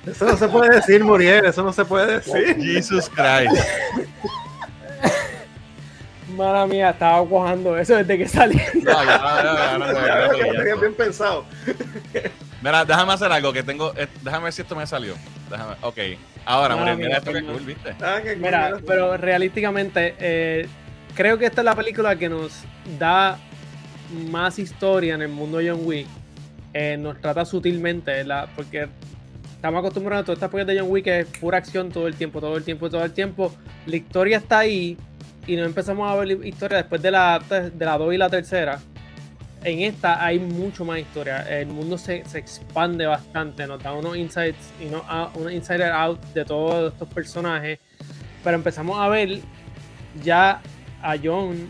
Eso 0.12 0.26
no 0.26 0.36
se 0.36 0.48
puede 0.48 0.78
decir, 0.78 1.04
Muriel, 1.04 1.46
eso 1.46 1.62
no 1.62 1.72
se 1.72 1.86
puede 1.86 2.16
decir. 2.20 2.56
Jesus 2.60 3.08
Christ. 3.08 3.64
Mala 6.36 6.66
mía, 6.66 6.90
estaba 6.90 7.24
cuajando 7.24 7.78
eso 7.78 7.96
desde 7.98 8.18
que 8.18 8.28
salí. 8.28 8.60
No, 8.82 9.04
ya, 9.04 9.78
ya, 9.78 10.32
ya. 12.16 12.32
Mira, 12.62 12.84
déjame 12.86 13.14
hacer 13.14 13.32
algo 13.32 13.54
que 13.54 13.64
tengo. 13.64 13.94
eh, 13.96 14.08
déjame 14.22 14.46
ver 14.46 14.54
si 14.54 14.62
esto 14.62 14.76
me 14.76 14.86
salió. 14.86 15.16
Déjame. 15.50 15.76
Ok. 15.82 15.98
Ahora, 16.46 16.76
No, 16.76 16.80
Muriel, 16.82 16.98
mira, 16.98 17.08
mira 17.10 17.18
esto 17.20 17.32
que 17.34 17.44
cool, 17.44 17.66
¿viste? 17.66 17.96
Ah, 18.02 18.20
que- 18.24 18.36
Mira, 18.36 18.78
pero 18.86 19.16
realísticamente, 19.18 20.16
eh, 20.20 20.68
creo 21.16 21.38
que 21.38 21.46
esta 21.46 21.62
es 21.62 21.66
la 21.66 21.76
película 21.76 22.16
que 22.16 22.28
nos 22.30 22.64
da 22.98 23.38
más 24.30 24.58
historia 24.60 25.16
en 25.16 25.22
el 25.22 25.30
mundo 25.30 25.60
de 25.60 25.70
John 25.70 25.82
Wick. 25.84 26.08
Eh, 26.74 26.98
nos 27.00 27.20
trata 27.22 27.46
sutilmente, 27.46 28.24
la, 28.24 28.48
porque 28.56 28.88
estamos 29.56 29.80
acostumbrados 29.80 30.24
a 30.24 30.26
todas 30.26 30.38
estas 30.38 30.50
películas 30.50 30.76
de 30.76 30.82
John 30.82 30.90
Wick 30.92 31.04
que 31.06 31.20
es 31.22 31.26
pura 31.40 31.58
acción 31.60 31.90
todo 31.92 32.08
el 32.08 32.16
tiempo, 32.16 32.40
todo 32.42 32.58
el 32.58 32.64
tiempo, 32.64 32.90
todo 32.90 33.04
el 33.04 33.12
tiempo. 33.12 33.54
La 33.86 33.96
historia 33.96 34.38
está 34.38 34.60
ahí 34.60 34.98
y 35.48 35.56
no 35.56 35.64
empezamos 35.66 36.10
a 36.12 36.16
ver 36.16 36.46
historia 36.46 36.78
después 36.78 37.02
de 37.02 37.12
la, 37.12 37.40
de 37.74 37.86
la 37.86 37.98
2 37.98 38.14
y 38.14 38.18
la 38.18 38.30
tercera. 38.30 38.80
En 39.64 39.82
esta 39.82 40.24
hay 40.24 40.40
mucho 40.40 40.86
más 40.86 41.00
historia. 41.00 41.42
El 41.42 41.68
mundo 41.68 41.98
se, 41.98 42.24
se 42.26 42.40
expande 42.40 43.06
bastante, 43.06 43.68
nos 43.68 43.82
da 43.84 43.94
unos 43.94 44.16
insights 44.16 44.72
y 44.80 44.86
no, 44.86 45.04
unos 45.36 45.52
insider 45.52 45.92
out 45.92 46.22
de 46.34 46.46
todos 46.46 46.94
estos 46.94 47.08
personajes. 47.10 47.80
Pero 48.44 48.56
empezamos 48.56 48.98
a 48.98 49.10
ver 49.10 49.40
ya 50.24 50.62
a 51.02 51.16
John, 51.22 51.70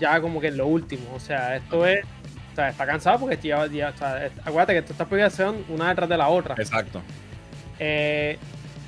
ya 0.00 0.20
como 0.20 0.40
que 0.40 0.48
en 0.48 0.56
lo 0.56 0.66
último. 0.66 1.04
O 1.14 1.20
sea, 1.20 1.56
esto 1.56 1.86
es. 1.86 2.04
O 2.52 2.54
sea, 2.54 2.68
está 2.68 2.84
cansado 2.84 3.20
porque 3.20 3.36
ya, 3.48 3.66
ya 3.66 3.90
o 3.90 3.96
sea, 3.96 4.30
acuérdate 4.44 4.74
que 4.74 4.78
estas 4.80 5.08
películas 5.08 5.32
son 5.32 5.64
una 5.68 5.88
detrás 5.88 6.08
de 6.08 6.16
la 6.18 6.28
otra. 6.28 6.54
Exacto. 6.58 7.00
Eh, 7.78 8.38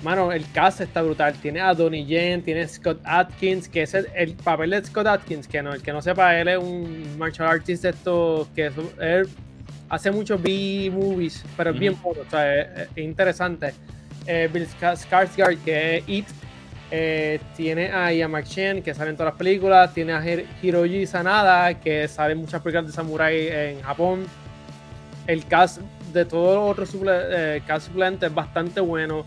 mano, 0.05 0.30
el 0.30 0.48
cast 0.52 0.80
está 0.82 1.02
brutal. 1.02 1.34
Tiene 1.34 1.61
a 1.61 1.74
Donnie 1.74 2.05
Yen, 2.05 2.42
tiene 2.42 2.62
a 2.62 2.68
Scott 2.68 3.00
Atkins, 3.05 3.68
que 3.68 3.82
es 3.82 3.94
el, 3.94 4.07
el 4.14 4.34
papel 4.34 4.70
de 4.70 4.84
Scott 4.84 5.07
Atkins, 5.07 5.48
que 5.48 5.62
no, 5.62 5.72
el 5.74 5.82
que 5.82 5.92
no 5.92 6.00
sepa, 6.02 6.38
él 6.38 6.48
es 6.48 6.59
un 6.59 7.18
martial 7.18 7.48
artist 7.48 7.82
de 7.82 7.90
estos 7.90 8.46
que 8.55 8.66
es- 8.66 8.74
él 9.00 9.28
hace 9.88 10.11
muchos 10.11 10.40
B-movies, 10.42 11.44
pero 11.57 11.70
es 11.70 11.78
bien 11.78 11.96
bueno, 12.02 12.22
o 12.26 12.30
sea, 12.30 12.55
es, 12.61 12.88
es 12.94 12.98
interesante. 13.05 13.72
Eh, 14.26 14.48
Bill 14.52 14.66
Ska- 14.68 14.96
Skarsgård, 14.96 15.59
que 15.64 15.96
es 15.98 16.05
It. 16.09 16.26
Eh, 16.90 17.40
tiene 17.57 17.90
a 17.90 18.12
Ian 18.12 18.30
McShane, 18.30 18.82
que 18.82 18.94
sale 18.94 19.11
en 19.11 19.16
todas 19.16 19.32
las 19.32 19.38
películas. 19.38 19.92
Tiene 19.92 20.12
a 20.12 20.20
Hir- 20.24 20.46
Hiroji 20.62 21.07
Sanada, 21.07 21.74
que 21.80 22.07
sale 22.09 22.32
en 22.32 22.38
muchas 22.38 22.62
películas 22.62 22.86
de 22.86 22.92
samurai 22.92 23.48
en 23.48 23.80
Japón. 23.82 24.26
El 25.26 25.44
cast 25.46 25.80
de 26.12 26.24
todos 26.24 26.55
los 26.57 26.70
otros 26.70 26.94
suple- 26.94 27.26
eh, 27.30 27.62
cast 27.66 27.88
suplentes 27.88 28.28
es 28.28 28.34
bastante 28.34 28.80
bueno. 28.80 29.26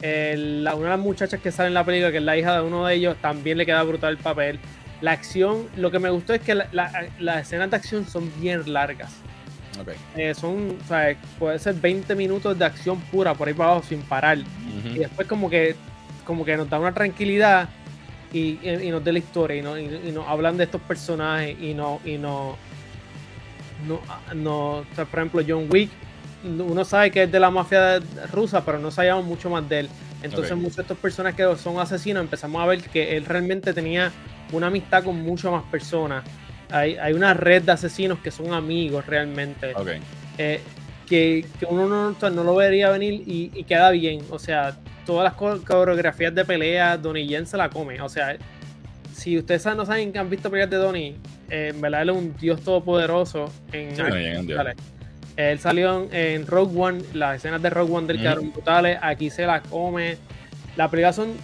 El- 0.00 0.62
la- 0.62 0.76
una 0.76 0.84
de 0.84 0.96
las 0.96 1.00
muchachas 1.00 1.40
que 1.40 1.50
sale 1.50 1.68
en 1.68 1.74
la 1.74 1.84
película, 1.84 2.12
que 2.12 2.18
es 2.18 2.22
la 2.22 2.36
hija 2.36 2.54
de 2.54 2.62
uno 2.62 2.86
de 2.86 2.94
ellos, 2.94 3.16
también 3.20 3.58
le 3.58 3.66
queda 3.66 3.82
brutal 3.82 4.10
el 4.12 4.18
papel. 4.18 4.60
La 5.00 5.10
acción, 5.12 5.68
lo 5.76 5.90
que 5.90 5.98
me 5.98 6.08
gustó 6.10 6.34
es 6.34 6.40
que 6.40 6.54
la- 6.54 6.68
la- 6.72 7.08
las 7.18 7.42
escenas 7.42 7.68
de 7.70 7.76
acción 7.76 8.06
son 8.06 8.30
bien 8.40 8.72
largas. 8.72 9.12
Eh, 10.16 10.34
son, 10.34 10.76
o 10.82 10.86
sea, 10.86 11.16
puede 11.38 11.58
ser 11.58 11.74
20 11.74 12.14
minutos 12.14 12.56
de 12.56 12.64
acción 12.64 13.00
pura 13.10 13.34
por 13.34 13.48
ahí 13.48 13.54
para 13.54 13.70
abajo 13.72 13.86
sin 13.88 14.00
parar. 14.02 14.38
Y 14.38 14.98
después 14.98 15.26
como 15.26 15.50
que, 15.50 15.74
como 16.24 16.44
que 16.44 16.56
nos 16.56 16.68
da 16.70 16.78
una 16.78 16.92
tranquilidad 16.94 17.68
y, 18.32 18.58
y- 18.62 18.80
y 18.84 18.90
nos 18.90 19.02
da 19.04 19.10
la 19.12 19.18
historia 19.18 19.56
y, 19.56 19.62
no, 19.62 19.76
y, 19.78 19.84
y 19.84 20.12
nos 20.12 20.28
hablan 20.28 20.56
de 20.56 20.64
estos 20.64 20.80
personajes 20.82 21.56
y 21.60 21.74
no, 21.74 22.00
y 22.04 22.18
no, 22.18 22.56
no, 23.88 24.00
no 24.34 24.68
o 24.78 24.86
sea, 24.94 25.04
por 25.06 25.18
ejemplo, 25.20 25.42
John 25.46 25.66
Wick, 25.70 25.90
uno 26.48 26.84
sabe 26.84 27.10
que 27.10 27.24
es 27.24 27.32
de 27.32 27.40
la 27.40 27.50
mafia 27.50 28.00
rusa, 28.32 28.64
pero 28.64 28.78
no 28.78 28.90
sabíamos 28.90 29.24
mucho 29.24 29.50
más 29.50 29.68
de 29.68 29.80
él. 29.80 29.88
Entonces 30.22 30.52
Ok. 30.52 30.58
muchos 30.58 30.76
de 30.76 30.82
estos 30.82 30.98
personajes 30.98 31.36
que 31.46 31.56
son 31.56 31.78
asesinos 31.78 32.22
empezamos 32.22 32.60
a 32.62 32.66
ver 32.66 32.80
que 32.82 33.16
él 33.16 33.24
realmente 33.24 33.72
tenía 33.72 34.10
una 34.52 34.66
amistad 34.68 35.04
con 35.04 35.20
muchas 35.22 35.52
más 35.52 35.62
personas. 35.70 36.24
Hay, 36.70 36.96
hay 36.96 37.12
una 37.12 37.34
red 37.34 37.62
de 37.62 37.72
asesinos 37.72 38.18
que 38.18 38.30
son 38.30 38.52
amigos 38.52 39.06
realmente 39.06 39.72
Ok. 39.74 39.88
eh, 40.38 40.60
que, 41.08 41.46
que 41.58 41.66
uno 41.66 41.88
no, 41.88 42.30
no 42.30 42.44
lo 42.44 42.54
vería 42.56 42.90
venir 42.90 43.14
y, 43.26 43.50
y 43.54 43.64
queda 43.64 43.90
bien. 43.90 44.20
O 44.30 44.38
sea, 44.38 44.76
todas 45.06 45.24
las 45.24 45.32
co- 45.34 45.62
coreografías 45.64 46.34
de 46.34 46.44
pelea, 46.44 46.98
Donnie 46.98 47.26
Yen 47.26 47.46
se 47.46 47.56
la 47.56 47.70
come. 47.70 48.00
O 48.02 48.08
sea, 48.10 48.36
si 49.14 49.38
ustedes 49.38 49.64
no 49.74 49.86
saben 49.86 50.12
que 50.12 50.18
han 50.18 50.28
visto 50.28 50.50
peleas 50.50 50.68
de 50.68 50.76
Donnie, 50.76 51.16
eh, 51.48 51.70
en 51.72 51.80
verdad 51.80 52.02
él 52.02 52.10
es 52.10 52.16
un 52.16 52.36
dios 52.36 52.60
todopoderoso. 52.60 53.50
En 53.72 53.96
Sí, 53.96 54.02
Donnie 54.02 54.68
Él 55.38 55.60
salió 55.60 56.08
en, 56.10 56.48
Rogue 56.48 56.76
One, 56.76 57.00
las 57.14 57.36
escenas 57.36 57.62
de 57.62 57.70
Rogue 57.70 57.94
One 57.94 58.06
del 58.08 58.16
Ujú. 58.16 58.22
quedaron 58.24 58.52
brutales. 58.52 58.98
Aquí 59.00 59.30
se 59.30 59.46
la 59.46 59.62
come. 59.62 60.16
La 60.76 60.90
pelea 60.90 61.12
son 61.12 61.34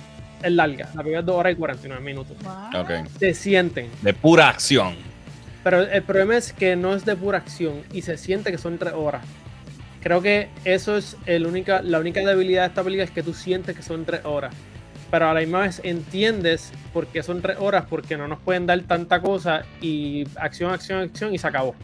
es 0.43 0.51
larga, 0.51 0.91
la 0.95 1.03
pelea 1.05 1.21
es 1.21 1.27
2 1.27 1.37
horas 1.37 1.53
y 1.53 1.57
49 1.57 2.03
minutos. 2.03 2.37
Wow. 2.43 2.83
Ok. 2.83 2.91
Se 3.21 3.33
sienten. 3.35 3.89
De 4.03 4.13
pura 4.13 4.49
acción. 4.49 4.97
Pero 5.63 5.83
el 5.83 6.03
problema 6.03 6.37
es 6.37 6.53
que 6.53 6.75
no 6.75 6.93
es 6.93 7.05
de 7.05 7.15
pura 7.15 7.39
acción 7.39 7.83
y 7.93 8.03
se 8.03 8.19
siente 8.19 8.51
que 8.51 8.59
son 8.59 8.79
tres 8.79 8.95
horas. 8.95 9.25
Creo 10.03 10.21
que 10.21 10.49
eso 10.65 10.97
es 10.97 11.17
el 11.25 11.47
única, 11.47 11.81
la 11.81 12.01
única 12.01 12.21
debilidad 12.21 12.63
de 12.63 12.69
esta 12.69 12.83
película 12.83 13.05
es 13.05 13.13
que 13.13 13.23
tú 13.23 13.33
sientes 13.33 13.77
que 13.77 13.83
son 13.83 14.05
tres 14.05 14.25
horas. 14.25 14.53
Pero 15.09 15.29
a 15.29 15.35
la 15.35 15.41
misma 15.41 15.61
vez 15.61 15.81
entiendes 15.85 16.73
por 16.93 17.07
qué 17.07 17.23
son 17.23 17.41
tres 17.41 17.59
horas, 17.61 17.85
porque 17.89 18.17
no 18.17 18.27
nos 18.27 18.41
pueden 18.41 18.67
dar 18.67 18.81
tanta 18.83 19.21
cosa 19.21 19.63
y 19.81 20.27
acción, 20.35 20.73
acción, 20.73 21.01
acción 21.01 21.33
y 21.33 21.39
se 21.39 21.47
acabó. 21.47 21.77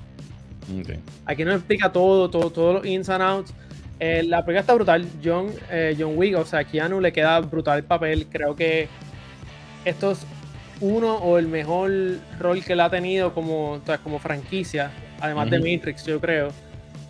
Aquí 1.27 1.45
nos 1.45 1.57
explica 1.57 1.93
todo, 1.93 2.31
todo, 2.31 2.51
todos 2.51 2.75
los 2.75 2.87
ins 2.87 3.09
and 3.09 3.23
outs. 3.23 3.55
Eh, 3.99 4.23
la 4.23 4.45
película 4.45 4.61
está 4.61 4.75
brutal. 4.75 5.07
John, 5.23 5.51
eh, 5.71 5.95
John 5.99 6.17
Wick, 6.17 6.37
o 6.37 6.45
sea, 6.45 6.65
Keanu 6.65 7.01
le 7.01 7.13
queda 7.13 7.41
brutal 7.41 7.79
el 7.79 7.85
papel. 7.85 8.27
Creo 8.31 8.57
que 8.57 8.89
esto 9.85 10.13
es 10.13 10.27
uno 10.81 11.17
o 11.17 11.39
el 11.39 11.47
mejor 11.47 11.91
rol 12.39 12.65
que 12.65 12.73
él 12.73 12.81
ha 12.81 12.89
tenido 12.91 13.35
como, 13.35 13.73
o 13.73 13.81
sea, 13.85 13.99
como 13.99 14.19
franquicia, 14.19 14.91
además 15.21 15.51
de. 15.51 15.59
Matrix, 15.59 16.07
yo 16.07 16.21
creo. 16.21 16.49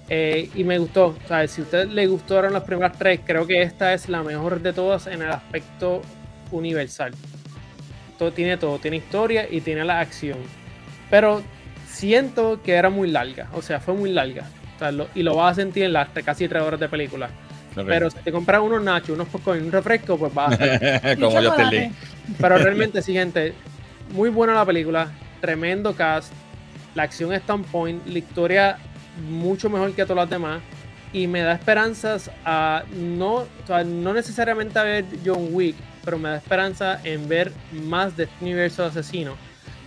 Eh, 0.08 0.50
y 0.56 0.64
me 0.64 0.78
gustó. 0.78 1.16
O 1.24 1.28
sea, 1.28 1.46
si 1.46 1.60
a 1.60 1.64
usted 1.64 1.88
le 1.88 2.08
gustaron 2.08 2.52
las 2.52 2.64
primeras 2.64 2.98
tres, 2.98 3.20
creo 3.24 3.46
que 3.46 3.62
esta 3.62 3.94
es 3.94 4.08
la 4.08 4.24
mejor 4.24 4.60
de 4.60 4.72
todas 4.72 5.06
en 5.06 5.22
el 5.22 5.30
aspecto 5.30 6.02
universal. 6.50 7.12
Todo, 8.18 8.32
tiene 8.32 8.56
todo, 8.56 8.78
tiene 8.78 8.96
historia 8.96 9.46
y 9.48 9.60
tiene 9.60 9.84
la 9.84 10.00
acción. 10.00 10.38
Pero 11.08 11.42
siento 12.00 12.60
que 12.62 12.72
era 12.72 12.88
muy 12.90 13.10
larga, 13.10 13.48
o 13.52 13.60
sea, 13.62 13.78
fue 13.80 13.94
muy 13.94 14.10
larga. 14.10 14.44
O 14.76 14.78
sea, 14.78 14.90
lo- 14.92 15.08
y 15.14 15.22
lo 15.22 15.36
vas 15.36 15.52
a 15.52 15.54
sentir 15.56 15.84
en 15.84 15.92
las 15.92 16.08
casi 16.24 16.48
tres 16.48 16.62
horas 16.62 16.80
de 16.80 16.88
película. 16.88 17.28
Pero 17.86 18.10
si 18.10 18.18
te 18.18 18.32
compras 18.32 18.62
unos 18.62 18.82
nachos, 18.82 19.10
unos 19.10 19.28
popcorn 19.28 19.60
y 19.62 19.66
un 19.66 19.70
refresco, 19.72 20.18
pues 20.18 20.32
vas 20.34 20.52
a 20.52 20.54
hacer. 20.54 21.18
Como 21.20 21.40
yo 21.42 21.50
te 21.56 21.62
leí. 21.70 21.92
Pero 22.40 22.58
realmente, 22.58 23.02
sí, 23.02 23.12
gente, 23.12 23.52
muy 24.14 24.30
buena 24.30 24.54
la 24.54 24.64
película, 24.64 25.08
tremendo 25.40 25.94
cast, 25.94 26.32
la 26.94 27.02
acción 27.04 27.32
está 27.32 27.54
on 27.54 27.62
point, 27.64 28.04
la 28.06 28.18
historia 28.18 28.78
mucho 29.28 29.68
mejor 29.68 29.92
que 29.92 30.02
todas 30.04 30.16
las 30.24 30.30
demás 30.30 30.60
y 31.12 31.26
me 31.26 31.40
da 31.42 31.52
esperanzas 31.52 32.30
a 32.44 32.82
no, 32.96 33.34
o 33.34 33.46
sea, 33.66 33.84
no 33.84 34.14
necesariamente 34.14 34.78
a 34.78 34.82
ver 34.84 35.04
John 35.24 35.48
Wick, 35.50 35.76
pero 36.04 36.18
me 36.18 36.30
da 36.30 36.36
esperanza 36.36 37.00
en 37.04 37.28
ver 37.28 37.52
más 37.72 38.16
de 38.16 38.24
este 38.24 38.34
universo 38.40 38.82
de 38.82 38.88
asesinos. 38.88 39.34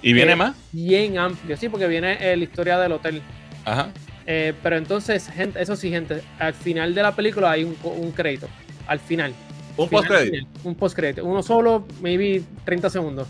¿Y 0.04 0.14
viene 0.14 0.34
Eh, 0.34 0.36
más? 0.36 0.56
Bien 0.72 1.18
amplio, 1.18 1.58
sí, 1.58 1.70
porque 1.70 1.88
viene 1.88 2.18
eh, 2.20 2.38
la 2.38 2.44
historia 2.44 2.78
del 2.78 2.92
hotel. 2.92 3.22
Ajá. 3.66 3.90
Eh, 4.28 4.54
pero 4.62 4.78
entonces, 4.78 5.28
gente, 5.30 5.62
eso 5.62 5.76
sí, 5.76 5.90
gente, 5.90 6.22
al 6.40 6.54
final 6.54 6.94
de 6.94 7.02
la 7.02 7.16
película 7.16 7.52
hay 7.52 7.64
un, 7.64 7.76
un 7.84 8.12
crédito. 8.12 8.48
Al 8.88 9.00
final. 9.00 9.34
Un 9.78 9.90
Final, 9.90 10.04
post-credit. 10.04 10.32
final, 10.32 10.48
Un 10.66 10.76
post-crédito. 10.76 11.26
Uno 11.26 11.42
solo, 11.42 11.88
maybe 12.02 12.44
30 12.66 12.90
segundos. 12.90 13.28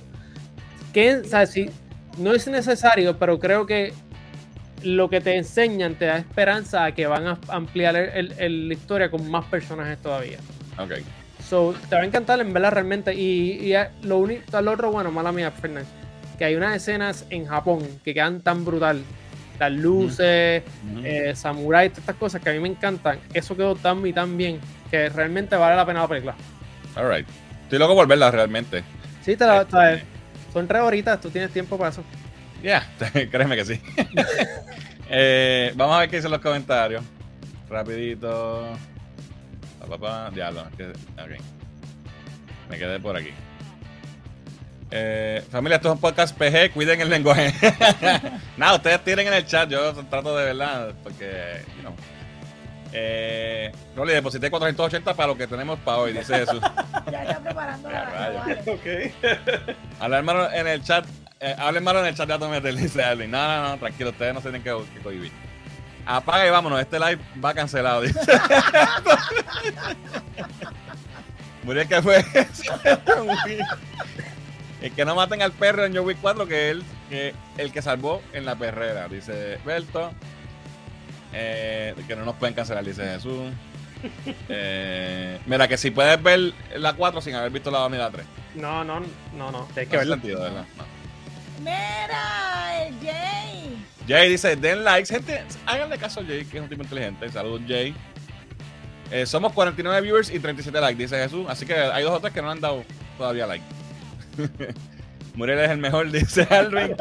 Que, 0.91 1.15
o 1.17 1.23
sea, 1.23 1.45
sí, 1.45 1.69
no 2.17 2.33
es 2.33 2.47
necesario, 2.47 3.17
pero 3.17 3.39
creo 3.39 3.65
que 3.65 3.93
lo 4.83 5.09
que 5.09 5.21
te 5.21 5.37
enseñan 5.37 5.95
te 5.95 6.05
da 6.05 6.17
esperanza 6.17 6.83
a 6.85 6.91
que 6.91 7.07
van 7.07 7.25
a 7.27 7.39
ampliar 7.47 7.95
el- 7.95 8.09
el- 8.09 8.33
el- 8.39 8.67
la 8.67 8.73
historia 8.73 9.09
con 9.09 9.29
más 9.31 9.45
personajes 9.45 9.97
todavía. 10.01 10.37
Ok. 10.77 10.91
So, 11.47 11.73
te 11.89 11.95
va 11.95 12.01
a 12.01 12.05
encantar 12.05 12.39
en 12.41 12.51
verla 12.51 12.69
realmente. 12.69 13.13
Y, 13.15 13.59
y 13.61 13.73
eh, 13.75 13.87
lo 14.03 14.17
único, 14.17 14.61
lo 14.61 14.71
otro, 14.73 14.91
bueno, 14.91 15.11
mala 15.11 15.31
mía, 15.31 15.49
Fernández, 15.51 15.87
que 16.37 16.45
hay 16.45 16.55
unas 16.55 16.75
escenas 16.75 17.25
en 17.29 17.45
Japón 17.45 17.87
que 18.03 18.13
quedan 18.13 18.41
tan 18.41 18.63
brutal. 18.65 19.01
Las 19.59 19.71
luces, 19.71 20.63
Ujú. 20.91 21.01
eh, 21.05 21.33
samurai, 21.35 21.89
todas 21.89 21.99
estas 22.01 22.15
cosas 22.15 22.41
que 22.41 22.49
a 22.49 22.53
mí 22.53 22.59
me 22.59 22.67
encantan. 22.69 23.19
Eso 23.33 23.55
quedó 23.55 23.75
tan 23.75 24.05
y 24.05 24.11
tan 24.13 24.35
bien 24.35 24.59
que 24.89 25.09
realmente 25.09 25.55
vale 25.55 25.75
la 25.75 25.85
pena 25.85 26.01
la 26.01 26.07
película. 26.07 26.35
All 26.95 27.09
right. 27.09 27.27
Estoy 27.63 27.79
loco 27.79 27.95
por 27.95 28.07
verla 28.07 28.29
realmente. 28.31 28.83
Sí, 29.23 29.35
te 29.35 29.45
la, 29.45 29.61
Este- 29.61 29.77
te- 29.77 30.03
son 30.51 30.67
tres 30.67 30.81
horitas, 30.81 31.21
tú 31.21 31.29
tienes 31.29 31.51
tiempo 31.51 31.77
para 31.77 31.91
eso. 31.91 32.03
Ya, 32.61 32.87
créeme 33.31 33.55
que 33.55 33.65
sí. 33.65 33.81
Eh, 35.15 35.71
vamos 35.75 35.95
a 35.95 35.99
ver 35.99 36.09
qué 36.09 36.15
dicen 36.15 36.31
los 36.31 36.39
comentarios. 36.41 37.03
Rapidito. 37.69 38.69
Pa, 39.79 39.85
pa, 39.85 39.97
pa. 39.97 40.31
Diablo. 40.31 40.63
que- 40.75 40.87
ok. 40.87 41.39
Me 42.69 42.77
quedé 42.79 42.99
por 42.99 43.15
aquí. 43.15 43.29
Eh, 44.95 45.43
familia, 45.49 45.77
esto 45.77 45.87
es 45.87 45.95
un 45.95 45.99
podcast 45.99 46.37
PG, 46.37 46.71
cuiden 46.71 47.01
el 47.01 47.09
lenguaje. 47.09 47.51
Nada, 48.57 48.75
ustedes 48.75 49.03
tiren 49.03 49.25
en 49.25 49.33
el 49.33 49.43
chat, 49.43 49.67
yo 49.67 49.91
trato 50.05 50.37
de 50.37 50.45
verdad, 50.45 50.93
porque, 51.01 51.63
you 51.75 51.81
know. 51.81 51.95
Eh, 52.91 53.71
Rolly, 53.95 54.13
deposité 54.13 54.51
480 54.51 55.15
para 55.15 55.29
lo 55.29 55.35
que 55.35 55.47
tenemos 55.47 55.79
para 55.79 55.97
hoy, 55.97 56.13
dice 56.13 56.35
Jesús. 56.35 56.61
Ya 57.11 57.23
está 57.23 57.39
preparando 57.39 57.89
Ya, 57.89 58.05
la 58.05 58.29
vale. 58.29 58.61
Ok. 58.67 58.85
Hablar 59.99 60.53
en 60.53 60.67
el 60.67 60.83
chat. 60.83 61.07
Eh, 61.39 61.55
hablen 61.57 61.83
malo 61.83 62.01
en 62.01 62.05
el 62.05 62.15
chat 62.15 62.27
de 62.27 62.35
Atometer, 62.35 62.75
dice 62.75 63.03
Alvin. 63.03 63.31
No, 63.31 63.47
no, 63.47 63.69
no, 63.69 63.77
tranquilo, 63.79 64.11
ustedes 64.11 64.31
no 64.35 64.41
se 64.41 64.51
tienen 64.51 64.61
que, 64.61 64.77
que 64.93 64.99
cohibir. 64.99 65.31
Apaga 66.05 66.45
y 66.45 66.51
vámonos, 66.51 66.79
este 66.79 66.99
live 66.99 67.19
va 67.43 67.55
cancelado, 67.55 68.01
dice. 68.01 68.19
Muriel, 71.63 71.87
¿qué 71.87 71.99
fue? 71.99 72.23
El 74.83 74.91
que 74.91 75.05
no 75.05 75.15
maten 75.15 75.41
al 75.41 75.51
perro 75.53 75.85
en 75.85 75.97
Wick 75.97 76.17
4, 76.21 76.45
que 76.45 76.69
él, 76.69 76.83
que 77.09 77.33
el 77.57 77.71
que 77.71 77.81
salvó 77.81 78.21
en 78.33 78.45
la 78.45 78.55
perrera, 78.55 79.07
dice 79.07 79.57
Berto. 79.65 80.11
Eh, 81.33 81.95
que 82.07 82.15
no 82.15 82.25
nos 82.25 82.35
pueden 82.35 82.53
cancelar, 82.53 82.83
dice 82.85 83.03
Jesús. 83.05 83.39
Eh, 84.49 85.39
mira, 85.45 85.65
que 85.69 85.77
si 85.77 85.89
puedes 85.89 86.21
ver 86.21 86.51
la 86.75 86.91
4 86.91 87.21
sin 87.21 87.35
haber 87.35 87.49
visto 87.51 87.71
la 87.71 87.79
2 87.79 87.91
ni 87.91 87.97
la 87.97 88.11
3. 88.11 88.25
No, 88.55 88.83
no, 88.83 88.99
no, 89.33 89.49
no. 89.49 89.63
Tienes 89.73 89.87
que 89.89 89.95
No 89.95 89.99
verlo. 89.99 90.13
sentido, 90.15 90.41
¿verdad? 90.41 90.65
No. 90.77 90.83
Mira, 91.61 92.85
el 92.85 92.93
Jay. 92.99 93.85
Jay 94.05 94.29
dice, 94.29 94.57
den 94.57 94.83
likes, 94.83 95.07
gente, 95.13 95.41
háganle 95.65 95.97
caso 95.97 96.19
a 96.19 96.23
Jay, 96.25 96.43
que 96.43 96.57
es 96.57 96.63
un 96.63 96.67
tipo 96.67 96.83
inteligente. 96.83 97.29
Saludos, 97.31 97.61
Jay. 97.65 97.95
Eh, 99.09 99.25
somos 99.25 99.53
49 99.53 100.01
viewers 100.01 100.29
y 100.29 100.39
37 100.39 100.81
likes, 100.81 101.01
dice 101.01 101.15
Jesús. 101.17 101.45
Así 101.47 101.65
que 101.65 101.73
hay 101.73 102.03
dos 102.03 102.11
o 102.11 102.19
tres 102.19 102.33
que 102.33 102.41
no 102.41 102.51
han 102.51 102.59
dado 102.59 102.83
todavía 103.17 103.47
like. 103.47 103.63
Muriel 105.35 105.59
es 105.59 105.71
el 105.71 105.77
mejor, 105.79 106.11
dice 106.11 106.47
Alvin. 106.49 106.95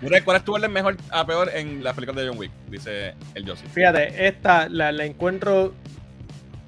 Muriel, 0.00 0.24
¿cuál 0.24 0.36
es 0.38 0.44
tu 0.44 0.54
orden 0.54 0.72
mejor 0.72 0.96
a 1.10 1.26
peor 1.26 1.50
en 1.54 1.84
la 1.84 1.92
película 1.92 2.20
de 2.20 2.28
John 2.28 2.38
Wick? 2.38 2.50
Dice 2.68 3.14
el 3.34 3.48
Joseph. 3.48 3.70
Fíjate, 3.72 4.26
esta 4.26 4.68
la, 4.68 4.92
la 4.92 5.04
encuentro. 5.04 5.74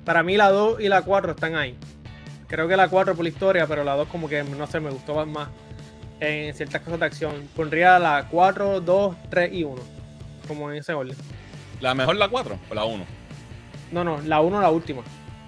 Para 0.05 0.23
mí, 0.23 0.37
la 0.37 0.51
2 0.51 0.81
y 0.81 0.89
la 0.89 1.03
4 1.03 1.33
están 1.33 1.57
ahí. 1.57 1.77
Creo 2.47 2.69
que 2.69 2.77
la 2.77 2.89
4 2.89 3.17
por 3.17 3.25
la 3.25 3.29
historia, 3.29 3.67
pero 3.67 3.83
la 3.83 3.97
2 3.97 4.09
como 4.09 4.29
que 4.29 4.45
no 4.45 4.67
sé, 4.69 4.79
me 4.79 4.91
gustó 4.91 5.27
más 5.27 5.49
en 6.21 6.55
ciertas 6.55 6.81
cosas 6.83 7.01
de 7.01 7.07
acción. 7.07 7.49
Pondría 7.57 7.99
la 7.99 8.29
4, 8.31 8.81
2, 8.81 9.17
3 9.31 9.53
y 9.53 9.65
1. 9.65 9.83
Como 10.47 10.71
en 10.71 10.79
ese 10.79 10.93
orden. 10.93 11.17
¿La 11.81 11.95
mejor 11.95 12.17
la 12.17 12.29
4 12.29 12.59
o 12.71 12.75
la 12.75 12.85
1? 12.85 13.05
No, 13.91 14.05
no, 14.05 14.21
la 14.23 14.41
1 14.41 14.61
la 14.61 14.71
última. 14.71 15.03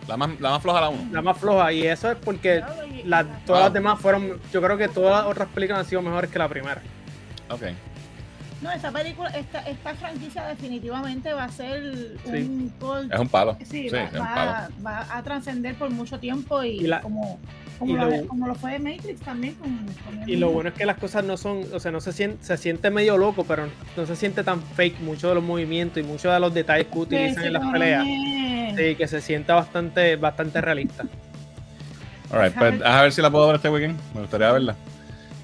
La 0.09 0.17
más, 0.17 0.41
la 0.41 0.51
más 0.51 0.63
floja 0.63 0.81
la 0.81 0.89
1. 0.89 1.09
La 1.13 1.23
más 1.23 1.39
floja. 1.39 1.73
Y 1.73 1.87
eso 1.87 2.11
es 2.11 2.17
porque 2.17 2.63
todas 3.47 3.63
las 3.65 3.73
demás 3.73 4.01
fueron. 4.01 4.41
Yo 4.53 4.61
creo 4.63 4.77
que 4.77 4.89
todas 4.89 5.23
las 5.23 5.31
otras 5.31 5.49
películas 5.49 5.81
han 5.81 5.87
sido 5.87 6.03
mejores 6.03 6.31
que 6.31 6.39
la 6.39 6.49
primera. 6.49 6.81
Ok. 7.51 7.63
No, 8.63 8.73
esta 8.73 8.91
película, 8.91 9.29
esta, 9.31 9.61
esta 9.61 9.95
franquicia 9.95 10.45
definitivamente 10.49 11.33
va 11.33 11.45
a 11.45 11.49
ser 11.49 12.17
Sí. 12.25 12.31
un 12.43 12.73
cult. 12.81 13.13
Es 13.13 13.21
un 13.21 13.29
palo. 13.29 13.57
Sí, 13.61 13.89
Sí, 13.89 13.89
va, 13.91 14.03
es 14.03 14.13
un 14.15 14.21
va- 14.21 14.35
palo. 14.35 14.75
va 14.85 15.07
a 15.17 15.23
trascender 15.23 15.77
por 15.77 15.91
mucho 15.91 16.19
tiempo 16.19 16.65
y, 16.65 16.71
Y 16.71 16.87
la- 16.89 17.01
como, 17.01 17.39
como, 17.79 17.93
y 17.93 17.97
lo, 17.97 18.11
lo- 18.11 18.27
como 18.27 18.47
lo 18.47 18.55
fue 18.55 18.73
de 18.73 18.79
Matrix 18.79 19.21
también. 19.21 19.55
Con, 19.55 19.87
con 20.05 20.29
Y 20.29 20.37
lo 20.37 20.51
bueno 20.51 20.71
es 20.71 20.75
que 20.75 20.85
las 20.87 20.99
cosas 20.99 21.25
no 21.25 21.37
son, 21.37 21.65
o 21.73 21.81
sea, 21.81 21.91
no 21.93 22.01
se 22.01 22.13
siente, 22.13 22.45
se 22.45 22.57
siente 22.57 22.91
medio 22.91 23.17
loco, 23.17 23.45
pero 23.45 23.69
no 23.97 24.07
se 24.07 24.17
siente 24.17 24.43
tan 24.45 24.63
fake 24.63 25.01
muchos 25.01 25.31
de 25.31 25.35
los 25.37 25.45
movimientos 25.45 25.99
y 26.03 26.03
muchos 26.07 26.33
de 26.33 26.41
los 26.41 26.53
detalles 26.53 26.87
que 26.93 26.99
utilizan 26.99 27.45
en 27.45 27.53
las 27.53 27.67
peleas. 27.73 28.05
Sí, 28.77 28.95
que 28.95 29.09
se 29.09 29.21
sienta 29.21 29.55
bastante, 29.55 30.17
bastante 30.17 30.61
realista. 30.61 31.05
Alright, 32.31 32.55
pues 32.55 32.83
a 32.85 33.03
ver 33.03 33.13
si 33.13 33.23
la 33.23 33.31
puedo 33.31 33.47
ver 33.47 33.57
este 33.57 33.71
weekend. 33.71 33.99
Me 34.15 34.21
gustaría 34.21 34.53
verla. 34.53 34.75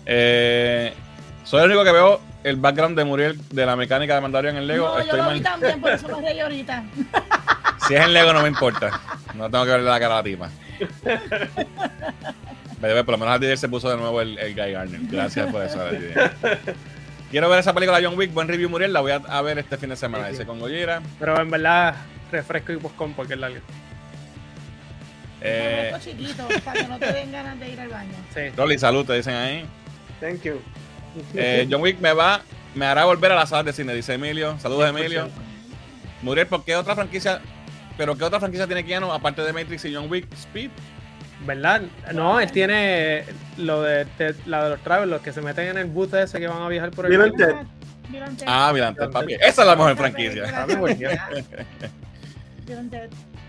Eh, 0.06 0.92
soy 1.44 1.60
el 1.62 1.66
único 1.70 1.84
que 1.84 1.92
veo 1.92 2.20
el 2.42 2.56
background 2.56 2.96
de 2.96 3.04
Muriel 3.04 3.40
de 3.50 3.64
la 3.66 3.74
mecánica 3.74 4.14
de 4.14 4.20
Mandalorian 4.20 4.56
en 4.58 4.66
Lego. 4.66 4.86
No, 4.88 4.94
yo 4.96 5.00
Estoy 5.00 5.18
lo 5.18 5.24
mal- 5.24 5.34
vi 5.34 5.40
también, 5.40 5.80
por 5.80 5.90
eso 5.90 6.08
me 6.08 6.20
reí 6.28 6.40
ahorita. 6.40 6.84
Si 7.88 7.94
es 7.94 8.00
en 8.02 8.12
Lego 8.12 8.32
no 8.34 8.42
me 8.42 8.48
importa. 8.48 9.00
No 9.34 9.50
tengo 9.50 9.64
que 9.64 9.70
verle 9.70 9.88
la 9.88 9.98
cara 9.98 10.14
a 10.14 10.16
la 10.18 10.22
tipa. 10.22 10.50
Pero 12.80 13.04
por 13.04 13.12
lo 13.12 13.18
menos 13.18 13.40
DJ 13.40 13.56
se 13.56 13.68
puso 13.68 13.88
de 13.90 13.96
nuevo 13.96 14.20
el, 14.20 14.38
el 14.38 14.54
Guy 14.54 14.72
Garner. 14.72 15.00
Gracias 15.04 15.50
por 15.50 15.62
eso. 15.62 15.84
DJ. 15.90 16.30
Quiero 17.30 17.48
ver 17.48 17.58
esa 17.60 17.72
película 17.72 17.98
John 18.02 18.16
Wick, 18.16 18.32
buen 18.32 18.46
review 18.46 18.68
Muriel, 18.68 18.92
la 18.92 19.00
voy 19.00 19.12
a, 19.12 19.16
a 19.16 19.42
ver 19.42 19.58
este 19.58 19.76
fin 19.76 19.88
de 19.88 19.96
semana. 19.96 20.24
Sí, 20.26 20.30
sí. 20.30 20.38
Dice 20.38 20.46
con 20.46 20.60
Gojira. 20.60 21.02
Pero 21.18 21.40
en 21.40 21.50
verdad, 21.50 21.96
refresco 22.30 22.72
y 22.72 22.76
postcom 22.76 23.12
porque 23.14 23.34
es 23.34 23.40
largo. 23.40 23.58
Eh, 25.40 25.90
Esto 25.92 26.10
chiquito, 26.10 26.46
para 26.64 26.80
que 26.80 26.88
no 26.88 26.98
te 26.98 27.12
den 27.12 27.32
ganas 27.32 27.58
de 27.58 27.70
ir 27.70 27.80
al 27.80 27.88
baño. 27.88 28.12
Sí. 28.32 28.40
Rolly, 28.56 28.78
salud, 28.78 29.04
te 29.04 29.14
dicen 29.14 29.34
ahí. 29.34 29.66
Thank 30.20 30.42
you. 30.42 30.60
Eh, 31.34 31.66
John 31.70 31.82
Wick 31.82 31.98
me 32.00 32.12
va, 32.12 32.42
me 32.74 32.86
hará 32.86 33.04
volver 33.04 33.32
a 33.32 33.34
la 33.34 33.46
sala 33.46 33.62
de 33.62 33.72
cine, 33.72 33.94
dice 33.94 34.14
Emilio. 34.14 34.58
Saludos, 34.60 34.88
Emilio. 34.88 35.28
Muriel, 36.22 36.46
¿por 36.46 36.64
qué 36.64 36.76
otra 36.76 36.94
franquicia? 36.94 37.40
¿Pero 37.96 38.16
qué 38.16 38.24
otra 38.24 38.40
franquicia 38.40 38.66
tiene 38.66 38.84
Keanu 38.84 39.12
aparte 39.12 39.42
de 39.42 39.52
Matrix 39.52 39.84
y 39.84 39.94
John 39.94 40.10
Wick? 40.10 40.26
Speed. 40.34 40.70
¿Verdad? 41.46 41.82
No, 42.12 42.40
él 42.40 42.50
tiene 42.50 43.24
lo 43.58 43.82
de, 43.82 44.06
de- 44.18 44.34
la 44.46 44.64
de 44.64 44.70
los 44.70 44.80
travelers 44.80 45.22
que 45.22 45.32
se 45.32 45.42
meten 45.42 45.68
en 45.68 45.78
el 45.78 45.86
bus 45.86 46.12
ese 46.14 46.38
que 46.40 46.46
van 46.46 46.62
a 46.62 46.68
viajar 46.68 46.90
por 46.90 47.06
el. 47.06 47.32
Ted. 47.32 47.32
Ted. 47.36 47.54
Ah, 48.46 48.70
mira, 48.72 48.88
antes, 48.88 49.08
papi. 49.08 49.34
Esa 49.34 49.62
es 49.62 49.66
la 49.66 49.76
mejor 49.76 49.96
franquicia. 49.96 50.66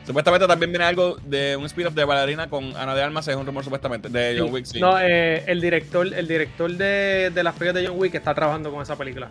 Supuestamente 0.05 0.45
también 0.47 0.71
viene 0.71 0.85
algo 0.85 1.17
de 1.23 1.55
un 1.55 1.65
spin-off 1.65 1.93
de 1.95 2.03
bailarina 2.05 2.47
con 2.47 2.75
Ana 2.77 2.93
de 2.93 3.01
Almas, 3.01 3.27
es 3.27 3.35
un 3.35 3.45
rumor 3.45 3.63
supuestamente, 3.63 4.07
de 4.09 4.35
John 4.39 4.53
Wick, 4.53 4.65
sí. 4.65 4.79
No, 4.79 4.99
eh, 4.99 5.43
el 5.47 5.59
director, 5.59 6.05
el 6.13 6.27
director 6.27 6.71
de, 6.71 7.31
de 7.33 7.43
las 7.43 7.53
películas 7.55 7.81
de 7.81 7.87
John 7.87 7.97
Wick 7.99 8.13
está 8.13 8.35
trabajando 8.35 8.71
con 8.71 8.83
esa 8.83 8.95
película. 8.95 9.29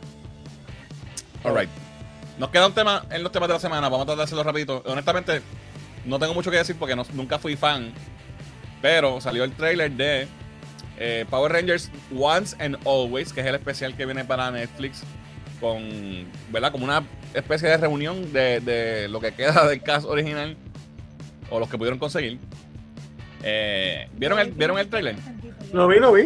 Alright. 1.45 1.69
Nos 2.39 2.51
queda 2.51 2.67
un 2.67 2.73
tema 2.75 3.05
en 3.11 3.23
los 3.23 3.31
temas 3.33 3.49
de 3.49 3.55
la 3.55 3.61
semana, 3.61 3.83
vamos 3.89 4.03
a 4.03 4.07
tratar 4.07 4.19
de 4.19 4.25
hacerlo 4.25 4.43
rapidito. 4.43 4.83
Honestamente, 4.87 5.41
no 6.05 6.19
tengo 6.19 6.35
mucho 6.35 6.51
que 6.51 6.57
decir 6.57 6.77
porque 6.79 6.97
no- 6.97 7.07
nunca 7.13 7.39
fui 7.39 7.55
fan, 7.57 7.93
pero 8.83 9.21
salió 9.21 9.45
el 9.45 9.53
trailer 9.53 9.91
de 9.93 10.27
eh, 10.99 11.25
Power 11.31 11.53
Rangers 11.53 11.91
Once 12.17 12.57
and 12.63 12.77
Always, 12.87 13.33
que 13.33 13.41
es 13.41 13.47
el 13.47 13.55
especial 13.55 13.97
que 13.97 14.05
viene 14.05 14.25
para 14.25 14.51
Netflix, 14.51 15.03
con, 15.61 15.83
¿verdad? 16.51 16.71
Como 16.73 16.85
una 16.85 17.05
especie 17.35 17.69
de 17.69 17.77
reunión 17.77 18.33
de, 18.33 18.61
de 18.61 19.09
lo 19.09 19.21
que 19.21 19.33
queda 19.33 19.67
del 19.69 19.83
cast 19.83 20.07
original, 20.07 20.57
o 21.51 21.59
los 21.61 21.69
que 21.69 21.79
pudieron 21.79 21.99
conseguir. 21.99 22.39
Eh, 23.43 24.09
¿vieron, 24.15 24.39
el, 24.39 24.53
¿Vieron 24.53 24.79
el 24.79 24.89
trailer? 24.89 25.17
Lo 25.73 25.87
vi, 25.89 25.99
lo 25.99 26.13
vi. 26.13 26.25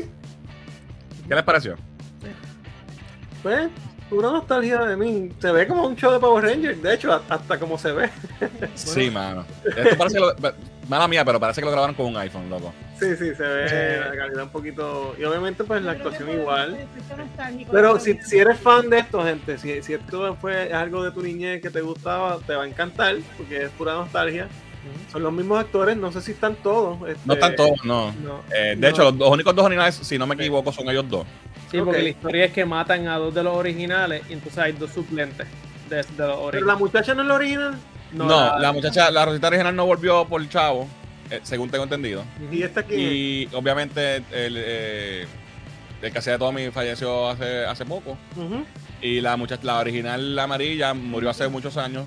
¿Qué 1.29 1.35
les 1.35 1.45
pareció? 1.45 1.77
Pues, 3.43 3.69
una 4.11 4.31
nostalgia 4.31 4.81
de 4.85 4.97
mí. 4.97 5.31
Se 5.41 5.51
ve 5.53 5.67
como 5.67 5.87
un 5.87 5.97
show 5.97 6.13
de 6.13 6.19
Power 6.19 6.45
Rangers. 6.45 6.83
De 6.83 6.95
hecho, 6.95 7.13
hasta 7.29 7.59
como 7.59 7.77
se 7.79 7.93
ve. 7.93 8.11
Sí, 8.75 9.11
mano. 9.11 9.45
Esto 9.65 9.97
parece 9.97 10.17
que 10.17 10.21
lo- 10.21 10.35
mala 10.89 11.07
mía, 11.09 11.25
pero 11.25 11.39
parece 11.39 11.61
que 11.61 11.67
lo 11.67 11.71
grabaron 11.73 11.95
con 11.95 12.07
un 12.07 12.17
iPhone, 12.17 12.49
loco. 12.49 12.73
Sí, 12.99 13.11
sí, 13.17 13.35
se 13.35 13.43
ve 13.43 14.01
la 14.01 14.17
calidad 14.17 14.43
un 14.45 14.49
poquito. 14.51 15.15
Y 15.19 15.25
obviamente, 15.25 15.63
pues 15.65 15.83
la 15.83 15.93
actuación 15.93 16.31
igual. 16.31 16.77
Pero 17.71 18.01
si, 18.01 18.15
si 18.23 18.39
eres 18.39 18.59
fan 18.59 18.89
de 18.91 18.99
esto, 19.01 19.23
gente, 19.23 19.59
si, 19.59 19.83
si 19.83 19.95
esto 19.95 20.37
fue 20.41 20.73
algo 20.73 21.05
de 21.05 21.11
tu 21.13 21.23
niñez 21.23 21.61
que 21.63 21.71
te 21.71 21.81
gustaba, 21.81 22.39
te 22.47 22.55
va 22.55 22.65
a 22.65 22.67
encantar, 22.67 23.17
porque 23.37 23.65
es 23.65 23.71
pura 23.71 23.95
nostalgia. 23.95 24.49
Son 25.13 25.23
los 25.23 25.33
mismos 25.33 25.59
actores, 25.61 25.97
no 25.97 26.11
sé 26.11 26.23
si 26.23 26.33
están 26.33 26.55
todos. 26.57 26.97
este, 27.09 27.21
No 27.27 27.35
están 27.35 27.55
todos, 27.57 27.85
no. 27.85 28.11
No. 28.23 28.41
Eh, 28.55 28.71
de 28.71 28.77
No. 28.77 28.89
hecho, 28.89 29.03
los, 29.05 29.19
dos 29.19 29.31
únicos 29.31 29.55
dos 29.55 29.67
originales, 29.67 29.97
si 29.97 30.17
no 30.19 30.27
me 30.27 30.35
equivoco, 30.35 30.73
son 30.73 30.89
ellos 30.89 31.05
dos. 31.09 31.27
Sí, 31.71 31.79
porque 31.79 32.03
la 32.03 32.09
historia 32.09 32.45
es 32.47 32.53
que 32.53 32.65
matan 32.65 33.09
a 33.09 33.17
dos 33.19 33.35
de 33.35 33.43
los 33.43 33.55
originales 33.55 34.23
y 34.29 34.33
entonces 34.33 34.59
hay 34.59 34.73
dos 34.73 34.91
suplentes 34.93 35.47
de, 35.91 35.97
de 35.97 36.03
los 36.03 36.07
Pero 36.17 36.27
la 36.27 36.35
originales. 36.75 36.79
muchacha 36.81 37.15
no 37.15 37.23
es 37.23 37.29
la 37.29 37.35
original. 37.35 37.75
No, 38.13 38.59
la, 38.59 38.73
muchacha, 38.73 39.11
la 39.11 39.25
Rosita 39.27 39.49
original 39.49 39.77
no 39.77 39.85
volvió 39.85 40.25
por 40.27 40.41
el 40.41 40.49
chavo, 40.49 40.89
eh, 41.31 41.41
según 41.43 41.71
tengo 41.71 41.85
entendido. 41.85 42.25
Y 42.51 42.63
esta 42.63 42.81
aquí. 42.81 42.95
Y 42.95 43.49
obviamente 43.53 44.17
el, 44.17 44.55
eh, 44.57 45.27
el 46.01 46.13
que 46.13 46.19
hacía 46.19 46.33
de 46.35 46.39
Tommy 46.39 46.71
falleció 46.71 47.29
hace, 47.29 47.67
hace 47.67 47.85
poco. 47.85 48.17
Y 49.03 49.21
la 49.21 49.37
muchacha, 49.37 49.63
la 49.65 49.79
original 49.79 50.35
la 50.35 50.45
amarilla, 50.45 50.95
murió 50.95 51.29
hace 51.31 51.49
muchos 51.49 51.77
años. 51.77 52.07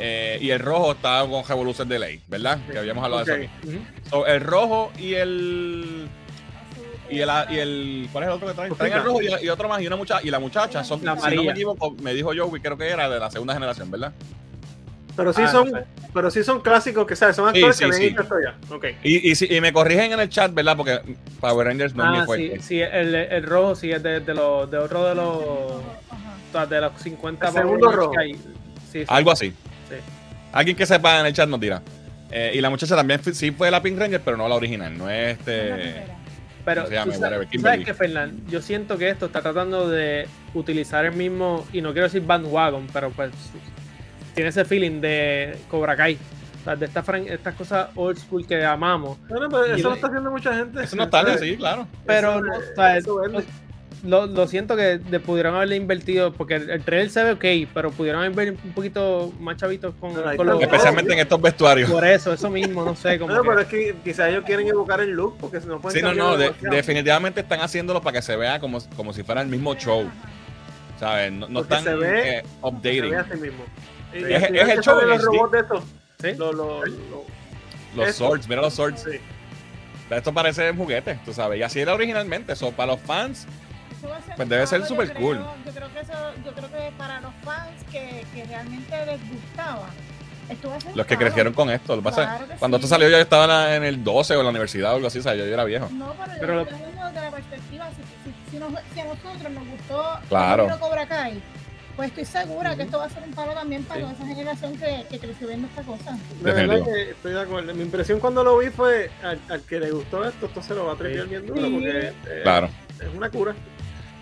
Eh, 0.00 0.38
y 0.40 0.50
el 0.50 0.58
rojo 0.58 0.90
está 0.92 1.24
con 1.30 1.44
Revolution 1.46 1.88
de 1.88 1.98
ley, 2.00 2.20
¿verdad? 2.26 2.58
Que 2.70 2.78
habíamos 2.78 3.04
hablado 3.04 3.24
de 3.24 3.44
eso 3.44 3.50
aquí. 3.62 3.78
So, 4.10 4.26
el 4.26 4.40
rojo 4.40 4.90
y 4.98 5.14
el. 5.14 6.08
Y 7.10 7.20
el, 7.20 7.28
y 7.50 7.58
el. 7.58 8.08
¿Cuál 8.12 8.24
es 8.24 8.28
el 8.28 8.34
otro 8.36 8.48
que 8.48 8.54
traen? 8.54 8.74
Traen 8.74 8.92
el 8.94 9.02
rojo 9.04 9.20
y, 9.22 9.28
y 9.44 9.48
otro 9.48 9.68
más 9.68 9.80
y 9.82 9.86
una 9.86 9.96
muchacha. 9.96 10.20
Y 10.26 10.30
la 10.30 10.38
muchacha 10.38 10.82
son, 10.84 11.04
La 11.04 11.16
si 11.18 11.36
no 11.36 11.42
me 11.44 11.50
equivoco, 11.52 11.90
me 12.02 12.14
dijo 12.14 12.32
Joey, 12.36 12.60
creo 12.62 12.76
que 12.78 12.88
era 12.88 13.08
de 13.08 13.18
la 13.20 13.30
segunda 13.30 13.54
generación, 13.54 13.90
¿verdad? 13.90 14.12
Pero 15.16 15.32
sí 15.32 15.42
Ah, 15.44 15.48
son, 15.48 15.70
no 15.70 15.78
sé. 15.78 15.84
pero 16.12 16.30
sí 16.30 16.42
son 16.42 16.60
clásicos 16.60 17.06
que 17.06 17.14
sabes, 17.14 17.36
son 17.36 17.52
Sí, 17.52 17.58
actores 17.58 17.76
sí, 17.76 17.84
que 17.84 17.92
sí. 17.92 18.00
ven 18.00 18.12
hecho 18.12 18.22
esto 18.22 18.34
ya. 18.42 18.74
Ok. 18.74 18.84
Y, 19.04 19.30
y, 19.30 19.34
si- 19.36 19.54
y 19.54 19.60
me 19.60 19.72
corrigen 19.72 20.10
en 20.12 20.18
el 20.18 20.28
chat, 20.28 20.52
¿verdad? 20.52 20.76
Porque 20.76 21.00
Power 21.40 21.68
Rangers 21.68 21.94
no 21.94 22.02
es 22.02 22.08
Ah, 22.08 22.12
mi 22.12 22.18
sí, 22.20 22.26
fuerte. 22.26 22.60
sí, 22.62 22.80
el, 22.80 23.14
el 23.14 23.42
rojo 23.44 23.76
sí 23.76 23.92
es 23.92 24.02
de, 24.02 24.18
de, 24.20 24.34
los, 24.34 24.68
de 24.70 24.78
otro 24.78 25.04
de 25.04 25.14
los, 25.14 26.68
de 26.68 26.80
los 26.80 26.92
50 27.00 27.46
El 27.46 27.52
segundo 27.52 27.80
Power 27.86 27.96
Rangers 27.96 27.96
rojo. 27.96 28.10
que 28.12 28.18
hay. 28.18 28.32
Sí, 28.34 29.00
sí. 29.00 29.04
Algo 29.06 29.30
así. 29.30 29.50
Sí. 29.50 29.94
Alguien 30.52 30.76
que 30.76 30.84
sepa 30.86 31.20
en 31.20 31.26
el 31.26 31.32
chat 31.32 31.48
nos 31.48 31.60
dirá. 31.60 31.80
Eh, 32.32 32.50
y 32.54 32.60
la 32.60 32.70
muchacha 32.70 32.96
también 32.96 33.20
fue- 33.20 33.34
sí 33.34 33.52
fue 33.52 33.70
la 33.70 33.80
Pink 33.80 33.96
Ranger, 33.96 34.20
pero 34.20 34.36
no 34.36 34.48
la 34.48 34.56
original. 34.56 34.98
No 34.98 35.08
es 35.08 35.38
este. 35.38 36.06
Pero 36.64 36.82
¿Cómo 36.82 36.88
se 36.88 36.94
llama? 36.94 37.44
tú 37.50 37.58
sabes 37.60 37.84
que, 37.84 37.94
Fernán, 37.94 38.40
yo 38.48 38.62
siento 38.62 38.96
que 38.96 39.10
esto 39.10 39.26
está 39.26 39.42
tratando 39.42 39.88
de 39.88 40.26
utilizar 40.54 41.04
el 41.04 41.12
mismo, 41.12 41.66
y 41.72 41.80
no 41.82 41.92
quiero 41.92 42.06
decir 42.06 42.22
bandwagon, 42.24 42.86
pero 42.92 43.10
pues 43.10 43.30
tiene 44.34 44.48
ese 44.50 44.64
feeling 44.64 45.00
de 45.00 45.58
Cobra 45.70 45.94
Kai. 45.96 46.18
O 46.60 46.64
sea, 46.64 46.76
de 46.76 46.86
esta 46.86 47.02
fran- 47.04 47.26
estas 47.28 47.54
cosas 47.54 47.88
old 47.94 48.16
school 48.18 48.46
que 48.46 48.64
amamos. 48.64 49.18
Bueno, 49.28 49.48
pero 49.50 49.66
eso 49.66 49.82
lo- 49.82 49.88
lo 49.90 49.94
está 49.96 50.06
haciendo 50.06 50.30
mucha 50.30 50.54
gente. 50.56 50.82
Es 50.84 50.94
nostalgia, 50.94 51.36
sí, 51.36 51.56
claro. 51.58 51.86
Pero 52.06 52.30
Eso, 52.30 52.40
no, 52.40 52.56
o 52.56 52.74
sea, 52.74 52.96
eso. 52.96 53.20
Lo, 54.04 54.26
lo 54.26 54.46
siento 54.46 54.76
que 54.76 54.98
de- 54.98 55.20
pudieron 55.20 55.54
haberle 55.56 55.76
invertido, 55.76 56.32
porque 56.32 56.56
el, 56.56 56.70
el 56.70 56.82
trailer 56.84 57.10
se 57.10 57.24
ve 57.24 57.32
ok, 57.32 57.68
pero 57.74 57.90
pudieron 57.90 58.22
haber 58.22 58.52
un 58.52 58.72
poquito 58.72 59.32
más 59.40 59.56
chavitos 59.56 59.94
con, 60.00 60.12
ahí 60.28 60.36
con 60.36 60.46
los... 60.46 60.60
Especialmente 60.62 61.12
en 61.14 61.18
estos 61.20 61.40
vestuarios. 61.40 61.90
Por 61.90 62.04
eso, 62.06 62.32
eso 62.32 62.50
mismo, 62.50 62.84
no 62.84 62.94
sé. 62.94 63.18
Como 63.18 63.34
que- 63.34 63.40
pero 63.48 63.60
es 63.60 63.66
que 63.66 63.94
quizás 64.04 64.28
ellos 64.28 64.44
quieren 64.44 64.68
evocar 64.68 65.00
el 65.00 65.10
look 65.10 65.36
porque 65.40 65.60
si 65.60 65.66
no 65.66 65.80
pueden 65.80 65.98
Sí, 65.98 66.04
no, 66.04 66.12
no, 66.14 66.36
de- 66.36 66.52
definitivamente 66.70 67.40
están 67.40 67.60
haciéndolo 67.60 68.00
para 68.02 68.18
que 68.18 68.22
se 68.22 68.36
vea 68.36 68.60
como, 68.60 68.78
como 68.96 69.12
si 69.12 69.22
fuera 69.22 69.40
el 69.40 69.48
mismo 69.48 69.74
show. 69.74 70.08
¿Sabes? 71.00 71.32
No, 71.32 71.48
no 71.48 71.60
están 71.62 71.82
se 71.82 71.94
ve- 71.94 72.06
eh, 72.06 72.22
Se 72.22 72.30
ve 72.42 72.44
updating. 72.62 73.14
así 73.16 73.40
mismo. 73.40 73.64
Y- 74.14 74.32
Es- 74.32 74.42
el 74.50 74.80
show 74.80 75.00
en 75.00 75.08
los 75.08 75.22
robots 75.22 75.52
de 75.52 75.58
estos. 75.60 75.84
¿Sí? 76.20 76.32
Lo- 76.38 76.52
lo- 76.52 76.84
lo- 76.86 77.24
Los 77.96 78.08
Eso. 78.08 78.26
swords, 78.26 78.48
mira 78.48 78.60
los 78.62 78.74
swords. 78.74 79.02
sí. 79.02 79.18
Esto 80.10 80.32
parece 80.34 80.70
un 80.70 80.76
juguete, 80.76 81.18
tú 81.24 81.32
sabes. 81.32 81.58
Y 81.58 81.62
así 81.62 81.80
era 81.80 81.94
originalmente. 81.94 82.52
Eso 82.52 82.70
para 82.72 82.92
los 82.92 83.00
fans. 83.00 83.46
Eso 84.04 84.12
va 84.12 84.16
a 84.18 84.22
ser 84.22 84.36
Pues 84.36 84.48
debe 84.48 84.66
ser 84.66 84.84
súper 84.86 85.14
cool. 85.14 85.38
Yo 85.64 85.72
creo 85.72 85.92
que 85.92 86.00
eso, 86.00 86.12
yo 86.44 86.52
creo 86.52 86.70
que 86.70 86.92
para 86.98 87.20
los 87.20 87.32
fans 87.42 87.82
que, 87.90 88.24
que 88.34 88.44
realmente 88.44 89.06
les 89.06 89.20
gustaba, 89.30 89.86
esto 90.50 90.68
va 90.68 90.76
a 90.76 90.80
ser 90.80 90.96
Los 90.96 91.06
que 91.06 91.16
crecieron 91.16 91.52
con 91.54 91.70
esto. 91.70 91.96
Lo 91.96 92.02
que 92.02 92.04
pasa 92.10 92.22
es- 92.22 92.28
Claro 92.28 92.48
que 92.48 92.54
cuando 92.56 92.76
sí. 92.78 92.84
esto 92.84 92.94
salió, 92.94 93.08
yo 93.08 93.16
estaba 93.18 93.44
en 93.74 93.82
la- 93.82 93.88
el 93.88 94.04
12 94.04 94.34
o 94.36 94.40
en 94.40 94.44
la 94.44 94.50
universidad 94.50 94.92
o 94.92 94.96
algo 94.96 95.06
así. 95.08 95.18
O 95.20 95.22
sea, 95.22 95.34
yo, 95.34 95.46
yo 95.46 95.54
era 95.54 95.64
viejo. 95.64 95.88
No, 95.92 96.12
pero, 96.18 96.32
Pero 96.40 96.52
yo 96.64 96.70
lo- 96.70 97.12
de 97.12 97.20
la 97.20 97.30
perspectiva. 97.30 97.88
Si, 97.90 98.30
si- 98.30 98.50
si 98.50 98.56
nos- 98.58 98.72
si 98.92 99.00
a 99.00 99.04
nosotros 99.04 99.52
nos 99.52 99.66
gustó 99.68 100.04
Claro. 100.28 100.68
el 100.70 100.78
Cobra 100.78 101.06
Kai, 101.06 101.40
pues 101.96 102.08
estoy 102.08 102.24
segura 102.24 102.74
que 102.76 102.82
esto 102.82 102.98
va 102.98 103.04
a 103.04 103.10
ser 103.10 103.22
un 103.22 103.32
palo 103.32 103.52
también 103.54 103.84
para 103.84 104.00
esa 104.10 104.26
generación 104.26 104.76
que, 104.76 105.06
que 105.08 105.18
creció 105.20 105.46
viendo 105.46 105.68
esta 105.68 105.82
cosa. 105.82 106.18
De 106.42 106.52
verdad 106.52 106.84
que 106.84 107.10
estoy 107.12 107.32
de 107.32 107.40
acuerdo. 107.40 107.72
Mi 107.74 107.82
impresión 107.84 108.18
cuando 108.20 108.42
lo 108.44 108.58
vi 108.58 108.68
fue 108.70 109.10
al, 109.22 109.38
al 109.48 109.62
que 109.62 109.78
le 109.78 109.92
gustó 109.92 110.24
esto, 110.28 110.46
esto 110.46 110.60
se 110.60 110.74
lo 110.74 110.86
va 110.86 110.92
a 110.94 110.96
tripear 110.96 111.26
bien 111.28 111.46
duro 111.46 111.60
Sí. 111.64 111.70
porque 111.72 112.08
eh, 112.08 112.40
Claro. 112.42 112.68
es 113.00 113.14
una 113.16 113.30
cura. 113.30 113.54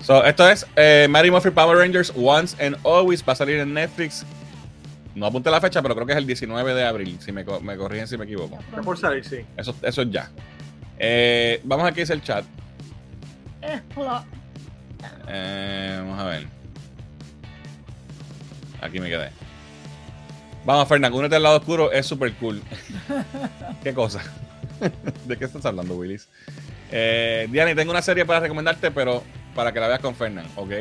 So, 0.02 0.24
esto 0.24 0.48
es 0.48 0.66
eh, 0.76 1.06
Mary 1.08 1.30
Murphy 1.30 1.50
Power 1.50 1.78
Rangers 1.78 2.12
Once 2.16 2.56
and 2.64 2.76
Always. 2.84 3.22
Va 3.26 3.32
a 3.34 3.36
salir 3.36 3.58
en 3.58 3.72
Netflix. 3.72 4.24
No 5.14 5.26
apunté 5.26 5.50
la 5.50 5.60
fecha, 5.60 5.80
pero 5.82 5.94
creo 5.94 6.06
que 6.06 6.12
es 6.12 6.18
el 6.18 6.26
19 6.26 6.74
de 6.74 6.84
abril. 6.84 7.18
Si 7.20 7.30
me, 7.32 7.44
me 7.62 7.76
corrigen 7.76 8.08
si 8.08 8.16
me 8.18 8.24
equivoco. 8.24 8.58
Por 8.84 8.98
salir, 8.98 9.24
sí. 9.24 9.44
Eso, 9.56 9.74
eso 9.82 10.02
es 10.02 10.10
ya. 10.10 10.30
Eh, 10.98 11.60
vamos 11.64 11.86
aquí, 11.86 12.00
dice 12.00 12.14
el 12.14 12.22
chat. 12.22 12.44
Explo- 13.60 14.24
Eh, 15.28 15.96
vamos 16.00 16.18
a 16.18 16.24
ver. 16.24 16.46
Aquí 18.80 18.98
me 18.98 19.08
quedé. 19.08 19.30
Vamos, 20.64 20.88
Fernando, 20.88 21.18
únete 21.18 21.36
al 21.36 21.42
lado 21.42 21.58
oscuro, 21.58 21.92
es 21.92 22.06
súper 22.06 22.32
cool. 22.34 22.60
¿Qué 23.84 23.92
cosa? 23.94 24.20
¿De 25.26 25.36
qué 25.36 25.44
estás 25.44 25.64
hablando, 25.66 25.94
Willis? 25.94 26.28
Eh, 26.90 27.46
Diani, 27.50 27.74
tengo 27.74 27.90
una 27.92 28.02
serie 28.02 28.24
para 28.24 28.40
recomendarte, 28.40 28.90
pero 28.90 29.22
para 29.54 29.72
que 29.72 29.80
la 29.80 29.88
veas 29.88 30.00
con 30.00 30.14
Fernán, 30.14 30.46
¿ok? 30.56 30.72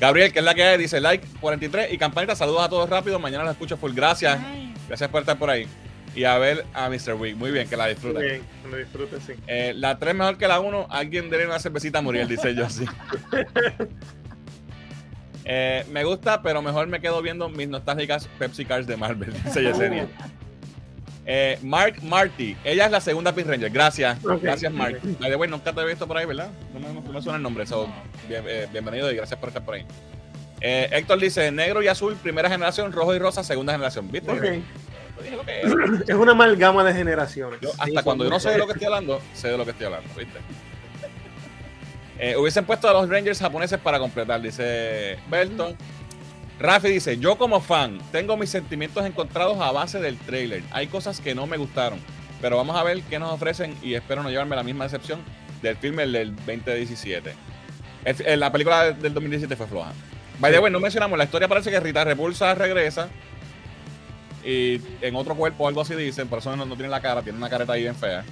Gabriel, 0.00 0.32
que 0.32 0.40
es 0.40 0.44
la 0.44 0.54
que 0.54 0.62
hay, 0.62 0.78
dice 0.78 1.00
like 1.00 1.26
43 1.40 1.92
y 1.92 1.98
campanita, 1.98 2.36
saludos 2.36 2.62
a 2.62 2.68
todos 2.68 2.88
rápido, 2.88 3.18
mañana 3.18 3.44
la 3.44 3.52
escucho 3.52 3.76
full, 3.76 3.92
gracias, 3.94 4.38
Ay, 4.44 4.74
gracias 4.88 5.08
por 5.10 5.20
estar 5.20 5.38
por 5.38 5.48
ahí. 5.50 5.66
Y 6.14 6.24
a 6.24 6.38
ver 6.38 6.64
a 6.72 6.88
Mr. 6.88 7.12
Wick, 7.14 7.36
muy 7.36 7.50
bien, 7.50 7.68
que 7.68 7.76
la 7.76 7.84
Muy 7.84 7.92
disfruten. 7.94 8.22
bien, 8.22 8.42
que 8.62 8.68
lo 8.70 8.76
disfrute, 8.78 9.20
sí. 9.20 9.32
Eh, 9.46 9.74
la 9.76 9.98
3 9.98 10.14
mejor 10.14 10.38
que 10.38 10.48
la 10.48 10.60
1. 10.60 10.86
Alguien 10.88 11.28
debe 11.28 11.46
una 11.46 11.58
cervecita 11.58 11.98
a 11.98 12.02
Muriel, 12.02 12.26
dice 12.26 12.54
yo, 12.54 12.68
sí. 12.70 12.86
Eh, 15.48 15.84
me 15.92 16.02
gusta, 16.02 16.42
pero 16.42 16.60
mejor 16.60 16.88
me 16.88 17.00
quedo 17.00 17.22
viendo 17.22 17.48
mis 17.48 17.68
nostálgicas 17.68 18.26
Pepsi 18.36 18.64
Cars 18.64 18.84
de 18.88 18.96
Marvel, 18.96 19.32
dice 19.44 19.62
Yesenia. 19.62 20.08
Eh, 21.28 21.58
Mark 21.62 21.96
Marty, 22.04 22.56
ella 22.62 22.86
es 22.86 22.90
la 22.92 23.00
segunda 23.00 23.32
Pink 23.34 23.48
Ranger. 23.48 23.70
Gracias, 23.70 24.16
gracias 24.40 24.72
Mark. 24.72 25.00
Way, 25.20 25.50
nunca 25.50 25.72
te 25.72 25.80
he 25.80 25.84
visto 25.84 26.06
por 26.06 26.16
ahí, 26.16 26.24
¿verdad? 26.24 26.50
No 26.72 26.78
me, 26.80 26.92
no 26.92 27.00
me 27.12 27.20
suena 27.20 27.36
el 27.36 27.42
nombre, 27.42 27.66
so, 27.66 27.88
bien- 28.28 28.44
eh, 28.46 28.68
bienvenido 28.72 29.10
y 29.10 29.16
gracias 29.16 29.38
por 29.40 29.48
estar 29.48 29.64
por 29.64 29.74
ahí. 29.74 29.84
Eh, 30.60 30.88
Héctor 30.92 31.18
dice, 31.20 31.50
negro 31.50 31.82
y 31.82 31.88
azul, 31.88 32.14
primera 32.22 32.48
generación, 32.48 32.92
rojo 32.92 33.14
y 33.14 33.18
rosa, 33.18 33.42
segunda 33.42 33.72
generación. 33.72 34.08
¿Viste? 34.10 34.30
Ok. 34.30 34.42
Yo 35.16 35.22
dije 35.22 35.36
lo 35.36 35.44
que 35.44 35.60
era. 35.60 35.68
Es 36.08 36.14
una 36.14 36.32
amalgama 36.32 36.84
de 36.84 36.94
generaciones. 36.94 37.60
Yo, 37.60 37.70
hasta 37.76 38.02
cuando 38.04 38.22
yo 38.24 38.30
no 38.30 38.38
sé 38.38 38.50
de 38.50 38.58
lo 38.58 38.66
que 38.66 38.72
estoy 38.74 38.86
hablando, 38.86 39.20
sé 39.34 39.48
de 39.48 39.58
lo 39.58 39.64
que 39.64 39.72
estoy 39.72 39.86
hablando, 39.86 40.08
¿viste? 40.16 40.38
Eh, 42.18 42.36
hubiesen 42.36 42.64
puesto 42.64 42.88
a 42.88 42.92
los 42.92 43.08
Rangers 43.08 43.38
japoneses 43.40 43.78
para 43.78 43.98
completar, 43.98 44.40
dice 44.40 45.18
Belton. 45.28 45.76
Rafi 46.58 46.88
dice, 46.88 47.18
yo 47.18 47.36
como 47.36 47.60
fan 47.60 47.98
tengo 48.12 48.36
mis 48.36 48.50
sentimientos 48.50 49.04
encontrados 49.04 49.60
a 49.60 49.72
base 49.72 50.00
del 50.00 50.16
trailer. 50.16 50.62
Hay 50.70 50.86
cosas 50.86 51.20
que 51.20 51.34
no 51.34 51.46
me 51.46 51.56
gustaron, 51.58 51.98
pero 52.40 52.56
vamos 52.56 52.76
a 52.76 52.82
ver 52.82 53.02
qué 53.02 53.18
nos 53.18 53.32
ofrecen 53.32 53.74
y 53.82 53.94
espero 53.94 54.22
no 54.22 54.30
llevarme 54.30 54.56
la 54.56 54.62
misma 54.62 54.84
decepción 54.84 55.20
del 55.62 55.76
filme 55.76 56.06
del 56.06 56.34
2017. 56.34 57.34
El- 58.04 58.26
el- 58.26 58.40
la 58.40 58.50
película 58.52 58.92
del 58.92 59.12
2017 59.12 59.54
fue 59.56 59.66
floja. 59.66 59.92
By 60.38 60.52
the 60.52 60.58
way, 60.58 60.70
no 60.72 60.80
mencionamos, 60.80 61.18
la 61.18 61.24
historia 61.24 61.48
parece 61.48 61.70
que 61.70 61.80
Rita 61.80 62.04
Repulsa 62.04 62.54
regresa 62.54 63.08
y 64.44 64.80
en 65.02 65.16
otro 65.16 65.34
cuerpo 65.34 65.66
algo 65.68 65.80
así 65.80 65.94
dicen, 65.94 66.28
por 66.28 66.38
eso 66.38 66.54
no, 66.56 66.64
no 66.64 66.74
tiene 66.74 66.88
la 66.88 67.00
cara, 67.00 67.20
tiene 67.22 67.36
una 67.38 67.48
careta 67.50 67.72
ahí 67.72 67.82
bien 67.82 67.96
fea. 67.96 68.24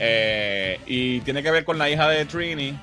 Eh, 0.00 0.80
y 0.86 1.20
tiene 1.20 1.42
que 1.42 1.50
ver 1.50 1.64
con 1.64 1.78
la 1.78 1.88
hija 1.88 2.08
de 2.08 2.24
Trini 2.24 2.78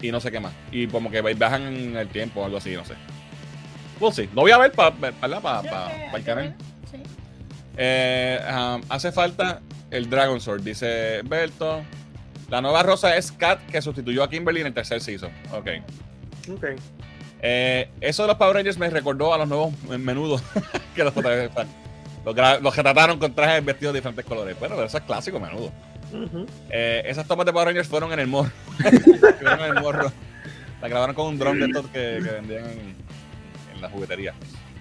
y 0.00 0.10
no 0.12 0.20
sé 0.20 0.30
qué 0.30 0.40
más. 0.40 0.52
Y 0.72 0.86
como 0.86 1.10
que 1.10 1.20
viajan 1.22 1.62
en 1.74 1.96
el 1.96 2.08
tiempo 2.08 2.40
o 2.40 2.44
algo 2.44 2.58
así, 2.58 2.74
no 2.74 2.84
sé. 2.84 2.94
We'll 4.00 4.12
see. 4.12 4.28
No 4.34 4.42
voy 4.42 4.50
a 4.50 4.58
ver 4.58 4.72
para 4.72 4.94
pa, 4.94 5.12
pa- 5.12 5.62
pa 5.62 5.92
el 6.16 6.24
canal. 6.24 6.54
sí. 6.90 6.98
Eh, 7.76 8.38
um, 8.50 8.82
hace 8.88 9.10
falta 9.12 9.60
el 9.90 10.08
Dragon 10.10 10.40
Sword, 10.40 10.62
dice 10.62 11.20
Berto. 11.24 11.82
La 12.50 12.60
nueva 12.60 12.82
rosa 12.82 13.16
es 13.16 13.32
Kat, 13.32 13.60
que 13.66 13.80
sustituyó 13.80 14.22
a 14.22 14.28
Kimberly 14.30 14.60
en 14.60 14.66
el 14.68 14.74
tercer 14.74 15.00
season. 15.00 15.30
Ok. 15.52 15.68
Ok. 16.52 16.64
Eh, 17.40 17.88
eso 18.00 18.22
de 18.22 18.28
los 18.28 18.36
Power 18.36 18.54
Rangers 18.56 18.78
me 18.78 18.88
recordó 18.90 19.32
a 19.34 19.38
los 19.38 19.48
nuevos 19.48 19.72
menudos 19.98 20.42
que 20.94 21.04
los, 21.04 21.14
los, 21.14 22.62
los 22.62 22.76
retrataron 22.76 23.18
con 23.18 23.34
trajes 23.34 23.64
vestidos 23.64 23.92
de 23.94 24.00
diferentes 24.00 24.24
colores. 24.24 24.58
Bueno, 24.58 24.74
pero 24.76 24.86
eso 24.86 24.98
es 24.98 25.04
clásico 25.04 25.40
menudo. 25.40 25.72
Eh, 26.70 27.02
esas 27.06 27.26
tomas 27.26 27.46
de 27.46 27.52
Power 27.52 27.68
Rangers 27.68 27.88
fueron 27.88 28.12
en 28.12 28.20
el 28.20 28.26
morro. 28.26 28.50
fueron 28.78 29.60
en 29.60 29.76
el 29.76 29.82
morro. 29.82 30.12
La 30.80 30.88
grabaron 30.88 31.14
con 31.14 31.26
un 31.26 31.38
dron 31.38 31.58
de 31.58 31.66
estos 31.66 31.86
que, 31.86 32.20
que 32.22 32.30
vendían 32.30 32.64
en, 32.64 32.96
en 33.74 33.80
la 33.80 33.88
juguetería. 33.88 34.34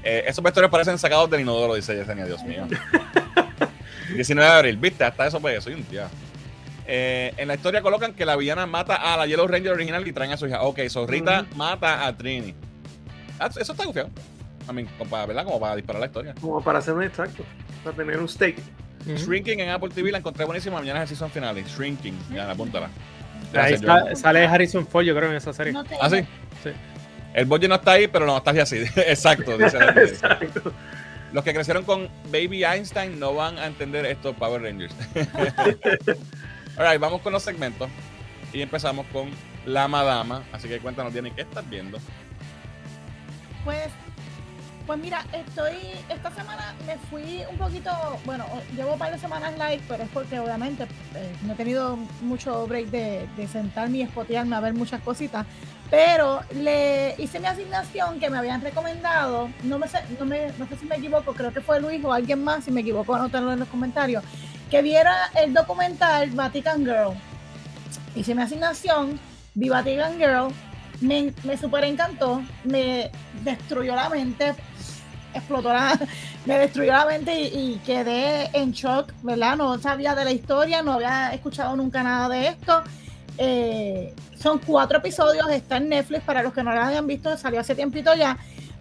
Eh, 0.04 0.26
esos 0.28 0.44
vestuarios 0.44 0.70
parecen 0.70 0.98
sacados 0.98 1.30
del 1.30 1.42
inodoro, 1.42 1.76
dice 1.76 1.96
Yesenia, 1.96 2.26
Dios 2.26 2.44
mío. 2.44 2.68
19 4.14 4.50
de 4.50 4.56
abril, 4.56 4.78
viste, 4.78 5.04
hasta 5.04 5.28
eso 5.28 5.40
pues 5.40 5.64
soy 5.64 5.74
un 5.74 5.84
tía. 5.84 6.10
Eh, 6.86 7.34
en 7.38 7.48
la 7.48 7.56
historia 7.56 7.82
colocan 7.82 8.14
que 8.14 8.26
la 8.26 8.36
villana 8.36 8.66
mata 8.66 8.96
a 8.96 9.16
la 9.16 9.26
Yellow 9.26 9.48
Ranger 9.48 9.72
original 9.72 10.06
y 10.06 10.12
traen 10.12 10.32
a 10.32 10.38
su 10.38 10.48
hija. 10.48 10.62
Ok, 10.64 10.80
so 10.90 11.08
Rita 11.08 11.46
mata 11.56 12.06
a 12.06 12.16
Trini. 12.18 12.54
Ah, 13.40 13.50
eso 13.58 13.72
está 13.72 13.86
gufiado. 13.86 14.10
Mean, 14.72 14.88
como 14.98 15.10
para, 15.10 15.26
¿verdad? 15.26 15.46
Como 15.46 15.60
para 15.60 15.76
disparar 15.76 16.00
la 16.02 16.08
historia. 16.08 16.36
Como 16.40 16.62
para 16.64 16.80
hacer 16.80 16.94
un 16.94 17.04
extracto. 17.04 17.44
Para 17.84 17.96
tener 17.96 18.20
un 18.20 18.30
steak. 18.30 18.58
Shrinking 19.06 19.60
en 19.60 19.70
Apple 19.70 19.90
TV 19.90 20.12
la 20.12 20.20
encontré 20.20 20.46
buenísima. 20.46 20.80
Mañana 20.80 21.04
es 21.04 21.12
el 21.12 21.18
season 21.18 21.32
final. 21.32 21.56
Shrinking. 21.56 22.18
Ya, 22.34 22.50
apúntala. 22.50 22.90
Ahí 23.54 23.74
está- 23.74 24.16
sale 24.16 24.46
Harrison 24.46 24.88
Ford, 24.88 25.04
yo 25.06 25.16
creo, 25.16 25.30
en 25.30 25.36
esa 25.38 25.54
serie. 25.54 25.74
No 25.74 25.84
¿Ah, 26.02 26.10
sí? 26.10 26.22
Sí. 26.64 26.70
El 27.34 27.46
budget 27.46 27.70
no 27.70 27.76
está 27.76 27.92
ahí, 27.94 28.08
pero 28.08 28.26
la 28.26 28.34
nostalgia 28.34 28.66
sí. 28.66 28.78
Exacto, 28.96 29.58
dice 29.58 29.78
la. 29.80 29.90
Exacto. 30.02 30.72
Los 31.32 31.44
que 31.44 31.54
crecieron 31.54 31.84
con 31.84 32.10
Baby 32.32 32.64
Einstein 32.64 33.20
no 33.20 33.34
van 33.34 33.58
a 33.58 33.66
entender 33.66 34.06
estos 34.06 34.36
Power 34.36 34.62
Rangers. 34.62 34.96
Alright, 36.78 37.00
vamos 37.00 37.22
con 37.22 37.34
los 37.34 37.42
segmentos. 37.44 37.90
Y 38.52 38.62
empezamos 38.62 39.06
con 39.12 39.30
la 39.66 39.88
madama. 39.88 40.44
Así 40.52 40.68
que 40.68 40.78
cuéntanos, 40.80 41.12
Diana, 41.12 41.32
¿qué 41.36 41.42
estás 41.42 41.68
viendo? 41.68 41.98
Pues 43.66 43.88
Pues 44.86 45.00
mira, 45.00 45.24
estoy, 45.32 45.76
esta 46.10 46.30
semana 46.32 46.76
me 46.86 46.98
fui 47.10 47.42
un 47.50 47.58
poquito, 47.58 47.90
bueno, 48.26 48.44
llevo 48.76 48.94
un 48.94 49.00
par 49.00 49.14
de 49.14 49.18
semanas 49.18 49.54
live, 49.54 49.82
pero 49.88 50.04
es 50.04 50.10
porque 50.10 50.38
obviamente 50.40 50.84
eh, 51.16 51.34
no 51.44 51.54
he 51.54 51.56
tenido 51.56 51.96
mucho 52.22 52.68
break 52.68 52.88
de, 52.88 53.26
de 53.38 53.48
sentarme 53.48 54.00
y 54.00 54.02
espotearme 54.02 54.58
a 54.58 54.60
ver 54.60 54.74
muchas 54.74 55.02
cositas, 55.02 55.46
pero 55.90 56.42
le 56.54 57.16
hice 57.18 57.40
mi 57.40 57.48
asignación 57.48 58.20
que 58.20 58.30
me 58.30 58.38
habían 58.38 58.60
recomendado, 58.60 59.50
no, 59.64 59.80
me 59.80 59.88
sé, 59.88 60.00
no, 60.20 60.26
me, 60.26 60.52
no 60.58 60.68
sé 60.68 60.76
si 60.76 60.86
me 60.86 60.98
equivoco, 60.98 61.34
creo 61.34 61.54
que 61.54 61.62
fue 61.62 61.80
Luis 61.80 62.04
o 62.04 62.12
alguien 62.12 62.44
más, 62.44 62.66
si 62.66 62.72
me 62.72 62.82
equivoco, 62.82 63.16
anótalo 63.16 63.54
en 63.54 63.60
los 63.60 63.70
comentarios, 63.70 64.22
que 64.70 64.82
viera 64.82 65.32
el 65.42 65.54
documental 65.54 66.30
Vatican 66.32 66.80
Girl. 66.84 67.14
Hice 68.16 68.36
mi 68.36 68.42
asignación, 68.42 69.18
vi 69.54 69.70
Vatican 69.70 70.18
Girl, 70.18 70.54
me, 71.00 71.34
me 71.44 71.58
super 71.58 71.86
encantó, 71.86 72.42
me 72.66 73.12
destruyó 73.44 73.96
la 73.96 74.10
mente, 74.10 74.54
explotó 75.34 75.74
la, 75.74 76.00
me 76.46 76.58
destruyó 76.58 76.92
la 76.92 77.06
mente 77.06 77.40
y, 77.40 77.80
quedé 77.86 78.50
en 78.54 78.72
shock, 78.72 79.12
¿verdad? 79.22 79.58
No 79.58 79.78
sabía 79.80 80.16
de 80.16 80.26
la 80.26 80.32
historia, 80.32 80.82
no 80.82 80.94
había 80.94 81.34
escuchado 81.34 81.76
nunca 81.76 82.04
nada 82.04 82.30
de 82.30 82.48
esto. 82.48 82.84
Eh, 83.38 84.14
son 84.38 84.60
cuatro 84.60 85.00
episodios, 85.00 85.50
está 85.50 85.78
en 85.78 85.90
Netflix 85.90 86.24
para 86.24 86.44
los 86.44 86.54
que 86.54 86.64
no 86.64 86.74
lo 86.74 86.82
hayan 86.82 87.08
visto, 87.08 87.36
salió 87.38 87.60
hace 87.60 87.74
tiempito 87.74 88.14
ya, 88.14 88.38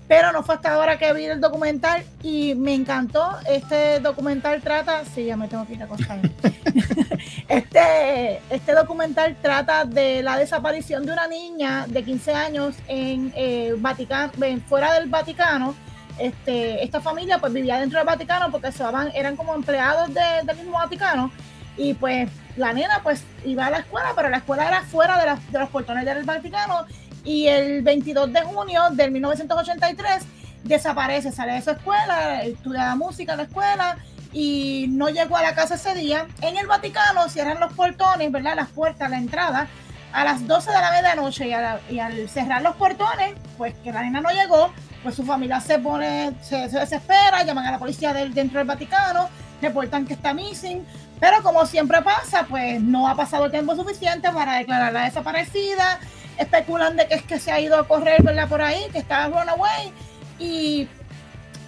pero 0.09 0.33
no 0.33 0.43
fue 0.43 0.57
hasta 0.57 0.75
ahora 0.75 0.99
que 0.99 1.13
vi 1.13 1.25
el 1.25 1.41
documental 1.41 2.05
y 2.23 2.55
me 2.55 2.75
encantó. 2.75 3.31
Este 3.49 4.01
documental 4.01 4.61
trata, 4.61 5.05
sí, 5.07 5.25
ya 5.25 5.37
me 5.37 5.49
tengo 5.49 5.67
que 5.67 5.75
ir 5.75 5.83
a 5.83 5.85
acostar. 5.87 6.19
este, 7.49 8.41
este 8.51 8.73
documental 8.75 9.37
trata 9.41 9.85
de 9.85 10.23
la 10.23 10.37
desaparición 10.37 11.07
de 11.07 11.13
una 11.13 11.29
niña 11.29 11.87
de 11.89 12.03
15 12.03 12.35
años 12.35 12.75
en 12.89 13.33
eh, 13.37 13.75
Vaticano, 13.79 14.33
fuera 14.69 14.93
del 14.95 15.09
Vaticano. 15.09 15.75
Este, 16.19 16.85
esta 16.85 17.01
familia 17.01 17.39
pues 17.39 17.53
vivía 17.53 17.81
dentro 17.81 17.99
del 17.99 18.07
Vaticano 18.07 18.51
porque 18.51 18.71
eran 19.15 19.37
como 19.37 19.55
empleados 19.55 20.13
de, 20.13 20.21
del 20.45 20.57
mismo 20.57 20.73
Vaticano 20.73 21.31
y 21.77 21.95
pues 21.95 22.29
la 22.57 22.73
nena 22.73 23.01
pues 23.03 23.25
iba 23.45 23.67
a 23.67 23.71
la 23.71 23.79
escuela, 23.79 24.13
pero 24.15 24.29
la 24.29 24.39
escuela 24.39 24.69
era 24.69 24.83
fuera 24.83 25.19
de, 25.19 25.27
la, 25.27 25.39
los 25.59 25.71
portones 25.71 26.05
del 26.05 26.25
Vaticano 26.25 26.85
y 27.25 27.47
el 27.49 27.83
22 27.83 28.33
de 28.33 28.43
junio 28.43 28.83
del 28.93 29.11
1983 29.11 30.25
desaparece, 30.65 31.33
sale 31.33 31.53
de 31.53 31.63
su 31.63 31.71
escuela, 31.71 32.43
estudia 32.43 32.95
música 32.95 33.33
en 33.33 33.39
la 33.39 33.45
escuela 33.45 33.97
y 34.33 34.87
no 34.91 35.09
llegó 35.09 35.37
a 35.37 35.43
la 35.43 35.55
casa 35.55 35.75
ese 35.75 35.95
día. 35.95 36.27
En 36.41 36.57
el 36.57 36.67
Vaticano 36.67 37.29
cierran 37.29 37.61
los 37.61 37.73
portones, 37.73 38.31
¿verdad? 38.31 38.57
Las 38.57 38.69
puertas, 38.69 39.11
la 39.11 39.19
entrada 39.19 39.69
a 40.13 40.25
las 40.25 40.47
12 40.47 40.71
de 40.71 40.81
la 40.81 40.91
medianoche 40.91 41.49
y, 41.49 41.95
y 41.95 41.99
al 41.99 42.29
cerrar 42.29 42.63
los 42.63 42.77
portones, 42.77 43.35
pues 43.57 43.75
que 43.83 43.93
la 43.93 44.03
nena 44.03 44.21
no 44.21 44.31
llegó, 44.31 44.73
pues 45.03 45.15
su 45.15 45.25
familia 45.25 45.61
se 45.61 45.79
pone, 45.79 46.33
se, 46.43 46.69
se 46.71 46.79
desespera, 46.79 47.43
llaman 47.43 47.67
a 47.67 47.73
la 47.73 47.79
policía 47.79 48.13
del, 48.13 48.33
dentro 48.33 48.59
del 48.59 48.67
Vaticano, 48.67 49.29
reportan 49.61 50.07
que 50.07 50.15
está 50.15 50.33
missing, 50.35 50.85
pero 51.21 51.43
como 51.43 51.67
siempre 51.67 52.03
pasa, 52.03 52.47
pues 52.49 52.81
no 52.81 53.09
ha 53.09 53.15
pasado 53.15 53.45
el 53.45 53.51
tiempo 53.51 53.77
suficiente 53.77 54.31
para 54.31 54.55
declararla 54.55 55.05
desaparecida, 55.05 55.99
especulan 56.37 56.97
de 56.97 57.07
que 57.07 57.15
es 57.15 57.23
que 57.23 57.39
se 57.39 57.53
ha 57.53 57.61
ido 57.61 57.79
a 57.79 57.87
correr, 57.87 58.23
¿verdad? 58.23 58.49
Por 58.49 58.61
ahí, 58.61 58.87
que 58.93 58.99
está 58.99 59.29
runaway, 59.29 59.93
y 60.39 60.89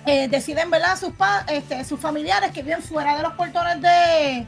eh, 0.07 0.29
deciden, 0.29 0.71
¿verdad? 0.71 0.97
Sus, 0.97 1.13
este, 1.49 1.85
sus 1.85 2.01
familiares 2.01 2.51
que 2.51 2.63
viven 2.63 2.83
fuera 2.83 3.17
de 3.17 3.23
los 3.23 3.33
portones 3.35 3.81
de, 3.81 4.47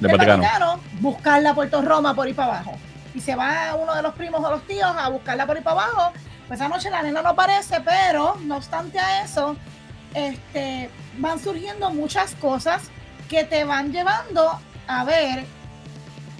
de 0.00 0.08
Vaticano. 0.12 0.42
Vaticano, 0.42 0.80
buscarla 1.00 1.50
a 1.50 1.54
Puerto 1.54 1.82
Roma 1.82 2.14
por 2.14 2.28
ir 2.28 2.36
para 2.36 2.54
abajo. 2.54 2.76
Y 3.14 3.20
se 3.20 3.34
va 3.34 3.74
uno 3.74 3.94
de 3.94 4.02
los 4.02 4.14
primos 4.14 4.44
o 4.44 4.50
los 4.50 4.66
tíos 4.66 4.90
a 4.96 5.08
buscarla 5.08 5.46
por 5.46 5.56
ir 5.56 5.62
para 5.62 5.80
abajo. 5.82 6.12
Pues 6.46 6.60
esa 6.60 6.68
noche 6.68 6.90
la 6.90 7.02
nena 7.02 7.22
no 7.22 7.30
aparece, 7.30 7.80
pero 7.80 8.36
no 8.44 8.56
obstante 8.56 8.98
a 8.98 9.24
eso, 9.24 9.56
este, 10.14 10.90
van 11.18 11.40
surgiendo 11.40 11.90
muchas 11.90 12.34
cosas 12.36 12.82
que 13.28 13.44
te 13.44 13.64
van 13.64 13.92
llevando 13.92 14.58
a 14.86 15.04
ver 15.04 15.44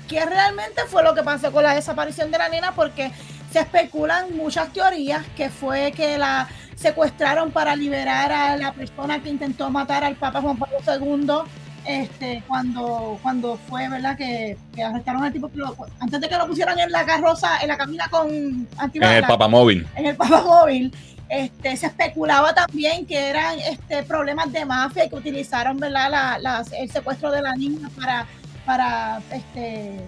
qué 0.09 0.25
realmente 0.25 0.83
fue 0.87 1.03
lo 1.03 1.15
que 1.15 1.23
pasó 1.25 1.51
con 1.51 1.65
la 1.65 1.75
desaparición 1.75 2.31
de 2.31 2.39
la 2.39 2.49
nena, 2.49 2.73
porque 2.73 3.11
se 3.53 3.61
especulan 3.61 4.37
muchas 4.37 4.73
teorías 4.73 5.25
que 5.37 5.51
fue 5.51 5.91
que 5.93 6.19
la 6.19 6.49
secuestraron 6.77 7.51
para 7.51 7.75
liberar 7.75 8.31
a 8.31 8.57
la 8.57 8.73
persona 8.73 9.21
que 9.23 9.31
intentó 9.31 9.71
matar 9.71 10.05
al 10.05 10.15
Papa 10.15 10.41
Juan 10.41 10.57
Pablo 10.57 10.79
II. 10.87 11.51
Este, 11.87 12.43
cuando, 12.49 13.19
cuando 13.23 13.59
fue, 13.69 13.89
¿verdad? 13.89 14.17
Que, 14.17 14.57
que 14.75 14.83
arrestaron 14.83 15.23
al 15.23 15.33
tipo 15.33 15.49
que 15.49 15.59
lo, 15.59 15.77
antes 16.01 16.21
de 16.21 16.29
que 16.29 16.37
lo 16.37 16.47
pusieran 16.49 16.79
en 16.81 16.91
la 16.91 17.05
carroza, 17.05 17.59
en 17.63 17.69
la 17.69 17.77
cabina 17.77 18.09
con 18.11 18.67
antibalas, 18.77 19.17
En 19.17 19.25
el 19.25 19.29
papamóvil. 19.29 19.87
En 19.95 20.07
el 20.07 20.17
papamóvil. 20.17 20.93
Este, 21.29 21.77
se 21.77 21.87
especulaba 21.87 22.55
también 22.55 23.05
que 23.05 23.29
eran 23.29 23.59
este, 23.59 24.05
problemas 24.05 24.53
de 24.53 24.65
mafia 24.65 25.05
y 25.05 25.09
que 25.09 25.17
utilizaron 25.17 25.77
¿verdad? 25.77 26.09
La, 26.09 26.39
la, 26.39 26.65
el 26.79 26.91
secuestro 26.91 27.33
de 27.33 27.43
la 27.43 27.55
niña 27.57 27.89
para, 27.97 28.27
para 28.65 29.21
este, 29.33 30.01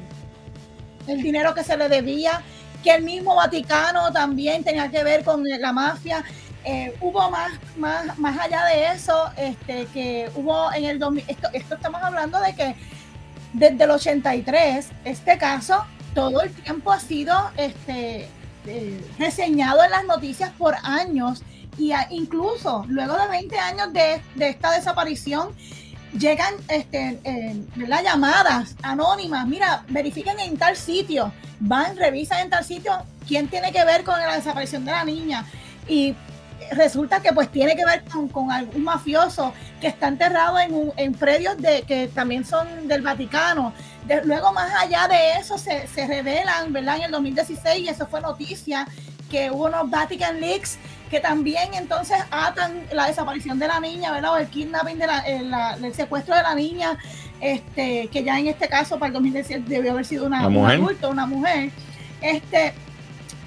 el 1.08 1.22
dinero 1.22 1.54
que 1.54 1.64
se 1.64 1.76
le 1.76 1.88
debía, 1.88 2.42
que 2.84 2.92
el 2.94 3.02
mismo 3.02 3.34
Vaticano 3.34 4.12
también 4.12 4.62
tenía 4.62 4.90
que 4.90 5.02
ver 5.02 5.24
con 5.24 5.42
la 5.44 5.72
mafia. 5.72 6.24
Eh, 6.70 6.94
hubo 7.00 7.30
más, 7.30 7.52
más, 7.78 8.18
más 8.18 8.38
allá 8.38 8.62
de 8.66 8.88
eso, 8.88 9.30
este, 9.38 9.86
que 9.86 10.30
hubo 10.34 10.70
en 10.74 10.84
el 10.84 10.98
2000, 10.98 11.24
esto, 11.26 11.48
estamos 11.54 12.02
hablando 12.02 12.38
de 12.40 12.54
que 12.54 12.76
desde 13.54 13.84
el 13.84 13.90
83, 13.90 14.90
este 15.06 15.38
caso, 15.38 15.82
todo 16.14 16.42
el 16.42 16.52
tiempo 16.52 16.92
ha 16.92 17.00
sido 17.00 17.34
este, 17.56 18.28
eh, 18.66 19.10
reseñado 19.18 19.82
en 19.82 19.92
las 19.92 20.04
noticias 20.04 20.50
por 20.58 20.74
años 20.82 21.42
y 21.78 21.92
incluso 22.10 22.84
luego 22.86 23.16
de 23.16 23.28
20 23.28 23.58
años 23.58 23.90
de, 23.94 24.20
de 24.34 24.50
esta 24.50 24.72
desaparición 24.72 25.48
llegan 26.18 26.52
este, 26.68 27.18
eh, 27.24 27.64
las 27.76 28.02
llamadas 28.02 28.76
anónimas, 28.82 29.46
mira, 29.46 29.86
verifiquen 29.88 30.38
en 30.38 30.58
tal 30.58 30.76
sitio, 30.76 31.32
van, 31.60 31.96
revisan 31.96 32.40
en 32.40 32.50
tal 32.50 32.62
sitio 32.62 32.92
quién 33.26 33.48
tiene 33.48 33.72
que 33.72 33.82
ver 33.86 34.04
con 34.04 34.20
la 34.20 34.36
desaparición 34.36 34.84
de 34.84 34.90
la 34.90 35.04
niña. 35.04 35.46
Y 35.88 36.14
resulta 36.72 37.20
que 37.20 37.32
pues 37.32 37.50
tiene 37.50 37.76
que 37.76 37.84
ver 37.84 38.04
con, 38.04 38.28
con 38.28 38.50
algún 38.50 38.82
mafioso 38.84 39.52
que 39.80 39.88
está 39.88 40.08
enterrado 40.08 40.58
en, 40.58 40.74
un, 40.74 40.92
en 40.96 41.12
predios 41.12 41.56
de, 41.58 41.82
que 41.82 42.08
también 42.08 42.44
son 42.44 42.88
del 42.88 43.02
Vaticano. 43.02 43.72
De, 44.06 44.24
luego 44.24 44.52
más 44.52 44.72
allá 44.80 45.08
de 45.08 45.32
eso 45.40 45.58
se, 45.58 45.86
se, 45.88 46.06
revelan, 46.06 46.72
¿verdad? 46.72 46.96
En 46.96 47.02
el 47.04 47.10
2016, 47.10 47.84
y 47.84 47.88
eso 47.88 48.06
fue 48.06 48.20
noticia, 48.20 48.86
que 49.30 49.50
hubo 49.50 49.66
unos 49.66 49.90
Vatican 49.90 50.40
Leaks 50.40 50.78
que 51.08 51.20
también 51.20 51.74
entonces 51.74 52.18
atan 52.30 52.82
la 52.92 53.06
desaparición 53.06 53.58
de 53.58 53.66
la 53.66 53.80
niña, 53.80 54.12
¿verdad? 54.12 54.32
O 54.34 54.36
el 54.36 54.46
kidnapping, 54.48 54.98
de 54.98 55.06
la, 55.06 55.18
el, 55.20 55.50
la, 55.50 55.74
el 55.74 55.94
secuestro 55.94 56.36
de 56.36 56.42
la 56.42 56.54
niña, 56.54 56.98
este, 57.40 58.08
que 58.08 58.22
ya 58.22 58.38
en 58.38 58.48
este 58.48 58.68
caso 58.68 58.98
para 58.98 59.08
el 59.08 59.12
2017 59.14 59.64
debió 59.66 59.92
haber 59.92 60.04
sido 60.04 60.26
una, 60.26 60.46
¿Una 60.46 60.58
un 60.58 60.66
adulto, 60.70 61.10
una 61.10 61.26
mujer, 61.26 61.70
este, 62.20 62.74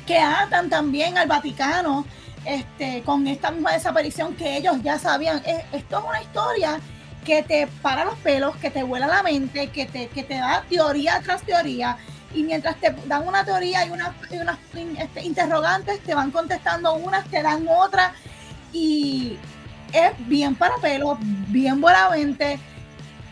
que 0.08 0.18
atan 0.18 0.70
también 0.70 1.18
al 1.18 1.28
Vaticano 1.28 2.06
este, 2.46 3.02
con 3.04 3.28
esta 3.28 3.52
misma 3.52 3.74
desaparición 3.74 4.36
que 4.36 4.58
ellos 4.58 4.78
ya 4.84 4.98
sabían. 4.98 5.42
Esto 5.72 6.00
es 6.00 6.06
una 6.06 6.22
historia 6.22 6.80
que 7.26 7.44
te 7.44 7.68
para 7.82 8.06
los 8.06 8.16
pelos, 8.16 8.56
que 8.58 8.72
te 8.72 8.84
vuela 8.84 9.08
la 9.08 9.24
mente, 9.24 9.68
que 9.70 9.86
te, 9.86 10.08
que 10.08 10.24
te 10.24 10.36
da 10.36 10.64
teoría 10.68 11.22
tras 11.24 11.44
teoría. 11.44 11.98
Y 12.34 12.44
mientras 12.44 12.78
te 12.78 12.96
dan 13.08 13.28
una 13.28 13.44
teoría 13.44 13.86
y 13.86 13.90
unas 13.90 14.12
una, 14.32 14.58
este, 14.98 15.24
interrogantes, 15.24 16.00
te 16.02 16.16
van 16.16 16.32
contestando 16.32 16.94
unas, 16.94 17.26
te 17.26 17.44
dan 17.44 17.68
otras. 17.68 18.14
Y 18.74 19.38
es 19.92 20.12
bien 20.28 20.56
para 20.56 20.76
pelos, 20.78 21.18
bien 21.50 21.84
mente 22.12 22.58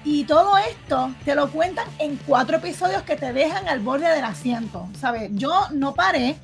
Y 0.04 0.26
todo 0.26 0.58
esto 0.58 1.14
te 1.24 1.34
lo 1.34 1.50
cuentan 1.50 1.88
en 1.98 2.18
cuatro 2.18 2.58
episodios 2.58 3.04
que 3.04 3.16
te 3.16 3.32
dejan 3.32 3.68
al 3.70 3.80
borde 3.80 4.10
del 4.10 4.26
asiento. 4.26 4.88
¿Sabes? 5.00 5.30
Yo 5.34 5.68
no 5.72 5.94
paré. 5.94 6.36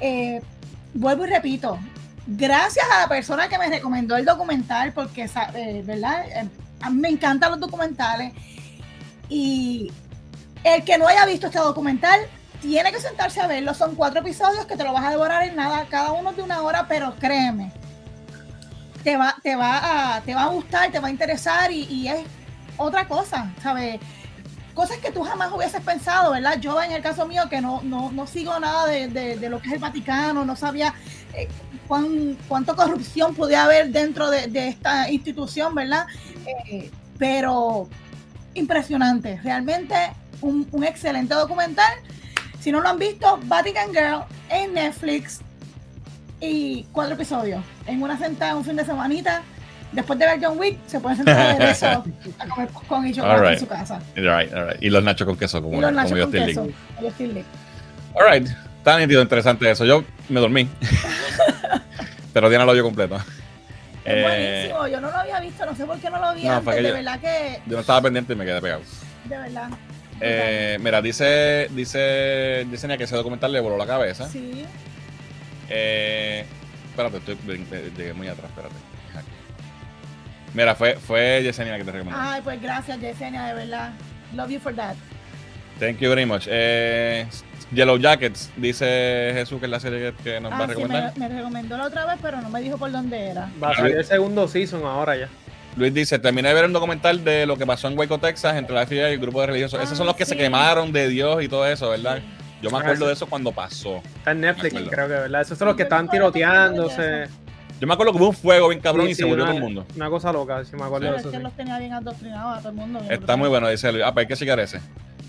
Eh, 0.00 0.42
vuelvo 0.94 1.24
y 1.24 1.30
repito, 1.30 1.78
gracias 2.26 2.86
a 2.90 3.00
la 3.00 3.08
persona 3.08 3.48
que 3.48 3.58
me 3.58 3.68
recomendó 3.68 4.16
el 4.16 4.24
documental, 4.24 4.92
porque, 4.92 5.28
eh, 5.54 5.82
¿verdad? 5.84 6.24
Mí 6.90 7.00
me 7.00 7.08
encantan 7.08 7.52
los 7.52 7.60
documentales. 7.60 8.32
Y 9.28 9.92
el 10.64 10.84
que 10.84 10.98
no 10.98 11.08
haya 11.08 11.24
visto 11.26 11.46
este 11.46 11.58
documental 11.58 12.20
tiene 12.60 12.92
que 12.92 13.00
sentarse 13.00 13.40
a 13.40 13.46
verlo. 13.46 13.74
Son 13.74 13.94
cuatro 13.94 14.20
episodios 14.20 14.66
que 14.66 14.76
te 14.76 14.84
lo 14.84 14.92
vas 14.92 15.04
a 15.04 15.10
devorar 15.10 15.42
en 15.42 15.56
nada, 15.56 15.86
cada 15.88 16.12
uno 16.12 16.32
de 16.32 16.42
una 16.42 16.62
hora, 16.62 16.86
pero 16.88 17.14
créeme, 17.16 17.72
te 19.02 19.16
va, 19.16 19.34
te 19.42 19.56
va, 19.56 20.16
a, 20.16 20.20
te 20.20 20.34
va 20.34 20.44
a 20.44 20.48
gustar, 20.48 20.90
te 20.90 21.00
va 21.00 21.08
a 21.08 21.10
interesar 21.10 21.72
y, 21.72 21.84
y 21.84 22.08
es 22.08 22.20
otra 22.76 23.06
cosa, 23.06 23.50
¿sabes? 23.62 24.00
Cosas 24.74 24.98
que 24.98 25.10
tú 25.10 25.22
jamás 25.22 25.52
hubieses 25.52 25.82
pensado, 25.82 26.32
¿verdad? 26.32 26.58
Yo 26.58 26.80
en 26.80 26.92
el 26.92 27.02
caso 27.02 27.26
mío 27.26 27.42
que 27.50 27.60
no, 27.60 27.82
no, 27.82 28.10
no 28.10 28.26
sigo 28.26 28.58
nada 28.58 28.86
de, 28.86 29.08
de, 29.08 29.36
de, 29.36 29.48
lo 29.50 29.60
que 29.60 29.68
es 29.68 29.74
el 29.74 29.80
Vaticano, 29.80 30.44
no 30.44 30.56
sabía 30.56 30.94
eh, 31.34 31.48
cuán, 31.88 32.36
cuánta 32.48 32.74
corrupción 32.74 33.34
podía 33.34 33.64
haber 33.64 33.90
dentro 33.90 34.30
de, 34.30 34.46
de 34.48 34.68
esta 34.68 35.10
institución, 35.10 35.74
¿verdad? 35.74 36.06
Eh, 36.70 36.90
pero 37.18 37.88
impresionante, 38.54 39.40
realmente 39.42 39.94
un, 40.40 40.66
un, 40.72 40.84
excelente 40.84 41.34
documental. 41.34 41.92
Si 42.60 42.70
no 42.70 42.80
lo 42.80 42.88
han 42.88 42.98
visto, 42.98 43.38
Vatican 43.44 43.90
Girl 43.92 44.24
en 44.50 44.74
Netflix. 44.74 45.40
y 46.40 46.84
cuatro 46.92 47.14
episodios. 47.14 47.62
En 47.86 48.02
una 48.02 48.18
sentada, 48.18 48.56
un 48.56 48.64
fin 48.64 48.76
de 48.76 48.84
semanita. 48.84 49.42
Después 49.92 50.18
de 50.18 50.26
ver 50.26 50.40
John 50.42 50.58
Wick, 50.58 50.78
se 50.86 50.98
pueden 51.00 51.18
sentar 51.18 51.58
ver 51.58 51.68
eso 51.68 51.86
a 51.86 52.48
comer 52.48 52.68
con 52.88 53.06
y 53.06 53.12
chocolate 53.12 53.38
Alright. 53.38 53.54
en 53.54 53.60
su 53.60 53.66
casa. 53.68 54.00
Alright, 54.16 54.52
alright. 54.52 54.82
Y 54.82 54.88
los 54.88 55.04
nachos 55.04 55.26
con 55.26 55.36
queso, 55.36 55.62
como, 55.62 55.76
Y 55.76 55.80
los 55.80 55.90
como 55.90 56.02
nachos 56.02 56.18
con 56.18 56.32
queso. 56.32 56.66
Alright. 58.18 58.48
Está 58.78 58.98
nítido, 58.98 59.22
interesante 59.22 59.70
eso. 59.70 59.84
Yo 59.84 60.02
me 60.28 60.40
dormí. 60.40 60.68
Pero 62.32 62.48
Diana 62.48 62.64
lo 62.64 62.72
vio 62.72 62.82
completo. 62.84 63.16
Es 64.04 64.14
Eh, 64.16 64.22
buenísimo. 64.22 64.88
Yo 64.88 65.00
no 65.00 65.10
lo 65.12 65.16
había 65.16 65.38
visto, 65.38 65.64
no 65.64 65.76
sé 65.76 65.84
por 65.86 65.96
qué 66.00 66.10
no 66.10 66.18
lo 66.18 66.34
vi 66.34 66.42
No, 66.42 66.54
antes. 66.54 66.74
De 66.74 66.82
yo- 66.82 66.92
verdad 66.92 67.20
que. 67.20 67.60
yo 67.66 67.74
no 67.76 67.80
estaba 67.82 68.02
pendiente 68.02 68.32
y 68.32 68.36
me 68.36 68.44
quedé 68.44 68.60
pegado. 68.60 68.82
De 69.26 69.38
verdad. 69.38 69.68
Eh, 70.20 70.76
mira, 70.80 71.00
dice, 71.00 71.68
dice 71.70 72.66
Yesenia 72.68 72.96
que 72.98 73.04
ese 73.04 73.14
documental 73.14 73.52
le 73.52 73.60
voló 73.60 73.76
la 73.76 73.86
cabeza. 73.86 74.28
Sí. 74.28 74.64
Eh, 75.68 76.44
espérate, 76.90 77.18
estoy 77.18 77.36
llegué 77.96 78.12
muy 78.12 78.26
atrás, 78.26 78.50
espérate. 78.50 78.74
Mira, 80.54 80.74
fue, 80.74 80.96
fue 80.96 81.40
Yesenia 81.44 81.78
que 81.78 81.84
te 81.84 81.92
recomendó. 81.92 82.20
Ay, 82.20 82.40
pues 82.42 82.60
gracias, 82.60 83.00
Yesenia, 83.00 83.44
de 83.46 83.54
verdad. 83.54 83.92
Love 84.34 84.50
you 84.50 84.58
for 84.60 84.74
that. 84.74 84.96
Thank 85.78 85.98
you 86.00 86.08
very 86.08 86.26
much. 86.26 86.46
Eh, 86.50 87.24
Yellow 87.74 87.96
Jackets, 87.98 88.50
dice 88.56 89.30
Jesús 89.34 89.58
que 89.58 89.64
es 89.66 89.70
la 89.70 89.80
serie 89.80 90.12
que, 90.12 90.22
que 90.22 90.40
nos 90.40 90.52
va 90.52 90.56
a 90.56 90.60
Ah, 90.64 90.66
sí, 90.68 90.74
recomendar. 90.74 91.12
me, 91.18 91.28
me 91.28 91.34
recomendó 91.36 91.76
la 91.78 91.84
otra 91.86 92.06
vez, 92.06 92.16
pero 92.20 92.40
no 92.42 92.48
me 92.50 92.60
dijo 92.60 92.76
por 92.78 92.90
dónde 92.92 93.28
era. 93.30 93.48
Va 93.62 93.70
a 93.70 93.74
salir 93.74 93.96
el 93.96 94.04
segundo 94.04 94.46
season 94.48 94.84
ahora 94.84 95.16
ya. 95.16 95.28
Luis 95.76 95.94
dice, 95.94 96.18
terminé 96.18 96.48
de 96.48 96.54
ver 96.54 96.66
un 96.66 96.72
documental 96.74 97.24
de 97.24 97.46
lo 97.46 97.56
que 97.56 97.64
pasó 97.64 97.88
en 97.88 97.98
Waco, 97.98 98.18
Texas, 98.18 98.56
entre 98.56 98.74
la 98.74 98.86
FBI 98.86 98.96
y 98.98 99.00
el 99.14 99.18
grupo 99.18 99.40
de 99.40 99.46
religiosos. 99.46 99.80
Ah, 99.80 99.84
Esos 99.84 99.96
son 99.96 100.06
los 100.06 100.16
que 100.16 100.26
se 100.26 100.36
quemaron 100.36 100.92
de 100.92 101.08
Dios 101.08 101.42
y 101.42 101.48
todo 101.48 101.66
eso, 101.66 101.88
¿verdad? 101.88 102.20
Yo 102.60 102.70
me 102.70 102.76
Ah, 102.76 102.80
acuerdo 102.82 103.06
de 103.06 103.14
eso 103.14 103.26
cuando 103.26 103.52
pasó. 103.52 104.02
Está 104.18 104.32
en 104.32 104.42
Netflix, 104.42 104.74
creo 104.90 105.08
que, 105.08 105.14
¿verdad? 105.14 105.40
Esos 105.40 105.56
son 105.58 105.68
los 105.68 105.76
que 105.76 105.84
están 105.84 106.08
tiroteándose. 106.10 107.26
Yo 107.80 107.86
me 107.88 107.94
acuerdo 107.94 108.12
que 108.12 108.18
hubo 108.18 108.28
un 108.28 108.34
fuego 108.34 108.68
bien 108.68 108.80
cabrón 108.80 109.06
Sí, 109.06 109.12
y 109.12 109.14
sí, 109.14 109.22
se 109.22 109.26
murió 109.26 109.44
una, 109.44 109.52
todo 109.52 109.56
el 109.58 109.62
mundo. 109.64 109.86
Una 109.96 110.10
cosa 110.10 110.30
loca, 110.32 110.64
si 110.64 110.76
me 110.76 110.84
acuerdo 110.84 111.06
de 111.10 111.16
es 111.16 111.20
eso. 111.22 111.30
que 111.32 111.38
sí. 111.38 111.42
los 111.42 111.52
tenía 111.54 111.78
bien 111.78 111.92
adoctrinados 111.94 112.58
a 112.58 112.60
todo 112.60 112.68
el 112.68 112.74
mundo. 112.76 112.98
Está 113.00 113.16
brutal. 113.16 113.38
muy 113.38 113.48
bueno, 113.48 113.68
dice 113.68 113.90
Luis. 113.90 114.04
Ah, 114.06 114.12
pues 114.12 114.24
hay 114.24 114.28
que 114.28 114.36
checar 114.36 114.60
ese. 114.60 114.78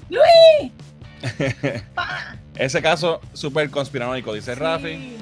¡Luis! 0.10 0.72
Ese 2.56 2.82
caso 2.82 3.20
súper 3.34 3.70
conspiranoico, 3.70 4.34
dice 4.34 4.56
Rafi. 4.56 4.96
Sí. 4.96 5.18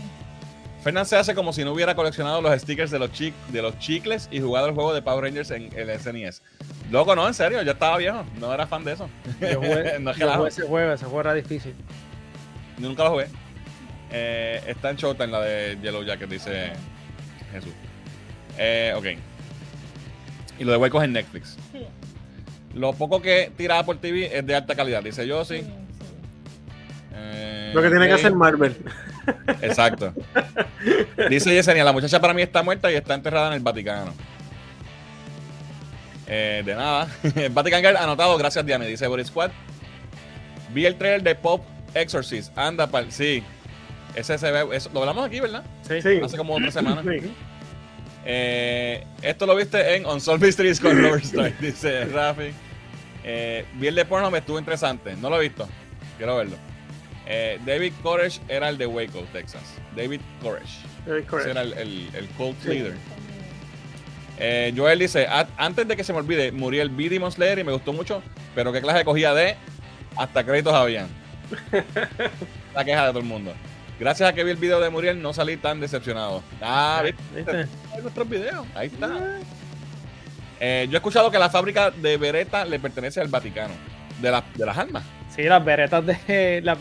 Fernan 0.84 1.06
se 1.06 1.16
hace 1.16 1.36
como 1.36 1.54
si 1.54 1.64
no 1.64 1.74
hubiera 1.74 1.94
coleccionado 1.96 2.42
los 2.42 2.60
stickers 2.60 2.90
de 2.90 2.98
los, 2.98 3.12
chi- 3.12 3.34
de 3.50 3.62
los 3.62 3.78
chicles 3.78 4.28
y 4.32 4.40
jugado 4.40 4.68
el 4.68 4.74
juego 4.74 4.94
de 4.96 5.02
Power 5.04 5.24
Rangers 5.26 5.52
en 5.52 5.70
el 5.78 6.00
SNES. 6.00 6.42
Loco, 6.90 7.16
no, 7.16 7.28
en 7.28 7.36
serio, 7.36 7.62
yo 7.62 7.72
estaba 7.74 7.98
viejo, 7.98 8.24
no 8.40 8.52
era 8.54 8.66
fan 8.66 8.84
de 8.84 8.94
eso. 8.94 9.08
Yo 9.40 9.60
jugué, 9.60 10.00
no 10.00 10.10
es 10.12 10.18
yo 10.18 10.22
relajo. 10.26 10.38
jugué 10.40 10.50
ese 10.50 10.62
juego, 10.64 10.92
ese 10.94 11.06
juego 11.06 11.22
era 11.22 11.34
difícil. 11.36 11.76
Nunca 12.80 13.04
lo 13.04 13.12
jugué. 13.12 13.28
Eh, 14.12 14.62
está 14.68 14.90
en 14.90 14.98
Showtime 14.98 15.28
la 15.28 15.42
de 15.42 15.78
Yellow 15.84 16.04
Jacket, 16.04 16.30
dice 16.30 16.72
Jesús. 17.54 17.72
Eh, 18.58 18.94
ok. 18.98 19.06
Y 20.60 20.64
lo 20.64 20.72
de 20.72 20.78
Huecos 20.80 21.04
en 21.04 21.14
Netflix. 21.14 21.58
Sí, 21.72 21.86
Lo 22.74 22.92
poco 22.94 23.22
que 23.22 23.52
tiraba 23.56 23.86
por 23.86 23.98
TV 24.00 24.36
es 24.36 24.46
de 24.46 24.56
alta 24.56 24.76
calidad, 24.76 25.04
dice 25.04 25.28
yo 25.28 25.46
sí. 25.46 25.64
Lo 27.74 27.82
que 27.82 27.90
tiene 27.90 28.08
que 28.08 28.14
hacer 28.14 28.34
Marvel. 28.34 28.76
Exacto. 29.62 30.14
Dice 31.30 31.54
Yesenia, 31.54 31.84
la 31.84 31.94
muchacha 31.94 32.20
para 32.20 32.34
mí 32.34 32.42
está 32.42 32.64
muerta 32.64 32.92
y 32.92 32.96
está 32.96 33.14
enterrada 33.14 33.48
en 33.48 33.54
el 33.54 33.60
Vaticano. 33.60 34.14
Eh, 36.28 36.64
de 36.66 36.76
nada. 36.76 37.08
Vatican 37.52 37.82
Girl 37.82 37.98
anotado, 37.98 38.38
gracias 38.38 38.66
Diane, 38.66 38.88
dice 38.88 39.08
Boris 39.08 39.28
Squad. 39.28 39.52
Vi 40.74 40.86
el 40.86 40.96
trailer 40.96 41.24
de 41.24 41.36
Pop 41.36 41.66
Exorcist. 41.94 42.58
Anda, 42.58 42.88
pal. 42.88 43.12
Sí. 43.12 43.44
Ese 44.16 44.38
se 44.38 44.52
ve. 44.52 44.66
Eso, 44.76 44.90
lo 44.94 45.02
hablamos 45.02 45.26
aquí, 45.26 45.40
¿verdad? 45.40 45.64
Sí. 45.88 46.02
Sí. 46.02 46.20
Hace 46.24 46.38
como 46.38 46.56
tres 46.58 46.74
semanas. 46.74 47.06
Sí. 47.06 47.34
Eh, 48.26 49.04
esto 49.22 49.46
lo 49.46 49.56
viste 49.56 49.96
en 49.96 50.06
Unsolved 50.06 50.46
Mysteries 50.46 50.80
con 50.80 50.98
Robert 51.04 51.24
Stein, 51.24 51.56
dice 51.60 52.06
Rafi. 52.06 52.52
Eh, 53.24 53.66
vi 53.76 53.88
el 53.88 53.96
de 53.96 54.06
Pornhub, 54.06 54.36
estuvo 54.36 54.60
interesante. 54.60 55.16
No 55.18 55.30
lo 55.30 55.38
he 55.38 55.42
visto. 55.42 55.68
Quiero 56.18 56.38
verlo. 56.38 56.56
Eh, 57.34 57.60
David 57.66 57.94
Koresh 58.04 58.42
era 58.50 58.68
el 58.68 58.78
de 58.78 58.86
Waco, 58.88 59.22
Texas. 59.32 59.64
David 59.96 60.20
Koresh. 60.42 60.80
Ese 61.08 61.24
correct. 61.26 61.50
era 61.50 61.62
el, 61.62 61.72
el, 61.74 62.10
el 62.14 62.28
cult 62.30 62.60
Sí. 62.62 62.68
leader. 62.70 62.94
Eh, 64.38 64.74
Joel 64.76 65.00
dice, 65.00 65.28
"A- 65.28 65.48
antes 65.58 65.88
de 65.88 65.96
que 65.96 66.04
se 66.04 66.12
me 66.12 66.20
olvide, 66.20 66.52
murió 66.52 66.82
el 66.82 66.90
B 66.90 67.08
Demon 67.10 67.32
Slayer 67.32 67.60
y 67.60 67.64
me 67.64 67.72
gustó 67.72 67.94
mucho, 67.94 68.22
pero 68.54 68.74
qué 68.74 68.82
clase 68.82 69.00
de 69.00 69.06
cogida 69.06 69.34
de 69.34 69.56
hasta 70.18 70.44
créditos 70.44 70.74
habían. 70.74 71.08
La 72.76 72.84
queja 72.84 73.04
de 73.04 73.10
todo 73.10 73.20
el 73.20 73.26
mundo. 73.26 73.54
Gracias 74.00 74.28
a 74.30 74.34
que 74.34 74.44
vi 74.44 74.52
el 74.52 74.58
video 74.58 74.80
de 74.82 74.90
Muriel, 74.90 75.22
no 75.22 75.32
salí 75.32 75.58
tan 75.58 75.80
decepcionado. 75.80 76.44
Ah, 76.62 77.02
¿viste? 77.04 77.22
¿Viste? 77.36 77.68
Nuestros 78.02 78.28
videos. 78.30 78.66
Ahí 78.76 78.88
está. 78.88 79.10
Eh, 80.60 80.88
yo 80.90 80.96
he 80.96 80.98
escuchado 80.98 81.30
que 81.32 81.38
la 81.40 81.50
fábrica 81.50 81.92
de 81.92 82.18
Beretta 82.18 82.66
le 82.66 82.80
pertenece 82.80 83.22
al 83.22 83.28
Vaticano. 83.28 83.74
De, 84.20 84.32
las 84.32 84.44
de 84.56 84.66
las 84.66 84.78
armas. 84.78 85.04
Sí, 85.36 85.44
las 85.44 85.64
beretas 85.64 86.04
de. 86.06 86.62
Las, 86.64 86.78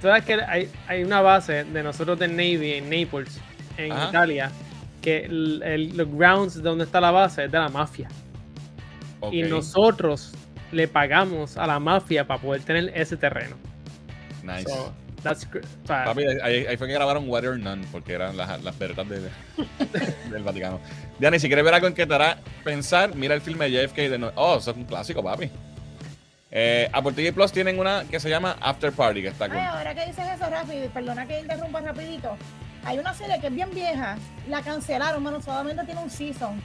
tú 0.00 0.02
sabes 0.08 0.24
que 0.24 0.34
hay, 0.34 0.70
hay 0.88 1.02
una 1.04 1.20
base 1.20 1.64
de 1.64 1.82
nosotros 1.82 2.18
de 2.18 2.28
Navy 2.28 2.74
en 2.74 2.84
Naples, 2.84 3.40
en 3.76 3.92
Ajá. 3.92 4.08
Italia, 4.08 4.50
que 5.02 5.24
el- 5.26 5.62
el- 5.62 5.96
los 5.96 6.08
grounds 6.10 6.62
donde 6.62 6.84
está 6.84 7.00
la 7.00 7.10
base 7.10 7.44
es 7.44 7.52
de 7.52 7.58
la 7.58 7.68
mafia. 7.68 8.08
Y 9.32 9.42
nosotros 9.42 10.32
le 10.72 10.86
pagamos 10.88 11.56
a 11.56 11.66
la 11.66 11.78
mafia 11.80 12.26
para 12.26 12.40
poder 12.40 12.62
tener 12.62 12.92
ese 12.94 13.16
terreno. 13.16 13.56
Nice. 14.42 14.64
So, 14.70 14.92
that's 15.22 15.48
gr- 15.50 15.64
o 15.84 15.86
sea, 15.86 16.04
Papi, 16.04 16.22
ahí, 16.42 16.66
ahí 16.66 16.76
fue 16.76 16.86
que 16.86 16.92
grabaron 16.92 17.28
Warrior 17.28 17.54
or 17.54 17.58
None, 17.58 17.84
porque 17.90 18.12
eran 18.12 18.36
las, 18.36 18.62
las 18.62 18.78
beretas 18.78 19.08
de- 19.08 19.20
del 20.30 20.42
Vaticano. 20.44 20.80
Diana, 21.18 21.38
si 21.38 21.48
quieres 21.48 21.64
ver 21.64 21.74
algo 21.74 21.86
en 21.88 21.94
que 21.94 22.06
te 22.06 22.14
hará 22.14 22.38
pensar, 22.62 23.14
mira 23.16 23.34
el 23.34 23.40
filme 23.40 23.68
de 23.68 23.86
JFK 23.86 24.08
de 24.10 24.18
no- 24.18 24.32
Oh, 24.36 24.58
eso 24.58 24.70
es 24.70 24.76
un 24.76 24.84
clásico, 24.84 25.22
papi. 25.22 25.50
Eh, 26.58 26.88
Apple 26.90 27.12
TV 27.12 27.34
Plus 27.34 27.52
tienen 27.52 27.78
una 27.78 28.04
que 28.10 28.18
se 28.18 28.30
llama 28.30 28.56
After 28.62 28.90
Party, 28.90 29.20
que 29.20 29.28
está 29.28 29.44
Ay, 29.44 29.50
con. 29.50 29.58
ahora 29.60 29.94
que 29.94 30.06
dices 30.06 30.24
eso, 30.34 30.48
rápido, 30.48 30.88
perdona 30.88 31.26
que 31.26 31.40
interrumpa 31.40 31.82
rapidito. 31.82 32.34
Hay 32.82 32.98
una 32.98 33.12
serie 33.12 33.38
que 33.42 33.48
es 33.48 33.54
bien 33.54 33.68
vieja, 33.74 34.16
la 34.48 34.62
cancelaron, 34.62 35.22
bueno, 35.22 35.42
solamente 35.42 35.84
tiene 35.84 36.00
un 36.00 36.08
season. 36.08 36.58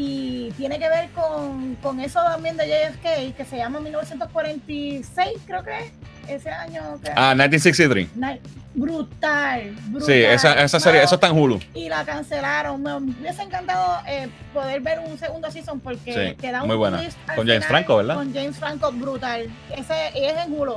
Y 0.00 0.52
tiene 0.52 0.78
que 0.78 0.88
ver 0.88 1.08
con, 1.10 1.74
con 1.82 1.98
eso 1.98 2.20
también 2.22 2.56
de 2.56 2.66
JFK, 2.68 3.36
que 3.36 3.44
se 3.44 3.56
llama 3.56 3.80
1946, 3.80 5.28
creo 5.44 5.64
que 5.64 5.76
es. 5.78 5.92
Ese 6.28 6.50
año 6.50 7.00
que... 7.02 7.10
Ah, 7.16 7.34
1963. 7.34 8.14
Night- 8.16 8.40
Brutal, 8.74 9.74
brutal. 9.88 10.06
Sí, 10.06 10.12
esa, 10.22 10.62
esa 10.62 10.78
serie, 10.78 11.02
eso 11.02 11.16
está 11.16 11.26
en 11.28 11.36
Hulu. 11.38 11.58
Y 11.74 11.88
la 11.88 12.04
cancelaron. 12.04 12.80
Me 12.80 12.94
hubiese 12.94 13.42
encantado 13.42 13.98
eh, 14.06 14.28
poder 14.54 14.80
ver 14.82 15.00
un 15.00 15.18
segundo 15.18 15.50
season 15.50 15.80
porque 15.80 16.12
Sí, 16.30 16.36
te 16.40 16.52
da 16.52 16.62
un 16.62 16.68
muy 16.68 16.76
buena. 16.76 16.98
twist 16.98 17.18
Con 17.26 17.38
James 17.38 17.54
final, 17.54 17.62
Franco, 17.64 17.96
¿verdad? 17.96 18.14
Con 18.14 18.32
James 18.32 18.56
Franco, 18.56 18.92
brutal. 18.92 19.48
Ese 19.76 19.94
es 20.14 20.36
en 20.46 20.52
Hulu. 20.52 20.76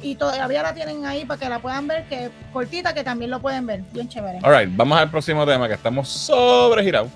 Y 0.00 0.14
todavía 0.14 0.62
la 0.62 0.72
tienen 0.72 1.04
ahí 1.04 1.26
para 1.26 1.38
que 1.38 1.48
la 1.48 1.58
puedan 1.58 1.86
ver, 1.88 2.04
que 2.08 2.30
cortita, 2.54 2.94
que 2.94 3.04
también 3.04 3.30
lo 3.30 3.40
pueden 3.40 3.66
ver. 3.66 3.82
Bien 3.92 4.08
chévere. 4.08 4.38
Alright, 4.42 4.70
vamos 4.74 4.96
al 4.98 5.10
próximo 5.10 5.44
tema, 5.44 5.68
que 5.68 5.74
estamos 5.74 6.08
sobregirados. 6.08 7.10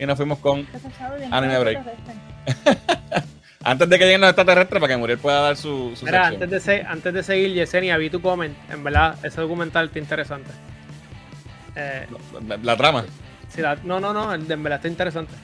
Y 0.00 0.06
nos 0.06 0.16
fuimos 0.16 0.38
con. 0.38 0.66
Anime 1.30 1.58
break. 1.60 1.78
Antes 3.62 3.88
de 3.90 3.98
que 3.98 4.04
lleguen 4.06 4.22
los 4.22 4.30
extraterrestres, 4.30 4.80
para 4.80 4.94
que 4.94 4.96
Muriel 4.96 5.18
pueda 5.18 5.40
dar 5.42 5.56
su, 5.56 5.92
su 5.94 6.06
Mira, 6.06 6.28
antes 6.28 6.48
de, 6.48 6.60
se- 6.60 6.80
antes 6.82 7.12
de 7.12 7.22
seguir, 7.22 7.52
Yesenia, 7.52 7.98
vi 7.98 8.08
tu 8.08 8.22
comment. 8.22 8.56
En 8.70 8.82
verdad, 8.82 9.16
ese 9.22 9.38
documental 9.42 9.86
está 9.88 9.98
interesante. 9.98 10.50
Eh, 11.76 12.06
La, 12.48 12.56
la 12.56 12.76
trama. 12.78 13.04
si 13.50 13.60
la- 13.60 13.76
no, 13.84 14.00
no, 14.00 14.14
no, 14.14 14.32
en 14.32 14.46
verdad 14.48 14.76
está 14.76 14.88
interesante. 14.88 15.34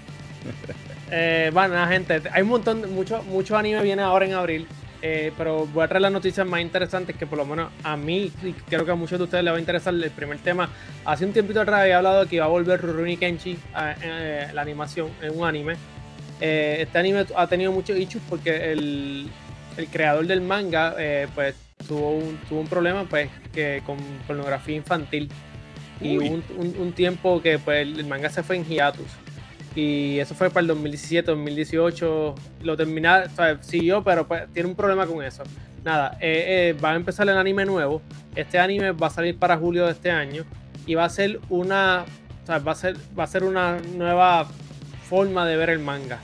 Eh, 1.10 1.50
bueno, 1.52 1.86
gente, 1.88 2.22
hay 2.32 2.40
un 2.42 2.48
montón, 2.48 2.90
mucho, 2.94 3.22
mucho 3.24 3.54
anime 3.58 3.82
viene 3.82 4.00
ahora 4.00 4.24
en 4.24 4.32
abril. 4.32 4.66
Eh, 5.02 5.32
pero 5.36 5.66
voy 5.66 5.84
a 5.84 5.88
traer 5.88 6.02
las 6.02 6.12
noticias 6.12 6.46
más 6.46 6.60
interesantes 6.60 7.16
que 7.16 7.26
por 7.26 7.38
lo 7.38 7.44
menos 7.44 7.70
a 7.82 7.96
mí 7.96 8.30
y 8.42 8.52
creo 8.52 8.84
que 8.84 8.90
a 8.90 8.94
muchos 8.94 9.18
de 9.18 9.24
ustedes 9.24 9.44
les 9.44 9.52
va 9.52 9.56
a 9.56 9.60
interesar 9.60 9.94
el 9.94 10.10
primer 10.10 10.38
tema. 10.38 10.68
Hace 11.04 11.24
un 11.24 11.32
tiempito 11.32 11.60
atrás 11.60 11.80
había 11.82 11.98
hablado 11.98 12.22
de 12.24 12.28
que 12.28 12.36
iba 12.36 12.44
a 12.44 12.48
volver 12.48 12.80
Rurouni 12.80 13.16
Kenshi 13.16 13.58
a, 13.74 13.94
eh, 14.02 14.48
la 14.52 14.62
animación 14.62 15.08
en 15.22 15.38
un 15.38 15.46
anime. 15.46 15.74
Eh, 16.40 16.78
este 16.80 16.98
anime 16.98 17.24
ha 17.34 17.46
tenido 17.46 17.72
muchos 17.72 17.96
issues 17.98 18.22
porque 18.28 18.72
el, 18.72 19.28
el 19.76 19.86
creador 19.88 20.26
del 20.26 20.40
manga 20.42 20.94
eh, 20.98 21.26
pues 21.34 21.54
tuvo 21.88 22.10
un, 22.16 22.36
tuvo 22.48 22.60
un 22.60 22.66
problema 22.68 23.04
pues 23.04 23.28
que 23.52 23.82
con 23.86 23.96
pornografía 24.26 24.76
infantil 24.76 25.30
y 26.00 26.18
Uy. 26.18 26.28
hubo 26.28 26.34
un, 26.34 26.44
un- 26.58 26.76
un 26.80 26.92
tiempo 26.92 27.40
que 27.40 27.58
pues 27.58 27.86
el 27.86 28.04
manga 28.06 28.28
se 28.28 28.42
fue 28.42 28.56
en 28.56 28.64
hiatus 28.66 29.06
y 29.76 30.18
eso 30.18 30.34
fue 30.34 30.48
para 30.50 30.62
el 30.62 30.66
2017 30.68 31.30
2018 31.30 32.34
lo 32.62 32.76
terminaron 32.76 33.30
o 33.30 33.34
sea, 33.36 33.62
siguió 33.62 34.02
pero 34.02 34.26
pues 34.26 34.44
tiene 34.52 34.68
un 34.68 34.74
problema 34.74 35.06
con 35.06 35.22
eso 35.22 35.42
nada 35.84 36.16
eh, 36.20 36.72
eh, 36.74 36.80
va 36.82 36.92
a 36.92 36.96
empezar 36.96 37.28
el 37.28 37.36
anime 37.36 37.64
nuevo 37.66 38.00
este 38.34 38.58
anime 38.58 38.92
va 38.92 39.08
a 39.08 39.10
salir 39.10 39.38
para 39.38 39.56
julio 39.56 39.84
de 39.86 39.92
este 39.92 40.10
año 40.10 40.44
y 40.86 40.94
va 40.94 41.04
a 41.04 41.08
ser 41.10 41.40
una 41.50 42.04
o 42.42 42.46
sea, 42.46 42.58
va 42.58 42.72
a 42.72 42.74
ser 42.74 42.96
va 43.18 43.24
a 43.24 43.26
ser 43.26 43.44
una 43.44 43.78
nueva 43.96 44.48
forma 45.08 45.46
de 45.46 45.56
ver 45.56 45.70
el 45.70 45.78
manga 45.80 46.18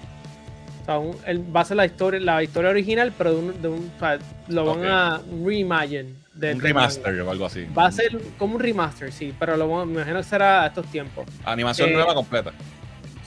o 0.81 0.85
sea, 0.85 0.99
un- 0.99 1.17
el- 1.27 1.55
va 1.55 1.61
a 1.61 1.65
ser 1.65 1.77
la 1.77 1.87
historia, 1.87 2.19
la 2.19 2.43
historia 2.43 2.71
original, 2.71 3.13
pero 3.17 3.31
de 3.35 3.37
un, 3.39 3.63
de 3.63 3.69
un- 3.69 3.93
o 3.95 3.99
sea, 4.01 4.19
lo 4.49 4.65
van 4.65 4.85
a 4.85 5.21
reimagine 5.45 6.09
de- 6.35 6.55
Un 6.55 6.61
remaster 6.61 7.21
o 7.21 7.31
algo 7.31 7.47
así. 7.47 7.67
Va 7.79 7.87
a 7.87 7.93
ser 7.93 8.19
como 8.37 8.57
un 8.57 8.61
remaster, 8.61 9.13
sí, 9.13 9.33
pero 9.39 9.57
lo, 9.57 9.87
me 9.87 9.93
imagino 9.93 10.17
que 10.17 10.25
será 10.25 10.65
a 10.65 10.67
estos 10.67 10.87
tiempos. 10.87 11.25
Animación 11.45 11.91
eh, 11.91 11.93
nueva 11.93 12.15
completa. 12.15 12.51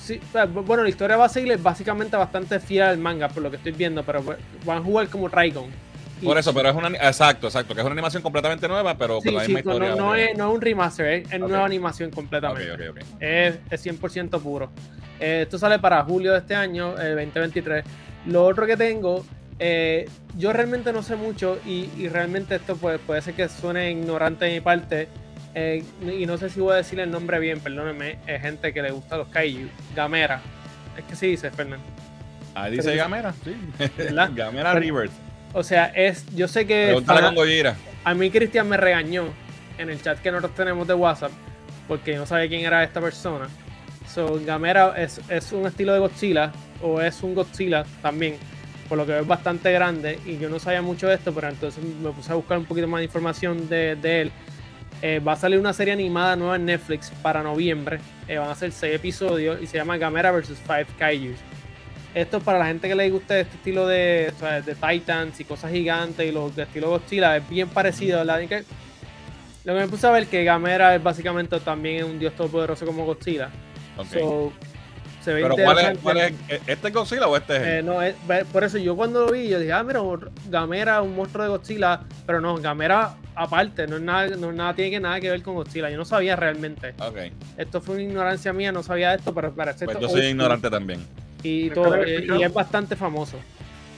Sí, 0.05 0.21
bueno, 0.67 0.83
la 0.83 0.89
historia 0.89 1.17
va 1.17 1.25
a 1.25 1.29
seguir 1.29 1.57
básicamente 1.57 2.15
bastante 2.15 2.59
fiel 2.59 2.83
al 2.83 2.97
manga, 2.99 3.27
por 3.27 3.41
lo 3.41 3.49
que 3.49 3.57
estoy 3.57 3.71
viendo, 3.71 4.03
pero 4.03 4.21
van 4.63 4.77
a 4.77 4.81
jugar 4.81 5.07
como 5.07 5.27
Raygon. 5.27 5.65
Y- 6.21 6.25
Por 6.25 6.37
eso, 6.37 6.53
pero 6.53 6.69
es 6.69 6.75
una. 6.75 6.89
Exacto, 6.89 7.47
exacto. 7.47 7.73
Que 7.73 7.81
es 7.81 7.85
una 7.85 7.93
animación 7.93 8.21
completamente 8.21 8.67
nueva, 8.67 8.95
pero 8.95 9.19
Sí, 9.19 9.29
con 9.29 9.35
la 9.37 9.45
sí, 9.45 9.53
misma 9.55 9.61
no, 9.63 9.71
historia. 9.77 9.95
no 9.95 10.09
ok. 10.11 10.15
es, 10.17 10.37
no 10.37 10.47
es 10.49 10.55
un 10.55 10.61
remaster, 10.61 11.05
es, 11.07 11.33
es 11.33 11.41
Ok. 11.41 11.49
nueva 11.49 11.65
animación 11.65 12.11
completamente. 12.11 12.71
ok, 12.71 12.79
ok. 12.91 12.97
Es, 13.19 13.55
es 13.71 13.81
100% 13.85 14.39
puro. 14.39 14.69
Eh, 15.19 15.39
esto 15.41 15.57
sale 15.57 15.79
para 15.79 16.03
julio 16.03 16.33
de 16.33 16.37
este 16.37 16.53
año, 16.55 16.95
el 16.99 17.15
2023. 17.15 17.83
Lo 18.27 18.45
otro 18.45 18.67
que 18.67 18.77
tengo, 18.77 19.25
eh, 19.57 20.07
yo 20.37 20.53
realmente 20.53 20.93
no 20.93 21.01
sé 21.01 21.15
mucho 21.15 21.57
y, 21.65 21.89
y 21.97 22.09
realmente 22.09 22.55
esto 22.55 22.75
puede, 22.75 22.99
puede 22.99 23.21
ser 23.23 23.33
que 23.33 23.49
suene 23.49 23.89
ignorante 23.91 24.45
de 24.45 24.53
mi 24.53 24.61
parte. 24.61 25.07
Eh, 25.55 25.83
y 26.05 26.25
no 26.25 26.37
sé 26.37 26.49
si 26.49 26.59
voy 26.59 26.73
a 26.73 26.75
decir 26.77 26.99
el 26.99 27.09
nombre 27.09 27.39
bien, 27.39 27.59
perdónenme. 27.59 28.17
Es 28.27 28.41
gente 28.41 28.73
que 28.73 28.81
le 28.81 28.91
gusta 28.91 29.17
los 29.17 29.27
kaiju. 29.29 29.67
Gamera. 29.95 30.41
Es 30.97 31.03
que 31.05 31.15
sí 31.15 31.27
dice, 31.27 31.49
Fernando. 31.51 31.85
Ahí 32.53 32.73
dice 32.73 32.89
Pero- 32.89 32.97
Gamera, 33.03 33.33
sí. 33.43 33.55
¿Verdad? 33.97 34.31
Gamera 34.35 34.73
Rivers. 34.75 35.11
O 35.53 35.63
sea, 35.63 35.85
es, 35.95 36.25
yo 36.35 36.47
sé 36.49 36.67
que 36.67 36.93
a 38.03 38.13
mí 38.13 38.29
Cristian 38.29 38.67
me 38.67 38.75
regañó 38.77 39.25
en 39.77 39.89
el 39.89 40.01
chat 40.01 40.19
que 40.19 40.29
nosotros 40.31 40.53
tenemos 40.55 40.85
de 40.87 40.93
WhatsApp 40.93 41.31
porque 41.87 42.15
no 42.17 42.25
sabía 42.25 42.49
quién 42.49 42.65
era 42.65 42.83
esta 42.83 42.99
persona. 42.99 43.47
So, 44.13 44.39
Gamera 44.45 44.93
es, 44.97 45.21
es 45.29 45.51
un 45.53 45.65
estilo 45.65 45.93
de 45.93 45.99
Godzilla 45.99 46.51
o 46.81 47.01
es 47.01 47.23
un 47.23 47.33
Godzilla 47.35 47.85
también, 48.01 48.35
por 48.89 48.97
lo 48.97 49.05
que 49.05 49.17
es 49.19 49.25
bastante 49.27 49.71
grande 49.71 50.19
y 50.25 50.37
yo 50.37 50.49
no 50.49 50.59
sabía 50.59 50.81
mucho 50.81 51.07
de 51.07 51.15
esto, 51.15 51.33
pero 51.33 51.47
entonces 51.49 51.83
me 51.83 52.11
puse 52.11 52.31
a 52.31 52.35
buscar 52.35 52.57
un 52.57 52.65
poquito 52.65 52.87
más 52.87 52.99
de 52.99 53.05
información 53.05 53.67
de, 53.69 53.95
de 53.95 54.21
él. 54.23 54.31
Eh, 55.01 55.19
va 55.19 55.33
a 55.33 55.35
salir 55.35 55.59
una 55.59 55.73
serie 55.73 55.93
animada 55.93 56.35
nueva 56.35 56.55
en 56.55 56.65
Netflix 56.65 57.11
para 57.21 57.43
noviembre. 57.43 57.99
Eh, 58.27 58.37
van 58.37 58.49
a 58.49 58.55
ser 58.55 58.71
seis 58.71 58.95
episodios 58.95 59.61
y 59.61 59.67
se 59.67 59.77
llama 59.77 59.97
Gamera 59.97 60.31
vs. 60.31 60.57
Five 60.65 60.87
Kaijus. 60.97 61.37
Esto 62.13 62.37
es 62.37 62.43
para 62.43 62.57
la 62.57 62.65
gente 62.67 62.87
que 62.87 62.95
le 62.95 63.09
guste 63.09 63.41
este 63.41 63.55
estilo 63.57 63.85
de, 63.87 64.31
o 64.35 64.39
sea, 64.39 64.61
de 64.61 64.73
Titans 64.73 65.39
y 65.39 65.43
cosas 65.43 65.71
gigantes 65.71 66.25
y 66.27 66.31
los 66.31 66.55
de 66.55 66.63
estilo 66.63 66.89
Godzilla. 66.89 67.35
Es 67.37 67.47
bien 67.49 67.67
parecido. 67.67 68.23
La 68.23 68.37
única- 68.37 68.63
lo 69.65 69.73
que 69.73 69.79
me 69.81 69.87
puse 69.87 70.07
a 70.07 70.11
ver 70.11 70.27
que 70.27 70.43
Gamera 70.45 70.95
es 70.95 71.03
básicamente 71.03 71.59
también 71.59 72.05
un 72.05 72.17
dios 72.17 72.33
todopoderoso 72.33 72.85
como 72.85 73.05
Godzilla. 73.05 73.49
Ok. 73.97 74.05
So, 74.13 74.53
se 75.25 75.33
ve 75.33 75.41
pero 75.41 75.55
¿cuál 75.55 75.79
es, 75.79 75.97
cuál 75.99 76.17
es? 76.17 76.33
¿Este 76.67 76.87
es 76.87 76.93
Godzilla 76.93 77.27
o 77.27 77.35
este 77.35 77.55
es? 77.57 77.61
Eh, 77.63 77.83
no, 77.83 78.01
es- 78.01 78.15
por 78.53 78.63
eso 78.63 78.77
yo 78.77 78.95
cuando 78.95 79.25
lo 79.25 79.31
vi, 79.31 79.49
yo 79.49 79.59
dije, 79.59 79.73
ah, 79.73 79.83
mira, 79.83 79.99
Gamera, 80.49 81.01
un 81.01 81.15
monstruo 81.15 81.43
de 81.43 81.49
Godzilla, 81.49 82.01
pero 82.25 82.39
no, 82.39 82.55
Gamera 82.57 83.15
aparte, 83.33 83.87
no 83.87 83.97
es 83.97 84.01
nada, 84.03 84.27
no 84.37 84.51
es 84.51 84.55
nada, 84.55 84.73
tiene 84.75 84.91
que 84.91 84.99
nada 84.99 85.19
que 85.19 85.29
ver 85.31 85.41
con 85.41 85.55
Godzilla. 85.55 85.89
Yo 85.89 85.97
no 85.97 86.05
sabía 86.05 86.35
realmente. 86.35 86.93
Esto 87.57 87.81
fue 87.81 87.95
una 87.95 88.03
ignorancia 88.03 88.53
mía, 88.53 88.71
no 88.71 88.83
sabía 88.83 89.13
esto, 89.15 89.33
pero 89.33 89.53
parece 89.53 89.85
Pues 89.85 89.95
esto 89.97 90.07
yo 90.07 90.13
soy 90.13 90.27
ignorante 90.27 90.69
también. 90.69 91.01
y 91.43 91.67
Es 91.67 91.73
todo, 91.73 91.95
eh, 91.95 92.25
y 92.39 92.43
es 92.43 92.53
bastante 92.53 92.95
famoso. 92.95 93.37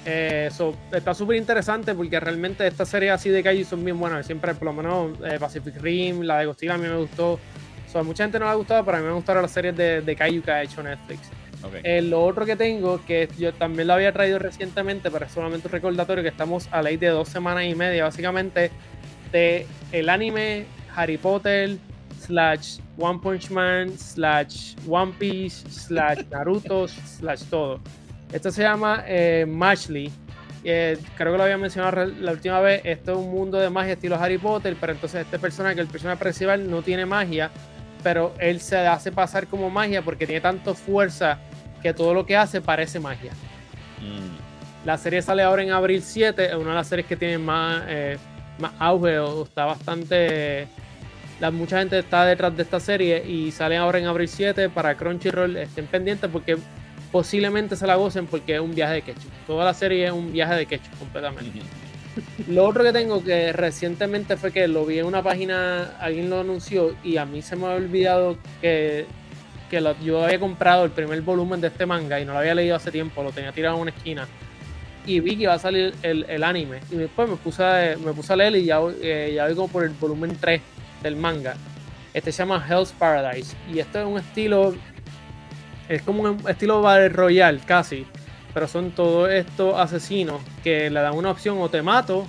Eh, 0.06 0.50
so, 0.56 0.74
está 0.94 1.14
súper 1.14 1.36
interesante 1.36 1.94
porque 1.94 2.18
realmente 2.20 2.66
estas 2.66 2.88
series 2.88 3.12
así 3.12 3.30
de 3.30 3.44
calle 3.44 3.66
son 3.66 3.84
bien 3.84 4.00
buenas. 4.00 4.26
Siempre, 4.26 4.54
por 4.54 4.64
lo 4.68 4.72
menos, 4.74 5.12
eh, 5.26 5.38
Pacific 5.38 5.76
Rim, 5.82 6.22
la 6.22 6.40
de 6.40 6.46
Godzilla 6.46 6.76
a 6.76 6.78
mí 6.78 6.88
me 6.88 6.96
gustó. 6.96 7.38
So, 7.98 8.02
a 8.02 8.04
mucha 8.04 8.26
gente 8.26 8.38
no 8.38 8.46
le 8.46 8.52
ha 8.52 8.54
gustado, 8.54 8.86
pero 8.86 8.98
a 8.98 9.00
mí 9.00 9.08
me 9.08 9.14
gustaron 9.14 9.42
las 9.42 9.52
series 9.52 9.76
de, 9.76 10.02
de 10.02 10.16
Kaiju 10.16 10.44
que 10.44 10.52
ha 10.52 10.62
hecho 10.62 10.84
Netflix. 10.84 11.32
Eh, 11.84 12.04
lo 12.04 12.24
otro 12.24 12.46
que 12.46 12.56
tengo, 12.56 13.04
que 13.04 13.28
yo 13.40 13.52
también 13.56 13.88
lo 13.88 13.96
había 13.96 14.14
traído 14.14 14.38
recientemente, 14.38 15.10
pero 15.10 15.26
es 15.26 15.32
solamente 15.32 15.68
un 15.68 15.72
recordatorio 15.72 16.22
que 16.22 16.30
estamos 16.30 16.70
a 16.72 16.84
ley 16.84 16.98
de 16.98 17.08
dos 17.08 17.28
semanas 17.28 17.64
y 17.66 17.74
media, 17.74 18.04
básicamente, 18.04 18.70
de 19.32 19.66
el 19.92 20.10
anime 20.10 20.66
Harry 20.96 21.18
Potter 21.18 21.78
slash 22.20 22.78
One 23.00 23.18
Punch 23.18 23.50
Man 23.50 23.98
slash 23.98 24.76
One 24.88 25.14
Piece 25.18 25.68
slash 25.68 26.20
Naruto 26.30 26.88
slash 27.18 27.42
todo. 27.50 27.80
Esto 28.32 28.52
se 28.52 28.62
llama 28.62 29.04
eh, 29.08 29.46
Matchly. 29.48 30.12
Eh, 30.64 31.00
creo 31.16 31.32
que 31.32 31.38
lo 31.38 31.44
había 31.44 31.58
mencionado 31.58 32.06
la 32.06 32.32
última 32.32 32.60
vez. 32.60 32.82
Esto 32.84 33.14
es 33.14 33.18
un 33.18 33.32
mundo 33.32 33.58
de 33.58 33.72
magia 33.72 33.94
estilo 33.94 34.18
Harry 34.18 34.38
Potter, 34.38 34.76
pero 34.80 34.94
entonces 34.94 35.22
este 35.22 35.40
personaje, 35.40 35.80
el 35.80 35.88
personaje 35.88 36.20
principal, 36.20 36.70
no 36.70 36.82
tiene 36.82 37.06
magia, 37.06 37.50
pero 38.08 38.34
él 38.40 38.62
se 38.62 38.78
hace 38.78 39.12
pasar 39.12 39.48
como 39.48 39.70
magia 39.70 40.02
porque 40.02 40.26
tiene 40.26 40.40
tanto 40.40 40.74
fuerza 40.76 41.40
que 41.84 41.94
todo 41.94 42.14
lo 42.14 42.26
que 42.26 42.38
hace 42.38 42.62
parece 42.62 43.02
magia. 43.02 43.34
Mm. 44.00 44.86
La 44.86 44.98
serie 44.98 45.22
sale 45.22 45.44
ahora 45.44 45.62
en 45.62 45.72
abril 45.72 46.02
7, 46.02 46.46
es 46.46 46.56
una 46.56 46.70
de 46.70 46.76
las 46.76 46.88
series 46.88 47.06
que 47.06 47.18
tiene 47.18 47.38
más, 47.38 47.84
eh, 47.86 48.18
más 48.60 48.72
auge 48.80 49.20
o 49.20 49.44
está 49.44 49.66
bastante... 49.66 50.70
La, 51.42 51.52
mucha 51.52 51.80
gente 51.80 52.00
está 52.00 52.24
detrás 52.24 52.56
de 52.56 52.64
esta 52.64 52.80
serie 52.80 53.28
y 53.28 53.52
sale 53.52 53.76
ahora 53.76 54.00
en 54.00 54.06
abril 54.06 54.30
7 54.30 54.70
para 54.70 54.96
Crunchyroll. 54.96 55.58
Estén 55.58 55.88
pendientes 55.88 56.30
porque 56.32 56.58
posiblemente 57.12 57.76
se 57.76 57.86
la 57.86 57.96
gocen 57.96 58.26
porque 58.26 58.56
es 58.56 58.62
un 58.62 58.74
viaje 58.74 58.94
de 58.94 59.02
ketchup. 59.02 59.32
Toda 59.46 59.66
la 59.66 59.74
serie 59.74 60.06
es 60.06 60.14
un 60.14 60.32
viaje 60.32 60.56
de 60.56 60.66
ketchup 60.66 60.98
completamente. 60.98 61.60
Lo 62.48 62.66
otro 62.68 62.84
que 62.84 62.94
tengo 62.94 63.24
que 63.24 63.54
recientemente 63.54 64.38
fue 64.38 64.52
que 64.52 64.68
lo 64.68 64.86
vi 64.86 65.00
en 65.00 65.06
una 65.06 65.24
página, 65.24 65.96
alguien 66.00 66.30
lo 66.30 66.40
anunció 66.40 66.96
y 67.04 67.18
a 67.18 67.26
mí 67.26 67.42
se 67.42 67.56
me 67.56 67.66
había 67.66 67.78
olvidado 67.78 68.38
que, 68.62 69.06
que 69.70 69.96
yo 70.04 70.24
había 70.24 70.40
comprado 70.40 70.86
el 70.86 70.92
primer 70.92 71.22
volumen 71.22 71.62
de 71.62 71.68
este 71.68 71.86
manga 71.86 72.20
y 72.20 72.26
no 72.26 72.34
lo 72.34 72.40
había 72.40 72.56
leído 72.56 72.76
hace 72.76 72.92
tiempo, 72.92 73.24
lo 73.24 73.32
tenía 73.32 73.52
tirado 73.52 73.76
en 73.76 73.82
una 73.82 73.92
esquina. 73.92 74.28
Y 75.06 75.22
vi 75.22 75.38
que 75.38 75.44
iba 75.44 75.54
a 75.54 75.60
salir 75.60 75.94
el, 76.04 76.26
el 76.28 76.44
anime. 76.44 76.80
Y 76.92 76.96
después 76.96 77.30
me 77.30 77.38
puse 77.38 77.64
a, 77.64 77.98
me 77.98 78.14
puse 78.14 78.34
a 78.34 78.36
leer 78.36 78.56
y 78.58 78.66
ya, 78.66 78.80
eh, 79.02 79.32
ya 79.36 79.48
como 79.56 79.70
por 79.70 79.86
el 79.86 79.92
volumen 79.92 80.36
3 80.40 80.62
del 81.02 81.16
manga. 81.16 81.56
Este 82.14 82.32
se 82.32 82.40
llama 82.40 82.66
Hell's 82.68 82.92
Paradise. 82.92 83.56
Y 83.72 83.80
esto 83.80 84.00
es 84.00 84.06
un 84.06 84.18
estilo. 84.18 84.76
Es 85.88 86.02
como 86.02 86.24
un 86.24 86.50
estilo 86.50 86.82
Battle 86.82 87.10
Royale 87.10 87.60
casi. 87.66 88.06
Pero 88.58 88.68
son 88.68 88.90
todos 88.90 89.30
estos 89.30 89.78
asesinos 89.78 90.42
que 90.64 90.90
le 90.90 91.00
dan 91.00 91.14
una 91.14 91.30
opción: 91.30 91.60
o 91.62 91.70
te 91.70 91.84
mato, 91.84 92.26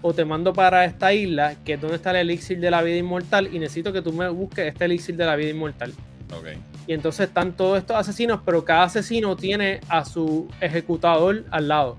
o 0.00 0.14
te 0.14 0.24
mando 0.24 0.54
para 0.54 0.86
esta 0.86 1.12
isla, 1.12 1.56
que 1.62 1.74
es 1.74 1.80
donde 1.82 1.96
está 1.96 2.12
el 2.12 2.16
elixir 2.16 2.58
de 2.58 2.70
la 2.70 2.80
vida 2.80 2.96
inmortal. 2.96 3.54
Y 3.54 3.58
necesito 3.58 3.92
que 3.92 4.00
tú 4.00 4.14
me 4.14 4.30
busques 4.30 4.66
este 4.66 4.86
elixir 4.86 5.14
de 5.16 5.26
la 5.26 5.36
vida 5.36 5.50
inmortal. 5.50 5.92
Ok. 6.34 6.56
Y 6.86 6.94
entonces 6.94 7.28
están 7.28 7.52
todos 7.52 7.76
estos 7.76 7.98
asesinos, 7.98 8.40
pero 8.46 8.64
cada 8.64 8.84
asesino 8.84 9.36
tiene 9.36 9.82
a 9.90 10.06
su 10.06 10.48
ejecutador 10.62 11.44
al 11.50 11.68
lado. 11.68 11.98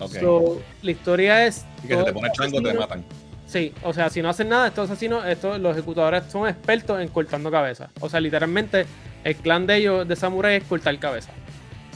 Ok. 0.00 0.14
So, 0.18 0.60
la 0.82 0.90
historia 0.90 1.46
es. 1.46 1.64
y 1.84 1.86
que 1.86 1.96
se 1.96 2.02
te 2.02 2.12
pone 2.12 2.32
chango, 2.32 2.60
te 2.60 2.74
matan. 2.74 3.04
Sí, 3.46 3.72
o 3.84 3.92
sea, 3.92 4.10
si 4.10 4.22
no 4.22 4.28
hacen 4.28 4.48
nada, 4.48 4.66
estos 4.66 4.90
asesinos, 4.90 5.24
estos, 5.24 5.60
los 5.60 5.76
ejecutadores 5.76 6.24
son 6.32 6.48
expertos 6.48 7.00
en 7.00 7.06
cortando 7.10 7.52
cabezas. 7.52 7.90
O 8.00 8.08
sea, 8.08 8.18
literalmente, 8.18 8.86
el 9.22 9.36
clan 9.36 9.68
de 9.68 9.76
ellos, 9.76 10.08
de 10.08 10.16
Samurai, 10.16 10.56
es 10.56 10.64
cortar 10.64 10.98
cabezas. 10.98 11.43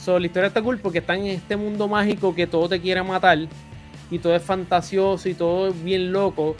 So, 0.08 0.18
la 0.18 0.24
historia 0.24 0.46
está 0.46 0.62
cool 0.62 0.78
porque 0.78 1.00
están 1.00 1.18
en 1.18 1.26
este 1.26 1.54
mundo 1.54 1.86
mágico 1.86 2.34
que 2.34 2.46
todo 2.46 2.66
te 2.66 2.80
quiere 2.80 3.02
matar. 3.02 3.40
Y 4.10 4.18
todo 4.18 4.34
es 4.34 4.42
fantasioso 4.42 5.28
y 5.28 5.34
todo 5.34 5.68
es 5.68 5.84
bien 5.84 6.12
loco. 6.12 6.56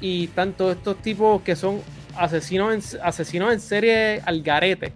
Y 0.00 0.24
están 0.24 0.52
todos 0.52 0.74
estos 0.78 0.96
tipos 0.96 1.42
que 1.42 1.54
son 1.54 1.80
asesinos 2.16 2.74
en, 2.74 3.00
asesinos 3.04 3.52
en 3.52 3.60
serie 3.60 4.20
al 4.24 4.42
garete. 4.42 4.92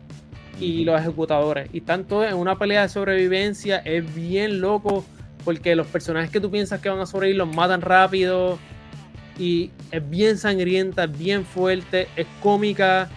Y 0.58 0.84
los 0.84 1.00
ejecutadores. 1.00 1.70
Y 1.72 1.78
están 1.78 2.02
todos 2.06 2.26
en 2.26 2.34
una 2.34 2.58
pelea 2.58 2.82
de 2.82 2.88
sobrevivencia. 2.88 3.78
Es 3.84 4.12
bien 4.16 4.60
loco. 4.60 5.04
Porque 5.44 5.76
los 5.76 5.86
personajes 5.86 6.28
que 6.28 6.40
tú 6.40 6.50
piensas 6.50 6.80
que 6.80 6.88
van 6.88 6.98
a 6.98 7.06
sobrevivir 7.06 7.38
los 7.38 7.54
matan 7.54 7.82
rápido 7.82 8.58
y 9.38 9.70
es 9.92 10.10
bien 10.10 10.38
sangrienta, 10.38 11.04
es 11.04 11.16
bien 11.16 11.44
fuerte, 11.44 12.08
es 12.16 12.26
cómica. 12.42 13.08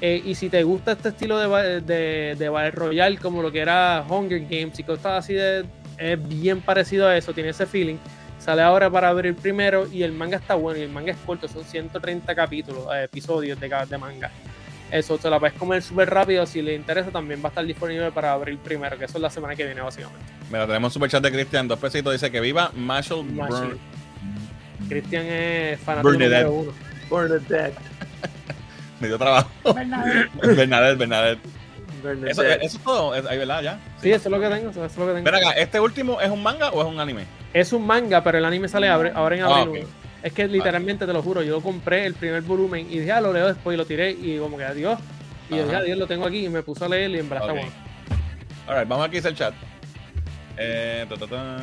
Eh, 0.00 0.22
y 0.24 0.34
si 0.34 0.48
te 0.48 0.62
gusta 0.62 0.92
este 0.92 1.10
estilo 1.10 1.38
de, 1.38 1.80
de, 1.80 2.36
de 2.38 2.48
Battle 2.48 2.70
Royale, 2.70 3.18
como 3.18 3.42
lo 3.42 3.52
que 3.52 3.60
era 3.60 4.04
Hunger 4.08 4.40
Games 4.48 4.78
y 4.78 4.82
cosas 4.84 5.24
así, 5.24 5.34
de, 5.34 5.64
es 5.98 6.28
bien 6.28 6.60
parecido 6.60 7.06
a 7.06 7.16
eso, 7.16 7.32
tiene 7.32 7.50
ese 7.50 7.66
feeling. 7.66 7.96
Sale 8.38 8.62
ahora 8.62 8.88
para 8.88 9.08
abrir 9.10 9.36
primero 9.36 9.86
y 9.92 10.02
el 10.02 10.12
manga 10.12 10.38
está 10.38 10.54
bueno 10.54 10.78
y 10.80 10.82
el 10.82 10.88
manga 10.90 11.12
es 11.12 11.18
corto, 11.26 11.46
son 11.46 11.62
130 11.62 12.34
capítulos, 12.34 12.86
eh, 12.94 13.04
episodios 13.04 13.60
de, 13.60 13.68
de 13.68 13.98
manga. 13.98 14.30
Eso 14.90 15.18
te 15.18 15.30
la 15.30 15.38
puedes 15.38 15.56
comer 15.56 15.82
súper 15.82 16.10
rápido. 16.10 16.44
Si 16.46 16.62
le 16.62 16.74
interesa, 16.74 17.10
también 17.10 17.40
va 17.40 17.46
a 17.46 17.48
estar 17.50 17.64
disponible 17.64 18.10
para 18.10 18.32
abrir 18.32 18.58
primero, 18.58 18.98
que 18.98 19.04
eso 19.04 19.18
es 19.18 19.22
la 19.22 19.30
semana 19.30 19.54
que 19.54 19.64
viene, 19.64 19.80
básicamente. 19.82 20.24
Mira, 20.48 20.66
tenemos 20.66 20.88
un 20.88 20.94
superchat 20.94 21.22
de 21.22 21.30
Cristian, 21.30 21.68
dos 21.68 21.78
pesitos. 21.78 22.12
Dice 22.12 22.30
que 22.30 22.40
viva 22.40 22.72
Marshall 22.74 23.24
Marshall. 23.24 23.68
Burn. 23.68 24.88
Cristian 24.88 25.26
es 25.26 25.78
fanático 25.80 26.10
Bernadette. 26.10 26.46
número 26.46 26.72
uno. 26.72 26.72
Bernadette. 27.10 27.78
Me 29.00 29.08
dio 29.08 29.18
trabajo. 29.18 29.48
Bernadette. 29.74 30.30
Bernadette, 30.56 30.98
Bernadette. 30.98 31.40
Bernadette. 32.02 32.30
Eso, 32.30 32.42
eso 32.44 32.76
es 32.78 32.84
todo, 32.84 33.14
es- 33.14 33.26
ahí, 33.26 33.38
¿verdad? 33.38 33.62
Ya. 33.62 33.80
Sí, 34.00 34.10
eso 34.12 34.28
es 34.28 34.32
lo 34.32 34.40
que 34.40 34.48
tengo. 34.48 34.70
Eso 34.70 34.84
es 34.84 34.96
lo 34.96 35.06
que 35.06 35.12
tengo. 35.14 35.24
Ven 35.24 35.34
acá, 35.34 35.50
¿este 35.52 35.80
último 35.80 36.20
es 36.20 36.30
un 36.30 36.42
manga 36.42 36.70
o 36.70 36.80
es 36.82 36.88
un 36.88 37.00
anime? 37.00 37.24
Es 37.52 37.72
un 37.72 37.86
manga, 37.86 38.22
pero 38.22 38.38
el 38.38 38.44
anime 38.44 38.68
sale 38.68 38.88
abre- 38.88 39.12
ahora 39.14 39.36
en 39.36 39.42
Ah, 39.42 39.60
abril. 39.62 39.82
ok. 39.84 39.88
Es 40.22 40.32
que 40.34 40.46
literalmente, 40.46 41.06
te 41.06 41.12
lo 41.14 41.22
juro, 41.22 41.42
yo 41.42 41.60
compré 41.62 42.04
el 42.06 42.12
primer 42.14 42.42
volumen 42.42 42.86
y 42.90 42.98
dije, 42.98 43.10
ah, 43.12 43.20
lo 43.22 43.32
leo 43.32 43.46
después 43.48 43.74
y 43.74 43.78
lo 43.78 43.86
tiré 43.86 44.10
y 44.10 44.38
como 44.38 44.56
que 44.58 44.64
adiós. 44.64 44.98
Y 45.48 45.56
yo 45.56 45.64
dije, 45.64 45.76
adiós, 45.76 45.98
lo 45.98 46.06
tengo 46.06 46.26
aquí 46.26 46.44
y 46.44 46.48
me 46.50 46.62
puse 46.62 46.84
a 46.84 46.88
leer 46.88 47.10
y 47.10 47.18
en 47.18 47.28
verdad 47.28 47.48
Ok. 47.50 47.56
está 47.56 47.60
bueno. 47.66 47.76
Alright, 48.68 48.88
vamos 48.88 49.06
aquí 49.06 49.16
a 49.16 49.18
hacer 49.20 49.30
el 49.32 49.36
chat. 49.38 49.54
Eh, 50.58 51.06
ta, 51.08 51.16
ta, 51.16 51.26
ta. 51.26 51.56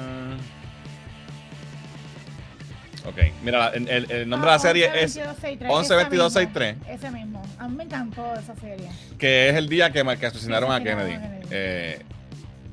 Ok, 3.08 3.18
mira, 3.44 3.70
el, 3.70 3.88
el- 3.88 4.12
el 4.12 4.30
nombre 4.30 4.50
de 4.50 4.56
la 4.58 4.60
serie 4.60 4.92
es 5.04 5.18
11 5.18 5.96
22 5.96 6.34
63. 6.34 6.76
Ese 6.90 7.10
mismo. 7.12 7.42
A 7.58 7.68
mí 7.70 7.76
me 7.78 7.84
encantó 7.86 8.34
esa 8.36 8.54
serie. 8.56 8.90
que 9.18 9.50
es 9.50 9.56
el 9.56 9.70
día 9.70 9.92
que, 9.92 10.04
que 10.20 10.26
asesinaron 10.26 10.72
a 10.72 10.84
Kennedy. 10.84 11.14
a 11.14 11.22
Kennedy. 11.22 11.48
Eh, 11.52 12.02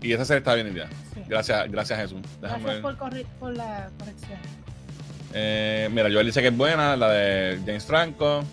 y 0.03 0.13
esa 0.13 0.25
serie 0.25 0.39
está 0.39 0.55
bien 0.55 0.67
el 0.67 0.75
día. 0.75 0.89
Sí. 1.15 1.21
Gracias, 1.29 1.71
gracias 1.71 1.99
Jesús. 2.01 2.21
Déjame 2.43 2.65
Gracias 2.65 2.83
por, 3.39 3.53
la 3.55 3.89
corrección. 3.99 4.39
Eh, 5.33 5.89
mira, 5.93 6.09
Joel 6.13 6.27
dice 6.27 6.43
que 6.43 6.49
es 6.49 6.57
buena, 6.57 6.97
la 6.97 7.09
de 7.11 7.59
James 7.65 7.85
Franco. 7.85 8.45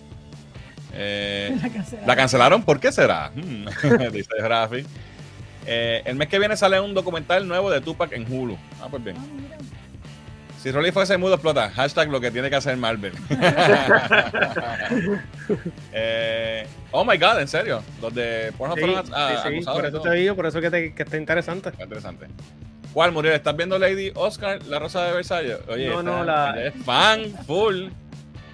Eh, 0.94 1.56
La 1.62 1.68
cancelaron. 1.68 2.06
¿La 2.06 2.16
cancelaron? 2.16 2.62
¿Por 2.62 2.80
qué 2.80 2.92
será? 2.92 3.30
Hmm, 3.34 3.66
dice 4.12 4.30
Rafi. 4.40 4.84
Eh, 5.66 6.02
el 6.04 6.16
mes 6.16 6.28
que 6.28 6.38
viene 6.38 6.56
sale 6.56 6.80
un 6.80 6.94
documental 6.94 7.46
nuevo 7.46 7.70
de 7.70 7.80
Tupac 7.80 8.12
en 8.12 8.30
Hulu. 8.32 8.56
Ah, 8.80 8.86
pues 8.90 9.02
bien. 9.04 9.16
Ah, 9.18 9.24
mira. 9.34 9.56
Si 10.62 10.70
Rolly 10.70 10.92
fuese 10.92 11.16
mudo, 11.18 11.34
explota. 11.34 11.70
Hashtag 11.70 12.08
lo 12.08 12.20
que 12.20 12.30
tiene 12.30 12.48
que 12.48 12.56
hacer 12.56 12.76
Marvel. 12.76 13.12
Eh, 15.92 16.66
oh 16.92 17.04
my 17.04 17.16
god, 17.18 17.40
en 17.40 17.48
serio. 17.48 17.82
Los 18.00 18.14
de 18.14 18.52
Pornhub 18.56 18.78
Sí, 18.78 18.84
fueron 18.84 19.06
sí, 19.06 19.12
ah, 19.14 19.40
sí, 19.42 19.48
acusados 19.54 19.78
por 19.80 19.88
eso 19.88 20.00
te 20.00 20.10
digo, 20.12 20.36
por 20.36 20.46
eso 20.46 20.60
que, 20.60 20.70
te- 20.70 20.94
que 20.94 21.02
está 21.02 21.16
interesante. 21.16 21.68
Está 21.70 21.82
interesante. 21.84 22.26
¿Cuál, 22.92 23.12
Muriel? 23.12 23.34
¿Estás 23.34 23.56
viendo 23.56 23.78
Lady 23.78 24.12
Oscar, 24.14 24.62
La 24.66 24.78
Rosa 24.78 25.04
de 25.06 25.12
Versalles? 25.12 25.58
Oye, 25.68 25.88
No, 25.88 25.98
esta- 26.00 26.02
no, 26.10 26.24
la- 26.24 26.62
es 26.64 26.74
fan 26.84 27.24
full 27.46 27.88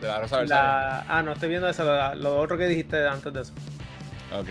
de 0.00 0.06
La 0.06 0.20
Rosa 0.20 0.36
de 0.36 0.42
Versalles. 0.42 0.50
La, 0.50 1.04
ah, 1.08 1.22
no 1.22 1.32
estoy 1.32 1.48
viendo 1.48 1.68
eso, 1.68 1.84
lo, 1.84 2.14
lo 2.14 2.38
otro 2.40 2.56
que 2.56 2.66
dijiste 2.66 3.06
antes 3.06 3.32
de 3.32 3.42
eso. 3.42 3.52
Ok. 4.32 4.48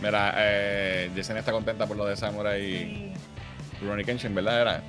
Mira, 0.00 0.34
eh, 0.36 1.10
Yesenia 1.14 1.40
está 1.40 1.52
contenta 1.52 1.86
por 1.86 1.96
lo 1.96 2.04
de 2.06 2.16
Samurai 2.16 2.62
y 2.62 2.78
Sí. 2.78 3.12
Rurouni 3.80 4.04
Kenshin, 4.04 4.34
¿verdad? 4.34 4.60
Era. 4.60 4.82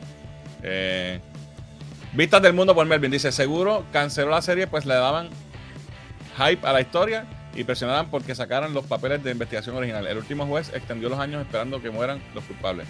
Eh, 0.64 1.20
Vistas 2.14 2.42
del 2.42 2.54
mundo 2.54 2.74
por 2.76 2.86
Melvin. 2.86 3.12
Dice, 3.12 3.32
seguro 3.32 3.86
canceló 3.94 4.30
la 4.32 4.42
serie 4.42 4.68
pues 4.68 4.86
le 4.86 4.96
daban 4.96 5.30
hype 6.38 6.66
a 6.68 6.74
la 6.74 6.82
historia 6.82 7.26
y 7.56 7.64
presionaban 7.64 8.08
porque 8.10 8.34
sacaran 8.36 8.74
los 8.74 8.86
papeles 8.86 9.24
de 9.24 9.32
investigación 9.32 9.76
original. 9.76 10.08
El 10.08 10.18
último 10.18 10.46
juez 10.48 10.72
extendió 10.74 11.10
los 11.10 11.20
años 11.20 11.42
esperando 11.46 11.82
que 11.82 11.90
mueran 11.90 12.22
los 12.34 12.44
culpables. 12.46 12.88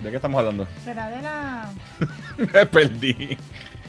¿De 0.00 0.10
qué 0.10 0.16
estamos 0.16 0.38
hablando? 0.38 0.66
Será 0.84 1.08
de 1.10 1.22
la. 1.22 1.70
Me 2.38 2.66
perdí. 2.66 3.36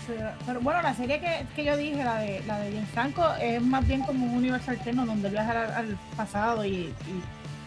será- 0.08 0.36
Pero 0.46 0.60
bueno, 0.62 0.82
la 0.82 0.94
serie 0.96 1.20
que, 1.20 1.46
que 1.56 1.64
yo 1.64 1.78
dije, 1.78 2.04
la 2.04 2.18
de 2.20 2.42
la 2.48 2.60
de 2.60 2.72
James 2.74 2.90
Franco, 2.90 3.26
es 3.40 3.62
más 3.62 3.88
bien 3.88 4.02
como 4.02 4.26
un 4.26 4.36
universo 4.38 4.72
alterno 4.72 5.06
donde 5.06 5.30
viaja 5.30 5.52
al, 5.52 5.72
al 5.72 5.98
pasado 6.18 6.66
y, 6.66 6.72
y 6.72 6.94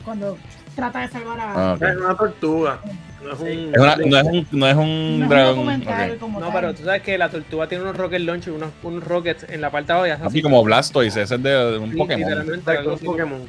cuando 0.05 0.37
trata 0.75 1.01
de 1.01 1.09
salvar 1.09 1.39
a. 1.41 1.73
Ah. 1.73 1.79
Es 1.81 1.97
una 1.97 2.17
tortuga. 2.17 2.79
No 3.23 3.33
es 3.35 3.41
un. 3.41 3.49
Es 3.75 3.81
una- 3.81 3.97
no 3.97 4.19
es 4.19 4.25
un, 4.25 4.47
no 4.51 4.67
es 4.69 4.77
un 4.77 5.19
no 5.21 5.25
es 5.25 5.27
un 5.27 5.29
dragón. 5.29 6.19
como 6.19 6.41
No, 6.41 6.47
tal. 6.49 6.55
pero 6.61 6.75
tú 6.75 6.85
sabes 6.85 7.03
que 7.03 7.17
la 7.19 7.29
tortuga 7.29 7.69
tiene 7.69 7.85
unos 7.85 7.97
rocket 7.97 8.21
launch, 8.21 8.49
unos, 8.49 8.71
unos 8.83 9.05
rockets 9.05 9.45
en 9.49 9.61
la 9.61 9.71
parte 9.71 9.93
de 9.93 9.99
abajo 10.13 10.27
Así 10.27 10.43
como 10.43 10.63
Blastoise, 10.65 11.17
ese 11.23 11.35
es 11.37 11.43
de, 11.43 11.51
de 11.51 11.79
un 11.79 11.93
Sí. 11.93 11.97
Pokémon. 11.97 13.43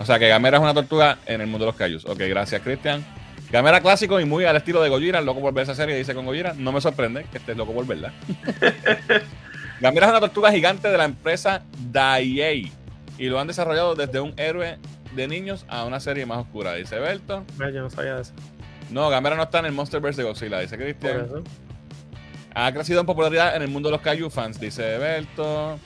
O 0.00 0.04
sea 0.04 0.18
que 0.18 0.28
Gamera 0.28 0.56
es 0.56 0.62
una 0.62 0.74
tortuga 0.74 1.18
en 1.26 1.40
el 1.42 1.46
mundo 1.46 1.66
de 1.66 1.70
los 1.72 1.76
Cayus. 1.76 2.04
Ok, 2.06 2.18
gracias, 2.28 2.60
Cristian. 2.62 3.04
Gamera 3.52 3.80
clásico 3.80 4.18
y 4.20 4.24
muy 4.24 4.44
al 4.44 4.56
estilo 4.56 4.80
de 4.82 4.88
Gojira, 4.88 5.20
loco 5.20 5.40
por 5.40 5.52
ver 5.52 5.64
esa 5.64 5.74
serie, 5.74 5.96
dice 5.96 6.14
con 6.14 6.24
Gojira. 6.24 6.54
No 6.56 6.72
me 6.72 6.80
sorprende 6.80 7.26
que 7.30 7.38
estés 7.38 7.56
loco 7.56 7.72
por 7.72 7.86
verla. 7.86 8.12
Gamera 9.80 10.06
es 10.06 10.10
una 10.12 10.20
tortuga 10.20 10.52
gigante 10.52 10.88
de 10.88 10.98
la 10.98 11.04
empresa 11.04 11.62
Daiei 11.90 12.70
y 13.18 13.26
lo 13.28 13.40
han 13.40 13.46
desarrollado 13.46 13.94
desde 13.94 14.20
un 14.20 14.32
héroe 14.36 14.78
de 15.14 15.28
niños 15.28 15.64
a 15.68 15.84
una 15.84 16.00
serie 16.00 16.26
más 16.26 16.38
oscura, 16.38 16.74
dice 16.74 16.98
Berto. 16.98 17.44
Ah, 17.60 17.70
Yo 17.70 17.82
no 17.82 17.90
sabía 17.90 18.16
de 18.16 18.22
eso. 18.22 18.32
No, 18.90 19.08
Gamera 19.08 19.36
no 19.36 19.42
está 19.44 19.60
en 19.60 19.66
el 19.66 19.72
Monsterverse 19.72 20.22
de 20.22 20.28
Godzilla, 20.28 20.58
dice 20.60 20.76
Cristian. 20.76 21.26
Ha 22.54 22.72
crecido 22.72 23.00
en 23.00 23.06
popularidad 23.06 23.54
en 23.54 23.62
el 23.62 23.68
mundo 23.68 23.88
de 23.88 23.92
los 23.92 24.00
Kaiju 24.00 24.30
fans, 24.30 24.58
dice 24.60 24.98
Berto. 24.98 25.78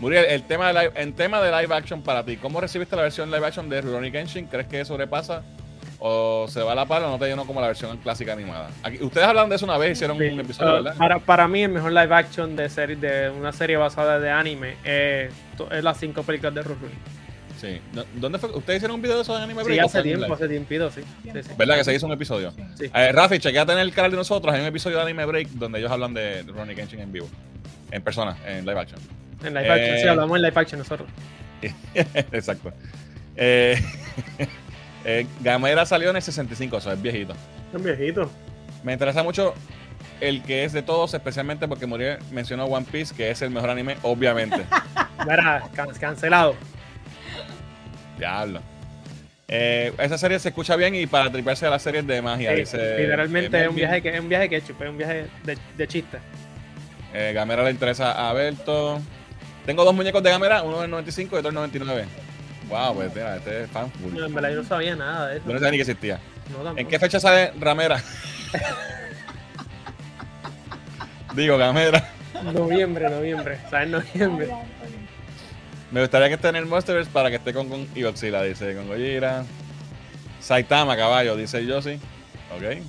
Muriel, 0.00 0.26
el 0.26 0.42
tema 0.42 0.72
de 0.72 0.74
live, 0.80 0.92
en 0.96 1.14
tema 1.14 1.40
de 1.40 1.50
live 1.62 1.74
action 1.74 2.02
para 2.02 2.24
ti, 2.24 2.36
¿cómo 2.36 2.60
recibiste 2.60 2.96
la 2.96 3.02
versión 3.02 3.30
live 3.30 3.46
action 3.46 3.68
de 3.70 3.80
Rurouni 3.80 4.10
Kenshin? 4.10 4.46
¿Crees 4.46 4.66
que 4.66 4.84
sobrepasa 4.84 5.42
o 6.00 6.46
se 6.48 6.60
va 6.62 6.72
a 6.72 6.74
la 6.74 6.84
par 6.84 7.02
o 7.04 7.08
no 7.10 7.18
te 7.18 7.26
llenó 7.26 7.46
como 7.46 7.60
la 7.60 7.68
versión 7.68 7.96
clásica 7.98 8.32
animada? 8.34 8.68
Aquí- 8.82 9.02
ustedes 9.02 9.26
hablan 9.26 9.48
de 9.48 9.56
eso 9.56 9.64
una 9.64 9.78
vez, 9.78 9.92
hicieron 9.92 10.18
Sí, 10.18 10.24
un 10.24 10.40
episodio, 10.40 10.72
uh, 10.72 10.74
¿verdad? 10.82 10.96
para, 10.98 11.18
para 11.20 11.48
mí 11.48 11.62
el 11.62 11.70
mejor 11.70 11.92
live 11.92 12.14
action 12.14 12.56
de 12.56 12.68
serie 12.68 12.96
de 12.96 13.30
una 13.30 13.52
serie 13.52 13.76
basada 13.78 14.18
de 14.18 14.30
anime 14.30 14.76
es, 14.84 15.32
to- 15.56 15.70
es 15.70 15.82
las 15.82 15.96
cinco 15.98 16.22
películas 16.24 16.54
de 16.54 16.62
Rurouni. 16.64 16.94
Sí. 17.64 17.80
¿Dónde 18.16 18.38
fue? 18.38 18.50
¿Ustedes 18.50 18.78
hicieron 18.78 18.96
un 18.96 19.02
video 19.02 19.16
de 19.16 19.22
eso 19.22 19.36
en 19.36 19.42
Anime 19.42 19.62
Sí, 19.62 19.66
Break 19.68 19.82
o 19.84 19.86
hace 19.86 20.02
tiempo, 20.02 20.34
hace 20.34 20.48
tiempo, 20.48 20.90
sí. 20.90 21.00
sí, 21.22 21.30
sí. 21.42 21.50
¿Verdad 21.56 21.76
que 21.76 21.84
se 21.84 21.94
hizo 21.94 22.06
un 22.06 22.12
episodio? 22.12 22.50
Sí. 22.52 22.62
Sí. 22.78 22.90
Eh, 22.94 23.12
Rafi, 23.12 23.38
chequeate 23.38 23.72
en 23.72 23.78
el 23.78 23.92
canal 23.92 24.10
de 24.10 24.16
nosotros, 24.18 24.52
hay 24.54 24.60
un 24.60 24.66
episodio 24.66 24.96
de 24.98 25.02
Anime 25.04 25.24
Break 25.24 25.48
donde 25.50 25.78
ellos 25.78 25.90
hablan 25.90 26.12
de 26.14 26.42
Rurouni 26.42 26.74
Kenshin 26.74 27.00
en 27.00 27.12
vivo. 27.12 27.28
En 27.90 28.02
persona, 28.02 28.36
en 28.46 28.66
live 28.66 28.78
action. 28.80 29.00
En 29.44 29.54
live 29.54 29.70
action, 29.70 29.94
Eh, 29.96 30.00
sí, 30.02 30.08
hablamos 30.08 30.36
en 30.36 30.42
live 30.42 30.60
action 30.60 30.78
nosotros. 30.78 31.08
Exacto. 32.32 32.72
Eh, 33.36 33.80
eh, 35.04 35.26
Gamera 35.40 35.86
salió 35.86 36.10
en 36.10 36.16
el 36.16 36.22
65, 36.22 36.76
o 36.76 36.80
sea, 36.80 36.92
es 36.92 37.02
viejito. 37.02 37.34
Es 37.74 37.82
viejito. 37.82 38.30
Me 38.82 38.92
interesa 38.92 39.22
mucho 39.22 39.54
el 40.20 40.42
que 40.42 40.64
es 40.64 40.72
de 40.72 40.82
todos, 40.82 41.14
especialmente 41.14 41.66
porque 41.68 41.86
Muriel 41.86 42.18
mencionó 42.30 42.66
One 42.66 42.86
Piece, 42.90 43.14
que 43.14 43.30
es 43.30 43.42
el 43.42 43.50
mejor 43.50 43.70
anime, 43.70 43.96
obviamente. 44.02 44.64
Mira, 45.26 45.64
can- 45.74 45.90
cancelado. 45.98 46.54
Diablo. 48.18 48.60
Eh, 49.46 49.92
esa 49.98 50.16
serie 50.16 50.38
se 50.38 50.48
escucha 50.48 50.74
bien 50.76 50.94
y 50.94 51.06
para 51.06 51.30
triparse 51.30 51.66
a 51.66 51.70
las 51.70 51.82
series 51.82 52.06
de 52.06 52.22
magia. 52.22 52.52
Sí, 52.52 52.60
dice, 52.60 52.98
literalmente 52.98 53.62
es 53.62 53.68
un 53.68 53.76
viaje 53.76 54.02
que 54.02 54.08
es 54.10 54.20
un 54.20 54.28
viaje 54.28 54.48
que 54.48 54.56
es 54.56 54.70
un 54.70 54.98
viaje 54.98 55.26
de, 55.44 55.58
de 55.76 55.88
chiste. 55.88 56.18
Eh, 57.12 57.32
Gamera 57.34 57.62
le 57.62 57.70
interesa 57.70 58.28
a 58.28 58.32
Berto. 58.32 59.00
Tengo 59.66 59.84
dos 59.84 59.94
muñecos 59.94 60.22
de 60.22 60.30
Gamera, 60.30 60.62
uno 60.62 60.80
del 60.80 60.90
95 60.90 61.36
y 61.36 61.38
otro 61.38 61.50
del 61.50 61.54
99. 61.54 62.04
Wow, 62.68 62.94
pues 62.94 63.14
mira, 63.14 63.36
este 63.36 63.64
es 63.64 63.70
fan 63.70 63.90
full. 63.92 64.14
No, 64.14 64.26
en 64.26 64.34
verdad 64.34 64.50
yo 64.50 64.56
no 64.56 64.64
sabía 64.64 64.96
nada 64.96 65.28
de 65.28 65.36
eso. 65.36 65.46
Yo 65.46 65.52
no 65.52 65.58
sabía 65.58 65.70
ni 65.70 65.76
que 65.76 65.82
existía. 65.82 66.18
No. 66.50 66.76
¿En 66.76 66.88
qué 66.88 66.98
fecha 66.98 67.20
sale 67.20 67.52
Ramera? 67.60 68.02
Digo, 71.34 71.58
Gamera. 71.58 72.10
Noviembre, 72.52 73.08
noviembre. 73.08 73.58
O 73.66 73.70
sea, 73.70 73.82
en 73.82 73.92
noviembre. 73.92 74.48
Me 75.94 76.00
gustaría 76.00 76.26
que 76.26 76.34
esté 76.34 76.48
en 76.48 76.56
el 76.56 76.66
Monsterverse 76.66 77.08
para 77.12 77.30
que 77.30 77.36
esté 77.36 77.54
con, 77.54 77.68
con 77.68 77.86
Godzilla, 77.94 78.42
dice 78.42 78.74
con 78.74 78.88
Gojira. 78.88 79.44
Saitama, 80.40 80.96
caballo, 80.96 81.36
dice 81.36 81.64
Yoshi. 81.64 82.00
Ok. 82.52 82.82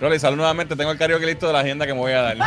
Rolly, 0.00 0.20
salud 0.20 0.36
nuevamente. 0.36 0.76
Tengo 0.76 0.92
el 0.92 0.98
karaoke 0.98 1.26
listo 1.26 1.48
de 1.48 1.52
la 1.52 1.58
agenda 1.58 1.84
que 1.84 1.92
me 1.92 1.98
voy 1.98 2.12
a 2.12 2.22
dar. 2.22 2.36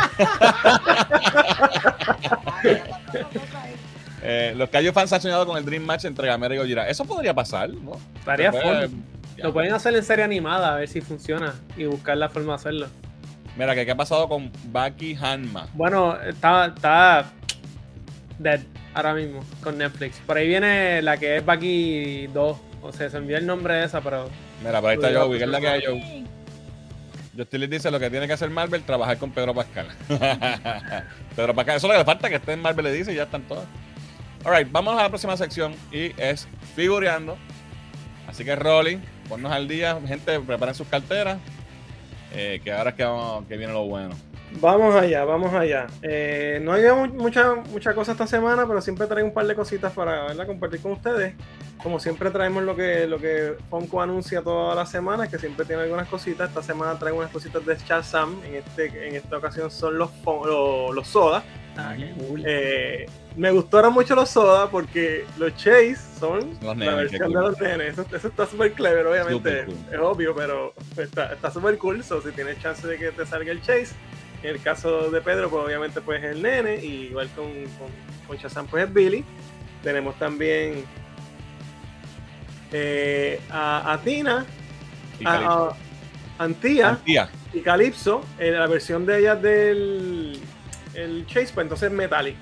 Eh, 4.27 4.55
los 4.55 4.71
Kaiju 4.71 4.91
fans 4.91 5.13
han 5.13 5.21
soñado 5.21 5.45
con 5.45 5.55
el 5.55 5.63
Dream 5.63 5.83
Match 5.83 6.05
entre 6.05 6.25
Gamera 6.25 6.55
y 6.55 6.57
Gojira. 6.57 6.89
Eso 6.89 7.05
podría 7.05 7.31
pasar, 7.35 7.69
¿no? 7.69 7.91
Estaría. 8.17 8.51
Ya. 8.51 8.89
Lo 9.43 9.53
pueden 9.53 9.71
hacer 9.71 9.95
en 9.95 10.03
serie 10.03 10.25
animada 10.25 10.73
a 10.73 10.77
ver 10.77 10.87
si 10.87 10.99
funciona 10.99 11.53
y 11.77 11.85
buscar 11.85 12.17
la 12.17 12.27
forma 12.27 12.53
de 12.53 12.55
hacerlo. 12.55 12.87
Mira, 13.55 13.75
¿qué 13.75 13.91
ha 13.91 13.95
pasado 13.95 14.27
con 14.27 14.51
Baki 14.71 15.15
Hanma? 15.21 15.67
Bueno, 15.75 16.19
está, 16.21 16.65
está 16.65 17.25
dead 18.39 18.61
ahora 18.95 19.13
mismo 19.13 19.41
con 19.61 19.77
Netflix. 19.77 20.17
Por 20.25 20.37
ahí 20.37 20.47
viene 20.47 21.01
la 21.03 21.17
que 21.17 21.37
es 21.37 21.45
Baki 21.45 22.27
2. 22.33 22.57
O 22.81 22.91
sea, 22.93 23.09
se 23.09 23.17
envió 23.17 23.37
el 23.37 23.45
nombre 23.45 23.75
de 23.75 23.85
esa, 23.85 24.01
pero 24.01 24.29
Mira, 24.63 24.79
por 24.81 24.89
ahí 24.91 24.95
está 24.95 25.13
Joey, 25.13 25.37
que 25.37 25.43
es 25.43 25.49
la 25.49 25.59
que 25.59 25.67
hay 25.67 25.81
Joe. 25.85 26.23
Justin 27.37 27.69
dice 27.69 27.91
lo 27.91 27.99
que 27.99 28.09
tiene 28.09 28.27
que 28.27 28.33
hacer 28.33 28.49
Marvel, 28.49 28.83
trabajar 28.83 29.17
con 29.17 29.31
Pedro 29.31 29.53
Pascal. 29.53 29.87
Pedro 31.35 31.53
Pascal, 31.53 31.75
eso 31.77 31.87
es 31.87 31.89
lo 31.89 31.93
que 31.93 31.97
le 31.99 32.05
falta, 32.05 32.29
que 32.29 32.35
esté 32.35 32.53
en 32.53 32.61
Marvel 32.61 32.85
le 32.85 32.93
dice 32.93 33.11
y 33.11 33.15
ya 33.15 33.23
están 33.23 33.41
todas. 33.43 33.65
Alright, 34.43 34.71
vamos 34.71 34.97
a 34.97 35.03
la 35.03 35.09
próxima 35.09 35.35
sección 35.35 35.75
y 35.91 36.11
es 36.21 36.47
figureando. 36.75 37.37
Así 38.27 38.45
que 38.45 38.55
Rolly, 38.55 38.99
ponnos 39.27 39.51
al 39.51 39.67
día, 39.67 39.97
gente, 40.07 40.39
preparen 40.39 40.75
sus 40.75 40.87
carteras. 40.87 41.37
eh, 42.33 42.59
que 42.63 42.71
ahora 42.71 42.91
es 42.91 42.95
que, 42.95 43.03
vamos- 43.03 43.45
que 43.47 43.57
viene 43.57 43.73
lo 43.73 43.83
bueno. 43.85 44.15
Vamos 44.61 44.95
allá, 44.95 45.25
vamos 45.25 45.53
allá. 45.53 45.87
Eh, 46.01 46.59
no 46.63 46.73
hay 46.73 46.83
mu- 46.91 47.07
mucha, 47.21 47.55
mucha 47.55 47.93
cosa 47.93 48.13
esta 48.13 48.25
semana, 48.25 48.65
pero 48.65 48.81
siempre 48.81 49.05
traigo 49.05 49.27
un 49.27 49.33
par 49.33 49.45
de 49.45 49.55
cositas 49.55 49.91
para 49.91 50.23
¿verdad? 50.27 50.47
compartir 50.47 50.79
con 50.81 50.93
ustedes. 50.93 51.33
Como 51.83 51.99
siempre 51.99 52.31
traemos 52.31 52.63
lo 52.63 52.75
que, 52.75 53.05
lo 53.05 53.19
que 53.19 53.55
Funko 53.69 54.01
anuncia 54.01 54.41
todas 54.41 54.75
las 54.75 54.89
semanas, 54.89 55.29
que 55.29 55.37
siempre 55.37 55.65
tiene 55.65 55.83
algunas 55.83 56.07
cositas. 56.07 56.49
Esta 56.49 56.63
semana 56.63 56.97
traigo 56.97 57.17
unas 57.19 57.31
cositas 57.31 57.65
de 57.65 57.75
Shazam. 57.77 58.41
En, 58.45 58.55
este, 58.55 59.07
en 59.07 59.15
esta 59.15 59.37
ocasión 59.37 59.69
son 59.69 59.97
los, 59.97 60.09
los, 60.25 60.95
los 60.95 61.07
soda. 61.07 61.43
ah, 61.77 61.93
cool. 62.27 62.41
Eh, 62.45 63.05
me 63.35 63.51
gustaron 63.51 63.93
mucho 63.93 64.15
los 64.15 64.29
soda 64.29 64.69
porque 64.71 65.25
los 65.37 65.53
Chase 65.57 65.97
son 66.17 66.51
Los 66.61 66.63
la 66.63 66.75
nenes, 66.75 66.95
versión 66.95 67.19
qué 67.19 67.27
de 67.27 67.33
cool. 67.33 67.43
los 67.51 67.59
nenes. 67.61 67.93
Eso, 67.93 68.05
eso 68.15 68.27
está 68.29 68.45
súper 68.45 68.71
clever, 68.71 69.05
obviamente. 69.05 69.33
Súper 69.61 69.65
cool. 69.65 69.93
Es 69.93 69.99
obvio, 69.99 70.33
pero 70.35 70.73
está 70.97 71.33
está 71.33 71.51
súper 71.51 71.77
cool. 71.77 72.03
So, 72.03 72.21
si 72.21 72.31
tienes 72.31 72.57
chance 72.61 72.87
de 72.87 72.97
que 72.97 73.11
te 73.11 73.25
salga 73.25 73.51
el 73.51 73.61
Chase. 73.61 73.89
En 74.45 74.51
el 74.51 74.61
caso 74.61 75.09
de 75.09 75.21
Pedro, 75.21 75.49
pues 75.49 75.65
obviamente 75.65 76.01
pues 76.01 76.23
es 76.23 76.35
el 76.35 76.43
nene. 76.43 76.75
Y 76.75 77.07
igual 77.07 77.27
con, 77.35 77.51
con, 77.51 77.89
con 78.27 78.37
Shazam, 78.37 78.67
pues 78.67 78.83
es 78.85 78.93
Billy. 78.93 79.25
Tenemos 79.81 80.13
también 80.19 80.85
eh, 82.71 83.41
a, 83.49 83.93
a 83.93 83.97
Tina, 84.01 84.45
Y 85.19 85.25
a, 85.25 85.69
Antía 86.37 86.89
Antía. 86.89 87.29
Y 87.53 87.61
Calypso, 87.61 88.21
eh, 88.37 88.51
la 88.51 88.67
versión 88.67 89.03
de 89.07 89.19
ella 89.19 89.35
del 89.35 90.39
el 90.93 91.25
Chase, 91.25 91.51
pues 91.51 91.65
entonces 91.65 91.91
es. 91.91 92.35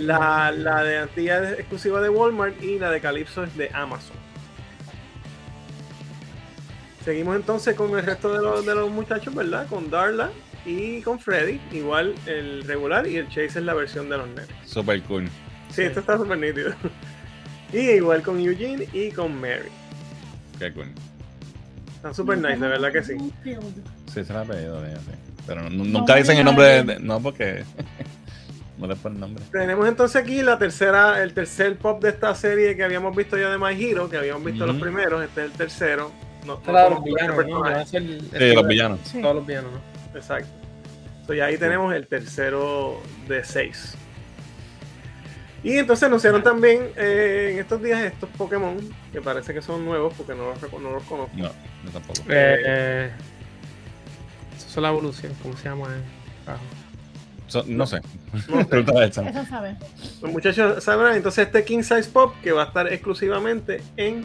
La, 0.00 0.52
la 0.52 0.84
de 0.84 0.98
Antilla 0.98 1.50
es 1.50 1.60
exclusiva 1.60 2.02
de 2.02 2.10
Walmart 2.10 2.62
y 2.62 2.78
la 2.78 2.90
de 2.90 3.00
Calypso 3.00 3.42
es 3.44 3.56
de 3.56 3.70
Amazon. 3.72 4.16
Seguimos 7.06 7.36
entonces 7.36 7.74
con 7.74 7.96
el 7.98 8.04
resto 8.04 8.34
de 8.34 8.42
los, 8.42 8.66
de 8.66 8.74
los 8.74 8.90
muchachos, 8.90 9.34
¿verdad? 9.34 9.66
Con 9.68 9.90
Darla 9.90 10.30
y 10.66 11.00
con 11.02 11.18
Freddy. 11.18 11.60
Igual 11.72 12.14
el 12.26 12.62
regular 12.64 13.06
y 13.06 13.16
el 13.16 13.26
Chase 13.28 13.46
es 13.58 13.62
la 13.64 13.74
versión 13.74 14.08
de 14.08 14.18
los 14.18 14.28
nenes. 14.28 14.48
Super 14.64 15.00
cool. 15.02 15.28
Sí, 15.70 15.82
esto 15.82 16.00
está 16.00 16.16
súper 16.18 16.38
nítido. 16.38 16.72
Y 17.74 17.78
igual 17.92 18.20
con 18.22 18.38
Eugene 18.38 18.86
y 18.92 19.10
con 19.12 19.40
Mary. 19.40 19.70
Qué 20.58 20.70
cool. 20.74 20.88
Están 21.96 22.14
súper 22.14 22.36
nice, 22.36 22.58
de 22.58 22.68
verdad 22.68 22.92
que 22.92 23.02
sí. 23.02 23.16
Sí, 24.12 24.24
se 24.24 24.30
la 24.30 24.42
ha 24.42 24.44
pedido 24.44 24.78
de 24.82 24.90
ella, 24.90 24.98
sí. 25.00 25.12
Pero 25.46 25.70
nu- 25.70 25.86
nunca 25.86 26.16
dicen 26.16 26.36
el 26.36 26.44
nombre 26.44 26.66
de, 26.66 26.82
de- 26.84 27.00
No, 27.00 27.18
porque. 27.22 27.64
no 28.78 28.86
le 28.86 28.94
ponen 28.94 29.20
nombre. 29.20 29.42
Tenemos 29.50 29.88
entonces 29.88 30.20
aquí 30.20 30.42
la 30.42 30.58
tercera, 30.58 31.22
el 31.22 31.32
tercer 31.32 31.78
pop 31.78 32.02
de 32.02 32.10
esta 32.10 32.34
serie 32.34 32.76
que 32.76 32.84
habíamos 32.84 33.16
visto 33.16 33.38
ya 33.38 33.48
de 33.48 33.56
My 33.56 33.72
Hero, 33.82 34.10
que 34.10 34.18
habíamos 34.18 34.44
visto 34.44 34.66
los 34.66 34.76
primeros, 34.76 35.24
este 35.24 35.46
es 35.46 35.50
el 35.52 35.56
tercero. 35.56 36.12
No, 36.46 36.54
Este 36.58 36.72
no 36.72 36.90
los 36.90 36.98
este 36.98 37.04
villanos, 37.10 37.46
¿no? 37.46 37.66
el- 37.70 38.20
Sí, 38.30 38.54
los 38.54 38.66
villanos. 38.68 39.00
Sí. 39.04 39.22
Todos 39.22 39.36
los 39.36 39.46
villanos, 39.46 39.72
¿no? 39.72 39.80
Exacto. 40.14 40.48
So, 41.26 41.34
ya 41.34 41.46
ahí 41.46 41.56
tenemos 41.58 41.94
el 41.94 42.06
tercero 42.06 43.00
de 43.28 43.44
seis. 43.44 43.94
Y 45.64 45.78
entonces 45.78 46.02
anunciaron 46.04 46.42
también 46.42 46.88
eh, 46.96 47.50
en 47.52 47.58
estos 47.60 47.80
días 47.80 48.00
estos 48.02 48.28
Pokémon, 48.30 48.76
que 49.12 49.20
parece 49.20 49.54
que 49.54 49.62
son 49.62 49.84
nuevos 49.84 50.12
porque 50.14 50.34
no 50.34 50.50
los, 50.50 50.72
no 50.82 50.90
los 50.90 51.04
conozco. 51.04 51.36
No, 51.36 51.44
yo 51.84 51.90
tampoco. 51.92 52.20
Eh, 52.22 52.56
eh, 52.66 53.10
eso 54.56 54.66
es 54.68 54.76
la 54.76 54.88
evolución, 54.88 55.32
¿cómo 55.40 55.56
se 55.56 55.64
llama? 55.68 55.86
eh? 55.86 56.00
So- 57.46 57.64
no 57.68 57.86
sé. 57.86 58.00
No 58.48 58.64
sé. 58.68 58.80
Eso 59.28 59.46
sabe. 59.48 59.76
Los 60.20 60.32
muchachos 60.32 60.82
sabrán 60.82 61.14
entonces 61.14 61.46
este 61.46 61.62
King 61.64 61.82
Size 61.82 62.10
Pop 62.10 62.34
que 62.42 62.50
va 62.50 62.64
a 62.64 62.66
estar 62.66 62.92
exclusivamente 62.92 63.82
en 63.96 64.24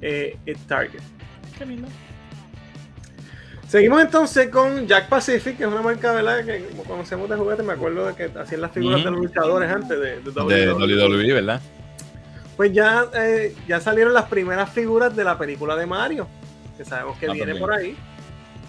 eh, 0.00 0.36
Target. 0.68 1.00
Qué 1.58 1.66
lindo. 1.66 1.88
Seguimos 3.72 4.02
entonces 4.02 4.50
con 4.50 4.86
Jack 4.86 5.08
Pacific, 5.08 5.56
que 5.56 5.62
es 5.62 5.68
una 5.70 5.80
marca 5.80 6.12
¿verdad? 6.12 6.44
que 6.44 6.62
conocemos 6.86 7.26
de 7.30 7.36
juguetes. 7.36 7.64
Me 7.64 7.72
acuerdo 7.72 8.04
de 8.04 8.14
que 8.14 8.38
hacían 8.38 8.60
las 8.60 8.70
figuras 8.70 9.02
de 9.02 9.10
los 9.10 9.18
luchadores 9.18 9.70
antes 9.72 9.98
de, 9.98 10.20
de 10.20 10.30
De 10.30 10.72
WWE. 10.74 11.06
WWE, 11.06 11.32
¿verdad? 11.32 11.58
Pues 12.54 12.70
ya, 12.74 13.06
eh, 13.14 13.54
ya 13.66 13.80
salieron 13.80 14.12
las 14.12 14.26
primeras 14.26 14.68
figuras 14.68 15.16
de 15.16 15.24
la 15.24 15.38
película 15.38 15.74
de 15.74 15.86
Mario, 15.86 16.28
que 16.76 16.84
sabemos 16.84 17.16
que 17.16 17.24
Ah, 17.24 17.32
viene 17.32 17.52
también. 17.54 17.64
por 17.66 17.72
ahí. 17.72 17.96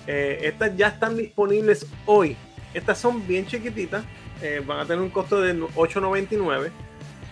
Eh, 0.08 0.40
estas 0.44 0.78
ya 0.78 0.88
están 0.88 1.18
disponibles 1.18 1.86
hoy. 2.06 2.38
Estas 2.74 2.98
son 2.98 3.28
bien 3.28 3.46
chiquititas, 3.46 4.06
eh, 4.42 4.64
van 4.66 4.80
a 4.80 4.84
tener 4.86 5.02
un 5.02 5.10
costo 5.10 5.42
de 5.42 5.54
8.99. 5.76 6.72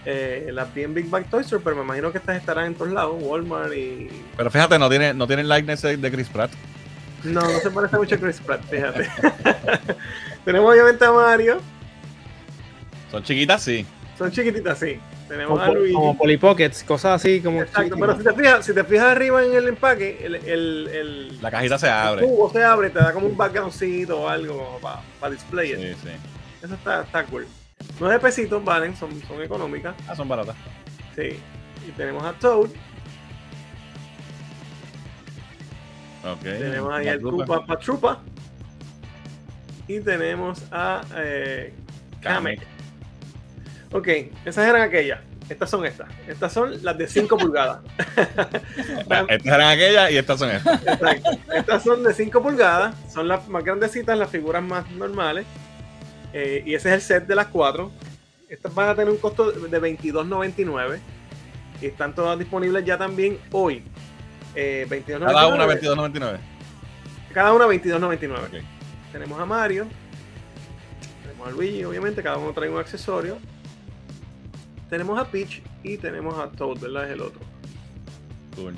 Eh, 0.03 0.49
las 0.52 0.73
bien 0.73 0.93
Big 0.93 1.10
Bang 1.10 1.23
Toy 1.30 1.39
Store, 1.43 1.61
pero 1.64 1.77
me 1.77 1.84
imagino 1.84 2.11
que 2.11 2.18
estas 2.18 2.35
estarán 2.35 2.65
en 2.65 2.76
todos 2.76 2.91
lados, 2.91 3.15
Walmart 3.22 3.72
y... 3.73 4.10
Pero 4.35 4.52
fíjate, 4.52 4.77
no 4.77 4.89
tiene, 4.89 5.14
no 5.14 5.26
tiene 5.26 5.43
el 5.43 5.48
likeness 5.48 5.84
de 5.84 6.11
Chris 6.11 6.27
Pratt. 6.27 6.52
No, 7.23 7.41
no 7.41 7.60
se 7.60 7.69
parece 7.72 7.98
mucho 7.98 8.15
a 8.15 8.18
Chris 8.18 8.39
Pratt, 8.39 8.61
fíjate. 8.69 9.07
Tenemos 10.45 10.72
obviamente 10.72 11.06
a 11.06 11.11
Mario, 11.11 11.60
Son 13.11 13.22
chiquitas, 13.23 13.61
sí. 13.61 13.85
son 14.18 14.31
chiquititas, 14.31 14.80
sí. 14.80 14.99
Tenemos 15.27 15.57
Como, 15.60 15.72
a 15.72 15.73
Luigi. 15.73 15.93
como 15.93 16.18
Polly 16.18 16.38
Pockets, 16.38 16.84
cosas 16.84 17.22
así 17.22 17.39
como. 17.41 17.61
Exacto, 17.61 17.95
pero 17.98 18.18
si 18.18 18.23
te 18.23 18.34
fijas, 18.34 18.65
si 18.65 18.73
te 18.73 18.84
fijas 18.84 19.06
arriba 19.07 19.43
en 19.45 19.53
el 19.53 19.68
empaque, 19.69 20.19
el, 20.26 20.35
el, 20.35 20.88
el- 20.91 21.41
La 21.41 21.49
cajita 21.52 21.77
se 21.77 21.88
el 21.88 21.93
abre. 21.93 22.22
tubo 22.27 22.52
se 22.52 22.64
abre, 22.64 22.89
te 22.89 22.99
da 22.99 23.14
como 23.14 23.27
un 23.27 23.38
backgroundcito 23.38 24.22
o 24.22 24.27
algo 24.27 24.80
para 25.19 25.31
display. 25.34 25.72
it. 25.72 25.77
Sí, 25.80 25.93
sí. 26.03 26.10
Eso 26.64 26.73
está, 26.73 27.03
está 27.03 27.23
cool. 27.26 27.48
9 27.99 28.19
pesitos 28.19 28.64
valen, 28.64 28.95
son, 28.95 29.22
son 29.27 29.41
económicas. 29.41 29.95
Ah, 30.07 30.15
son 30.15 30.27
baratas. 30.27 30.56
Sí. 31.15 31.39
Y 31.88 31.91
tenemos 31.95 32.23
a 32.26 32.34
Toad, 32.34 32.69
Tenemos 36.41 36.93
ahí 36.93 37.07
al. 37.07 37.22
Koopa 37.22 37.65
Patrupa. 37.65 38.22
Y 39.88 39.99
tenemos 39.99 40.64
a 40.72 41.02
eh, 41.18 41.73
Kamek. 42.22 42.61
Ok, 43.91 44.07
esas 44.45 44.68
eran 44.68 44.81
aquellas. 44.84 45.19
Estas 45.49 45.69
son 45.69 45.85
estas. 45.85 46.07
Estas 46.27 46.53
son 46.53 46.81
las 46.81 46.98
de 46.98 47.07
5 47.07 47.38
pulgadas. 47.38 47.80
Estas 49.27 49.45
eran 49.45 49.69
aquellas 49.69 50.11
y 50.11 50.18
estas 50.18 50.39
son 50.39 50.49
estas. 50.49 50.81
Exacto. 50.81 51.30
Estas 51.53 51.84
son 51.84 52.03
de 52.03 52.14
5 52.14 52.41
pulgadas, 52.41 52.95
son 53.11 53.27
las 53.27 53.49
más 53.49 53.61
grandecitas, 53.61 54.18
las 54.18 54.30
figuras 54.30 54.64
más 54.64 54.89
normales. 54.91 55.45
Eh, 56.31 56.64
y 56.65 56.73
ese 56.73 56.88
es 56.89 56.95
el 56.95 57.02
set 57.02 57.27
de 57.27 57.35
las 57.35 57.48
4. 57.48 57.91
Estas 58.48 58.73
van 58.73 58.89
a 58.89 58.95
tener 58.95 59.10
un 59.10 59.18
costo 59.18 59.52
de 59.52 59.81
$22.99. 59.81 60.99
Y 61.81 61.88
están 61.88 62.15
todas 62.15 62.39
disponibles 62.39 62.85
ya 62.85 62.98
también 62.98 63.38
hoy. 63.52 63.84
Eh, 64.56 64.86
$22.99. 64.90 65.34
Cada 65.34 65.48
una 65.48 65.65
22.99. 65.65 66.38
Cada 67.34 67.53
una 67.53 67.65
$22.99. 67.65 68.38
Ok. 68.38 68.64
Tenemos 69.11 69.40
a 69.40 69.45
Mario. 69.45 69.88
Tenemos 71.23 71.48
a 71.48 71.52
Luigi, 71.52 71.84
obviamente. 71.84 72.23
Cada 72.23 72.38
uno 72.38 72.53
trae 72.53 72.69
un 72.69 72.80
accesorio. 72.80 73.38
Tenemos 74.90 75.19
a 75.19 75.26
Peach 75.26 75.61
y 75.84 75.98
tenemos 75.98 76.38
a 76.38 76.49
Toad, 76.49 76.80
¿verdad? 76.80 77.06
Es 77.06 77.11
el 77.11 77.22
otro. 77.22 77.41
Cool. 78.56 78.76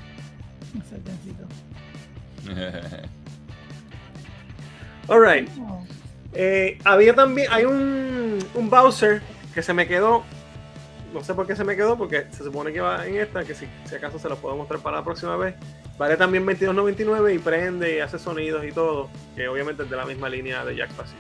Alright. 5.08 5.50
Oh. 5.60 5.86
Eh, 6.34 6.80
había 6.84 7.14
también, 7.14 7.48
hay 7.52 7.66
un, 7.66 8.40
un 8.54 8.70
Bowser 8.70 9.22
que 9.54 9.62
se 9.62 9.74
me 9.74 9.88
quedó. 9.88 10.24
No 11.14 11.24
sé 11.24 11.34
por 11.36 11.46
qué 11.46 11.56
se 11.56 11.64
me 11.64 11.76
quedó, 11.76 11.98
porque 11.98 12.26
se 12.32 12.44
supone 12.44 12.74
que 12.74 12.82
va 12.82 13.06
en 13.06 13.18
esta, 13.18 13.44
que 13.44 13.54
si, 13.54 13.68
si 13.86 13.96
acaso 13.96 14.18
se 14.20 14.28
lo 14.28 14.36
puedo 14.36 14.56
mostrar 14.56 14.80
para 14.82 14.98
la 14.98 15.04
próxima 15.04 15.38
vez. 15.38 15.56
Vale 15.98 16.18
también 16.18 16.46
22.99 16.46 17.36
y 17.36 17.40
prende 17.40 17.98
y 17.98 18.00
hace 18.00 18.18
sonidos 18.18 18.66
y 18.66 18.72
todo, 18.72 19.10
que 19.36 19.48
obviamente 19.48 19.84
es 19.84 19.90
de 19.90 19.96
la 19.96 20.06
misma 20.06 20.28
línea 20.28 20.66
de 20.66 20.76
Jack 20.76 20.92
Pacific. 20.94 21.20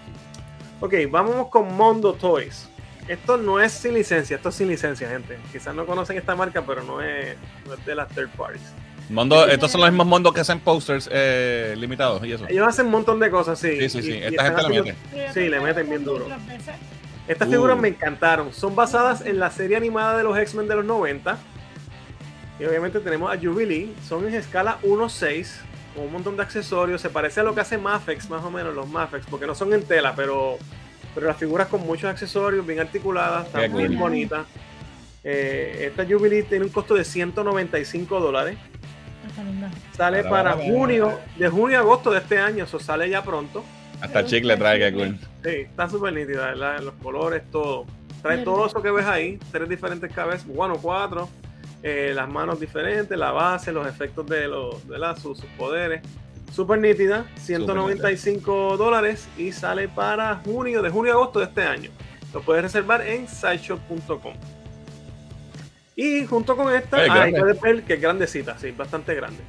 Ok, 0.79 0.93
vamos 1.11 1.47
con 1.49 1.75
Mondo 1.77 2.13
Toys. 2.13 2.69
Esto 3.07 3.37
no 3.37 3.59
es 3.59 3.71
sin 3.71 3.93
licencia, 3.93 4.37
esto 4.37 4.49
es 4.49 4.55
sin 4.55 4.67
licencia, 4.67 5.07
gente. 5.09 5.37
Quizás 5.51 5.75
no 5.75 5.85
conocen 5.85 6.17
esta 6.17 6.35
marca, 6.35 6.63
pero 6.65 6.81
no 6.83 7.01
es, 7.01 7.35
no 7.67 7.73
es 7.75 7.85
de 7.85 7.95
las 7.95 8.07
third 8.09 8.29
parties. 8.31 8.73
Mondo, 9.09 9.45
estos 9.45 9.69
son 9.71 9.81
los 9.81 9.91
mismos 9.91 10.07
mundos 10.07 10.33
que 10.33 10.39
hacen 10.39 10.59
posters 10.61 11.09
eh, 11.11 11.75
limitados 11.77 12.23
y 12.25 12.31
eso. 12.31 12.45
Ellos 12.47 12.65
hacen 12.67 12.85
un 12.85 12.93
montón 12.93 13.19
de 13.19 13.29
cosas, 13.29 13.59
sí. 13.59 13.77
Sí, 13.81 13.89
sí, 13.89 14.01
sí. 14.01 14.11
y- 14.13 14.23
Esta 14.23 14.45
gente 14.45 14.61
le 14.61 14.67
haciendo- 14.79 14.83
mete. 15.11 15.33
Sí, 15.33 15.49
le 15.49 15.59
meten 15.59 15.89
bien 15.89 16.03
duro. 16.05 16.25
Estas 17.27 17.47
Uh. 17.47 17.51
figuras 17.51 17.77
me 17.79 17.87
encantaron. 17.89 18.53
Son 18.53 18.75
basadas 18.75 19.21
en 19.25 19.39
la 19.39 19.49
serie 19.51 19.77
animada 19.77 20.17
de 20.17 20.23
los 20.23 20.37
X-Men 20.37 20.67
de 20.67 20.75
los 20.75 20.85
90. 20.85 21.37
Y 22.59 22.65
obviamente 22.65 22.99
tenemos 22.99 23.33
a 23.33 23.37
Jubilee. 23.39 23.93
Son 24.07 24.27
en 24.27 24.33
escala 24.35 24.77
1.6. 24.83 25.47
Con 25.95 26.05
un 26.05 26.11
montón 26.11 26.35
de 26.35 26.43
accesorios. 26.43 27.01
Se 27.01 27.09
parece 27.09 27.39
a 27.39 27.43
lo 27.43 27.53
que 27.55 27.61
hace 27.61 27.77
Mafex, 27.77 28.29
más 28.29 28.43
o 28.43 28.51
menos, 28.51 28.73
los 28.75 28.87
Mafex. 28.89 29.25
Porque 29.27 29.45
no 29.47 29.55
son 29.55 29.73
en 29.73 29.83
tela, 29.83 30.13
pero, 30.15 30.57
pero 31.15 31.27
las 31.27 31.37
figuras 31.37 31.67
con 31.67 31.81
muchos 31.85 32.09
accesorios, 32.09 32.65
bien 32.65 32.79
articuladas, 32.79 33.45
están 33.47 33.71
muy 33.71 33.87
cool. 33.87 33.97
bonitas. 33.97 34.45
Eh, 35.23 35.85
esta 35.89 36.03
Jubilee 36.05 36.43
tiene 36.43 36.65
un 36.65 36.71
costo 36.71 36.93
de 36.95 37.05
195 37.05 38.19
dólares. 38.19 38.57
Sale 39.95 40.23
Para, 40.23 40.29
para 40.29 40.55
para, 40.57 40.63
junio, 40.67 41.17
de 41.37 41.47
junio 41.49 41.77
a 41.77 41.81
agosto 41.81 42.11
de 42.11 42.19
este 42.19 42.39
año. 42.39 42.65
Eso 42.65 42.79
sale 42.79 43.09
ya 43.09 43.23
pronto. 43.23 43.63
Hasta 44.03 44.25
chicle 44.25 44.57
trae 44.57 44.79
que 44.79 44.93
cool. 44.93 45.17
Sí, 45.43 45.49
está 45.49 45.89
súper 45.89 46.13
nítida, 46.13 46.47
¿verdad? 46.47 46.79
Los 46.81 46.93
colores, 46.95 47.43
todo. 47.51 47.85
Trae 48.21 48.37
Verde. 48.37 48.45
todo 48.45 48.67
eso 48.67 48.81
que 48.81 48.91
ves 48.91 49.05
ahí, 49.05 49.39
tres 49.51 49.67
diferentes 49.69 50.11
cabezas, 50.13 50.45
bueno, 50.47 50.77
cuatro, 50.81 51.29
eh, 51.81 52.11
las 52.15 52.29
manos 52.29 52.59
diferentes, 52.59 53.17
la 53.17 53.31
base, 53.31 53.71
los 53.71 53.87
efectos 53.87 54.25
de, 54.27 54.47
los, 54.47 54.87
de 54.87 54.97
la- 54.99 55.15
sus, 55.15 55.37
sus 55.39 55.49
poderes. 55.57 56.01
Súper 56.53 56.79
nítida, 56.79 57.25
195 57.37 58.77
dólares 58.77 59.27
y 59.37 59.51
sale 59.51 59.87
para 59.87 60.35
junio, 60.45 60.81
de 60.81 60.89
junio 60.89 61.13
a 61.13 61.15
agosto 61.15 61.39
de 61.39 61.45
este 61.45 61.63
año. 61.63 61.89
Lo 62.33 62.41
puedes 62.41 62.61
reservar 62.63 63.01
en 63.07 63.27
sideshop.com. 63.27 64.33
Y 65.95 66.25
junto 66.25 66.55
con 66.55 66.73
esta, 66.73 66.97
puedes 67.31 67.61
ver 67.61 67.83
que 67.83 67.93
es 67.95 68.01
grandecita, 68.01 68.57
sí, 68.57 68.71
bastante 68.71 69.15
grande. 69.15 69.39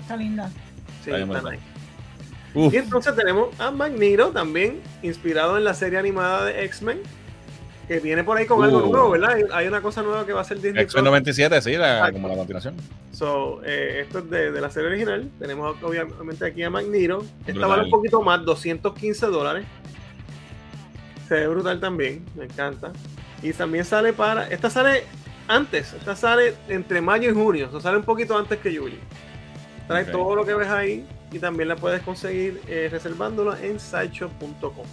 Está 0.00 0.16
linda. 0.16 0.50
Sí, 1.04 1.10
Está 1.10 1.24
bonita. 1.24 1.50
nice. 1.50 1.62
Uf, 2.54 2.72
Y 2.72 2.76
entonces 2.76 3.14
tenemos 3.16 3.48
a 3.60 3.70
Magneto 3.70 4.28
también, 4.28 4.80
inspirado 5.02 5.56
en 5.58 5.64
la 5.64 5.74
serie 5.74 5.98
animada 5.98 6.44
de 6.46 6.64
X-Men, 6.64 7.00
que 7.88 7.98
viene 8.00 8.22
por 8.24 8.36
ahí 8.36 8.46
con 8.46 8.62
algo 8.62 8.78
Uh. 8.86 8.90
nuevo, 8.92 9.10
¿verdad? 9.10 9.36
Hay, 9.52 9.66
una 9.66 9.80
cosa 9.80 10.02
nueva 10.02 10.24
que 10.26 10.32
va 10.32 10.42
a 10.42 10.44
ser 10.44 10.58
Disney. 10.60 10.82
X-Men 10.84 11.02
Plus. 11.04 11.10
97, 11.10 11.62
sí, 11.62 11.76
la- 11.76 12.10
como 12.12 12.28
la 12.28 12.34
continuación. 12.36 12.74
So, 13.12 13.60
eh, 13.64 14.00
esto 14.02 14.20
es 14.20 14.30
de, 14.30 14.52
de 14.52 14.60
la 14.60 14.70
serie 14.70 14.88
original. 14.90 15.28
Tenemos 15.38 15.76
obviamente 15.82 16.44
aquí 16.46 16.62
a 16.62 16.70
Magneto. 16.70 17.24
Esta 17.46 17.66
vale 17.66 17.84
un 17.84 17.90
poquito 17.90 18.22
más, 18.22 18.44
215 18.44 19.26
dólares. 19.26 19.64
Se 21.28 21.34
ve 21.34 21.48
brutal 21.48 21.80
también, 21.80 22.24
me 22.36 22.44
encanta. 22.44 22.92
Y 23.42 23.52
también 23.52 23.84
sale 23.84 24.12
para. 24.12 24.46
Esta 24.48 24.70
sale 24.70 25.04
antes, 25.48 25.92
esta 25.94 26.14
sale 26.16 26.54
entre 26.68 27.00
mayo 27.00 27.30
y 27.30 27.34
junio. 27.34 27.66
O 27.68 27.70
sea, 27.72 27.80
sale 27.80 27.96
un 27.98 28.04
poquito 28.04 28.36
antes 28.36 28.58
que 28.58 28.76
Julie. 28.76 28.98
Trae 29.88 30.04
todo 30.04 30.34
lo 30.36 30.44
que 30.44 30.54
ves 30.54 30.68
ahí. 30.68 31.06
Y 31.32 31.38
también 31.38 31.68
la 31.68 31.76
puedes 31.76 32.02
conseguir 32.02 32.60
eh, 32.68 32.88
reservándola 32.90 33.58
en 33.62 33.80
sideshop.com. 33.80 34.86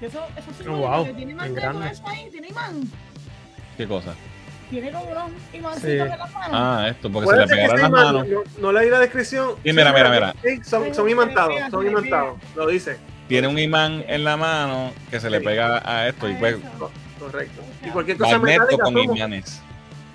Eso, 0.00 0.20
eso 0.36 0.50
sí, 0.58 0.64
Oh, 0.68 0.76
wow, 0.78 1.04
que 1.04 1.12
tiene 1.14 1.34
de 1.34 1.90
eso 1.90 2.02
ahí, 2.06 2.28
tiene 2.30 2.48
imán. 2.48 2.82
¿Qué 3.76 3.86
cosa? 3.86 4.14
Tiene 4.68 4.90
como 4.90 5.04
unos 5.04 5.30
imancitos 5.52 5.82
Sí. 5.90 5.98
en 5.98 6.08
las 6.08 6.32
manos. 6.32 6.50
Ah, 6.52 6.86
esto, 6.88 7.12
porque 7.12 7.30
se 7.30 7.36
le 7.36 7.46
pegaron 7.46 7.76
las 7.80 7.88
imán, 7.88 8.04
manos. 8.04 8.26
No, 8.28 8.42
no 8.58 8.72
leí 8.72 8.90
la 8.90 8.98
descripción. 9.00 9.50
Sí, 9.62 9.72
mira, 9.72 9.92
mira, 9.92 10.10
mira. 10.10 10.34
Sí, 10.42 10.64
son, 10.64 10.94
son 10.94 11.08
imantados, 11.08 11.54
son 11.70 11.86
imantados. 11.86 12.38
Lo 12.56 12.66
dice. 12.66 12.96
Tiene 13.28 13.48
un 13.48 13.58
imán 13.58 14.04
en 14.08 14.24
la 14.24 14.36
mano 14.36 14.92
que 15.10 15.20
se 15.20 15.30
le 15.30 15.40
pega 15.40 15.82
a 15.84 16.08
esto 16.08 16.28
y 16.28 16.34
pues. 16.34 16.56
Correcto. 17.18 17.62
Y 17.84 17.90
cualquier 17.90 18.16
cosa 18.16 18.38
magneto 18.38 18.62
metálica. 18.62 18.84
con 18.84 18.94
somos- 18.94 19.16
imanes. 19.16 19.62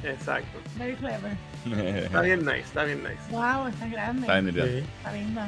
Exacto. 0.03 0.59
Very 0.77 0.95
clever. 0.95 1.31
Está 1.65 2.21
bien 2.21 2.39
nice, 2.39 2.59
está 2.59 2.83
bien 2.83 2.99
nice. 3.03 3.17
Wow, 3.29 3.67
está 3.67 3.87
grande. 3.87 4.21
Está 4.21 4.39
bien. 4.39 4.55
Sí. 4.55 4.83
Está 4.97 5.13
linda. 5.13 5.47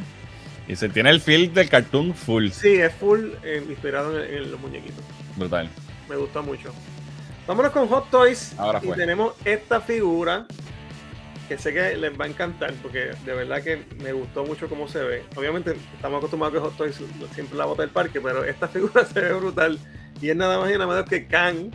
Y 0.67 0.75
se 0.75 0.89
tiene 0.89 1.09
el 1.09 1.21
feel 1.21 1.53
del 1.53 1.69
cartoon 1.69 2.13
full. 2.13 2.49
Sí, 2.49 2.75
es 2.75 2.93
full 2.93 3.31
eh, 3.43 3.63
inspirado 3.67 4.23
en, 4.23 4.33
en 4.33 4.51
los 4.51 4.59
muñequitos. 4.59 5.03
Brutal. 5.35 5.69
Me 6.07 6.15
gusta 6.15 6.41
mucho. 6.41 6.73
Vámonos 7.47 7.71
con 7.71 7.87
Hot 7.87 8.09
Toys. 8.11 8.53
Ahora 8.59 8.79
y 8.83 8.87
fue. 8.87 8.95
tenemos 8.95 9.33
esta 9.45 9.81
figura 9.81 10.45
que 11.47 11.57
sé 11.57 11.73
que 11.73 11.97
les 11.97 12.19
va 12.19 12.25
a 12.25 12.27
encantar 12.27 12.71
porque 12.75 13.09
de 13.25 13.33
verdad 13.33 13.63
que 13.63 13.83
me 14.03 14.13
gustó 14.13 14.45
mucho 14.45 14.69
cómo 14.69 14.87
se 14.87 14.99
ve. 14.99 15.23
Obviamente 15.35 15.75
estamos 15.95 16.19
acostumbrados 16.19 16.55
a 16.55 16.59
que 16.59 16.63
Hot 16.63 16.77
Toys 16.77 17.01
siempre 17.33 17.57
la 17.57 17.65
bota 17.65 17.81
del 17.81 17.89
parque, 17.89 18.21
pero 18.21 18.43
esta 18.43 18.67
figura 18.69 19.03
se 19.05 19.19
ve 19.19 19.33
brutal. 19.33 19.79
Y 20.21 20.29
es 20.29 20.35
nada 20.35 20.59
más 20.59 20.69
y 20.69 20.73
nada 20.73 20.85
menos 20.85 21.09
que 21.09 21.25
Kang, 21.25 21.71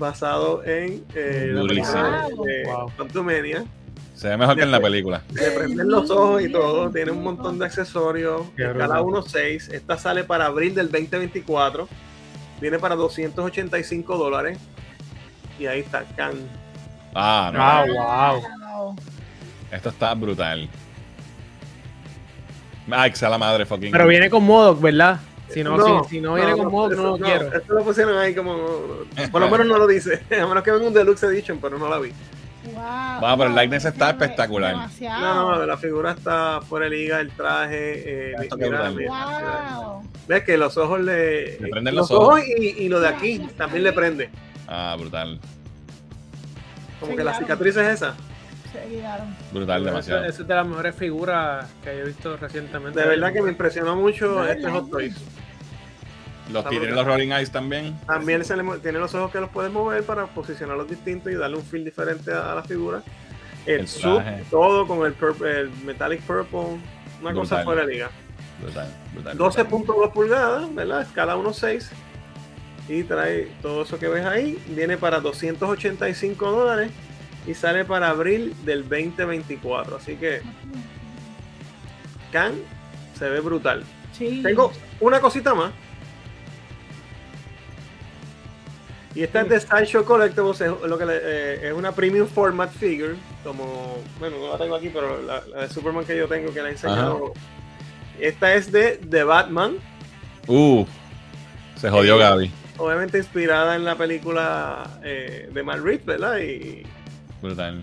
basado 0.00 0.64
en 0.64 1.04
eh, 1.14 1.50
la 1.52 1.62
película 1.62 2.28
de 2.44 2.64
Wow. 2.64 3.68
Se 4.14 4.28
ve 4.28 4.36
mejor 4.36 4.56
que 4.56 4.62
en 4.62 4.70
la 4.70 4.80
película. 4.80 5.22
Le 5.32 5.50
prenden 5.52 5.88
los 5.88 6.10
ojos 6.10 6.42
y 6.42 6.50
todo. 6.50 6.90
Tiene 6.90 7.10
un 7.10 7.22
montón 7.22 7.58
de 7.58 7.64
accesorios. 7.64 8.42
Escala 8.56 9.00
brutal. 9.00 9.24
1.6. 9.24 9.72
Esta 9.72 9.96
sale 9.96 10.24
para 10.24 10.46
abril 10.46 10.74
del 10.74 10.90
2024. 10.90 11.88
Viene 12.60 12.78
para 12.78 12.96
285 12.96 14.18
dólares. 14.18 14.58
Y 15.58 15.66
ahí 15.66 15.80
está, 15.80 16.04
Kang. 16.16 16.36
Ah, 17.14 17.50
no. 17.54 17.58
Ah, 17.62 17.84
wow. 17.86 18.84
Wow. 18.84 18.96
Esto 19.70 19.88
está 19.88 20.12
brutal. 20.14 20.68
Ay, 22.90 23.10
que 23.10 23.16
sea 23.16 23.30
la 23.30 23.38
madre 23.38 23.64
fucking. 23.64 23.92
Pero 23.92 24.06
viene 24.06 24.28
con 24.28 24.44
Modoc, 24.44 24.80
¿verdad? 24.80 25.20
Si 25.52 25.62
no, 25.64 26.04
si, 26.04 26.08
si 26.10 26.20
no 26.20 26.34
viene 26.34 26.52
con 26.56 26.70
Modoc, 26.70 26.92
eso- 26.92 27.02
no 27.02 27.16
lo 27.16 27.18
quiero. 27.18 27.52
Esto 27.52 27.74
lo 27.74 27.84
pusieron 27.84 28.16
ahí 28.18 28.34
como. 28.34 28.56
Por 29.32 29.40
lo 29.40 29.50
menos 29.50 29.66
no 29.66 29.78
lo 29.78 29.86
dice. 29.86 30.22
A 30.40 30.46
menos 30.46 30.62
que 30.62 30.70
venga 30.70 30.86
un 30.86 30.94
Deluxe 30.94 31.24
Edition, 31.24 31.58
pero 31.60 31.78
no 31.78 31.88
la 31.88 31.98
vi. 31.98 32.12
Wow. 32.62 33.20
Wow, 33.20 33.38
pero 33.38 33.50
el 33.50 33.56
likeness 33.56 33.86
está 33.86 34.10
espectacular. 34.10 34.72
Demasiado. 34.72 35.20
No, 35.20 35.56
no, 35.58 35.66
la 35.66 35.76
figura 35.78 36.12
está 36.12 36.60
fuera 36.60 36.84
de 36.88 36.90
liga, 36.96 37.18
el 37.20 37.30
traje. 37.30 38.30
Eh, 38.32 38.34
Esto 38.42 38.56
mira, 38.58 38.90
mira. 38.90 39.10
Wow. 39.78 40.02
Ves 40.28 40.44
que 40.44 40.56
los 40.58 40.76
ojos 40.76 41.00
le. 41.00 41.58
Le 41.58 41.68
prenden 41.68 41.94
los 41.94 42.10
los 42.10 42.18
ojos 42.18 42.28
ojos. 42.40 42.42
y, 42.58 42.84
y 42.84 42.88
lo 42.88 43.00
de 43.00 43.08
aquí 43.08 43.38
también 43.56 43.82
le 43.82 43.92
prende. 43.92 44.30
Ah, 44.68 44.94
brutal. 44.98 45.40
Como 47.00 47.12
Sí, 47.12 47.16
que 47.16 47.24
la 47.24 47.30
claro. 47.32 47.44
cicatriz 47.46 47.76
es 47.76 47.88
esa. 47.94 48.14
Se 48.72 48.86
guiaron. 48.88 49.34
Brutal, 49.52 49.84
demasiado. 49.84 50.24
eso 50.24 50.42
es 50.42 50.48
de 50.48 50.54
las 50.54 50.66
mejores 50.66 50.94
figuras 50.94 51.66
que 51.82 51.90
he 51.90 52.04
visto 52.04 52.36
recientemente. 52.36 53.00
De 53.00 53.06
verdad 53.08 53.32
que 53.32 53.42
me 53.42 53.50
impresionó 53.50 53.96
mucho 53.96 54.46
este. 54.48 54.70
Hot 54.70 54.90
Toys. 54.90 55.16
Los 56.52 56.64
que 56.64 56.70
tienen 56.70 56.94
los 56.96 57.06
Rolling 57.06 57.30
Eyes 57.30 57.50
también. 57.52 57.96
También 58.06 58.44
se 58.44 58.56
le 58.56 58.64
tiene 58.78 58.98
los 58.98 59.14
ojos 59.14 59.30
que 59.30 59.38
los 59.40 59.50
puedes 59.50 59.72
mover 59.72 60.02
para 60.02 60.26
posicionarlos 60.26 60.88
distintos 60.88 61.32
y 61.32 61.36
darle 61.36 61.56
un 61.56 61.62
feel 61.64 61.84
diferente 61.84 62.32
a, 62.32 62.52
a 62.52 62.54
la 62.56 62.62
figura. 62.64 63.02
El, 63.66 63.80
El 63.80 63.88
sub, 63.88 64.22
todo 64.50 64.86
con 64.86 65.06
el, 65.06 65.16
purp- 65.16 65.44
el 65.46 65.70
metallic 65.84 66.20
purple, 66.22 66.80
una 67.20 67.32
cosa 67.34 67.62
fuera 67.62 67.84
de 67.86 67.92
liga. 67.92 68.10
Brutal, 68.60 68.88
brutal. 69.14 69.36
brutal. 69.36 69.66
12.2 69.68 70.12
pulgadas, 70.12 70.74
¿verdad? 70.74 71.02
Escala 71.02 71.36
1.6. 71.36 71.88
Y 72.88 73.04
trae 73.04 73.48
todo 73.62 73.82
eso 73.84 73.98
que 73.98 74.08
ves 74.08 74.26
ahí. 74.26 74.60
Viene 74.68 74.96
para 74.96 75.20
285 75.20 76.50
dólares 76.50 76.90
y 77.46 77.54
sale 77.54 77.84
para 77.84 78.10
abril 78.10 78.54
del 78.64 78.82
2024. 78.88 79.96
Así 79.96 80.16
que 80.16 80.40
Khan 82.32 82.54
se 83.18 83.28
ve 83.28 83.40
brutal. 83.40 83.84
Sí. 84.12 84.40
Tengo 84.42 84.72
una 85.00 85.20
cosita 85.20 85.54
más. 85.54 85.72
Y 89.14 89.24
esta 89.24 89.40
es 89.40 89.48
de 89.48 89.60
Sideshow 89.60 90.04
Collectibles, 90.04 90.60
es, 90.60 90.70
lo 90.86 90.96
que 90.96 91.04
le- 91.04 91.18
eh, 91.20 91.68
es 91.68 91.72
una 91.72 91.90
premium 91.92 92.28
format 92.28 92.70
figure, 92.72 93.16
como, 93.42 93.98
bueno, 94.20 94.36
no 94.38 94.52
la 94.52 94.58
tengo 94.58 94.76
aquí, 94.76 94.88
pero 94.88 95.20
la, 95.22 95.42
la 95.48 95.62
de 95.62 95.68
Superman 95.68 96.04
que 96.04 96.16
yo 96.16 96.28
tengo, 96.28 96.54
que 96.54 96.62
la 96.62 96.68
he 96.68 96.72
enseñado. 96.72 97.32
Esta 98.20 98.54
es 98.54 98.70
de 98.70 99.00
The 99.08 99.24
Batman, 99.24 99.76
Uh, 100.46 100.84
se 101.76 101.90
jodió 101.90 102.18
Gaby. 102.18 102.50
obviamente 102.78 103.18
inspirada 103.18 103.76
en 103.76 103.84
la 103.84 103.94
película 103.96 104.98
eh, 105.02 105.48
de 105.52 105.62
Matt 105.62 105.80
Reeves, 105.80 106.06
¿verdad? 106.06 106.38
Y 106.38 106.84
Brutal. 107.42 107.82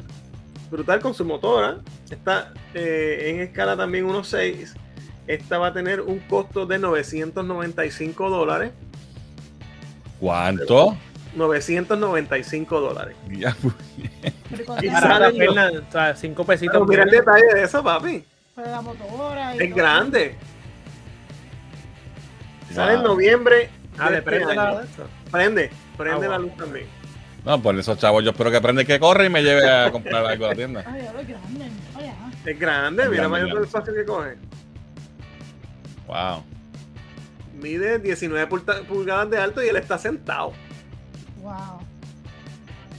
brutal 0.71 0.99
con 0.99 1.13
su 1.13 1.25
motora. 1.25 1.77
Está 2.09 2.53
eh, 2.73 3.31
en 3.33 3.39
escala 3.41 3.75
también 3.77 4.07
1.6. 4.07 4.73
Esta 5.27 5.57
va 5.57 5.67
a 5.67 5.73
tener 5.73 6.01
un 6.01 6.19
costo 6.19 6.65
de 6.65 6.79
995 6.79 8.29
dólares. 8.29 8.71
¿Cuánto? 10.19 10.97
995 11.35 12.79
dólares. 12.81 13.15
Ya, 13.29 13.51
pu- 13.57 13.73
Pero 14.49 14.65
con 14.65 14.83
Y 14.83 14.87
la- 14.87 15.19
los- 15.19 15.37
verla, 15.37 15.71
o 15.87 15.91
sea, 15.91 16.15
cinco 16.15 16.43
pesitos. 16.45 16.73
Pero 16.73 16.85
mira 16.85 17.03
el 17.03 17.09
detalle 17.11 17.45
de 17.53 17.63
eso, 17.63 17.83
papi. 17.83 18.23
pero 18.55 18.71
la 18.71 18.81
motora. 18.81 19.55
y 19.55 19.59
Es 19.59 19.69
todo. 19.69 19.75
grande. 19.77 20.35
Sale 22.73 22.93
en 22.93 22.99
Wow. 23.01 23.07
noviembre. 23.09 23.69
Ah, 23.97 24.09
de 24.11 24.17
este 24.17 24.29
prende 24.29 24.55
la. 24.55 24.83
Prende, 25.31 25.71
prende 25.97 26.25
Ah, 26.25 26.29
la 26.29 26.37
wow. 26.37 26.47
luz 26.47 26.57
también. 26.57 26.85
No, 27.47 27.61
por 27.61 27.79
esos 27.79 27.97
chavos 27.97 28.23
yo 28.25 28.31
espero 28.31 28.51
que 28.51 28.57
aprenda 28.57 28.81
y 28.81 28.85
que 28.85 28.99
corre 28.99 29.27
y 29.27 29.29
me 29.29 29.41
lleve 29.41 29.69
a 29.69 29.89
comprar 29.89 30.25
algo 30.25 30.45
a 30.45 30.49
la 30.49 30.55
tienda. 30.55 30.83
Ay, 30.85 30.99
es 31.01 31.27
grande. 31.29 31.65
Oye, 31.95 32.09
ah. 32.09 32.31
Es 32.45 32.59
grande, 32.59 33.03
Es 33.03 33.09
mira 33.09 33.29
mayor 33.29 33.47
todo 33.49 33.59
el 33.59 33.63
espacio 33.65 33.93
que 33.93 34.03
coge. 34.05 34.35
Wow. 36.07 36.43
Mide 37.61 37.99
19 37.99 38.47
pulta- 38.47 38.81
pulgadas 38.83 39.29
de 39.29 39.37
alto 39.37 39.63
y 39.63 39.67
él 39.69 39.77
está 39.77 39.97
sentado. 39.97 40.51
Wow. 41.41 41.79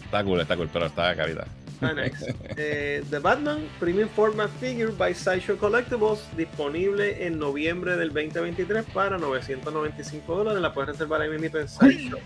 Está 0.02 0.24
cool, 0.24 0.40
está 0.40 0.56
cool, 0.56 0.70
pero 0.72 0.86
está 0.86 1.14
carita. 1.14 1.46
Nice. 1.82 2.34
Eh, 2.56 3.04
The 3.10 3.18
Batman 3.20 3.68
Premium 3.78 4.08
Format 4.08 4.50
Figure 4.58 4.90
by 4.92 5.14
Sideshow 5.14 5.56
Collectibles 5.58 6.20
disponible 6.36 7.24
en 7.26 7.38
noviembre 7.38 7.96
del 7.98 8.08
2023 8.14 8.84
para 8.94 9.18
995 9.18 10.34
dólares. 10.36 10.60
La 10.62 10.72
puedes 10.72 10.88
reservar 10.92 11.20
ahí 11.20 11.28
mismo 11.38 11.58
en 11.58 11.68
Sideshow. 11.68 12.18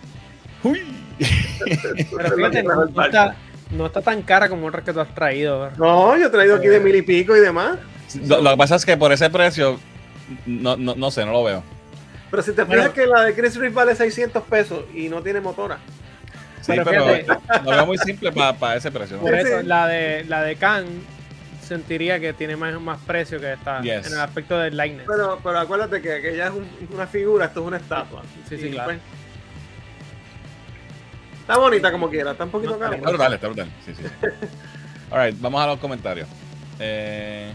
Uy. 0.62 0.81
Pero 2.17 2.37
fíjate, 2.37 2.63
no, 2.63 2.85
no 2.87 3.05
está, 3.05 3.35
no 3.71 3.87
está 3.87 4.03
tan 4.03 4.23
cara 4.23 4.49
como 4.49 4.67
otras 4.67 4.85
que 4.85 4.93
tú 4.93 5.01
has 5.01 5.15
traído. 5.15 5.71
No, 5.79 6.17
yo 6.17 6.27
he 6.27 6.31
traído 6.31 6.57
aquí 6.57 6.69
de 6.69 6.81
mil 6.81 6.95
y 6.97 7.03
pico 7.03 7.37
y 7.37 7.41
demás. 7.41 7.79
Lo, 8.27 8.41
lo 8.43 8.51
que 8.51 8.57
pasa 8.57 8.77
es 8.77 8.85
que 8.85 8.97
por 8.97 9.13
ese 9.13 9.31
precio, 9.31 9.79
no, 10.47 10.77
no, 10.77 10.95
no 10.95 11.11
sé, 11.11 11.25
no 11.25 11.33
lo 11.33 11.45
veo. 11.45 11.63
Pero 12.31 12.43
si 12.43 12.53
te 12.53 12.65
Bueno. 12.65 12.83
fijas 12.83 12.95
que 12.95 13.07
la 13.07 13.23
de 13.25 13.35
Chris 13.35 13.57
Reeve 13.57 13.75
vale 13.75 13.95
600 13.95 14.43
pesos 14.45 14.85
y 14.95 15.09
no 15.09 15.23
tiene 15.23 15.41
motora. 15.41 15.79
Sí, 16.63 16.73
Pero 16.77 16.85
pero, 16.85 17.05
lo 17.65 17.71
veo 17.73 17.87
muy 17.87 17.99
simple 17.99 18.31
para 18.33 18.77
ese 18.77 18.91
precio. 18.91 19.17
¿no? 19.17 19.23
Por 19.23 19.35
eso, 19.35 19.61
sí. 19.61 19.67
la 19.67 19.87
de 19.89 20.25
la 20.29 20.43
de 20.43 20.55
Khan 20.57 20.87
sentiría 21.67 22.21
que 22.21 22.33
tiene 22.33 22.57
más, 22.57 22.81
más 22.81 22.99
precio 23.07 23.41
que 23.41 23.53
esta 23.53 23.81
Yes. 23.83 24.07
en 24.07 24.13
el 24.15 24.21
aspecto 24.21 24.59
del 24.59 24.77
likeness. 24.77 25.07
Pero, 25.09 25.41
pero 25.43 25.59
acuérdate 25.59 26.01
que 26.01 26.13
aquella 26.15 26.47
es 26.47 26.53
un- 26.53 26.69
una 26.95 27.07
figura, 27.07 27.47
esto 27.47 27.61
es 27.63 27.67
una 27.67 27.77
estatua. 27.79 28.23
Sí, 28.49 28.57
sí, 28.59 28.67
Y, 28.67 28.71
claro. 28.71 28.91
pues, 28.91 28.99
está 31.43 31.59
bonita 31.59 31.93
como 31.93 32.09
quiera, 32.09 32.32
está 32.32 32.44
un 32.44 32.51
poquito 32.51 32.73
No, 32.73 32.78
cara. 32.78 32.97
Está 32.97 33.09
brutal, 33.10 33.35
está 33.35 33.47
brutal. 33.48 33.69
Sí, 33.85 33.93
sí. 33.94 34.02
Alright, 35.10 35.36
vamos 35.40 35.60
a 35.62 35.66
los 35.66 35.78
comentarios. 35.78 36.27
Eh, 36.81 37.52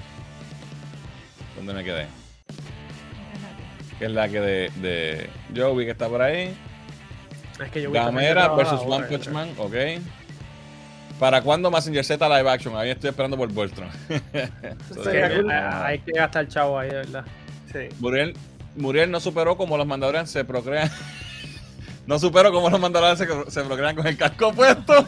¿Dónde 1.55 1.73
me 1.73 1.83
quedé? 1.83 2.05
Que 3.97 4.05
es 4.05 4.11
la 4.11 4.29
que 4.29 4.39
de, 4.39 4.71
de 4.75 5.29
Joey 5.55 5.85
que 5.85 5.91
está 5.91 6.07
por 6.07 6.21
ahí. 6.21 6.55
Es 7.63 7.71
que 7.71 7.81
yo 7.81 7.91
Gamera 7.91 8.49
versus 8.49 8.81
One 8.85 9.07
Punch 9.07 9.29
Man, 9.29 9.49
ok. 9.57 9.73
¿Para 11.19 11.41
cuándo 11.41 11.71
Messenger 11.71 12.05
Z 12.05 12.29
live 12.37 12.47
action? 12.47 12.75
Ahí 12.77 12.91
estoy 12.91 13.09
esperando 13.09 13.35
por 13.37 13.51
Voltron. 13.51 13.89
So, 14.93 15.03
Sí, 15.03 15.09
de- 15.09 15.41
cool. 15.41 15.51
Hay 15.51 15.97
que 15.99 16.11
gastar 16.11 16.43
el 16.43 16.47
chavo 16.49 16.77
ahí, 16.77 16.89
de 16.89 16.95
verdad. 16.97 17.25
Sí. 17.73 17.89
Muriel, 17.99 18.35
Muriel 18.75 19.09
no 19.09 19.19
superó 19.19 19.57
como 19.57 19.77
los 19.77 19.87
mandalorians 19.87 20.29
se 20.29 20.45
procrean. 20.45 20.91
No 22.07 22.17
superó 22.17 22.51
como 22.53 22.69
los 22.69 22.79
mandalorians 22.79 23.19
se, 23.19 23.51
se 23.51 23.63
procrean 23.65 23.95
con 23.95 24.07
el 24.07 24.17
casco 24.17 24.53
puesto. 24.53 25.05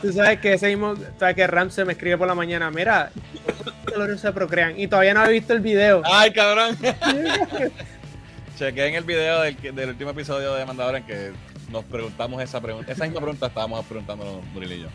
Tú 0.00 0.12
sabes 0.12 0.38
que 0.38 0.54
ese 0.54 0.68
mismo, 0.68 0.94
sabes 1.18 1.34
que 1.34 1.46
Ram 1.48 1.68
se 1.68 1.84
me 1.84 1.92
escribe 1.94 2.16
por 2.16 2.28
la 2.28 2.34
mañana, 2.34 2.70
mira, 2.70 3.10
los 3.56 3.92
colores 3.92 4.20
se 4.20 4.32
procrean 4.32 4.78
y 4.78 4.86
todavía 4.86 5.14
no 5.14 5.26
he 5.26 5.32
visto 5.32 5.52
el 5.52 5.60
video. 5.60 6.02
¡Ay, 6.04 6.32
cabrón! 6.32 6.78
Chequé 8.58 8.86
en 8.86 8.94
el 8.94 9.04
video 9.04 9.40
del, 9.40 9.56
del 9.74 9.88
último 9.90 10.10
episodio 10.10 10.54
de 10.54 10.64
Mandalorian 10.64 11.04
que 11.04 11.32
nos 11.70 11.84
preguntamos 11.86 12.40
esa 12.40 12.60
pregunta. 12.60 12.92
Esa 12.92 13.04
misma 13.04 13.20
pregunta 13.20 13.48
estábamos 13.48 13.84
preguntando 13.86 14.42
Muriel 14.52 14.72
y 14.72 14.80
yo. 14.82 14.88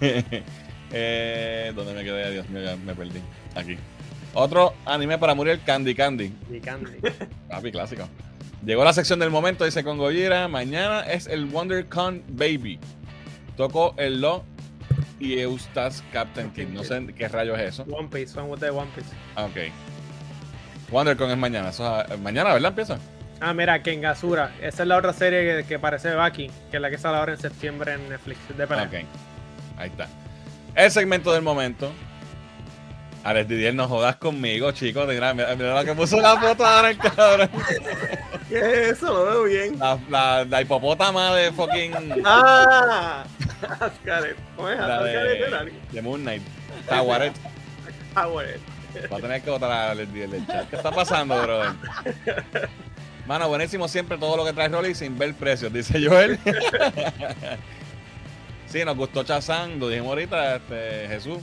eh, 0.90 1.72
¿Dónde 1.76 1.92
me 1.92 2.02
quedé? 2.02 2.32
Dios 2.32 2.48
mío, 2.48 2.62
ya 2.62 2.76
me 2.76 2.94
perdí. 2.94 3.20
Aquí. 3.54 3.76
Otro 4.32 4.72
anime 4.86 5.18
para 5.18 5.34
morir, 5.34 5.60
Candy 5.66 5.94
Candy. 5.94 6.32
Y 6.50 6.60
Candy. 6.60 6.92
Papi, 7.50 7.70
clásico. 7.70 8.08
Llegó 8.64 8.84
la 8.84 8.92
sección 8.92 9.18
del 9.18 9.30
momento, 9.30 9.64
dice 9.64 9.82
con 9.82 9.98
Gojira. 9.98 10.46
Mañana 10.46 11.00
es 11.00 11.26
el 11.26 11.46
WonderCon 11.46 12.22
Baby. 12.28 12.78
Toco 13.56 13.94
el 13.96 14.20
Lo 14.20 14.44
y 15.18 15.40
Eustace 15.40 16.02
Captain 16.12 16.50
King. 16.52 16.68
No 16.72 16.84
sé 16.84 17.04
qué 17.16 17.26
rayos 17.26 17.58
es 17.58 17.74
eso. 17.74 17.82
One 17.90 18.08
Piece, 18.08 18.28
son 18.28 18.58
de 18.60 18.70
One 18.70 18.90
Piece. 18.94 19.10
Ah, 19.34 19.46
ok. 19.46 19.56
WonderCon 20.92 21.30
es 21.32 21.36
mañana. 21.36 21.70
Eso 21.70 22.02
es, 22.02 22.10
eh, 22.10 22.16
mañana, 22.18 22.52
¿verdad? 22.52 22.68
Empieza. 22.68 22.98
Ah, 23.40 23.52
mira, 23.52 23.82
Kengasura. 23.82 24.52
Esa 24.60 24.84
es 24.84 24.88
la 24.88 24.96
otra 24.96 25.12
serie 25.12 25.56
que, 25.56 25.64
que 25.66 25.78
parece 25.80 26.14
Baki, 26.14 26.48
que 26.70 26.76
es 26.76 26.80
la 26.80 26.88
que 26.88 26.98
sale 26.98 27.16
ahora 27.16 27.32
en 27.32 27.38
septiembre 27.38 27.94
en 27.94 28.08
Netflix. 28.08 28.38
De 28.56 28.66
pelea. 28.66 28.84
Ok. 28.84 28.94
Ahí 29.76 29.88
está. 29.88 30.08
El 30.76 30.90
segmento 30.92 31.32
del 31.32 31.42
momento. 31.42 31.92
Alex 33.24 33.48
Didier, 33.48 33.74
no 33.74 33.88
jodas 33.88 34.16
conmigo, 34.16 34.72
chicos. 34.72 35.06
Mira, 35.06 35.32
mira, 35.32 35.54
mira 35.54 35.74
la 35.74 35.84
que 35.84 35.94
puso 35.94 36.20
la 36.20 36.38
foto 36.40 36.66
ahora 36.66 36.90
el 36.90 36.98
cabrón. 36.98 37.50
¿Qué 38.48 38.58
es 38.58 38.88
eso? 38.92 39.12
Lo 39.12 39.24
veo 39.24 39.42
bien. 39.44 39.78
La, 39.78 39.98
la, 40.10 40.44
la 40.44 40.62
hipopótama 40.62 41.34
de 41.36 41.52
fucking. 41.52 41.92
¡Ah! 42.24 43.24
Ascaret. 43.80 44.36
¿Cómo 44.56 44.68
es? 44.68 44.78
Ascaret 44.78 45.40
de, 45.40 45.72
de 45.92 46.02
Moon 46.02 46.20
Knight. 46.20 46.42
Tawaret. 46.88 47.32
Bueno. 48.14 48.50
Va 49.10 49.16
a 49.16 49.20
tener 49.20 49.42
que 49.42 49.50
votar 49.50 49.70
a 49.70 49.90
Alex 49.92 50.12
Didier 50.12 50.30
del 50.30 50.46
chat. 50.46 50.68
¿Qué 50.68 50.76
está 50.76 50.90
pasando, 50.90 51.40
brother? 51.40 51.72
Mano, 53.26 53.48
buenísimo 53.48 53.86
siempre 53.86 54.18
todo 54.18 54.36
lo 54.36 54.44
que 54.44 54.52
trae 54.52 54.68
Rolly 54.68 54.94
sin 54.94 55.16
ver 55.16 55.32
precios, 55.34 55.72
dice 55.72 56.04
Joel. 56.04 56.38
sí, 58.66 58.84
nos 58.84 58.96
gustó 58.96 59.22
Chazán, 59.22 59.78
lo 59.78 59.88
dijimos 59.88 60.10
ahorita, 60.10 60.56
este, 60.56 61.06
Jesús. 61.08 61.38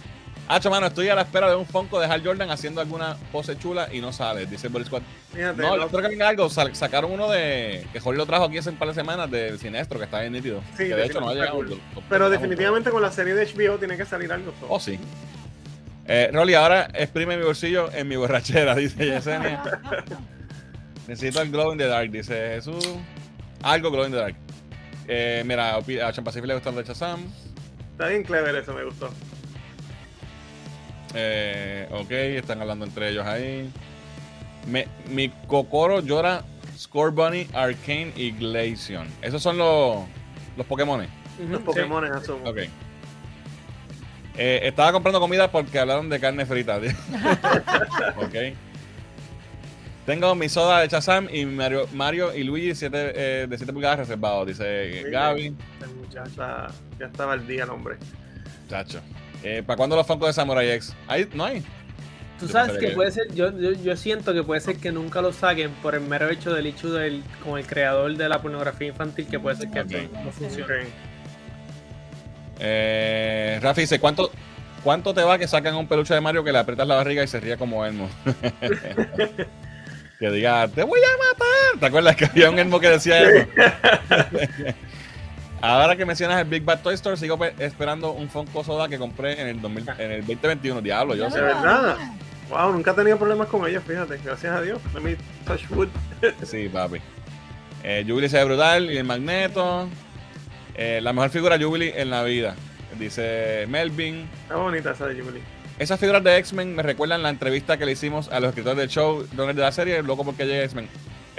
Hacho, 0.51 0.71
mano, 0.71 0.87
estoy 0.87 1.07
a 1.09 1.13
la 1.15 1.21
espera 1.21 1.47
de 1.47 1.55
un 1.55 1.65
Funko 1.65 1.99
de 1.99 2.07
Hal 2.07 2.23
Jordan 2.25 2.49
haciendo 2.49 2.81
alguna 2.81 3.15
pose 3.31 3.55
chula 3.59 3.87
y 3.93 4.01
no 4.01 4.11
sale, 4.11 4.47
dice 4.47 4.67
Boris 4.67 4.87
Squad. 4.87 5.03
Fíjate. 5.31 5.61
No, 5.61 5.77
lo- 5.77 5.83
yo 5.83 5.89
creo 5.89 6.01
que 6.01 6.07
venga 6.09 6.27
algo. 6.27 6.49
Sa- 6.49 6.73
sacaron 6.73 7.11
uno 7.11 7.29
de. 7.29 7.85
Que 7.93 7.99
Jorge 7.99 8.17
lo 8.17 8.25
trajo 8.25 8.45
aquí 8.45 8.57
hace 8.57 8.71
un 8.71 8.77
par 8.77 8.87
de 8.87 8.95
semanas 8.95 9.29
del 9.29 9.59
Sinestro, 9.59 9.99
que 9.99 10.05
está 10.05 10.21
bien 10.21 10.33
nítido. 10.33 10.61
Sí, 10.71 10.87
que 10.87 10.95
de 10.95 11.05
hecho 11.05 11.19
no 11.21 11.29
ha 11.29 11.33
llegado. 11.35 11.59
Pero 12.09 12.31
definitivamente 12.31 12.89
con 12.89 13.01
la 13.03 13.11
serie 13.11 13.35
de 13.35 13.45
HBO 13.45 13.77
tiene 13.77 13.95
que 13.95 14.05
salir 14.05 14.31
algo. 14.33 14.51
Oh, 14.67 14.79
sí. 14.79 14.99
Eh, 16.07 16.31
Rolly, 16.33 16.55
ahora 16.55 16.87
exprime 16.95 17.37
mi 17.37 17.43
bolsillo 17.43 17.91
en 17.93 18.07
mi 18.07 18.15
borrachera, 18.15 18.73
dice 18.75 19.05
Yesenia. 19.05 19.61
Necesito 21.07 21.41
el 21.43 21.51
glow 21.51 21.71
in 21.71 21.77
the 21.77 21.85
dark, 21.85 22.09
dice 22.09 22.33
Jesús. 22.55 22.87
Algo 23.61 23.91
glow 23.91 24.05
in 24.05 24.11
the 24.11 24.17
dark. 24.17 24.35
Eh, 25.07 25.43
mira, 25.45 25.75
a 25.75 26.11
Chan 26.13 26.23
Pacific 26.23 26.47
le 26.47 26.55
gusta 26.55 26.71
el 26.71 26.75
de 26.77 26.83
Shazam. 26.85 27.21
Está 27.91 28.07
bien 28.07 28.23
clever 28.23 28.55
eso, 28.55 28.73
me 28.73 28.83
gustó. 28.83 29.11
Eh, 31.15 31.87
ok, 31.91 32.11
están 32.11 32.61
hablando 32.61 32.85
entre 32.85 33.09
ellos 33.09 33.25
ahí. 33.25 33.69
Me- 34.67 34.87
mi 35.09 35.29
Kokoro 35.47 36.01
llora 36.01 36.43
Score 36.77 37.11
Bunny, 37.11 37.47
Arcane 37.53 38.11
y 38.15 38.31
Glaceon. 38.31 39.07
Esos 39.21 39.41
son 39.41 39.57
los, 39.57 39.99
los 40.57 40.65
Pokémon. 40.67 41.01
Los 41.49 41.59
sí. 41.59 41.65
Pokémon 41.65 42.05
asumo. 42.05 42.49
Ok. 42.49 42.57
Eh, 44.37 44.61
estaba 44.63 44.91
comprando 44.93 45.19
comida 45.19 45.51
porque 45.51 45.79
hablaron 45.79 46.09
de 46.09 46.19
carne 46.19 46.45
frita. 46.45 46.77
ok. 48.17 48.35
Tengo 50.05 50.33
mi 50.33 50.49
soda 50.49 50.79
de 50.79 50.87
Chazam 50.87 51.27
y 51.31 51.45
Mario, 51.45 51.87
Mario 51.93 52.33
y 52.33 52.43
Luigi 52.43 52.73
siete, 52.73 53.11
eh, 53.15 53.47
de 53.47 53.57
7 53.57 53.71
pulgadas 53.73 53.99
reservados, 53.99 54.47
dice 54.47 55.03
Gaby. 55.11 55.55
Ya, 56.11 56.23
está- 56.23 56.67
ya 56.99 57.05
estaba 57.05 57.35
el 57.35 57.45
día 57.45 57.65
el 57.65 57.69
hombre. 57.69 57.97
Chacho. 58.69 59.01
Eh, 59.43 59.63
¿Para 59.65 59.77
cuándo 59.77 59.95
los 59.95 60.05
Funkos 60.05 60.27
de 60.29 60.33
Samurai 60.33 60.69
X? 60.71 60.93
¿Hay? 61.07 61.27
¿No 61.33 61.45
hay? 61.45 61.61
Tú 62.39 62.45
Yo 62.47 62.53
sabes 62.53 62.77
que 62.77 62.87
que- 62.87 62.91
puede 62.93 63.11
ser, 63.11 63.33
yo, 63.33 63.51
yo, 63.57 63.71
yo 63.73 63.97
siento 63.97 64.33
que 64.33 64.43
puede 64.43 64.61
ser 64.61 64.77
que 64.77 64.91
nunca 64.91 65.21
lo 65.21 65.33
saquen 65.33 65.71
por 65.81 65.93
el 65.95 66.01
mero 66.01 66.29
hecho 66.29 66.53
del 66.53 66.67
hecho 66.67 66.91
del, 66.93 67.21
con 67.43 67.59
el 67.59 67.65
creador 67.65 68.15
de 68.15 68.29
la 68.29 68.41
pornografía 68.41 68.87
infantil, 68.87 69.27
que 69.27 69.39
puede 69.39 69.57
ser 69.57 69.69
que 69.71 69.83
no 70.23 70.31
funcione. 70.31 70.85
Eh, 72.59 73.59
Rafi 73.61 73.81
dice, 73.81 73.99
¿cuánto, 73.99 74.31
¿cuánto 74.83 75.13
te 75.13 75.21
va 75.23 75.37
que 75.37 75.47
sacan 75.47 75.75
un 75.75 75.87
peluche 75.87 76.13
de 76.13 76.21
Mario 76.21 76.43
que 76.43 76.51
le 76.51 76.59
aprietas 76.59 76.87
la 76.87 76.95
barriga 76.95 77.23
y 77.23 77.27
se 77.27 77.39
ría 77.39 77.57
como 77.57 77.85
Elmo? 77.85 78.09
que 80.19 80.29
diga, 80.31 80.67
te 80.67 80.83
voy 80.83 80.99
a 80.99 81.17
matar. 81.33 81.79
¿Te 81.79 81.85
acuerdas 81.85 82.15
que 82.15 82.25
había 82.25 82.49
un 82.49 82.59
Elmo 82.59 82.79
que 82.79 82.89
decía 82.89 83.21
eso? 83.21 83.47
Ahora 85.61 85.95
que 85.95 86.05
mencionas 86.05 86.39
el 86.41 86.47
Big 86.47 86.63
Bad 86.63 86.81
Toy 86.81 86.95
Store, 86.95 87.17
sigo 87.17 87.37
pe- 87.37 87.53
esperando 87.59 88.11
un 88.11 88.29
Funko 88.29 88.63
Soda 88.63 88.87
que 88.87 88.97
compré 88.97 89.41
en 89.41 89.47
el, 89.47 89.61
2000 89.61 89.89
en 89.97 90.11
el 90.11 90.21
2021. 90.21 90.81
Diablo, 90.81 91.15
yo 91.15 91.29
sé. 91.29 91.37
De 91.37 91.43
verdad. 91.43 91.97
Wow, 92.49 92.71
nunca 92.71 92.91
he 92.91 92.93
tenido 92.93 93.17
problemas 93.17 93.47
con 93.47 93.67
ellos, 93.67 93.83
fíjate. 93.85 94.19
Gracias 94.23 94.55
a 94.55 94.61
Dios. 94.61 94.79
Let 94.93 95.01
me 95.01 95.15
touch 95.45 95.69
wood. 95.71 95.89
Sí, 96.43 96.69
papi. 96.69 96.99
Eh, 97.83 98.03
Jubilee 98.07 98.29
se 98.29 98.37
ve 98.37 98.45
brutal 98.45 98.91
y 98.91 98.97
el 98.97 99.03
Magneto. 99.03 99.87
Eh, 100.75 100.99
la 101.01 101.13
mejor 101.13 101.29
figura 101.29 101.57
Jubilee 101.59 101.93
en 101.95 102.09
la 102.09 102.23
vida. 102.23 102.55
Dice 102.97 103.65
Melvin. 103.69 104.27
Está 104.43 104.55
bonita 104.55 104.91
esa 104.91 105.05
de 105.07 105.21
Jubilee. 105.21 105.41
Esas 105.77 105.99
figuras 105.99 106.23
de 106.23 106.37
X-Men 106.37 106.75
me 106.75 106.83
recuerdan 106.83 107.21
la 107.23 107.29
entrevista 107.29 107.77
que 107.77 107.85
le 107.85 107.93
hicimos 107.93 108.27
a 108.29 108.39
los 108.39 108.49
escritores 108.49 108.77
del 108.77 108.89
show, 108.89 109.25
de 109.31 109.53
la 109.53 109.71
serie, 109.71 110.01
loco 110.03 110.25
porque 110.25 110.45
llega 110.45 110.63
X-Men. 110.65 110.89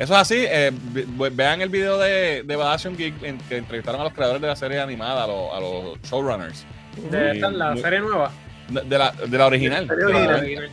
Eso 0.00 0.14
es 0.14 0.20
así, 0.20 0.44
eh, 0.48 0.72
ve- 0.72 1.28
vean 1.30 1.60
el 1.60 1.68
video 1.68 1.98
de, 1.98 2.42
de 2.42 2.56
Badassian 2.56 2.96
Geek 2.96 3.22
en 3.22 3.36
que 3.38 3.58
entrevistaron 3.58 4.00
a 4.00 4.04
los 4.04 4.14
creadores 4.14 4.40
de 4.40 4.48
la 4.48 4.56
serie 4.56 4.80
animada, 4.80 5.24
a 5.24 5.26
los, 5.26 5.52
a 5.54 5.60
los 5.60 6.00
showrunners. 6.02 6.64
De 7.10 7.32
esta, 7.32 7.50
la 7.50 7.72
muy- 7.72 7.82
serie 7.82 8.00
nueva. 8.00 8.30
De, 8.68 8.80
de 8.82 8.98
la, 8.98 9.10
de 9.12 9.38
la 9.38 9.46
original. 9.46 9.86
serie 9.86 10.06
Sí, 10.06 10.12
la 10.12 10.38
original. 10.38 10.70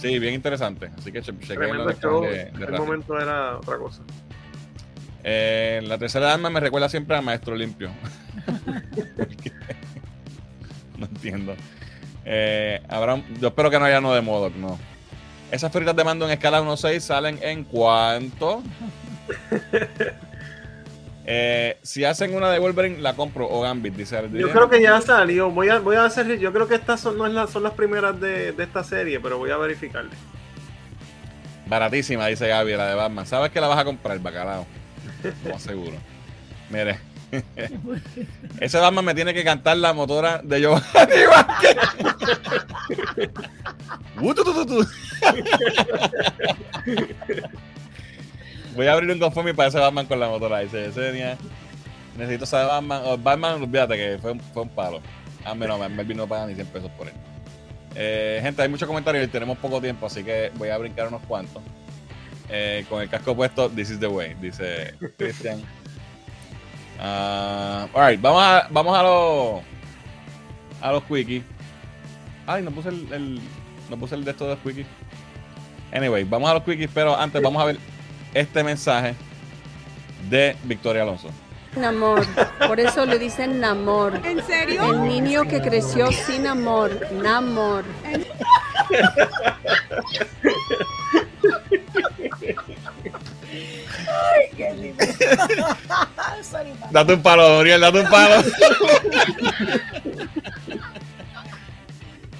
Sí, 0.00 0.18
bien 0.20 0.34
interesante. 0.34 0.90
Así 0.96 1.10
que 1.10 1.22
che- 1.22 1.32
chequenlo 1.40 1.54
en 1.54 1.58
Tremendo 1.58 1.90
el 1.90 1.96
canal 1.96 2.12
show. 2.14 2.22
de, 2.22 2.30
de 2.30 2.40
En 2.50 2.62
el 2.74 2.80
momento 2.80 3.18
era 3.20 3.56
otra 3.56 3.78
cosa. 3.78 4.02
Eh, 5.24 5.80
la 5.84 5.98
tercera 5.98 6.32
arma 6.32 6.48
me 6.48 6.60
recuerda 6.60 6.88
siempre 6.88 7.16
a 7.16 7.20
Maestro 7.20 7.56
Limpio. 7.56 7.90
no 10.98 11.06
entiendo. 11.06 11.54
Eh, 12.24 12.80
habrá 12.88 13.20
yo 13.40 13.48
espero 13.48 13.70
que 13.70 13.78
no 13.78 13.84
haya 13.86 14.00
no 14.00 14.12
de 14.14 14.20
modo, 14.20 14.50
no. 14.50 14.78
Esas 15.50 15.70
figuritas 15.72 15.96
de 15.96 16.04
mando 16.04 16.24
en 16.26 16.32
escala 16.32 16.60
1.6 16.62 17.00
salen 17.00 17.38
en 17.42 17.64
cuánto? 17.64 18.62
Eh, 21.30 21.76
si 21.82 22.06
hacen 22.06 22.34
una 22.34 22.50
de 22.50 22.58
Wolverine, 22.58 23.02
la 23.02 23.12
compro 23.12 23.46
o 23.50 23.60
Gambit, 23.60 23.92
dice 23.94 24.16
Alex 24.16 24.32
Yo 24.32 24.50
creo 24.50 24.70
que 24.70 24.80
ya 24.80 24.98
salió. 25.02 25.50
Voy 25.50 25.68
a, 25.68 25.78
voy 25.78 25.96
a 25.96 26.06
hacer. 26.06 26.38
Yo 26.38 26.54
creo 26.54 26.66
que 26.66 26.74
estas 26.76 27.02
son, 27.02 27.18
no 27.18 27.26
es 27.26 27.34
la- 27.34 27.46
son 27.46 27.64
las 27.64 27.74
primeras 27.74 28.18
de, 28.18 28.52
de 28.52 28.64
esta 28.64 28.82
serie, 28.82 29.20
pero 29.20 29.36
voy 29.36 29.50
a 29.50 29.58
verificarle. 29.58 30.12
Baratísima, 31.66 32.26
dice 32.28 32.48
Gaby, 32.48 32.72
la 32.78 32.86
de 32.88 32.94
Batman. 32.94 33.26
¿Sabes 33.26 33.50
que 33.50 33.60
la 33.60 33.66
vas 33.66 33.78
a 33.78 33.84
comprar, 33.84 34.18
bacalao? 34.20 34.66
No 35.46 35.58
seguro. 35.58 35.98
Mire. 36.70 36.98
Ese 38.60 38.78
Batman 38.78 39.04
me 39.04 39.14
tiene 39.14 39.34
que 39.34 39.44
cantar 39.44 39.76
la 39.76 39.92
motora 39.92 40.40
de 40.42 40.60
Giovanni 40.60 40.86
Vázquez. 41.30 41.76
Uh. 44.20 44.34
Voy 48.76 48.86
a 48.86 48.92
abrir 48.92 49.10
un 49.10 49.18
GoFundMe 49.18 49.54
para 49.54 49.68
ese 49.68 49.78
Batman 49.78 50.06
con 50.06 50.20
la 50.20 50.28
motora. 50.28 50.60
Dice, 50.60 50.86
ese. 50.86 51.36
Necesito 52.16 52.44
ese 52.44 52.56
Batman. 52.56 53.02
O 53.04 53.18
Batman, 53.18 53.62
olvídate 53.62 53.96
que 53.96 54.18
fue 54.20 54.32
un, 54.32 54.40
fue 54.40 54.62
un 54.62 54.68
palo. 54.68 55.00
Ah, 55.44 55.54
no, 55.54 55.88
Melvin 55.88 56.16
no 56.16 56.26
paga 56.26 56.46
ni 56.46 56.54
100 56.54 56.66
pesos 56.68 56.90
por 56.92 57.08
él. 57.08 57.14
Eh, 57.94 58.38
gente, 58.42 58.62
hay 58.62 58.68
muchos 58.68 58.86
comentarios 58.86 59.24
y 59.24 59.28
tenemos 59.28 59.58
poco 59.58 59.80
tiempo, 59.80 60.06
así 60.06 60.22
que 60.22 60.52
voy 60.56 60.68
a 60.68 60.78
brincar 60.78 61.08
unos 61.08 61.22
cuantos. 61.22 61.62
Eh, 62.50 62.84
con 62.88 63.02
el 63.02 63.08
casco 63.08 63.34
puesto, 63.34 63.68
this 63.70 63.90
is 63.90 63.98
the 63.98 64.06
way, 64.06 64.34
dice 64.40 64.94
Cristian. 65.18 65.62
Ah, 67.00 67.86
alright, 67.94 68.20
vamos 68.20 68.42
a, 68.42 68.66
vamos 68.70 68.98
a 68.98 69.02
los 69.02 69.62
a 70.80 70.92
los 70.92 71.02
quickies. 71.04 71.42
Ay, 72.46 72.62
no 72.62 72.70
puse 72.70 72.88
el, 72.88 73.12
el- 73.12 73.40
no 73.90 73.96
puse 73.96 74.14
el 74.14 74.24
de 74.24 74.30
estos 74.32 74.48
dos 74.48 74.58
quickies. 74.64 74.86
Anyway, 75.92 76.24
vamos 76.24 76.50
a 76.50 76.54
los 76.54 76.62
quickies, 76.62 76.90
pero 76.92 77.16
antes 77.16 77.40
vamos 77.42 77.62
a 77.62 77.66
ver 77.66 77.78
este 78.34 78.62
mensaje 78.64 79.14
de 80.28 80.56
Victoria 80.64 81.02
Alonso. 81.02 81.28
Namor. 81.76 82.26
Por 82.66 82.80
eso 82.80 83.06
le 83.06 83.18
dicen 83.18 83.60
Namor. 83.60 84.20
¿En 84.24 84.42
serio? 84.44 84.82
El 84.90 85.04
niño 85.04 85.44
que 85.44 85.60
creció 85.60 86.10
sin 86.10 86.46
amor. 86.46 86.90
Namor. 87.12 87.84
Date 96.90 97.14
un 97.14 97.22
palo, 97.22 97.48
Doriel, 97.48 97.80
date 97.80 98.00
un 98.00 98.08
palo. 98.08 98.42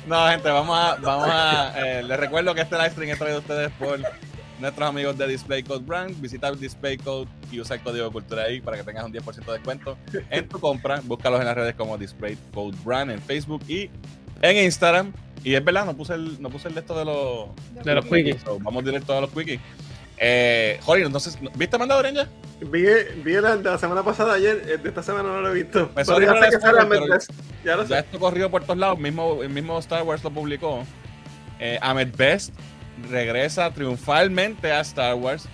No, 0.09 0.27
gente, 0.29 0.49
vamos 0.49 0.75
a, 0.75 0.95
vamos 0.95 1.29
a, 1.31 1.75
eh, 1.77 2.03
les 2.03 2.19
recuerdo 2.19 2.55
que 2.55 2.63
este 2.63 2.77
live 2.77 2.91
stream 2.91 3.11
es 3.11 3.19
traído 3.19 3.37
a 3.37 3.41
ustedes 3.41 3.71
por 3.73 4.01
nuestros 4.59 4.89
amigos 4.89 5.19
de 5.19 5.29
Display 5.29 5.63
Code 5.63 5.85
Brand. 5.85 6.19
Visita 6.19 6.51
Display 6.51 6.97
Code 6.97 7.29
y 7.53 7.61
usa 7.61 7.77
el 7.77 7.83
código 7.83 8.11
cultura 8.11 8.45
ahí 8.45 8.63
para 8.63 8.79
que 8.79 8.85
tengas 8.85 9.05
un 9.05 9.13
10% 9.13 9.45
de 9.45 9.53
descuento 9.53 9.99
en 10.31 10.49
tu 10.49 10.59
compra. 10.61 11.03
Búscalos 11.05 11.41
en 11.41 11.47
las 11.47 11.55
redes 11.55 11.75
como 11.75 11.99
Display 11.99 12.39
Code 12.55 12.77
Brand 12.85 13.11
en 13.11 13.21
Facebook 13.21 13.63
y 13.69 13.91
en 14.41 14.57
Instagram. 14.65 15.13
Y 15.45 15.55
es 15.55 15.63
verdad, 15.63 15.85
no 15.85 15.95
puse 15.95 16.15
el, 16.15 16.41
no 16.41 16.49
puse 16.49 16.69
el 16.69 16.75
de 16.75 16.81
esto 16.81 16.99
de 16.99 17.05
los, 17.05 17.85
De 17.85 17.95
los 17.95 18.07
quickies. 18.07 18.41
So, 18.41 18.59
vamos 18.61 18.83
directo 18.85 19.17
a 19.17 19.21
los 19.21 19.31
quickies. 19.31 19.61
Eh, 20.21 20.79
Jorge, 20.83 21.05
entonces, 21.05 21.39
¿viste 21.55 21.79
Mandalorian 21.79 22.15
ya? 22.15 22.29
Vi, 22.61 22.85
vi 23.23 23.33
la, 23.35 23.57
de 23.57 23.63
la 23.71 23.79
semana 23.79 24.03
pasada 24.03 24.35
ayer, 24.35 24.63
eh, 24.69 24.77
de 24.79 24.89
esta 24.89 25.03
semana 25.03 25.29
no 25.29 25.41
lo 25.41 25.51
he 25.51 25.55
visto. 25.55 25.89
Pues 25.95 26.09
Pero 26.09 26.21
ya 26.21 26.27
no 26.27 26.35
sé 26.41 26.45
lo 26.47 26.51
que 26.51 26.61
sale 26.61 26.87
pero-. 26.87 27.07
Ya 27.65 27.77
lo 27.77 27.83
Ya 27.85 27.89
sé. 27.89 27.99
esto 28.01 28.19
corrido 28.19 28.51
por 28.51 28.63
todos 28.65 28.79
lados, 28.79 28.99
mismo, 28.99 29.43
el 29.43 29.51
mismo 29.51 29.79
Star 29.79 30.03
Wars 30.03 30.25
lo 30.25 30.31
publicó. 30.31 30.85
Eh, 31.61 31.79
Ahmed 31.81 32.09
Best 32.17 32.53
regresa 33.11 33.71
triunfalmente 33.71 34.73
a 34.73 34.81
Star 34.81 35.15
Wars. 35.15 35.47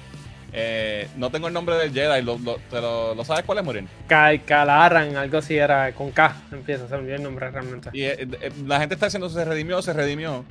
Eh, 0.57 1.09
no 1.16 1.31
tengo 1.31 1.49
el 1.49 1.53
nombre 1.53 1.74
del 1.77 1.93
Jedi, 1.93 2.23
lo, 2.23 2.39
lo- 2.39 2.57
te 2.70 2.81
lo, 2.81 3.15
¿lo 3.15 3.24
sabes 3.24 3.45
cuál 3.45 3.59
es, 3.59 3.65
Morín? 3.65 3.89
Cal- 4.07 4.45
Calaran, 4.45 5.16
algo 5.16 5.39
así 5.39 5.57
era 5.59 5.93
con 5.93 6.12
K, 6.12 6.36
empieza, 6.53 6.86
se 6.89 6.95
olvidó 6.95 7.16
el 7.16 7.23
nombre 7.24 7.51
realmente. 7.51 7.91
Y 7.93 8.05
eh, 8.05 8.16
eh, 8.41 8.53
la 8.65 8.78
gente 8.78 8.95
está 8.95 9.07
diciendo 9.07 9.28
se 9.28 9.45
redimió, 9.45 9.82
se 9.82 9.93
redimió. 9.93 10.45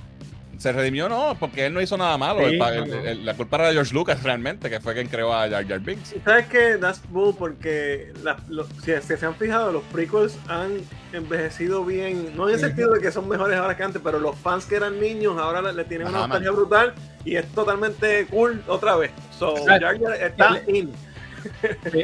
Se 0.64 0.72
redimió 0.72 1.10
no, 1.10 1.36
porque 1.38 1.66
él 1.66 1.74
no 1.74 1.82
hizo 1.82 1.98
nada 1.98 2.18
malo. 2.18 2.40
Sí, 2.40 2.54
El 2.54 2.58
pa- 2.58 2.72
no, 2.72 2.84
el- 2.86 2.90
no. 2.90 2.96
el- 3.02 3.26
la 3.26 3.34
culpa 3.34 3.58
era 3.58 3.68
de 3.68 3.74
George 3.74 3.94
Lucas 3.94 4.24
realmente, 4.24 4.70
que 4.70 4.80
fue 4.80 4.94
quien 4.94 5.10
creó 5.10 5.34
a 5.34 5.50
Jar 5.50 5.68
Jar 5.68 5.82
Binks. 5.82 6.14
Y 6.16 6.22
¿Sabes 6.22 6.46
qué? 6.48 6.78
That's 6.80 7.02
bull 7.10 7.36
porque 7.38 8.14
la- 8.24 8.38
lo- 8.48 8.66
si, 8.82 8.94
si 9.02 9.18
se 9.18 9.26
han 9.26 9.36
fijado, 9.36 9.74
los 9.74 9.84
prequels 9.92 10.38
han 10.48 10.78
envejecido 11.12 11.84
bien. 11.84 12.34
No 12.38 12.48
en 12.48 12.54
el 12.56 12.62
sentido 12.62 12.94
de 12.94 13.02
que 13.02 13.12
son 13.12 13.28
mejores 13.28 13.58
ahora 13.58 13.76
que 13.76 13.84
antes, 13.84 14.02
pero 14.02 14.20
los 14.20 14.38
fans 14.38 14.66
que 14.66 14.78
eran 14.78 15.02
niños 15.02 15.38
ahora 15.38 15.62
le, 15.62 15.74
le 15.74 15.84
tienen 15.84 16.08
una 16.08 16.20
nostalgia 16.20 16.52
brutal 16.52 16.94
y 17.26 17.36
es 17.36 17.46
totalmente 17.48 18.26
cool 18.28 18.64
otra 18.68 18.96
vez. 18.96 19.12
So, 19.38 19.58
Exacto. 19.58 19.86
Jar 19.86 20.00
Jar 20.00 20.16
está 20.24 20.62
in. 20.72 20.94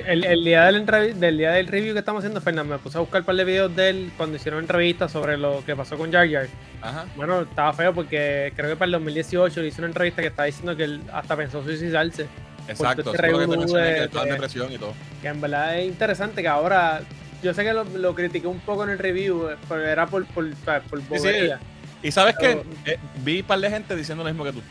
El, 0.07 0.23
el 0.25 0.43
día 0.43 0.65
del, 0.71 1.37
día 1.37 1.51
del 1.51 1.67
review 1.67 1.93
que 1.93 1.99
estamos 1.99 2.19
haciendo, 2.19 2.41
Fernando, 2.41 2.73
me 2.75 2.79
puse 2.79 2.97
a 2.97 3.01
buscar 3.01 3.21
un 3.21 3.25
par 3.25 3.35
de 3.35 3.43
videos 3.45 3.75
de 3.75 3.89
él 3.89 4.11
cuando 4.17 4.35
hicieron 4.37 4.59
entrevistas 4.61 5.11
sobre 5.11 5.37
lo 5.37 5.63
que 5.65 5.75
pasó 5.75 5.97
con 5.97 6.11
Jar 6.11 6.29
Jar. 6.29 6.47
Ajá. 6.81 7.05
Bueno, 7.15 7.41
estaba 7.41 7.73
feo 7.73 7.93
porque 7.93 8.53
creo 8.55 8.69
que 8.69 8.75
para 8.75 8.87
el 8.87 8.91
2018 8.93 9.61
le 9.61 9.67
hizo 9.67 9.79
una 9.79 9.87
entrevista 9.87 10.21
que 10.21 10.27
estaba 10.29 10.45
diciendo 10.45 10.75
que 10.75 10.83
él 10.83 11.01
hasta 11.13 11.35
pensó 11.35 11.63
suicidarse. 11.63 12.27
Exacto, 12.67 13.11
este 13.13 13.27
eso 13.27 13.41
es 13.41 13.47
lo 13.47 13.57
que 13.75 13.81
de- 13.81 14.07
de- 14.07 14.31
depresión 14.31 14.71
y 14.71 14.77
todo. 14.77 14.93
Que 15.21 15.27
en 15.29 15.41
verdad 15.41 15.77
es 15.79 15.87
interesante 15.87 16.41
que 16.41 16.47
ahora. 16.47 17.01
Yo 17.41 17.53
sé 17.53 17.63
que 17.63 17.71
lo, 17.73 17.85
lo 17.85 18.13
critiqué 18.13 18.47
un 18.47 18.59
poco 18.59 18.83
en 18.83 18.89
el 18.89 18.99
review, 18.99 19.49
eh, 19.49 19.55
pero 19.69 19.85
era 19.87 20.05
por, 20.05 20.25
por, 20.27 20.53
por, 20.55 20.81
por 20.81 20.99
sí. 20.99 21.05
bobería. 21.07 21.57
Y 22.03 22.11
sabes 22.11 22.35
Pero- 22.39 22.63
que 22.85 22.99
vi 23.23 23.39
un 23.41 23.47
par 23.47 23.59
de 23.59 23.69
gente 23.69 23.95
diciendo 23.95 24.23
lo 24.23 24.29
mismo 24.29 24.43
que 24.43 24.51
tú. 24.53 24.61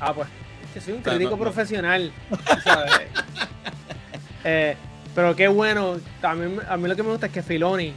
Ah, 0.00 0.14
pues. 0.14 0.28
Es 0.68 0.70
que 0.74 0.80
soy 0.80 0.94
un 0.94 1.00
O 1.00 1.02
sea, 1.02 1.12
crítico 1.14 1.36
no- 1.36 1.42
profesional. 1.42 2.12
Eh, 4.44 4.76
pero 5.14 5.36
qué 5.36 5.48
bueno. 5.48 5.98
A 6.22 6.34
mí, 6.34 6.58
a 6.68 6.76
mí 6.76 6.88
lo 6.88 6.96
que 6.96 7.02
me 7.02 7.10
gusta 7.10 7.26
es 7.26 7.32
que 7.32 7.42
Filoni 7.42 7.92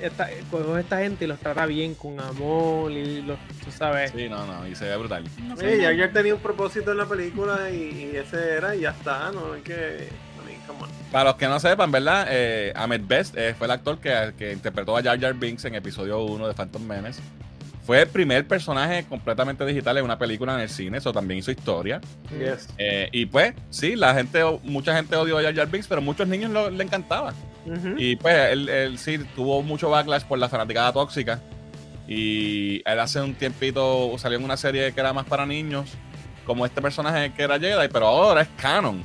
esta, 0.00 0.28
coge 0.50 0.72
a 0.72 0.80
esta 0.80 0.98
gente 0.98 1.24
y 1.24 1.28
los 1.28 1.38
trata 1.38 1.66
bien, 1.66 1.94
con 1.94 2.18
amor 2.20 2.90
y 2.92 3.22
los, 3.22 3.38
tú 3.64 3.70
sabes. 3.70 4.12
Sí, 4.14 4.28
no, 4.28 4.46
no, 4.46 4.66
y 4.66 4.74
se 4.74 4.86
ve 4.86 4.96
brutal. 4.96 5.24
No 5.42 5.56
Sí, 5.56 5.66
Jar 5.80 6.12
tenía 6.12 6.34
un 6.34 6.40
propósito 6.40 6.92
en 6.92 6.98
la 6.98 7.06
película 7.06 7.70
y, 7.70 8.10
y 8.12 8.16
ese 8.16 8.56
era 8.56 8.74
y 8.74 8.80
ya 8.80 8.90
está. 8.90 9.30
No 9.32 9.52
hay 9.52 9.62
que. 9.62 10.08
I 10.42 10.46
mean, 10.46 10.60
come 10.66 10.82
on. 10.82 10.90
Para 11.10 11.24
los 11.30 11.36
que 11.36 11.46
no 11.46 11.60
sepan, 11.60 11.90
¿verdad? 11.90 12.26
Eh, 12.30 12.72
Ahmed 12.74 13.02
Best 13.06 13.36
eh, 13.36 13.54
fue 13.54 13.66
el 13.66 13.70
actor 13.70 13.98
que, 13.98 14.34
que 14.36 14.52
interpretó 14.52 14.96
a 14.96 15.02
Jar 15.02 15.20
Jar 15.20 15.34
Binks 15.34 15.64
en 15.64 15.74
episodio 15.74 16.22
1 16.24 16.48
de 16.48 16.54
Phantom 16.54 16.82
Menace. 16.82 17.22
Fue 17.84 18.00
el 18.00 18.08
primer 18.08 18.46
personaje 18.48 19.04
completamente 19.04 19.64
digital 19.66 19.98
en 19.98 20.04
una 20.04 20.18
película 20.18 20.54
en 20.54 20.60
el 20.60 20.70
cine, 20.70 20.96
eso 20.98 21.12
también 21.12 21.38
hizo 21.40 21.50
historia. 21.50 22.00
Yes. 22.30 22.68
Eh, 22.78 23.08
y 23.12 23.26
pues, 23.26 23.52
sí, 23.68 23.94
la 23.94 24.14
gente, 24.14 24.42
mucha 24.62 24.96
gente 24.96 25.14
odió 25.16 25.36
a 25.38 25.42
Jar 25.42 25.54
Jar 25.54 25.68
Binks, 25.70 25.86
pero 25.86 26.00
muchos 26.00 26.26
niños 26.26 26.50
lo- 26.50 26.70
le 26.70 26.82
encantaba. 26.82 27.34
Y 27.98 28.16
pues 28.16 28.52
él, 28.52 28.68
él 28.68 28.98
sí 28.98 29.18
tuvo 29.36 29.62
mucho 29.62 29.90
backlash 29.90 30.22
por 30.24 30.38
la 30.38 30.48
fanaticada 30.48 30.92
tóxica. 30.92 31.40
Y 32.06 32.82
él 32.88 33.00
hace 33.00 33.20
un 33.20 33.34
tiempito 33.34 34.12
salió 34.18 34.38
en 34.38 34.44
una 34.44 34.56
serie 34.56 34.92
que 34.92 35.00
era 35.00 35.12
más 35.12 35.24
para 35.26 35.46
niños, 35.46 35.90
como 36.44 36.66
este 36.66 36.82
personaje 36.82 37.32
que 37.32 37.42
era 37.42 37.58
Jedi, 37.58 37.88
pero 37.90 38.06
ahora 38.06 38.42
es 38.42 38.48
canon 38.60 39.02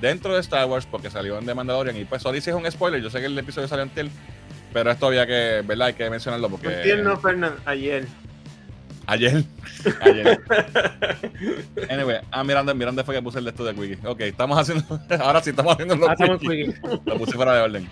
dentro 0.00 0.34
de 0.34 0.40
Star 0.40 0.66
Wars 0.66 0.86
porque 0.88 1.10
salió 1.10 1.38
en 1.38 1.46
The 1.46 1.54
Mandalorian. 1.54 1.96
Y 1.96 2.04
pues 2.04 2.22
sorry 2.22 2.40
si 2.40 2.50
es 2.50 2.56
un 2.56 2.70
spoiler, 2.70 3.02
yo 3.02 3.10
sé 3.10 3.18
que 3.20 3.26
el 3.26 3.36
episodio 3.38 3.66
salió 3.66 3.82
en 3.82 3.90
Tiel, 3.90 4.10
pero 4.76 4.90
esto 4.90 5.06
había 5.06 5.26
que, 5.26 5.62
¿verdad? 5.64 5.86
Hay 5.86 5.94
que 5.94 6.10
mencionarlo 6.10 6.50
porque... 6.50 6.66
No 6.68 6.72
entiendo, 6.74 7.16
Fernand, 7.16 7.56
ayer. 7.64 8.06
Ayer. 9.06 9.42
Ayer. 10.02 10.38
Anyway, 11.88 12.18
ah, 12.30 12.44
Miranda, 12.44 12.74
Miranda 12.74 13.02
fue 13.04 13.14
que 13.14 13.22
puse 13.22 13.38
el 13.38 13.44
de 13.44 13.52
esto 13.52 13.64
de 13.64 13.72
Wiki. 13.72 14.06
Ok, 14.06 14.20
estamos 14.20 14.58
haciendo. 14.58 15.00
Ahora 15.20 15.40
sí 15.40 15.48
estamos 15.50 15.72
haciendo 15.72 15.96
los 15.96 16.10
Ah. 16.10 16.16
Quickie. 16.38 16.74
Lo 17.06 17.16
puse 17.16 17.32
fuera 17.32 17.54
de 17.54 17.60
orden. 17.62 17.88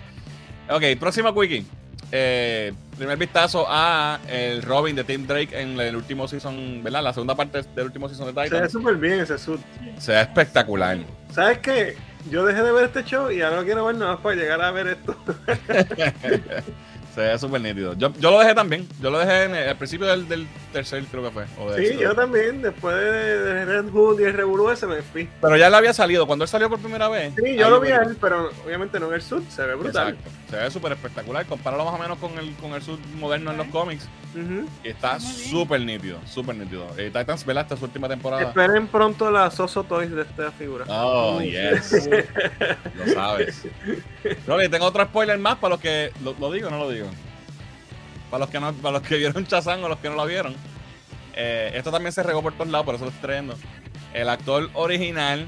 Ok, 0.69 0.83
próximo 0.99 1.33
quickie. 1.33 1.65
Eh, 2.11 2.71
primer 2.97 3.17
vistazo 3.17 3.65
a 3.67 4.19
el 4.29 4.61
Robin 4.61 4.95
de 4.95 5.03
Tim 5.05 5.25
Drake 5.25 5.59
en 5.59 5.79
el 5.79 5.95
último 5.95 6.27
season, 6.27 6.83
¿verdad? 6.83 7.01
La 7.01 7.13
segunda 7.13 7.33
parte 7.33 7.63
del 7.75 7.85
último 7.85 8.07
season 8.09 8.27
de 8.27 8.33
Se 8.33 8.39
ve 8.41 8.45
Titan. 8.49 8.69
súper 8.69 8.95
bien 8.97 9.21
ese 9.21 9.39
suit. 9.39 9.61
Se 9.97 10.11
ve 10.11 10.21
espectacular. 10.21 10.99
¿Sabes 11.31 11.57
qué? 11.59 11.97
Yo 12.29 12.45
dejé 12.45 12.63
de 12.63 12.71
ver 12.71 12.85
este 12.85 13.03
show 13.03 13.31
y 13.31 13.41
ahora 13.41 13.57
no 13.57 13.63
quiero 13.63 13.85
ver 13.85 13.95
nada 13.95 14.17
para 14.17 14.35
llegar 14.35 14.61
a 14.61 14.71
ver 14.71 14.87
esto. 14.87 15.15
Se 17.15 17.21
ve 17.21 17.39
súper 17.39 17.61
nítido. 17.61 17.93
Yo, 17.93 18.11
yo 18.19 18.29
lo 18.29 18.39
dejé 18.39 18.53
también. 18.53 18.85
Yo 19.01 19.09
lo 19.09 19.17
dejé 19.19 19.43
en 19.45 19.55
el- 19.55 19.69
al 19.69 19.77
principio 19.77 20.05
del, 20.05 20.27
del 20.27 20.45
tercer, 20.73 21.01
creo 21.05 21.23
que 21.23 21.31
fue. 21.31 21.45
o 21.57 21.73
Sí, 21.73 21.97
yo 21.97 22.13
también. 22.13 22.61
Después 22.61 22.93
de, 22.93 23.39
de 23.39 23.65
Red 23.65 23.89
Hood 23.91 24.19
y 24.19 24.23
el 24.25 24.33
Revolú 24.33 24.69
ese 24.69 24.85
me 24.85 25.01
fui. 25.01 25.29
Pero 25.41 25.55
ya 25.55 25.69
le 25.69 25.77
había 25.77 25.93
salido. 25.93 26.27
Cuando 26.27 26.43
él 26.43 26.49
salió 26.49 26.69
por 26.69 26.79
primera 26.79 27.07
vez. 27.07 27.33
Sí, 27.41 27.55
yo 27.55 27.69
lo 27.69 27.79
vi 27.79 27.91
a 27.91 27.97
él, 28.01 28.17
pero 28.19 28.49
obviamente 28.65 28.99
no 28.99 29.07
en 29.07 29.13
el 29.13 29.21
suit. 29.21 29.49
Se 29.49 29.63
ve 29.65 29.75
brutal. 29.75 30.09
Exacto. 30.09 30.29
Se 30.49 30.57
ve 30.57 30.69
súper 30.71 30.91
espectacular. 30.91 31.45
Compáralo 31.45 31.85
más 31.85 31.93
o 31.93 31.97
menos 31.97 32.17
con 32.17 32.37
el, 32.37 32.53
con 32.55 32.73
el 32.73 32.81
sub 32.81 32.99
moderno 33.17 33.51
en 33.51 33.57
los 33.57 33.67
cómics. 33.67 34.07
Y 34.83 34.89
está 34.89 35.17
súper 35.21 35.79
nítido. 35.79 36.19
Súper 36.25 36.57
nítido. 36.57 36.85
Eh, 36.97 37.05
Titans, 37.13 37.45
¿verdad? 37.45 37.63
Esta 37.63 37.75
es 37.75 37.79
su 37.79 37.85
última 37.85 38.09
temporada. 38.09 38.43
Esperen 38.43 38.87
pronto 38.87 39.31
la 39.31 39.49
Soso 39.49 39.85
Toys 39.85 40.11
de 40.11 40.23
esta 40.23 40.51
figura. 40.51 40.83
Oh, 40.89 41.37
Uy. 41.37 41.51
yes. 41.51 42.09
lo 42.97 43.13
sabes. 43.13 43.61
No, 44.45 44.61
y 44.61 44.67
tengo 44.67 44.85
otro 44.85 45.05
spoiler 45.05 45.37
más 45.39 45.55
para 45.55 45.75
los 45.75 45.79
que. 45.79 46.11
¿Lo, 46.21 46.35
lo 46.37 46.51
digo 46.51 46.67
o 46.67 46.71
no 46.71 46.79
lo 46.79 46.89
digo? 46.89 47.04
Para 48.35 48.43
los 48.47 48.49
que 48.51 48.59
no, 48.59 48.73
para 48.73 48.91
los 48.99 49.07
que 49.07 49.15
vieron 49.15 49.45
Chazán 49.47 49.81
o 49.81 49.87
los 49.87 49.97
que 49.99 50.09
no 50.09 50.15
lo 50.15 50.25
vieron. 50.25 50.53
Eh, 51.35 51.71
esto 51.73 51.89
también 51.89 52.11
se 52.11 52.21
regó 52.21 52.41
por 52.41 52.51
todos 52.51 52.67
lados, 52.67 52.85
por 52.85 52.95
eso 52.95 53.05
lo 53.05 53.11
estoy 53.11 53.27
trayendo. 53.29 53.55
El 54.13 54.27
actor 54.27 54.69
original 54.73 55.47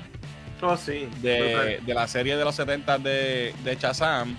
Oh, 0.61 0.77
sí. 0.77 1.09
de, 1.21 1.81
la 1.85 2.07
serie 2.07 2.37
de 2.37 2.45
los 2.45 2.55
70 2.55 2.97
de, 2.99 3.53
de 3.65 3.75
Shazam, 3.75 4.37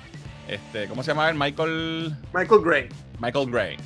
este, 0.48 0.86
¿cómo 0.88 1.02
se 1.02 1.10
llama? 1.10 1.30
Michael. 1.34 2.16
Michael 2.32 2.60
Gray. 2.64 2.88
Michael 3.20 3.50
Gray. 3.50 3.76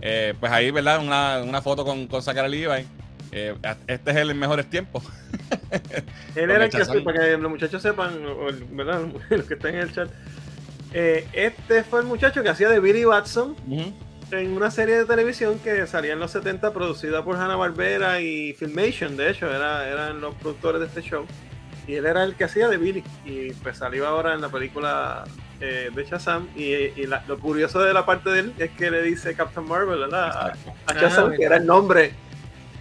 Eh, 0.00 0.32
pues 0.40 0.50
ahí, 0.50 0.70
¿verdad? 0.70 0.98
Una, 1.00 1.42
una 1.42 1.60
foto 1.60 1.84
con, 1.84 2.06
con 2.06 2.22
Zachary 2.22 2.48
Levi. 2.50 2.86
Eh, 3.30 3.54
este 3.88 4.10
es 4.10 4.16
el 4.16 4.30
en 4.30 4.38
mejores 4.38 4.70
tiempos. 4.70 5.04
Él 6.34 6.50
era 6.50 6.64
el 6.64 6.70
que, 6.70 6.78
Shazam. 6.78 7.04
para 7.04 7.20
que 7.20 7.36
los 7.36 7.50
muchachos 7.50 7.82
sepan, 7.82 8.24
o 8.24 8.48
el- 8.48 8.64
¿verdad? 8.70 9.02
Los 9.28 9.44
que 9.44 9.52
están 9.52 9.74
en 9.74 9.80
el 9.82 9.92
chat. 9.92 10.08
Eh, 10.94 11.26
este 11.32 11.84
fue 11.84 12.00
el 12.00 12.06
muchacho 12.06 12.42
que 12.42 12.48
hacía 12.50 12.68
de 12.68 12.78
Billy 12.80 13.04
Watson 13.04 13.56
en 14.30 14.52
una 14.52 14.70
serie 14.70 14.96
de 14.98 15.04
televisión 15.04 15.58
que 15.58 15.86
salía 15.86 16.12
en 16.14 16.18
los 16.18 16.30
70 16.30 16.72
producida 16.72 17.22
por 17.24 17.36
Hanna-Barbera 17.36 18.20
y 18.20 18.52
Filmation, 18.54 19.16
de 19.16 19.30
hecho, 19.30 19.50
era, 19.54 19.88
eran 19.88 20.20
los 20.20 20.34
productores 20.36 20.80
de 20.80 20.86
este 20.86 21.02
show. 21.02 21.24
Y 21.86 21.94
él 21.96 22.06
era 22.06 22.22
el 22.24 22.34
que 22.36 22.44
hacía 22.44 22.68
de 22.68 22.76
Billy. 22.78 23.02
Y 23.24 23.52
pues 23.54 23.76
salió 23.78 24.06
ahora 24.06 24.34
en 24.34 24.40
la 24.40 24.48
película 24.48 25.24
eh, 25.60 25.90
de 25.94 26.04
Shazam. 26.04 26.46
Y, 26.56 26.62
y 26.72 27.06
la- 27.06 27.24
lo 27.26 27.38
curioso 27.40 27.80
de 27.80 27.92
la 27.92 28.06
parte 28.06 28.30
de 28.30 28.38
él 28.40 28.52
es 28.58 28.70
que 28.70 28.90
le 28.90 29.02
dice 29.02 29.34
Captain 29.34 29.66
Marvel 29.66 29.98
¿verdad? 29.98 30.24
a, 30.30 30.46
a 30.86 30.94
Shazam, 30.94 31.32
Ah, 31.32 31.36
que 31.36 31.44
era 31.44 31.56
el 31.56 31.66
nombre 31.66 32.12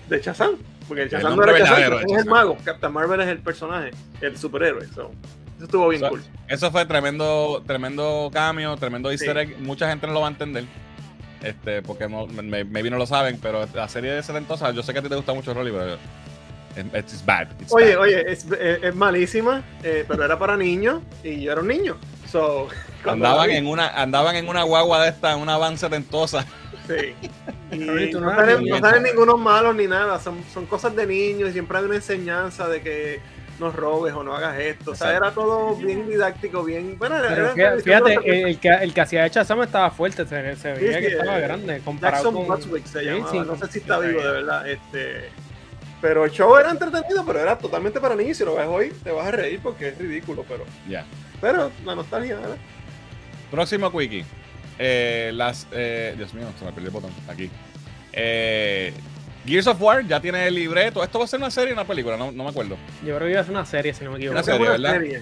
de 0.08 0.22
Shazam. 0.22 0.52
Porque 0.88 1.04
el 1.04 1.08
El 1.08 1.14
Shazam 1.22 1.36
no 1.36 1.44
era 1.44 1.58
Shazam, 1.58 1.94
es 2.08 2.18
el 2.20 2.26
mago. 2.30 2.58
Captain 2.64 2.94
Marvel 2.94 3.22
es 3.22 3.28
el 3.30 3.40
personaje, 3.40 3.90
el 4.22 4.38
superhéroe. 4.38 4.86
so, 4.94 5.12
eso 5.62 5.66
estuvo 5.66 5.88
bien 5.90 6.02
cool. 6.08 6.24
Eso 6.48 6.72
fue 6.72 6.86
tremendo, 6.86 7.64
tremendo 7.68 8.30
cambio, 8.34 8.76
tremendo 8.78 9.12
easter 9.12 9.34
Sí. 9.36 9.40
egg. 9.54 9.60
Mucha 9.60 9.88
gente 9.90 10.08
no 10.08 10.14
lo 10.14 10.22
va 10.22 10.28
a 10.28 10.32
entender. 10.32 10.66
Este, 11.44 11.82
porque 11.82 12.08
no, 12.08 12.28
me, 12.28 12.64
maybe 12.64 12.90
no 12.90 12.98
lo 12.98 13.06
saben, 13.06 13.40
pero 13.42 13.66
la 13.74 13.88
serie 13.88 14.12
de 14.12 14.22
Sedentosa, 14.24 14.72
yo 14.72 14.84
sé 14.84 14.94
que 14.94 15.00
a 15.00 15.02
ti 15.02 15.10
te 15.10 15.16
gusta 15.16 15.34
mucho 15.34 15.54
Rolly, 15.54 15.72
pero 15.72 15.98
it's, 16.98 17.26
bad. 17.26 17.48
it's 17.60 17.74
Oye, 17.74 17.96
bad. 17.96 18.02
oye, 18.04 18.32
es, 18.32 18.46
es- 18.60 18.84
es 18.84 18.96
malísima, 18.96 19.64
eh, 19.84 20.06
pero 20.08 20.24
era 20.24 20.38
para 20.38 20.56
niños 20.58 21.02
y 21.24 21.42
yo 21.42 21.52
era 21.52 21.62
un 21.62 21.68
niño. 21.68 21.98
So, 22.32 22.68
Andaban 23.06 23.50
vi- 23.50 23.56
en 23.56 23.68
una, 23.68 23.88
andaban 23.90 24.36
en 24.36 24.48
una 24.50 24.64
guagua 24.64 25.02
de 25.04 25.10
esta, 25.10 25.34
en 25.34 25.40
una 25.40 25.58
van 25.58 25.78
setentosa. 25.78 26.46
Sí. 26.88 27.14
Y 27.72 27.78
no 27.78 28.30
salen, 28.36 28.66
no 28.66 28.80
salen 28.80 29.04
ningunos 29.04 29.40
malos 29.40 29.74
ni 29.76 29.88
nada, 29.88 30.20
son, 30.20 30.44
son 30.54 30.66
cosas 30.66 30.94
de 30.94 31.08
niños 31.08 31.50
y 31.50 31.54
siempre 31.54 31.78
hay 31.78 31.86
una 31.86 31.96
enseñanza 31.96 32.68
de 32.68 32.82
que 32.82 33.22
no 33.62 33.72
robes 33.72 34.14
o 34.14 34.24
no 34.24 34.36
hagas 34.36 34.60
esto. 34.60 34.92
O 34.92 34.96
sea, 34.96 35.16
era 35.16 35.32
todo 35.32 35.76
bien 35.76 36.10
didáctico, 36.10 36.64
bien. 36.64 36.98
Bueno, 36.98 37.16
era, 37.18 37.54
fíjate, 37.54 37.82
fíjate, 37.84 38.14
el, 38.26 38.48
el 38.48 38.60
que, 38.60 38.68
el 38.70 38.94
que 38.94 39.02
hacía 39.02 39.24
de 39.24 39.30
Shazam 39.30 39.62
estaba 39.64 39.90
fuerte, 39.92 40.26
se, 40.26 40.56
se 40.58 40.74
veía 40.74 40.98
Sí, 40.98 41.00
que 41.04 41.10
sí, 41.10 41.14
estaba 41.16 41.38
eh, 41.38 41.42
grande 41.42 41.80
comparado 41.86 42.24
Jackson 42.26 42.46
con... 42.46 42.58
Butswick 42.58 42.86
se 42.86 43.04
llamaba. 43.04 43.32
sí. 43.32 43.40
no 43.40 43.56
sé 43.56 43.68
si 43.72 43.80
está 43.80 44.00
vivo 44.00 44.22
de 44.22 44.32
verdad. 44.32 44.68
Este, 44.70 45.30
pero 46.02 46.26
el 46.26 46.32
show 46.32 46.58
era 46.58 46.72
entretenido, 46.72 47.24
pero 47.26 47.40
era 47.40 47.58
totalmente 47.58 48.02
para 48.02 48.16
niños. 48.16 48.36
Si 48.38 48.44
lo 48.44 48.56
ves 48.56 48.68
hoy, 48.68 48.90
te 49.04 49.12
vas 49.12 49.28
a 49.28 49.32
reír 49.32 49.60
porque 49.62 49.90
es 49.90 49.98
ridículo. 49.98 50.44
Pero, 50.50 50.66
Ya. 50.90 51.06
pero 51.40 51.72
la 51.86 51.96
nostalgia, 51.96 52.38
¿verdad? 52.38 52.58
Próximo 53.52 53.92
quickie. 53.92 54.26
Eh, 54.80 55.32
las, 55.36 55.68
eh, 55.72 56.16
Dios 56.18 56.34
mío, 56.34 56.48
se 56.58 56.66
me 56.66 56.72
perdió 56.72 56.88
el 56.90 56.94
botón. 56.94 57.12
Aquí. 57.28 57.52
Eh, 58.14 58.94
Gears 59.46 59.68
of 59.68 59.82
War 59.82 60.06
ya 60.06 60.20
tiene 60.20 60.48
el 60.48 60.56
libreto. 60.56 61.04
Esto 61.04 61.20
va 61.20 61.26
a 61.26 61.28
ser 61.28 61.40
una 61.40 61.50
serie 61.52 61.72
o 61.72 61.74
una 61.76 61.86
película, 61.86 62.16
no, 62.18 62.32
no 62.32 62.44
me 62.44 62.50
acuerdo. 62.50 62.78
Yo 63.06 63.16
creo 63.16 63.20
que 63.28 63.32
iba 63.32 63.42
a 63.42 63.44
ser 63.44 63.52
una 63.54 63.66
serie, 63.66 63.94
si 63.94 64.04
no 64.04 64.12
me 64.12 64.18
equivoco. 64.18 64.36
Una 64.36 64.44
serie, 64.44 64.70
¿verdad? 64.70 64.92
serie. 64.94 65.22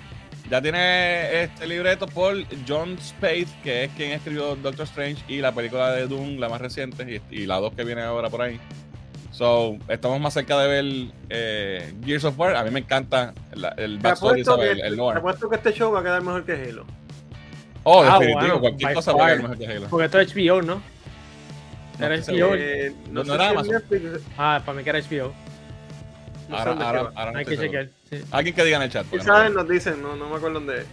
Ya 0.50 0.62
tiene 0.62 1.44
este 1.44 1.68
libreto 1.68 2.08
por 2.08 2.36
John 2.68 2.98
Spade, 3.00 3.48
que 3.64 3.84
es 3.84 3.92
quien 3.96 4.12
escribió 4.12 4.56
Doctor 4.56 4.86
Strange 4.86 5.24
y 5.28 5.38
la 5.42 5.52
película 5.52 5.92
de 5.92 6.08
Doom, 6.08 6.38
la 6.40 6.50
más 6.50 6.60
reciente, 6.60 7.22
y, 7.32 7.42
y 7.42 7.46
la 7.46 7.58
dos 7.58 7.74
que 7.76 7.84
viene 7.84 8.02
ahora 8.02 8.30
por 8.30 8.42
ahí. 8.42 8.60
So, 9.32 9.78
estamos 9.88 10.20
más 10.20 10.34
cerca 10.34 10.60
de 10.60 10.68
ver 10.68 10.86
eh, 11.30 11.94
Gears 12.04 12.26
of 12.26 12.38
War. 12.40 12.56
A 12.56 12.64
mí 12.64 12.72
me 12.72 12.80
encanta 12.80 13.34
la- 13.54 13.70
el 13.78 13.98
Te 14.00 14.08
backstory, 14.08 14.44
¿sabes? 14.44 14.72
el, 14.72 14.82
el 14.82 14.90
te 14.90 14.96
lore. 14.98 15.20
apuesto 15.20 15.48
que 15.50 15.56
este 15.58 15.72
show 15.72 15.92
va 15.92 16.00
a 16.00 16.04
quedar 16.04 16.22
mejor 16.24 16.44
que 16.44 16.54
Halo. 16.54 16.86
Oh, 17.84 18.02
Ah, 18.04 18.18
definitivo. 18.20 18.40
bueno, 18.40 18.60
cualquier 18.60 18.94
cosa 18.96 19.12
far. 19.14 19.22
va 19.22 19.26
a 19.28 19.30
ser 19.30 19.42
mejor 19.44 19.58
que 19.60 19.68
Halo. 19.68 19.88
Porque 19.88 20.06
esto 20.06 20.20
es 20.20 20.36
HBO, 20.36 20.62
¿no? 20.64 20.82
No, 22.00 22.06
Era 22.06 22.16
HBO. 22.18 22.56
Eh, 22.56 22.94
No, 23.12 23.24
no, 23.24 23.36
era 23.36 23.50
Amazon. 23.50 23.74
Netflix, 23.74 24.22
Ah, 24.38 24.62
para 24.66 24.78
mí 24.78 24.84
que 24.84 24.90
era 24.90 25.00
HBO. 25.00 25.34
no 26.50 26.58
Ahora, 26.58 26.72
ahora, 26.72 27.12
ahora 27.16 27.32
no 27.34 27.40
Hay 27.40 27.46
que 27.46 27.58
chequear. 27.58 27.90
sí. 28.10 28.22
Alguien 28.32 28.56
que 28.56 28.64
diga 28.64 28.78
en 28.78 28.84
el 28.84 28.90
chat. 28.90 29.06
Si 29.10 29.18
no 29.18 29.24
saben, 29.24 29.54
nos 29.54 29.68
dicen, 29.70 30.02
no, 30.02 30.16
no 30.16 30.30
me 30.30 30.36
acuerdo 30.38 30.60
dónde 30.60 30.80
es. 30.82 30.86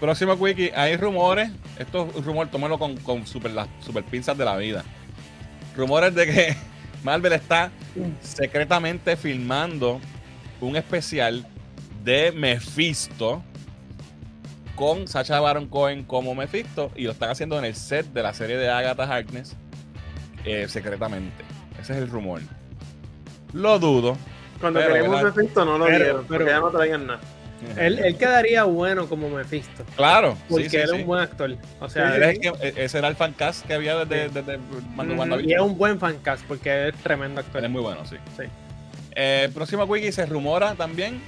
Próximo 0.00 0.32
wiki, 0.34 0.70
hay 0.74 0.96
rumores. 0.96 1.50
Esto 1.78 2.08
es 2.10 2.16
un 2.16 2.24
rumor, 2.24 2.48
tómalo 2.48 2.78
con, 2.78 2.96
con 2.98 3.26
super, 3.26 3.50
las 3.52 3.68
super 3.80 4.02
pinzas 4.04 4.36
de 4.38 4.44
la 4.44 4.56
vida. 4.56 4.82
Rumores 5.76 6.14
de 6.14 6.26
que 6.26 6.56
Marvel 7.04 7.32
está 7.32 7.70
secretamente 8.20 9.16
filmando 9.16 10.00
un 10.60 10.76
especial 10.76 11.46
de 12.04 12.32
Mephisto 12.32 13.42
con 14.74 15.06
Sacha 15.06 15.38
Baron 15.40 15.66
Cohen 15.68 16.02
como 16.04 16.34
Mephisto 16.34 16.90
y 16.96 17.04
lo 17.04 17.12
están 17.12 17.30
haciendo 17.30 17.58
en 17.58 17.64
el 17.64 17.74
set 17.74 18.06
de 18.06 18.22
la 18.22 18.32
serie 18.34 18.56
de 18.56 18.68
Agatha 18.70 19.04
Harkness 19.04 19.54
eh, 20.44 20.66
secretamente. 20.68 21.44
Ese 21.80 21.92
es 21.94 21.98
el 21.98 22.08
rumor. 22.08 22.40
Lo 23.52 23.78
dudo. 23.78 24.16
Cuando 24.60 24.80
¿verdad? 24.80 25.22
Mephisto 25.22 25.64
no 25.64 25.78
lo 25.78 25.86
Pero- 25.86 25.98
dieron, 25.98 26.24
pero- 26.26 26.38
porque 26.38 26.50
ya 26.52 26.60
no 26.60 26.70
traían 26.70 27.06
nada. 27.06 27.20
Él, 27.76 28.00
él 28.00 28.16
quedaría 28.16 28.64
bueno 28.64 29.08
como 29.08 29.28
Mephisto. 29.28 29.84
Claro, 29.94 30.36
Porque 30.48 30.64
sí, 30.64 30.70
sí, 30.70 30.76
él 30.78 30.82
es 30.82 30.90
sí. 30.90 30.96
un 30.96 31.06
buen 31.06 31.20
actor. 31.22 31.56
O 31.80 31.88
sea, 31.88 32.16
Él 32.16 32.22
es 32.24 32.28
el 32.30 32.40
que- 32.40 32.48
e- 32.60 32.84
ese 32.84 32.98
era 32.98 33.06
el 33.06 33.14
fancast 33.14 33.64
que 33.64 33.74
había 33.74 34.04
desde, 34.04 34.28
desde 34.30 34.58
cuando, 34.96 35.14
cuando 35.14 35.38
y 35.40 35.52
es 35.52 35.60
un 35.60 35.78
buen 35.78 36.00
fancast 36.00 36.44
porque 36.48 36.88
es 36.88 36.94
tremendo 36.96 37.40
actor. 37.40 37.58
Él 37.60 37.66
es 37.66 37.70
muy 37.70 37.80
bueno, 37.82 38.04
sí. 38.04 38.16
Sí. 38.36 38.44
Eh, 39.14 39.48
próximo 39.54 39.84
wiki 39.84 40.10
se 40.10 40.26
rumora 40.26 40.74
también, 40.74 41.20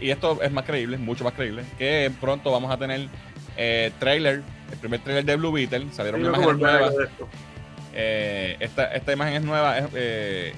y 0.00 0.10
esto 0.10 0.40
es 0.40 0.52
más 0.52 0.64
creíble, 0.64 0.98
mucho 0.98 1.24
más 1.24 1.32
creíble, 1.32 1.64
que 1.78 2.12
pronto 2.20 2.52
vamos 2.52 2.70
a 2.70 2.76
tener 2.76 3.08
eh, 3.56 3.90
trailer, 3.98 4.42
el 4.70 4.78
primer 4.78 5.00
trailer 5.00 5.24
de 5.24 5.34
Blue 5.34 5.50
Beetle. 5.50 5.86
Salieron 5.92 6.20
imágenes 6.24 6.58
nuevas. 6.58 6.94
Eh, 7.98 8.56
esta, 8.60 8.92
esta 8.92 9.12
imagen 9.12 9.34
es 9.36 9.42
nueva. 9.42 9.78
es, 9.78 9.86
eh, 9.94 10.52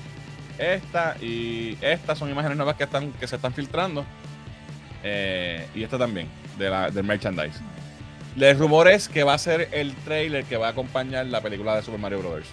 esta 0.58 1.16
y 1.20 1.78
estas 1.80 2.18
son 2.18 2.28
imágenes 2.30 2.56
nuevas 2.56 2.74
que 2.74 2.82
están 2.84 3.12
que 3.12 3.28
se 3.28 3.36
están 3.36 3.54
filtrando. 3.54 4.04
Eh, 5.04 5.64
y 5.74 5.84
esta 5.84 5.96
también, 5.98 6.26
de 6.58 6.68
la, 6.68 6.90
del 6.90 7.04
merchandise. 7.04 7.60
El 8.36 8.58
rumor 8.58 8.88
es 8.88 9.08
que 9.08 9.22
va 9.22 9.34
a 9.34 9.38
ser 9.38 9.68
el 9.72 9.94
trailer 9.96 10.44
que 10.44 10.56
va 10.56 10.66
a 10.68 10.70
acompañar 10.70 11.26
la 11.26 11.40
película 11.40 11.76
de 11.76 11.82
Super 11.82 12.00
Mario 12.00 12.18
Bros. 12.18 12.44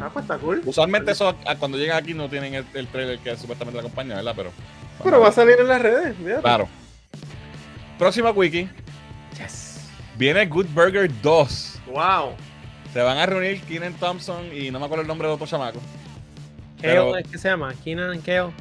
Ah, 0.00 0.08
pues 0.12 0.24
está 0.24 0.38
cool. 0.38 0.62
Usualmente 0.64 1.12
eso, 1.12 1.36
a- 1.44 1.56
cuando 1.56 1.76
llegan 1.78 1.96
aquí 2.02 2.14
no 2.14 2.28
tienen 2.28 2.54
el, 2.54 2.64
el 2.74 2.86
trailer 2.88 3.18
que 3.18 3.36
supuestamente 3.36 3.76
la 3.76 3.80
acompaña, 3.82 4.14
¿verdad? 4.16 4.34
Pero, 4.36 4.52
Pero 5.04 5.20
va 5.20 5.28
a 5.28 5.32
salir 5.32 5.56
en 5.60 5.68
las 5.68 5.82
redes, 5.82 6.16
fíjate. 6.16 6.42
Claro. 6.42 6.68
Próxima 7.98 8.30
wiki. 8.30 8.68
Viene 10.16 10.46
Good 10.46 10.66
Burger 10.74 11.10
2. 11.22 11.80
Wow. 11.88 12.34
Se 12.96 13.02
van 13.02 13.18
a 13.18 13.26
reunir 13.26 13.60
Keenan 13.60 13.92
Thompson 13.92 14.46
y 14.56 14.70
no 14.70 14.78
me 14.80 14.86
acuerdo 14.86 15.02
el 15.02 15.06
nombre 15.06 15.28
de 15.28 15.34
otro 15.34 15.46
chamaco. 15.46 15.80
Kale 16.80 16.94
pero- 16.94 17.16
es 17.18 17.28
que 17.28 17.36
se 17.36 17.50
llama, 17.50 17.74
Keenan 17.84 18.22
Kale. 18.22 18.52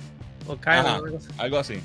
O 0.46 0.58
Kyle, 0.58 0.74
Ajá, 0.80 1.00
algo 1.38 1.58
así. 1.58 1.80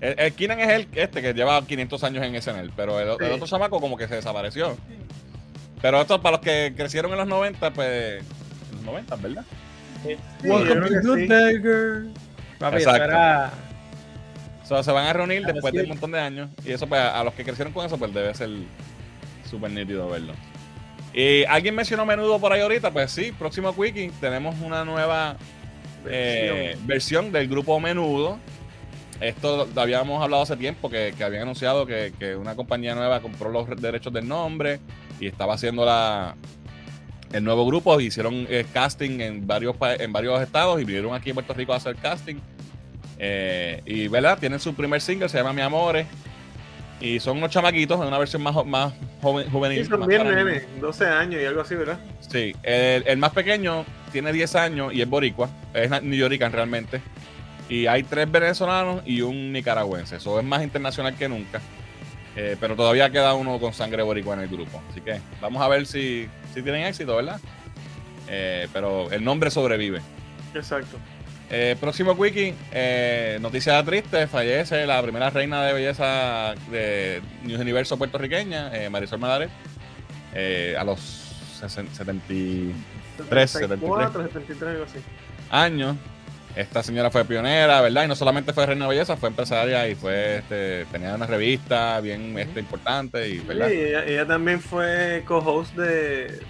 El, 0.00 0.18
el 0.18 0.32
Keenan 0.32 0.58
es 0.58 0.68
el 0.70 0.88
este 0.94 1.22
que 1.22 1.32
lleva 1.32 1.64
500 1.64 2.02
años 2.02 2.24
en 2.24 2.34
SNL, 2.42 2.72
pero 2.74 2.98
el, 2.98 3.08
el 3.10 3.16
Sí. 3.28 3.32
otro 3.34 3.46
chamaco 3.46 3.80
como 3.80 3.96
que 3.96 4.08
se 4.08 4.16
desapareció. 4.16 4.76
Pero 5.80 6.00
esto 6.00 6.20
para 6.20 6.38
los 6.38 6.44
que 6.44 6.74
crecieron 6.76 7.12
en 7.12 7.18
los 7.18 7.28
90, 7.28 7.70
pues... 7.72 8.20
En 8.70 8.74
los 8.78 8.82
90, 8.86 9.14
¿verdad? 9.14 9.44
Sí, 10.02 10.16
Welcome 10.48 10.88
to 10.88 11.08
Good. 11.08 11.28
Burger. 11.28 12.06
Papi, 12.58 12.76
eso 12.78 12.90
Exacto. 12.96 13.56
So, 14.64 14.82
se 14.82 14.90
van 14.90 15.06
a 15.06 15.12
reunir 15.12 15.38
Claro, 15.42 15.52
después 15.54 15.72
de 15.72 15.82
un 15.82 15.88
montón 15.90 16.10
de 16.10 16.18
años. 16.18 16.50
Y 16.64 16.72
eso, 16.72 16.88
pues, 16.88 17.00
a 17.00 17.22
los 17.22 17.32
que 17.34 17.44
crecieron 17.44 17.72
con 17.72 17.86
eso, 17.86 17.96
pues 17.96 18.12
debe 18.12 18.34
ser 18.34 18.50
súper 19.48 19.70
nítido 19.70 20.08
verlo. 20.08 20.32
Y 21.14 21.44
alguien 21.44 21.76
mencionó 21.76 22.04
menudo 22.04 22.40
por 22.40 22.52
ahí 22.52 22.60
ahorita, 22.60 22.90
pues 22.90 23.12
sí, 23.12 23.30
próximo 23.30 23.72
Quickie, 23.74 24.10
tenemos 24.20 24.56
una 24.60 24.84
nueva 24.84 25.36
eh, 26.08 26.76
versión 26.84 27.30
del 27.30 27.48
grupo 27.48 27.78
Menudo. 27.78 28.38
Esto 29.20 29.68
lo 29.72 29.80
habíamos 29.80 30.20
hablado 30.22 30.42
hace 30.42 30.56
tiempo, 30.56 30.90
que, 30.90 31.14
que 31.16 31.22
habían 31.22 31.42
anunciado 31.42 31.86
que, 31.86 32.12
que 32.18 32.34
una 32.34 32.56
compañía 32.56 32.96
nueva 32.96 33.20
compró 33.20 33.48
los 33.48 33.68
derechos 33.80 34.12
del 34.12 34.26
nombre 34.26 34.80
y 35.20 35.28
estaba 35.28 35.54
haciendo 35.54 35.84
la, 35.84 36.34
el 37.32 37.44
nuevo 37.44 37.64
grupo. 37.64 38.00
Hicieron 38.00 38.46
eh, 38.50 38.66
casting 38.72 39.20
en 39.20 39.46
varios, 39.46 39.76
en 39.80 40.12
varios 40.12 40.42
estados 40.42 40.80
y 40.80 40.84
vinieron 40.84 41.14
aquí 41.14 41.30
en 41.30 41.34
Puerto 41.34 41.54
Rico 41.54 41.72
a 41.72 41.76
hacer 41.76 41.94
casting. 41.94 42.36
Eh, 43.18 43.80
y 43.86 44.08
verdad, 44.08 44.36
tienen 44.38 44.58
su 44.58 44.74
primer 44.74 45.00
single, 45.00 45.28
se 45.28 45.38
llama 45.38 45.52
Mi 45.52 45.62
Amores. 45.62 46.08
Y 47.04 47.20
son 47.20 47.36
unos 47.36 47.50
chamaquitos 47.50 48.00
en 48.00 48.06
una 48.06 48.18
versión 48.18 48.42
más, 48.42 48.64
más 48.64 48.94
joven, 49.20 49.50
juvenil. 49.50 49.84
Sí, 49.84 49.90
son 49.90 50.06
bien 50.06 50.24
nenes, 50.26 50.64
12 50.80 51.06
años 51.06 51.40
y 51.42 51.44
algo 51.44 51.60
así, 51.60 51.74
¿verdad? 51.74 51.98
Sí, 52.20 52.54
el, 52.62 53.04
el 53.06 53.18
más 53.18 53.30
pequeño 53.32 53.84
tiene 54.10 54.32
10 54.32 54.54
años 54.54 54.92
y 54.94 55.02
es 55.02 55.08
boricua, 55.08 55.50
es 55.74 55.90
na- 55.90 56.00
New 56.00 56.14
Yorican 56.18 56.50
realmente. 56.52 57.02
Y 57.68 57.86
hay 57.86 58.04
tres 58.04 58.30
venezolanos 58.30 59.02
y 59.06 59.20
un 59.20 59.52
nicaragüense. 59.52 60.16
Eso 60.16 60.38
es 60.38 60.44
más 60.46 60.62
internacional 60.62 61.14
que 61.14 61.28
nunca. 61.28 61.60
Eh, 62.36 62.56
pero 62.58 62.74
todavía 62.74 63.10
queda 63.10 63.34
uno 63.34 63.58
con 63.60 63.72
sangre 63.74 64.02
boricua 64.02 64.34
en 64.34 64.40
el 64.40 64.48
grupo. 64.48 64.82
Así 64.90 65.00
que 65.02 65.20
vamos 65.42 65.62
a 65.62 65.68
ver 65.68 65.86
si, 65.86 66.26
si 66.54 66.62
tienen 66.62 66.86
éxito, 66.86 67.16
¿verdad? 67.16 67.38
Eh, 68.28 68.66
pero 68.72 69.10
el 69.12 69.22
nombre 69.22 69.50
sobrevive. 69.50 70.00
Exacto. 70.54 70.96
Eh, 71.56 71.76
próximo 71.78 72.10
wiki, 72.14 72.52
eh, 72.72 73.38
noticia 73.40 73.80
triste, 73.84 74.26
fallece 74.26 74.84
la 74.86 75.00
primera 75.00 75.30
reina 75.30 75.62
de 75.64 75.72
belleza 75.72 76.52
de 76.68 77.22
News 77.44 77.60
Universo 77.60 77.96
puertorriqueña, 77.96 78.74
eh, 78.76 78.90
Marisol 78.90 79.20
Madare, 79.20 79.48
eh, 80.34 80.74
a 80.76 80.82
los 80.82 80.98
60 81.60 81.94
73, 81.94 83.50
74, 83.52 84.24
73, 84.24 84.62
algo 84.68 84.82
así. 84.82 84.98
años. 85.48 85.96
Esta 86.56 86.82
señora 86.82 87.12
fue 87.12 87.24
pionera, 87.24 87.80
¿verdad? 87.80 88.04
Y 88.04 88.08
no 88.08 88.16
solamente 88.16 88.52
fue 88.52 88.66
reina 88.66 88.86
de 88.86 88.90
belleza, 88.90 89.16
fue 89.16 89.28
empresaria 89.28 89.88
y 89.88 89.94
fue, 89.94 90.38
este, 90.38 90.86
tenía 90.86 91.14
una 91.14 91.26
revista 91.26 92.00
bien 92.00 92.36
este, 92.36 92.58
importante, 92.58 93.28
y, 93.28 93.38
Sí, 93.38 93.44
¿verdad? 93.46 93.70
ella, 93.70 94.04
ella 94.04 94.26
también 94.26 94.60
fue 94.60 95.22
co-host 95.24 95.76
de 95.76 96.40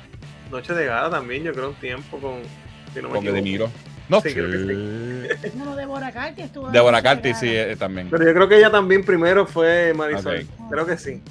Noche 0.50 0.72
de 0.72 0.86
Gala 0.86 1.10
también, 1.10 1.42
yo 1.44 1.52
creo 1.52 1.68
un 1.68 1.74
tiempo 1.74 2.16
con... 2.18 2.40
Si 2.94 3.02
no 3.02 3.10
me 3.10 3.16
Con 3.16 3.36
equivoco. 3.36 3.70
No, 4.08 4.20
Sí, 4.20 4.28
sí. 4.30 4.34
creo 4.34 5.52
Uno 5.54 5.76
de 5.76 5.86
Boracay 5.86 6.34
que 6.34 6.42
estuvo. 6.42 6.70
Deborah 6.70 7.02
Carty, 7.02 7.32
sí, 7.34 7.48
eh, 7.48 7.74
también. 7.78 8.08
Pero 8.10 8.24
yo 8.24 8.34
creo 8.34 8.48
que 8.48 8.58
ella 8.58 8.70
también 8.70 9.04
primero 9.04 9.46
fue 9.46 9.92
Marisol. 9.94 10.46
Creo 10.70 10.86
que 10.86 10.98
sí. 10.98 11.22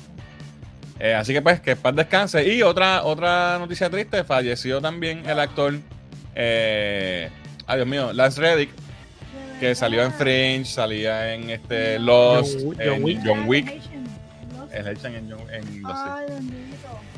Eh, 1.00 1.14
así 1.14 1.34
que 1.34 1.42
pues 1.42 1.60
que 1.60 1.76
paz 1.76 1.96
descanse. 1.96 2.48
Y 2.48 2.62
otra, 2.64 3.04
otra 3.04 3.58
noticia 3.60 3.90
triste, 3.90 4.24
falleció 4.24 4.80
también 4.82 5.28
el 5.30 5.40
actor, 5.40 5.74
eh, 6.36 7.30
ay 7.68 7.76
Dios 7.78 7.88
mío, 7.88 8.14
Lance 8.14 8.40
Reddick, 8.42 8.70
que 9.60 9.76
salió 9.76 10.04
en 10.04 10.12
Fringe, 10.14 10.66
salía 10.66 11.34
en 11.34 11.50
este 11.50 12.00
Lost, 12.00 12.60
John- 12.62 12.76
John 12.76 12.82
en 12.82 13.04
Wick. 13.04 13.20
John 13.26 13.44
Wick, 13.48 13.70
en 14.72 14.88
Hellsing, 14.88 15.16
en, 15.16 15.32
John- 15.32 15.50
en 15.52 15.64
sí. 15.64 15.82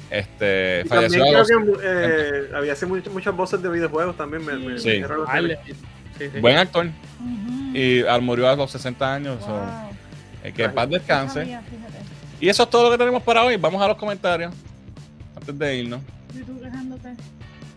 Este, 0.10 0.84
Y 0.86 0.88
falleció 0.88 1.24
también 1.24 1.34
los- 1.40 1.48
creo 1.48 1.78
que 1.78 1.84
eh, 1.84 2.56
había 2.56 2.74
hace 2.74 2.86
much- 2.86 3.10
muchas 3.10 3.36
voces 3.36 3.62
de 3.62 3.70
videojuegos 3.70 4.16
también. 4.16 4.46
Me, 4.46 4.54
me- 4.56 4.78
Sí. 4.80 5.02
me 5.02 6.40
buen 6.40 6.58
actor 6.58 6.88
y 7.74 8.04
al 8.04 8.22
murió 8.22 8.48
a 8.50 8.56
los 8.56 8.72
60 8.72 9.14
años. 9.14 9.40
Wow. 9.46 9.60
eh, 10.44 10.54
que 10.54 10.64
en 10.66 10.74
paz 10.74 10.90
descanse. 10.90 11.40
sabía. 11.40 11.62
Y 12.40 12.50
eso 12.50 12.64
es 12.64 12.70
todo 12.70 12.84
lo 12.84 12.92
que 12.92 12.98
tenemos 13.00 13.24
para 13.24 13.44
hoy. 13.44 13.58
Vamos 13.58 13.82
a 13.82 13.88
los 13.88 13.98
comentarios 13.98 14.54
antes 15.36 15.58
de 15.58 15.76
irnos. 15.78 16.02
Y 16.34 16.40
tú 16.40 16.62
quejándote. 16.62 17.16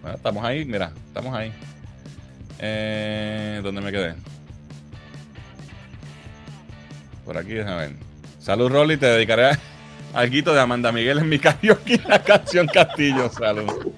Bueno, 0.02 0.16
estamos 0.16 0.44
ahí, 0.44 0.64
mira, 0.66 0.92
estamos 1.06 1.34
ahí. 1.34 1.50
Eh, 2.58 3.60
¿Dónde 3.62 3.80
me 3.80 3.90
quedé? 3.90 4.14
Por 7.24 7.36
aquí, 7.36 7.54
déjame 7.54 7.76
ver. 7.76 7.92
Salud, 8.38 8.70
Rolly, 8.70 8.96
te 8.96 9.06
dedicaré 9.06 9.46
a 9.46 9.58
algo 10.14 10.52
de 10.54 10.60
Amanda 10.60 10.90
Miguel 10.92 11.18
en 11.18 11.28
mi 11.28 11.38
karaoke, 11.38 12.00
la 12.06 12.22
canción 12.22 12.66
Castillo. 12.66 13.30
Salud. 13.30 13.92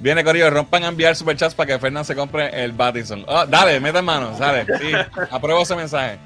Viene 0.00 0.22
Corillo, 0.22 0.50
rompan 0.50 0.84
a 0.84 0.88
enviar 0.88 1.16
superchats 1.16 1.54
para 1.54 1.66
que 1.68 1.78
Fernán 1.78 2.04
se 2.04 2.14
compre 2.14 2.62
el 2.62 2.72
Battison. 2.72 3.24
Oh, 3.26 3.46
dale, 3.46 3.80
meta 3.80 4.00
en 4.00 4.04
mano, 4.04 4.36
sale. 4.36 4.66
Sí, 4.78 4.92
apruebo 5.30 5.62
ese 5.62 5.74
mensaje. 5.76 6.18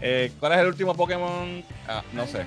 Eh, 0.00 0.32
¿Cuál 0.40 0.52
es 0.52 0.58
el 0.58 0.66
último 0.66 0.94
Pokémon? 0.94 1.62
Ah, 1.88 2.02
no 2.12 2.26
sé. 2.26 2.44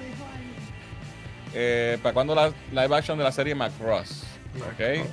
Eh, 1.54 1.98
¿Para 2.04 2.14
cuándo 2.14 2.36
la 2.36 2.52
live 2.72 2.96
action 2.96 3.18
de 3.18 3.24
la 3.24 3.32
serie 3.32 3.56
Macross? 3.56 4.24
Ok. 4.58 5.06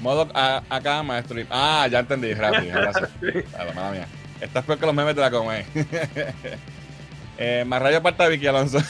Modo 0.00 0.28
a- 0.34 0.62
acá, 0.70 1.02
maestro. 1.02 1.38
Ah, 1.50 1.86
ya 1.90 1.98
entendí, 2.00 2.32
rápido. 2.34 2.74
Gracias. 2.74 3.10
Claro, 3.50 3.74
mala 3.74 3.90
mía. 3.90 4.06
Estás 4.40 4.64
peor 4.64 4.78
que 4.78 4.86
los 4.86 4.94
memes 4.94 5.14
de 5.14 5.20
la 5.20 5.30
come. 5.30 5.64
Eh, 7.44 7.64
más 7.66 7.82
rayo 7.82 7.98
aparta 7.98 8.28
Vicky 8.28 8.46
Alonso. 8.46 8.78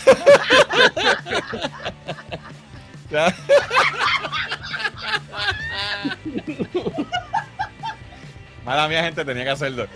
Mala 8.64 8.86
mía, 8.88 9.02
gente, 9.02 9.24
tenía 9.24 9.42
que 9.44 9.50
hacerlo. 9.50 9.86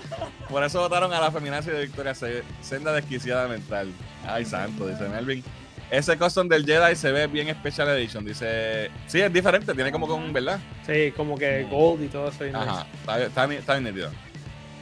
Por 0.51 0.65
eso 0.65 0.81
votaron 0.81 1.12
a 1.12 1.20
la 1.20 1.31
feminacia 1.31 1.73
de 1.73 1.83
Victoria 1.83 2.15
Se- 2.15 2.43
Senda 2.61 2.93
desquiciada 2.93 3.47
mental. 3.47 3.93
Ay, 4.27 4.45
santo, 4.45 4.89
dice 4.89 5.09
Melvin. 5.09 5.45
Ese 5.89 6.19
custom 6.19 6.49
del 6.49 6.66
Jedi 6.66 6.97
se 6.97 7.12
ve 7.12 7.28
bien 7.28 7.49
Special 7.55 7.89
Edition. 7.91 8.24
Dice. 8.24 8.91
Sí, 9.07 9.20
es 9.20 9.33
diferente, 9.33 9.73
tiene 9.73 9.93
como 9.93 10.09
con, 10.09 10.33
¿verdad? 10.33 10.59
Sí, 10.85 11.12
como 11.16 11.39
que 11.39 11.62
gold 11.70 12.03
y 12.03 12.09
todo 12.09 12.28
eso. 12.28 12.45
y 12.45 12.49
nice. 12.49 12.59
Ajá, 12.59 12.87
está, 12.99 13.16
bien- 13.16 13.28
está, 13.28 13.45
está 13.55 13.73
bien 13.74 13.85
nítido. 13.85 14.11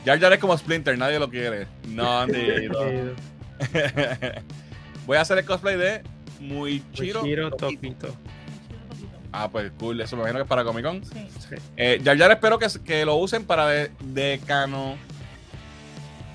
Jar 0.07 0.19
Jar 0.19 0.33
es 0.33 0.39
como 0.39 0.57
Splinter, 0.57 0.97
nadie 0.97 1.19
lo 1.19 1.29
quiere. 1.29 1.67
No, 1.89 2.21
Andito. 2.23 3.15
Voy 5.06 5.16
a 5.16 5.20
hacer 5.20 5.39
el 5.39 5.44
cosplay 5.44 5.76
de 5.76 6.02
Muichiro. 6.40 7.20
Muichiro 7.20 7.51
Tokito. 7.51 8.06
Tokito. 8.09 8.16
Ah, 9.32 9.48
pues 9.51 9.72
cool, 9.78 10.01
eso 10.01 10.16
me 10.16 10.22
imagino 10.22 10.39
que 10.39 10.43
es 10.44 10.48
para 10.48 10.64
Comic 10.64 10.85
Con. 10.85 11.05
Sí. 11.05 11.56
Eh, 11.76 12.01
Jar 12.05 12.16
Jar 12.16 12.31
espero 12.31 12.59
que, 12.59 12.66
que 12.85 13.05
lo 13.05 13.16
usen 13.16 13.44
para 13.44 13.66
de, 13.68 13.90
de 14.01 14.40
cano. 14.47 14.97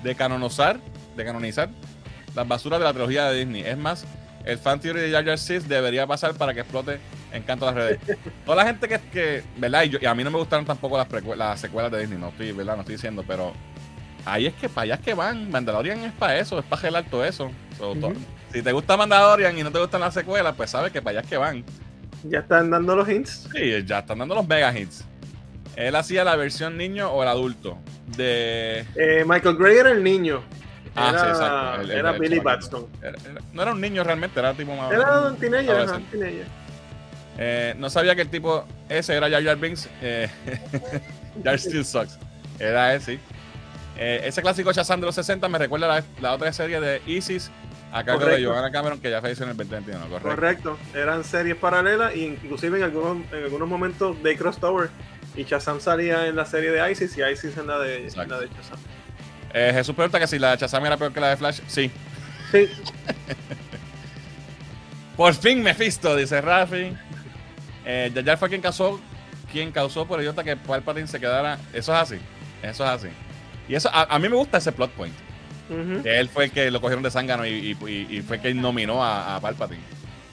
De 0.02 0.14
canonizar. 0.14 0.78
De 1.16 1.24
canonizar 1.24 1.70
las 2.34 2.46
basuras 2.46 2.78
de 2.78 2.84
la 2.84 2.92
trilogía 2.92 3.24
de 3.30 3.38
Disney. 3.38 3.62
Es 3.62 3.76
más, 3.76 4.04
el 4.44 4.58
fan 4.58 4.80
theory 4.80 5.00
de 5.00 5.10
Jar 5.10 5.24
Jar 5.24 5.38
Sith 5.38 5.62
debería 5.64 6.06
pasar 6.06 6.34
para 6.34 6.54
que 6.54 6.60
explote 6.60 6.98
en 7.32 7.42
canto 7.42 7.66
las 7.66 7.74
redes. 7.74 7.98
Toda 8.44 8.56
la 8.58 8.66
gente 8.66 8.86
que, 8.86 8.98
que 9.10 9.42
¿verdad? 9.56 9.82
Y, 9.84 9.88
yo- 9.90 9.98
y 10.00 10.06
a 10.06 10.14
mí 10.14 10.22
no 10.22 10.30
me 10.30 10.38
gustaron 10.38 10.64
tampoco 10.64 10.96
las, 10.98 11.08
las 11.36 11.60
secuelas 11.60 11.90
de 11.90 12.00
Disney, 12.00 12.18
no 12.18 12.28
estoy, 12.28 12.52
¿verdad? 12.52 12.74
No 12.76 12.80
estoy 12.82 12.96
diciendo, 12.96 13.24
pero 13.26 13.52
ahí 14.24 14.46
es 14.46 14.54
que 14.54 14.68
para 14.68 14.82
allá 14.84 14.94
es 14.94 15.00
que 15.00 15.14
van. 15.14 15.50
Mandalorian 15.50 16.00
es 16.00 16.12
para 16.12 16.38
eso, 16.38 16.58
es 16.58 16.64
para 16.64 16.82
gelar 16.82 17.04
todo 17.10 17.24
eso. 17.24 17.50
So. 17.78 17.94
Si 18.52 18.62
te 18.62 18.72
gusta 18.72 18.96
Mandalorian 18.96 19.56
y 19.58 19.62
no 19.62 19.70
te 19.70 19.78
gustan 19.78 20.00
las 20.00 20.14
secuelas, 20.14 20.54
pues 20.56 20.70
sabes 20.70 20.92
que 20.92 21.00
para 21.00 21.18
allá 21.18 21.20
es 21.20 21.26
que 21.28 21.36
van. 21.36 21.64
Ya 22.24 22.40
están 22.40 22.70
dando 22.70 22.96
los 22.96 23.08
hints. 23.08 23.48
Sí, 23.54 23.82
ya 23.86 24.00
están 24.00 24.18
dando 24.18 24.34
los 24.34 24.46
mega 24.46 24.76
hits. 24.76 25.04
Él 25.76 25.94
hacía 25.94 26.24
la 26.24 26.36
versión 26.36 26.76
niño 26.76 27.10
o 27.10 27.22
el 27.22 27.28
adulto 27.28 27.78
de. 28.16 28.84
Eh, 28.96 29.24
Michael 29.26 29.56
Gray 29.56 29.78
era 29.78 29.90
el 29.92 30.02
niño. 30.02 30.42
Ah, 30.96 31.10
era 31.10 31.20
sí, 31.20 31.26
exacto. 31.28 31.80
El- 31.82 31.90
era 31.92 32.10
el 32.10 32.18
Billy. 32.18 32.38
Batson. 32.40 32.86
no 33.52 33.62
era 33.62 33.72
un 33.72 33.80
niño 33.80 34.02
realmente, 34.04 34.38
era 34.40 34.52
tipo 34.52 34.74
más. 34.74 34.92
Era 34.92 35.28
un 35.28 35.36
teenager, 35.36 35.76
ajá, 35.76 36.00
teenager. 36.10 36.44
Eh, 37.38 37.74
no 37.78 37.88
sabía 37.88 38.14
que 38.14 38.22
el 38.22 38.28
tipo 38.28 38.66
ese 38.88 39.14
era 39.16 39.30
Jar 39.30 39.42
Jar 39.42 39.56
Binks. 39.56 39.88
Eh, 40.02 40.28
Jar 41.44 41.58
Still 41.58 41.84
Sucks. 41.84 42.18
Era 42.58 42.92
él, 42.92 43.00
sí. 43.00 43.18
Eh, 44.02 44.22
ese 44.24 44.40
clásico 44.40 44.72
Shazam 44.72 44.98
de 44.98 45.06
los 45.06 45.14
60 45.14 45.46
me 45.50 45.58
recuerda 45.58 45.86
la, 45.86 46.02
la 46.22 46.32
otra 46.32 46.50
serie 46.54 46.80
de 46.80 47.02
Isis 47.06 47.50
a 47.92 48.02
cargo 48.02 48.24
de. 48.24 48.42
Joanna 48.42 48.72
Cameron 48.72 48.98
que 48.98 49.10
ya 49.10 49.20
falleció 49.20 49.44
en 49.44 49.50
el 49.50 49.56
2021, 49.58 50.08
correcto. 50.08 50.28
Correcto. 50.28 50.78
Eran 50.94 51.22
series 51.22 51.56
paralelas 51.56 52.14
e 52.14 52.20
inclusive 52.20 52.78
en 52.78 52.84
algunos, 52.84 53.30
en 53.30 53.44
algunos 53.44 53.68
momentos 53.68 54.20
de 54.22 54.38
Crossover. 54.38 54.88
Y 55.36 55.44
Shazam 55.44 55.80
salía 55.80 56.26
en 56.26 56.34
la 56.34 56.46
serie 56.46 56.70
de 56.70 56.90
ISIS 56.90 57.16
y 57.16 57.22
ISIS 57.22 57.56
en 57.58 57.66
la 57.66 57.78
de, 57.78 58.06
en 58.06 58.28
la 58.28 58.40
de 58.40 58.48
Shazam. 58.48 58.78
Eh, 59.52 59.70
Jesús 59.74 59.94
pregunta 59.94 60.18
que 60.18 60.26
si 60.26 60.38
la 60.38 60.52
de 60.52 60.56
Shazam 60.56 60.84
era 60.86 60.96
peor 60.96 61.12
que 61.12 61.20
la 61.20 61.28
de 61.28 61.36
Flash. 61.36 61.60
Sí. 61.66 61.90
Sí, 62.50 62.68
Por 65.16 65.34
fin 65.34 65.62
Mephisto, 65.62 66.16
dice 66.16 66.40
Rafi. 66.40 66.96
Eh, 67.84 68.10
Jar 68.24 68.38
fue 68.38 68.48
quien 68.48 68.62
causó, 68.62 68.98
quien 69.52 69.70
causó 69.70 70.06
por 70.06 70.20
idiota 70.20 70.42
que 70.42 70.56
Palpatine 70.56 71.06
se 71.06 71.20
quedara. 71.20 71.58
Eso 71.74 71.92
es 71.92 72.00
así. 72.00 72.16
Eso 72.62 72.84
es 72.84 72.90
así. 72.90 73.08
Y 73.70 73.74
eso, 73.76 73.88
a, 73.92 74.02
a 74.14 74.18
mí 74.18 74.28
me 74.28 74.34
gusta 74.36 74.58
ese 74.58 74.72
plot 74.72 74.90
point. 74.90 75.14
Que 76.02 76.18
él 76.18 76.28
fue 76.28 76.46
el 76.46 76.50
que 76.50 76.68
lo 76.72 76.80
cogieron 76.80 77.04
de 77.04 77.12
zángano 77.12 77.46
y, 77.46 77.50
y, 77.50 77.88
y- 77.88 78.16
y 78.18 78.22
fue 78.22 78.40
quien 78.40 78.60
nominó 78.60 79.04
a, 79.04 79.36
a 79.36 79.40
Palpatine. 79.40 79.80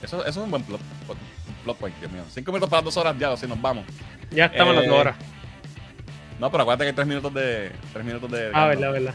Eso, 0.02 0.20
eso 0.22 0.28
es 0.28 0.36
un 0.36 0.50
buen 0.50 0.64
plot, 0.64 0.80
plot, 1.06 1.16
plot 1.62 1.76
point, 1.76 1.96
Dios 2.00 2.10
mío. 2.10 2.22
Cinco 2.28 2.50
minutos 2.50 2.68
para 2.68 2.82
dos 2.82 2.96
horas 2.96 3.16
ya, 3.16 3.30
así 3.32 3.46
nos 3.46 3.60
vamos. 3.62 3.84
Ya 4.32 4.46
estamos 4.46 4.74
Eh, 4.74 4.76
las 4.78 4.86
dos 4.88 4.98
horas. 4.98 5.16
No, 6.40 6.50
pero 6.50 6.62
acuérdate 6.62 6.84
que 6.84 6.88
hay 6.88 6.94
tres 6.94 7.06
minutos 7.06 7.32
de. 7.34 7.70
Tres 7.92 8.04
minutos 8.04 8.28
de. 8.32 8.50
Ah, 8.52 8.66
verdad, 8.66 8.90
verdad. 8.92 9.14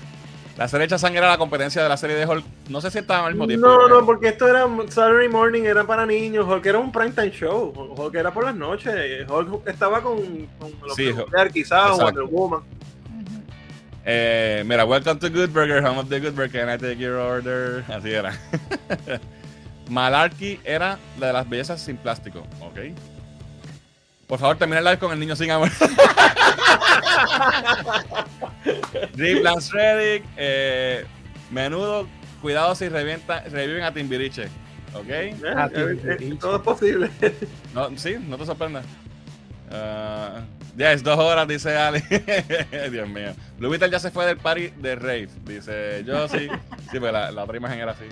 La 0.57 0.67
serie 0.67 0.87
Shazam 0.87 1.15
era 1.15 1.27
la 1.29 1.37
competencia 1.37 1.81
de 1.83 1.89
la 1.89 1.97
serie 1.97 2.15
de 2.15 2.25
Hulk. 2.25 2.45
No 2.69 2.79
sé 2.79 2.91
si 2.91 2.99
estaba 2.99 3.25
al 3.27 3.33
mismo 3.33 3.47
tiempo. 3.47 3.67
No, 3.67 3.87
no, 3.89 4.05
porque 4.05 4.27
esto 4.29 4.47
era 4.47 4.65
Saturday 4.89 5.27
Morning, 5.27 5.63
era 5.63 5.83
para 5.83 6.05
niños, 6.05 6.45
Hulk 6.47 6.65
era 6.65 6.77
un 6.79 6.91
primetime 6.91 7.31
show, 7.31 7.73
Hulk 7.97 8.15
era 8.15 8.31
por 8.31 8.45
las 8.45 8.55
noches, 8.55 8.93
Hulk 9.27 9.67
estaba 9.67 10.01
con, 10.01 10.45
con 10.59 10.71
los 10.85 10.95
Sí, 10.95 11.11
quizás. 11.51 11.97
Wonder 11.97 12.23
Woman. 12.25 12.61
Eh, 14.05 14.63
mira, 14.65 14.85
welcome 14.85 15.17
to 15.17 15.29
Good 15.29 15.53
Burger, 15.53 15.81
home 15.81 15.97
of 15.97 16.09
the 16.09 16.19
Good 16.19 16.35
Burger, 16.35 16.59
can 16.59 16.67
I 16.67 16.75
take 16.75 16.99
your 16.99 17.17
order? 17.19 17.85
Así 17.87 18.11
era. 18.11 18.37
Malarkey 19.89 20.59
era 20.65 20.99
la 21.19 21.27
de 21.27 21.33
las 21.33 21.49
bellezas 21.49 21.81
sin 21.81 21.95
plástico, 21.95 22.45
¿ok? 22.59 22.79
Por 24.27 24.39
favor, 24.39 24.57
termina 24.57 24.79
el 24.79 24.85
live 24.85 24.97
con 24.97 25.13
el 25.13 25.19
niño 25.19 25.35
sin 25.37 25.51
amor. 25.51 25.69
Rip 29.15 29.43
Lance 29.43 29.71
Reddick, 29.71 30.25
eh, 30.35 31.05
menudo, 31.49 32.07
cuidado 32.41 32.75
si 32.75 32.89
revienta, 32.89 33.41
reviven 33.41 33.83
a 33.83 33.93
Timbiriche, 33.93 34.47
¿ok? 34.93 35.09
Eh, 35.09 35.35
eh, 35.43 36.17
eh, 36.19 36.37
todo 36.39 36.57
es 36.57 36.61
posible. 36.61 37.09
No, 37.73 37.89
sí, 37.97 38.17
no 38.19 38.37
te 38.37 38.45
sorprendas. 38.45 38.85
Ah, 39.71 40.41
ya 40.75 40.91
es 40.91 41.03
dos 41.03 41.17
horas, 41.17 41.47
dice 41.47 41.77
Ali. 41.77 42.01
Dios 42.91 43.07
mío. 43.07 43.33
Blue 43.57 43.69
Beetle 43.69 43.89
ya 43.89 43.99
se 43.99 44.11
fue 44.11 44.25
del 44.25 44.37
party 44.37 44.69
de 44.69 44.95
Rave, 44.95 45.29
dice 45.45 46.03
yo 46.05 46.27
sí. 46.27 46.49
Sí, 46.91 46.99
pues 46.99 47.13
la, 47.13 47.31
la 47.31 47.43
otra 47.43 47.57
imagen 47.57 47.79
era 47.79 47.91
así. 47.91 48.05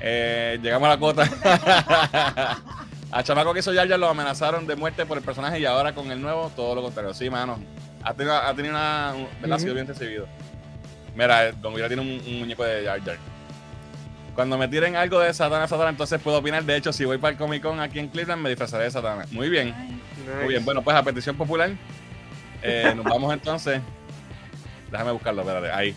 Eh, 0.00 0.58
llegamos 0.62 0.86
a 0.86 0.90
la 0.90 0.98
cuota. 0.98 1.22
a 3.12 3.22
Chamaco 3.22 3.52
que 3.52 3.60
hizo 3.60 3.74
Jar 3.74 3.86
lo 3.98 4.08
amenazaron 4.08 4.66
de 4.66 4.76
muerte 4.76 5.04
por 5.04 5.18
el 5.18 5.24
personaje 5.24 5.60
y 5.60 5.66
ahora 5.66 5.94
con 5.94 6.10
el 6.10 6.20
nuevo, 6.20 6.50
todo 6.56 6.74
lo 6.74 6.82
contrario. 6.82 7.12
Sí, 7.12 7.28
mano. 7.28 7.58
Ha 8.02 8.14
tenido, 8.14 8.34
ha 8.34 8.54
tenido 8.54 8.74
una. 8.74 9.10
Ha 9.54 9.58
sido 9.58 9.74
bien 9.74 9.86
recibido. 9.86 10.26
Mira, 11.14 11.52
Don 11.52 11.74
Guira 11.74 11.88
tiene 11.88 12.02
un, 12.02 12.08
un 12.26 12.38
muñeco 12.38 12.64
de 12.64 12.84
Jar 12.84 13.04
Jar. 13.04 13.18
Cuando 14.34 14.56
me 14.56 14.68
tiren 14.68 14.96
algo 14.96 15.18
de 15.18 15.34
Satana, 15.34 15.68
Satana, 15.68 15.90
entonces 15.90 16.20
puedo 16.20 16.38
opinar. 16.38 16.64
De 16.64 16.76
hecho, 16.76 16.92
si 16.92 17.04
voy 17.04 17.18
para 17.18 17.32
el 17.32 17.36
Comic 17.36 17.62
Con 17.62 17.80
aquí 17.80 17.98
en 17.98 18.08
Cleveland, 18.08 18.40
me 18.40 18.48
disfrazaré 18.48 18.84
de 18.84 18.90
Satana. 18.90 19.26
Muy 19.32 19.50
bien. 19.50 19.74
Muy 20.42 20.48
bien, 20.48 20.64
bueno, 20.64 20.82
pues 20.82 20.96
a 20.96 21.02
petición 21.02 21.36
popular, 21.36 21.70
eh, 22.62 22.92
nos 22.94 23.04
vamos 23.04 23.32
entonces. 23.32 23.80
Déjame 24.90 25.12
buscarlo, 25.12 25.42
espérate, 25.42 25.70
ahí. 25.70 25.94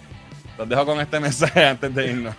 Los 0.58 0.70
dejo 0.70 0.86
con 0.86 1.00
este 1.00 1.20
mensaje 1.20 1.66
antes 1.66 1.94
de 1.94 2.08
irnos. 2.08 2.36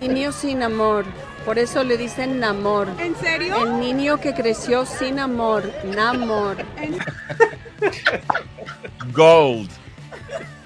Niño 0.00 0.32
sin 0.32 0.62
amor. 0.62 1.04
Por 1.44 1.58
eso 1.58 1.82
le 1.84 1.96
dicen 1.96 2.38
Namor. 2.38 2.88
¿En 2.98 3.16
serio? 3.16 3.64
El 3.64 3.80
niño 3.80 4.20
que 4.20 4.34
creció 4.34 4.84
sin 4.84 5.18
amor. 5.18 5.72
Namor. 5.84 6.58
Gold. 9.14 9.70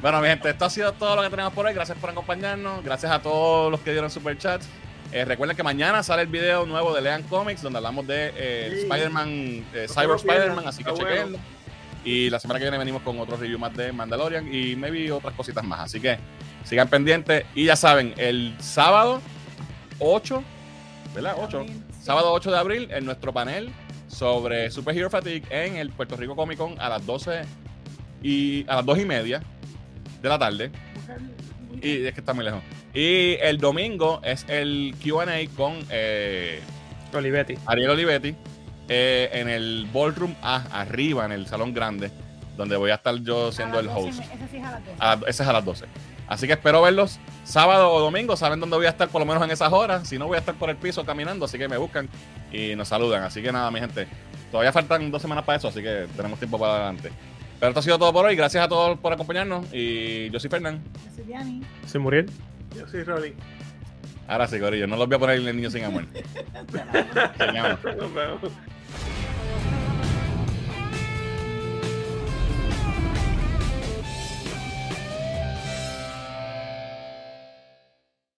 Bueno, 0.00 0.20
mi 0.20 0.28
gente, 0.28 0.50
esto 0.50 0.64
ha 0.64 0.70
sido 0.70 0.92
todo 0.92 1.16
lo 1.16 1.22
que 1.22 1.30
tenemos 1.30 1.52
por 1.52 1.64
hoy. 1.64 1.72
Gracias 1.74 1.96
por 1.96 2.10
acompañarnos. 2.10 2.82
Gracias 2.84 3.10
a 3.12 3.22
todos 3.22 3.70
los 3.70 3.80
que 3.80 3.92
dieron 3.92 4.10
super 4.10 4.36
chats. 4.36 4.68
Eh, 5.14 5.24
recuerden 5.24 5.56
que 5.56 5.62
mañana 5.62 6.02
sale 6.02 6.22
el 6.22 6.28
video 6.28 6.66
nuevo 6.66 6.92
de 6.92 7.00
Lean 7.00 7.22
Comics, 7.22 7.62
donde 7.62 7.76
hablamos 7.76 8.04
de 8.04 8.32
eh, 8.36 8.68
Sí. 8.72 8.80
Spider-Man, 8.82 9.28
eh, 9.72 9.86
Cyber 9.88 10.16
Spider-Man, 10.16 10.66
así 10.66 10.82
que 10.82 10.92
chequenlo. 10.92 11.38
Y 12.04 12.28
la 12.30 12.40
semana 12.40 12.58
que 12.58 12.64
viene 12.64 12.78
venimos 12.78 13.00
con 13.02 13.20
otro 13.20 13.36
review 13.36 13.56
más 13.56 13.72
de 13.76 13.92
Mandalorian 13.92 14.52
y 14.52 14.74
maybe 14.74 15.12
otras 15.12 15.32
cositas 15.34 15.62
más. 15.62 15.78
Así 15.78 16.00
que 16.00 16.18
sigan 16.64 16.88
pendientes. 16.88 17.44
Y 17.54 17.66
ya 17.66 17.76
saben, 17.76 18.12
el 18.16 18.56
sábado 18.58 19.20
8, 20.00 20.42
¿verdad? 21.14 21.36
8. 21.38 21.64
Sábado 22.02 22.32
8 22.32 22.50
de 22.50 22.58
abril, 22.58 22.88
en 22.90 23.04
nuestro 23.04 23.32
panel 23.32 23.70
sobre 24.08 24.68
Super 24.72 24.98
Hero 24.98 25.10
Fatigue 25.10 25.44
en 25.48 25.76
el 25.76 25.90
Puerto 25.90 26.16
Rico 26.16 26.34
Comic 26.34 26.58
Con 26.58 26.80
a 26.80 26.88
las 26.88 27.06
12 27.06 27.42
y 28.20 28.68
a 28.68 28.76
las 28.76 28.84
2 28.84 28.98
y 28.98 29.04
media 29.04 29.40
de 30.20 30.28
la 30.28 30.40
tarde. 30.40 30.72
Y 31.84 32.06
es 32.06 32.14
que 32.14 32.20
está 32.20 32.32
muy 32.34 32.44
lejos. 32.44 32.62
Y 32.92 33.34
el 33.40 33.58
domingo 33.58 34.20
es 34.24 34.44
el 34.48 34.94
QA 35.02 35.26
con 35.56 35.78
eh, 35.90 36.60
Olivetti. 37.12 37.54
Ariel 37.66 37.90
Olivetti 37.90 38.34
eh, 38.88 39.30
en 39.32 39.48
el 39.48 39.86
Ballroom 39.92 40.34
A, 40.42 40.56
arriba, 40.80 41.24
en 41.24 41.32
el 41.32 41.46
salón 41.46 41.72
grande, 41.74 42.10
donde 42.56 42.76
voy 42.76 42.90
a 42.90 42.94
estar 42.94 43.14
yo 43.22 43.52
siendo 43.52 43.78
el 43.80 43.86
las 43.86 43.94
12 43.96 44.08
host. 44.08 44.20
Ese 44.32 44.48
sí 44.50 44.56
es 44.58 44.64
a 44.64 44.70
las 44.72 44.84
12. 44.84 44.96
A- 45.00 45.18
ese 45.30 45.42
es 45.42 45.48
a 45.48 45.52
las 45.52 45.64
12. 45.64 45.84
Así 46.26 46.46
que 46.46 46.54
espero 46.54 46.80
verlos 46.80 47.18
sábado 47.44 47.92
o 47.92 48.00
domingo. 48.00 48.34
Saben 48.36 48.58
dónde 48.60 48.76
voy 48.76 48.86
a 48.86 48.90
estar 48.90 49.08
por 49.08 49.20
lo 49.20 49.26
menos 49.26 49.42
en 49.44 49.50
esas 49.50 49.70
horas. 49.72 50.08
Si 50.08 50.18
no, 50.18 50.26
voy 50.26 50.36
a 50.36 50.38
estar 50.40 50.54
por 50.54 50.70
el 50.70 50.76
piso 50.76 51.04
caminando. 51.04 51.44
Así 51.44 51.58
que 51.58 51.68
me 51.68 51.76
buscan 51.76 52.08
y 52.50 52.74
nos 52.76 52.88
saludan. 52.88 53.22
Así 53.24 53.42
que 53.42 53.52
nada, 53.52 53.70
mi 53.70 53.78
gente. 53.80 54.06
Todavía 54.50 54.72
faltan 54.72 55.10
dos 55.10 55.20
semanas 55.20 55.44
para 55.44 55.58
eso. 55.58 55.68
Así 55.68 55.82
que 55.82 56.06
tenemos 56.16 56.38
tiempo 56.38 56.58
para 56.58 56.76
adelante. 56.76 57.10
Pero 57.60 57.70
esto 57.70 57.80
ha 57.80 57.82
sido 57.82 57.98
todo 57.98 58.12
por 58.12 58.26
hoy. 58.26 58.36
Gracias 58.36 58.64
a 58.64 58.68
todos 58.68 58.98
por 58.98 59.12
acompañarnos. 59.12 59.66
Y 59.72 60.30
yo 60.30 60.40
soy 60.40 60.50
Fernán. 60.50 60.82
Yo 61.04 61.14
soy 61.16 61.24
Diani. 61.24 61.62
¿Se 61.86 61.98
murió? 61.98 62.24
Yo 62.76 62.86
soy 62.88 63.02
Rolly. 63.02 63.34
Ahora 64.26 64.46
sí, 64.46 64.58
Corillo. 64.58 64.86
No 64.86 64.96
los 64.96 65.06
voy 65.06 65.16
a 65.16 65.18
poner 65.18 65.36
el 65.36 65.56
niño 65.56 65.70
sin 65.70 65.84
amor. 65.84 66.04
Nos 67.96 68.14
vemos. 68.14 68.40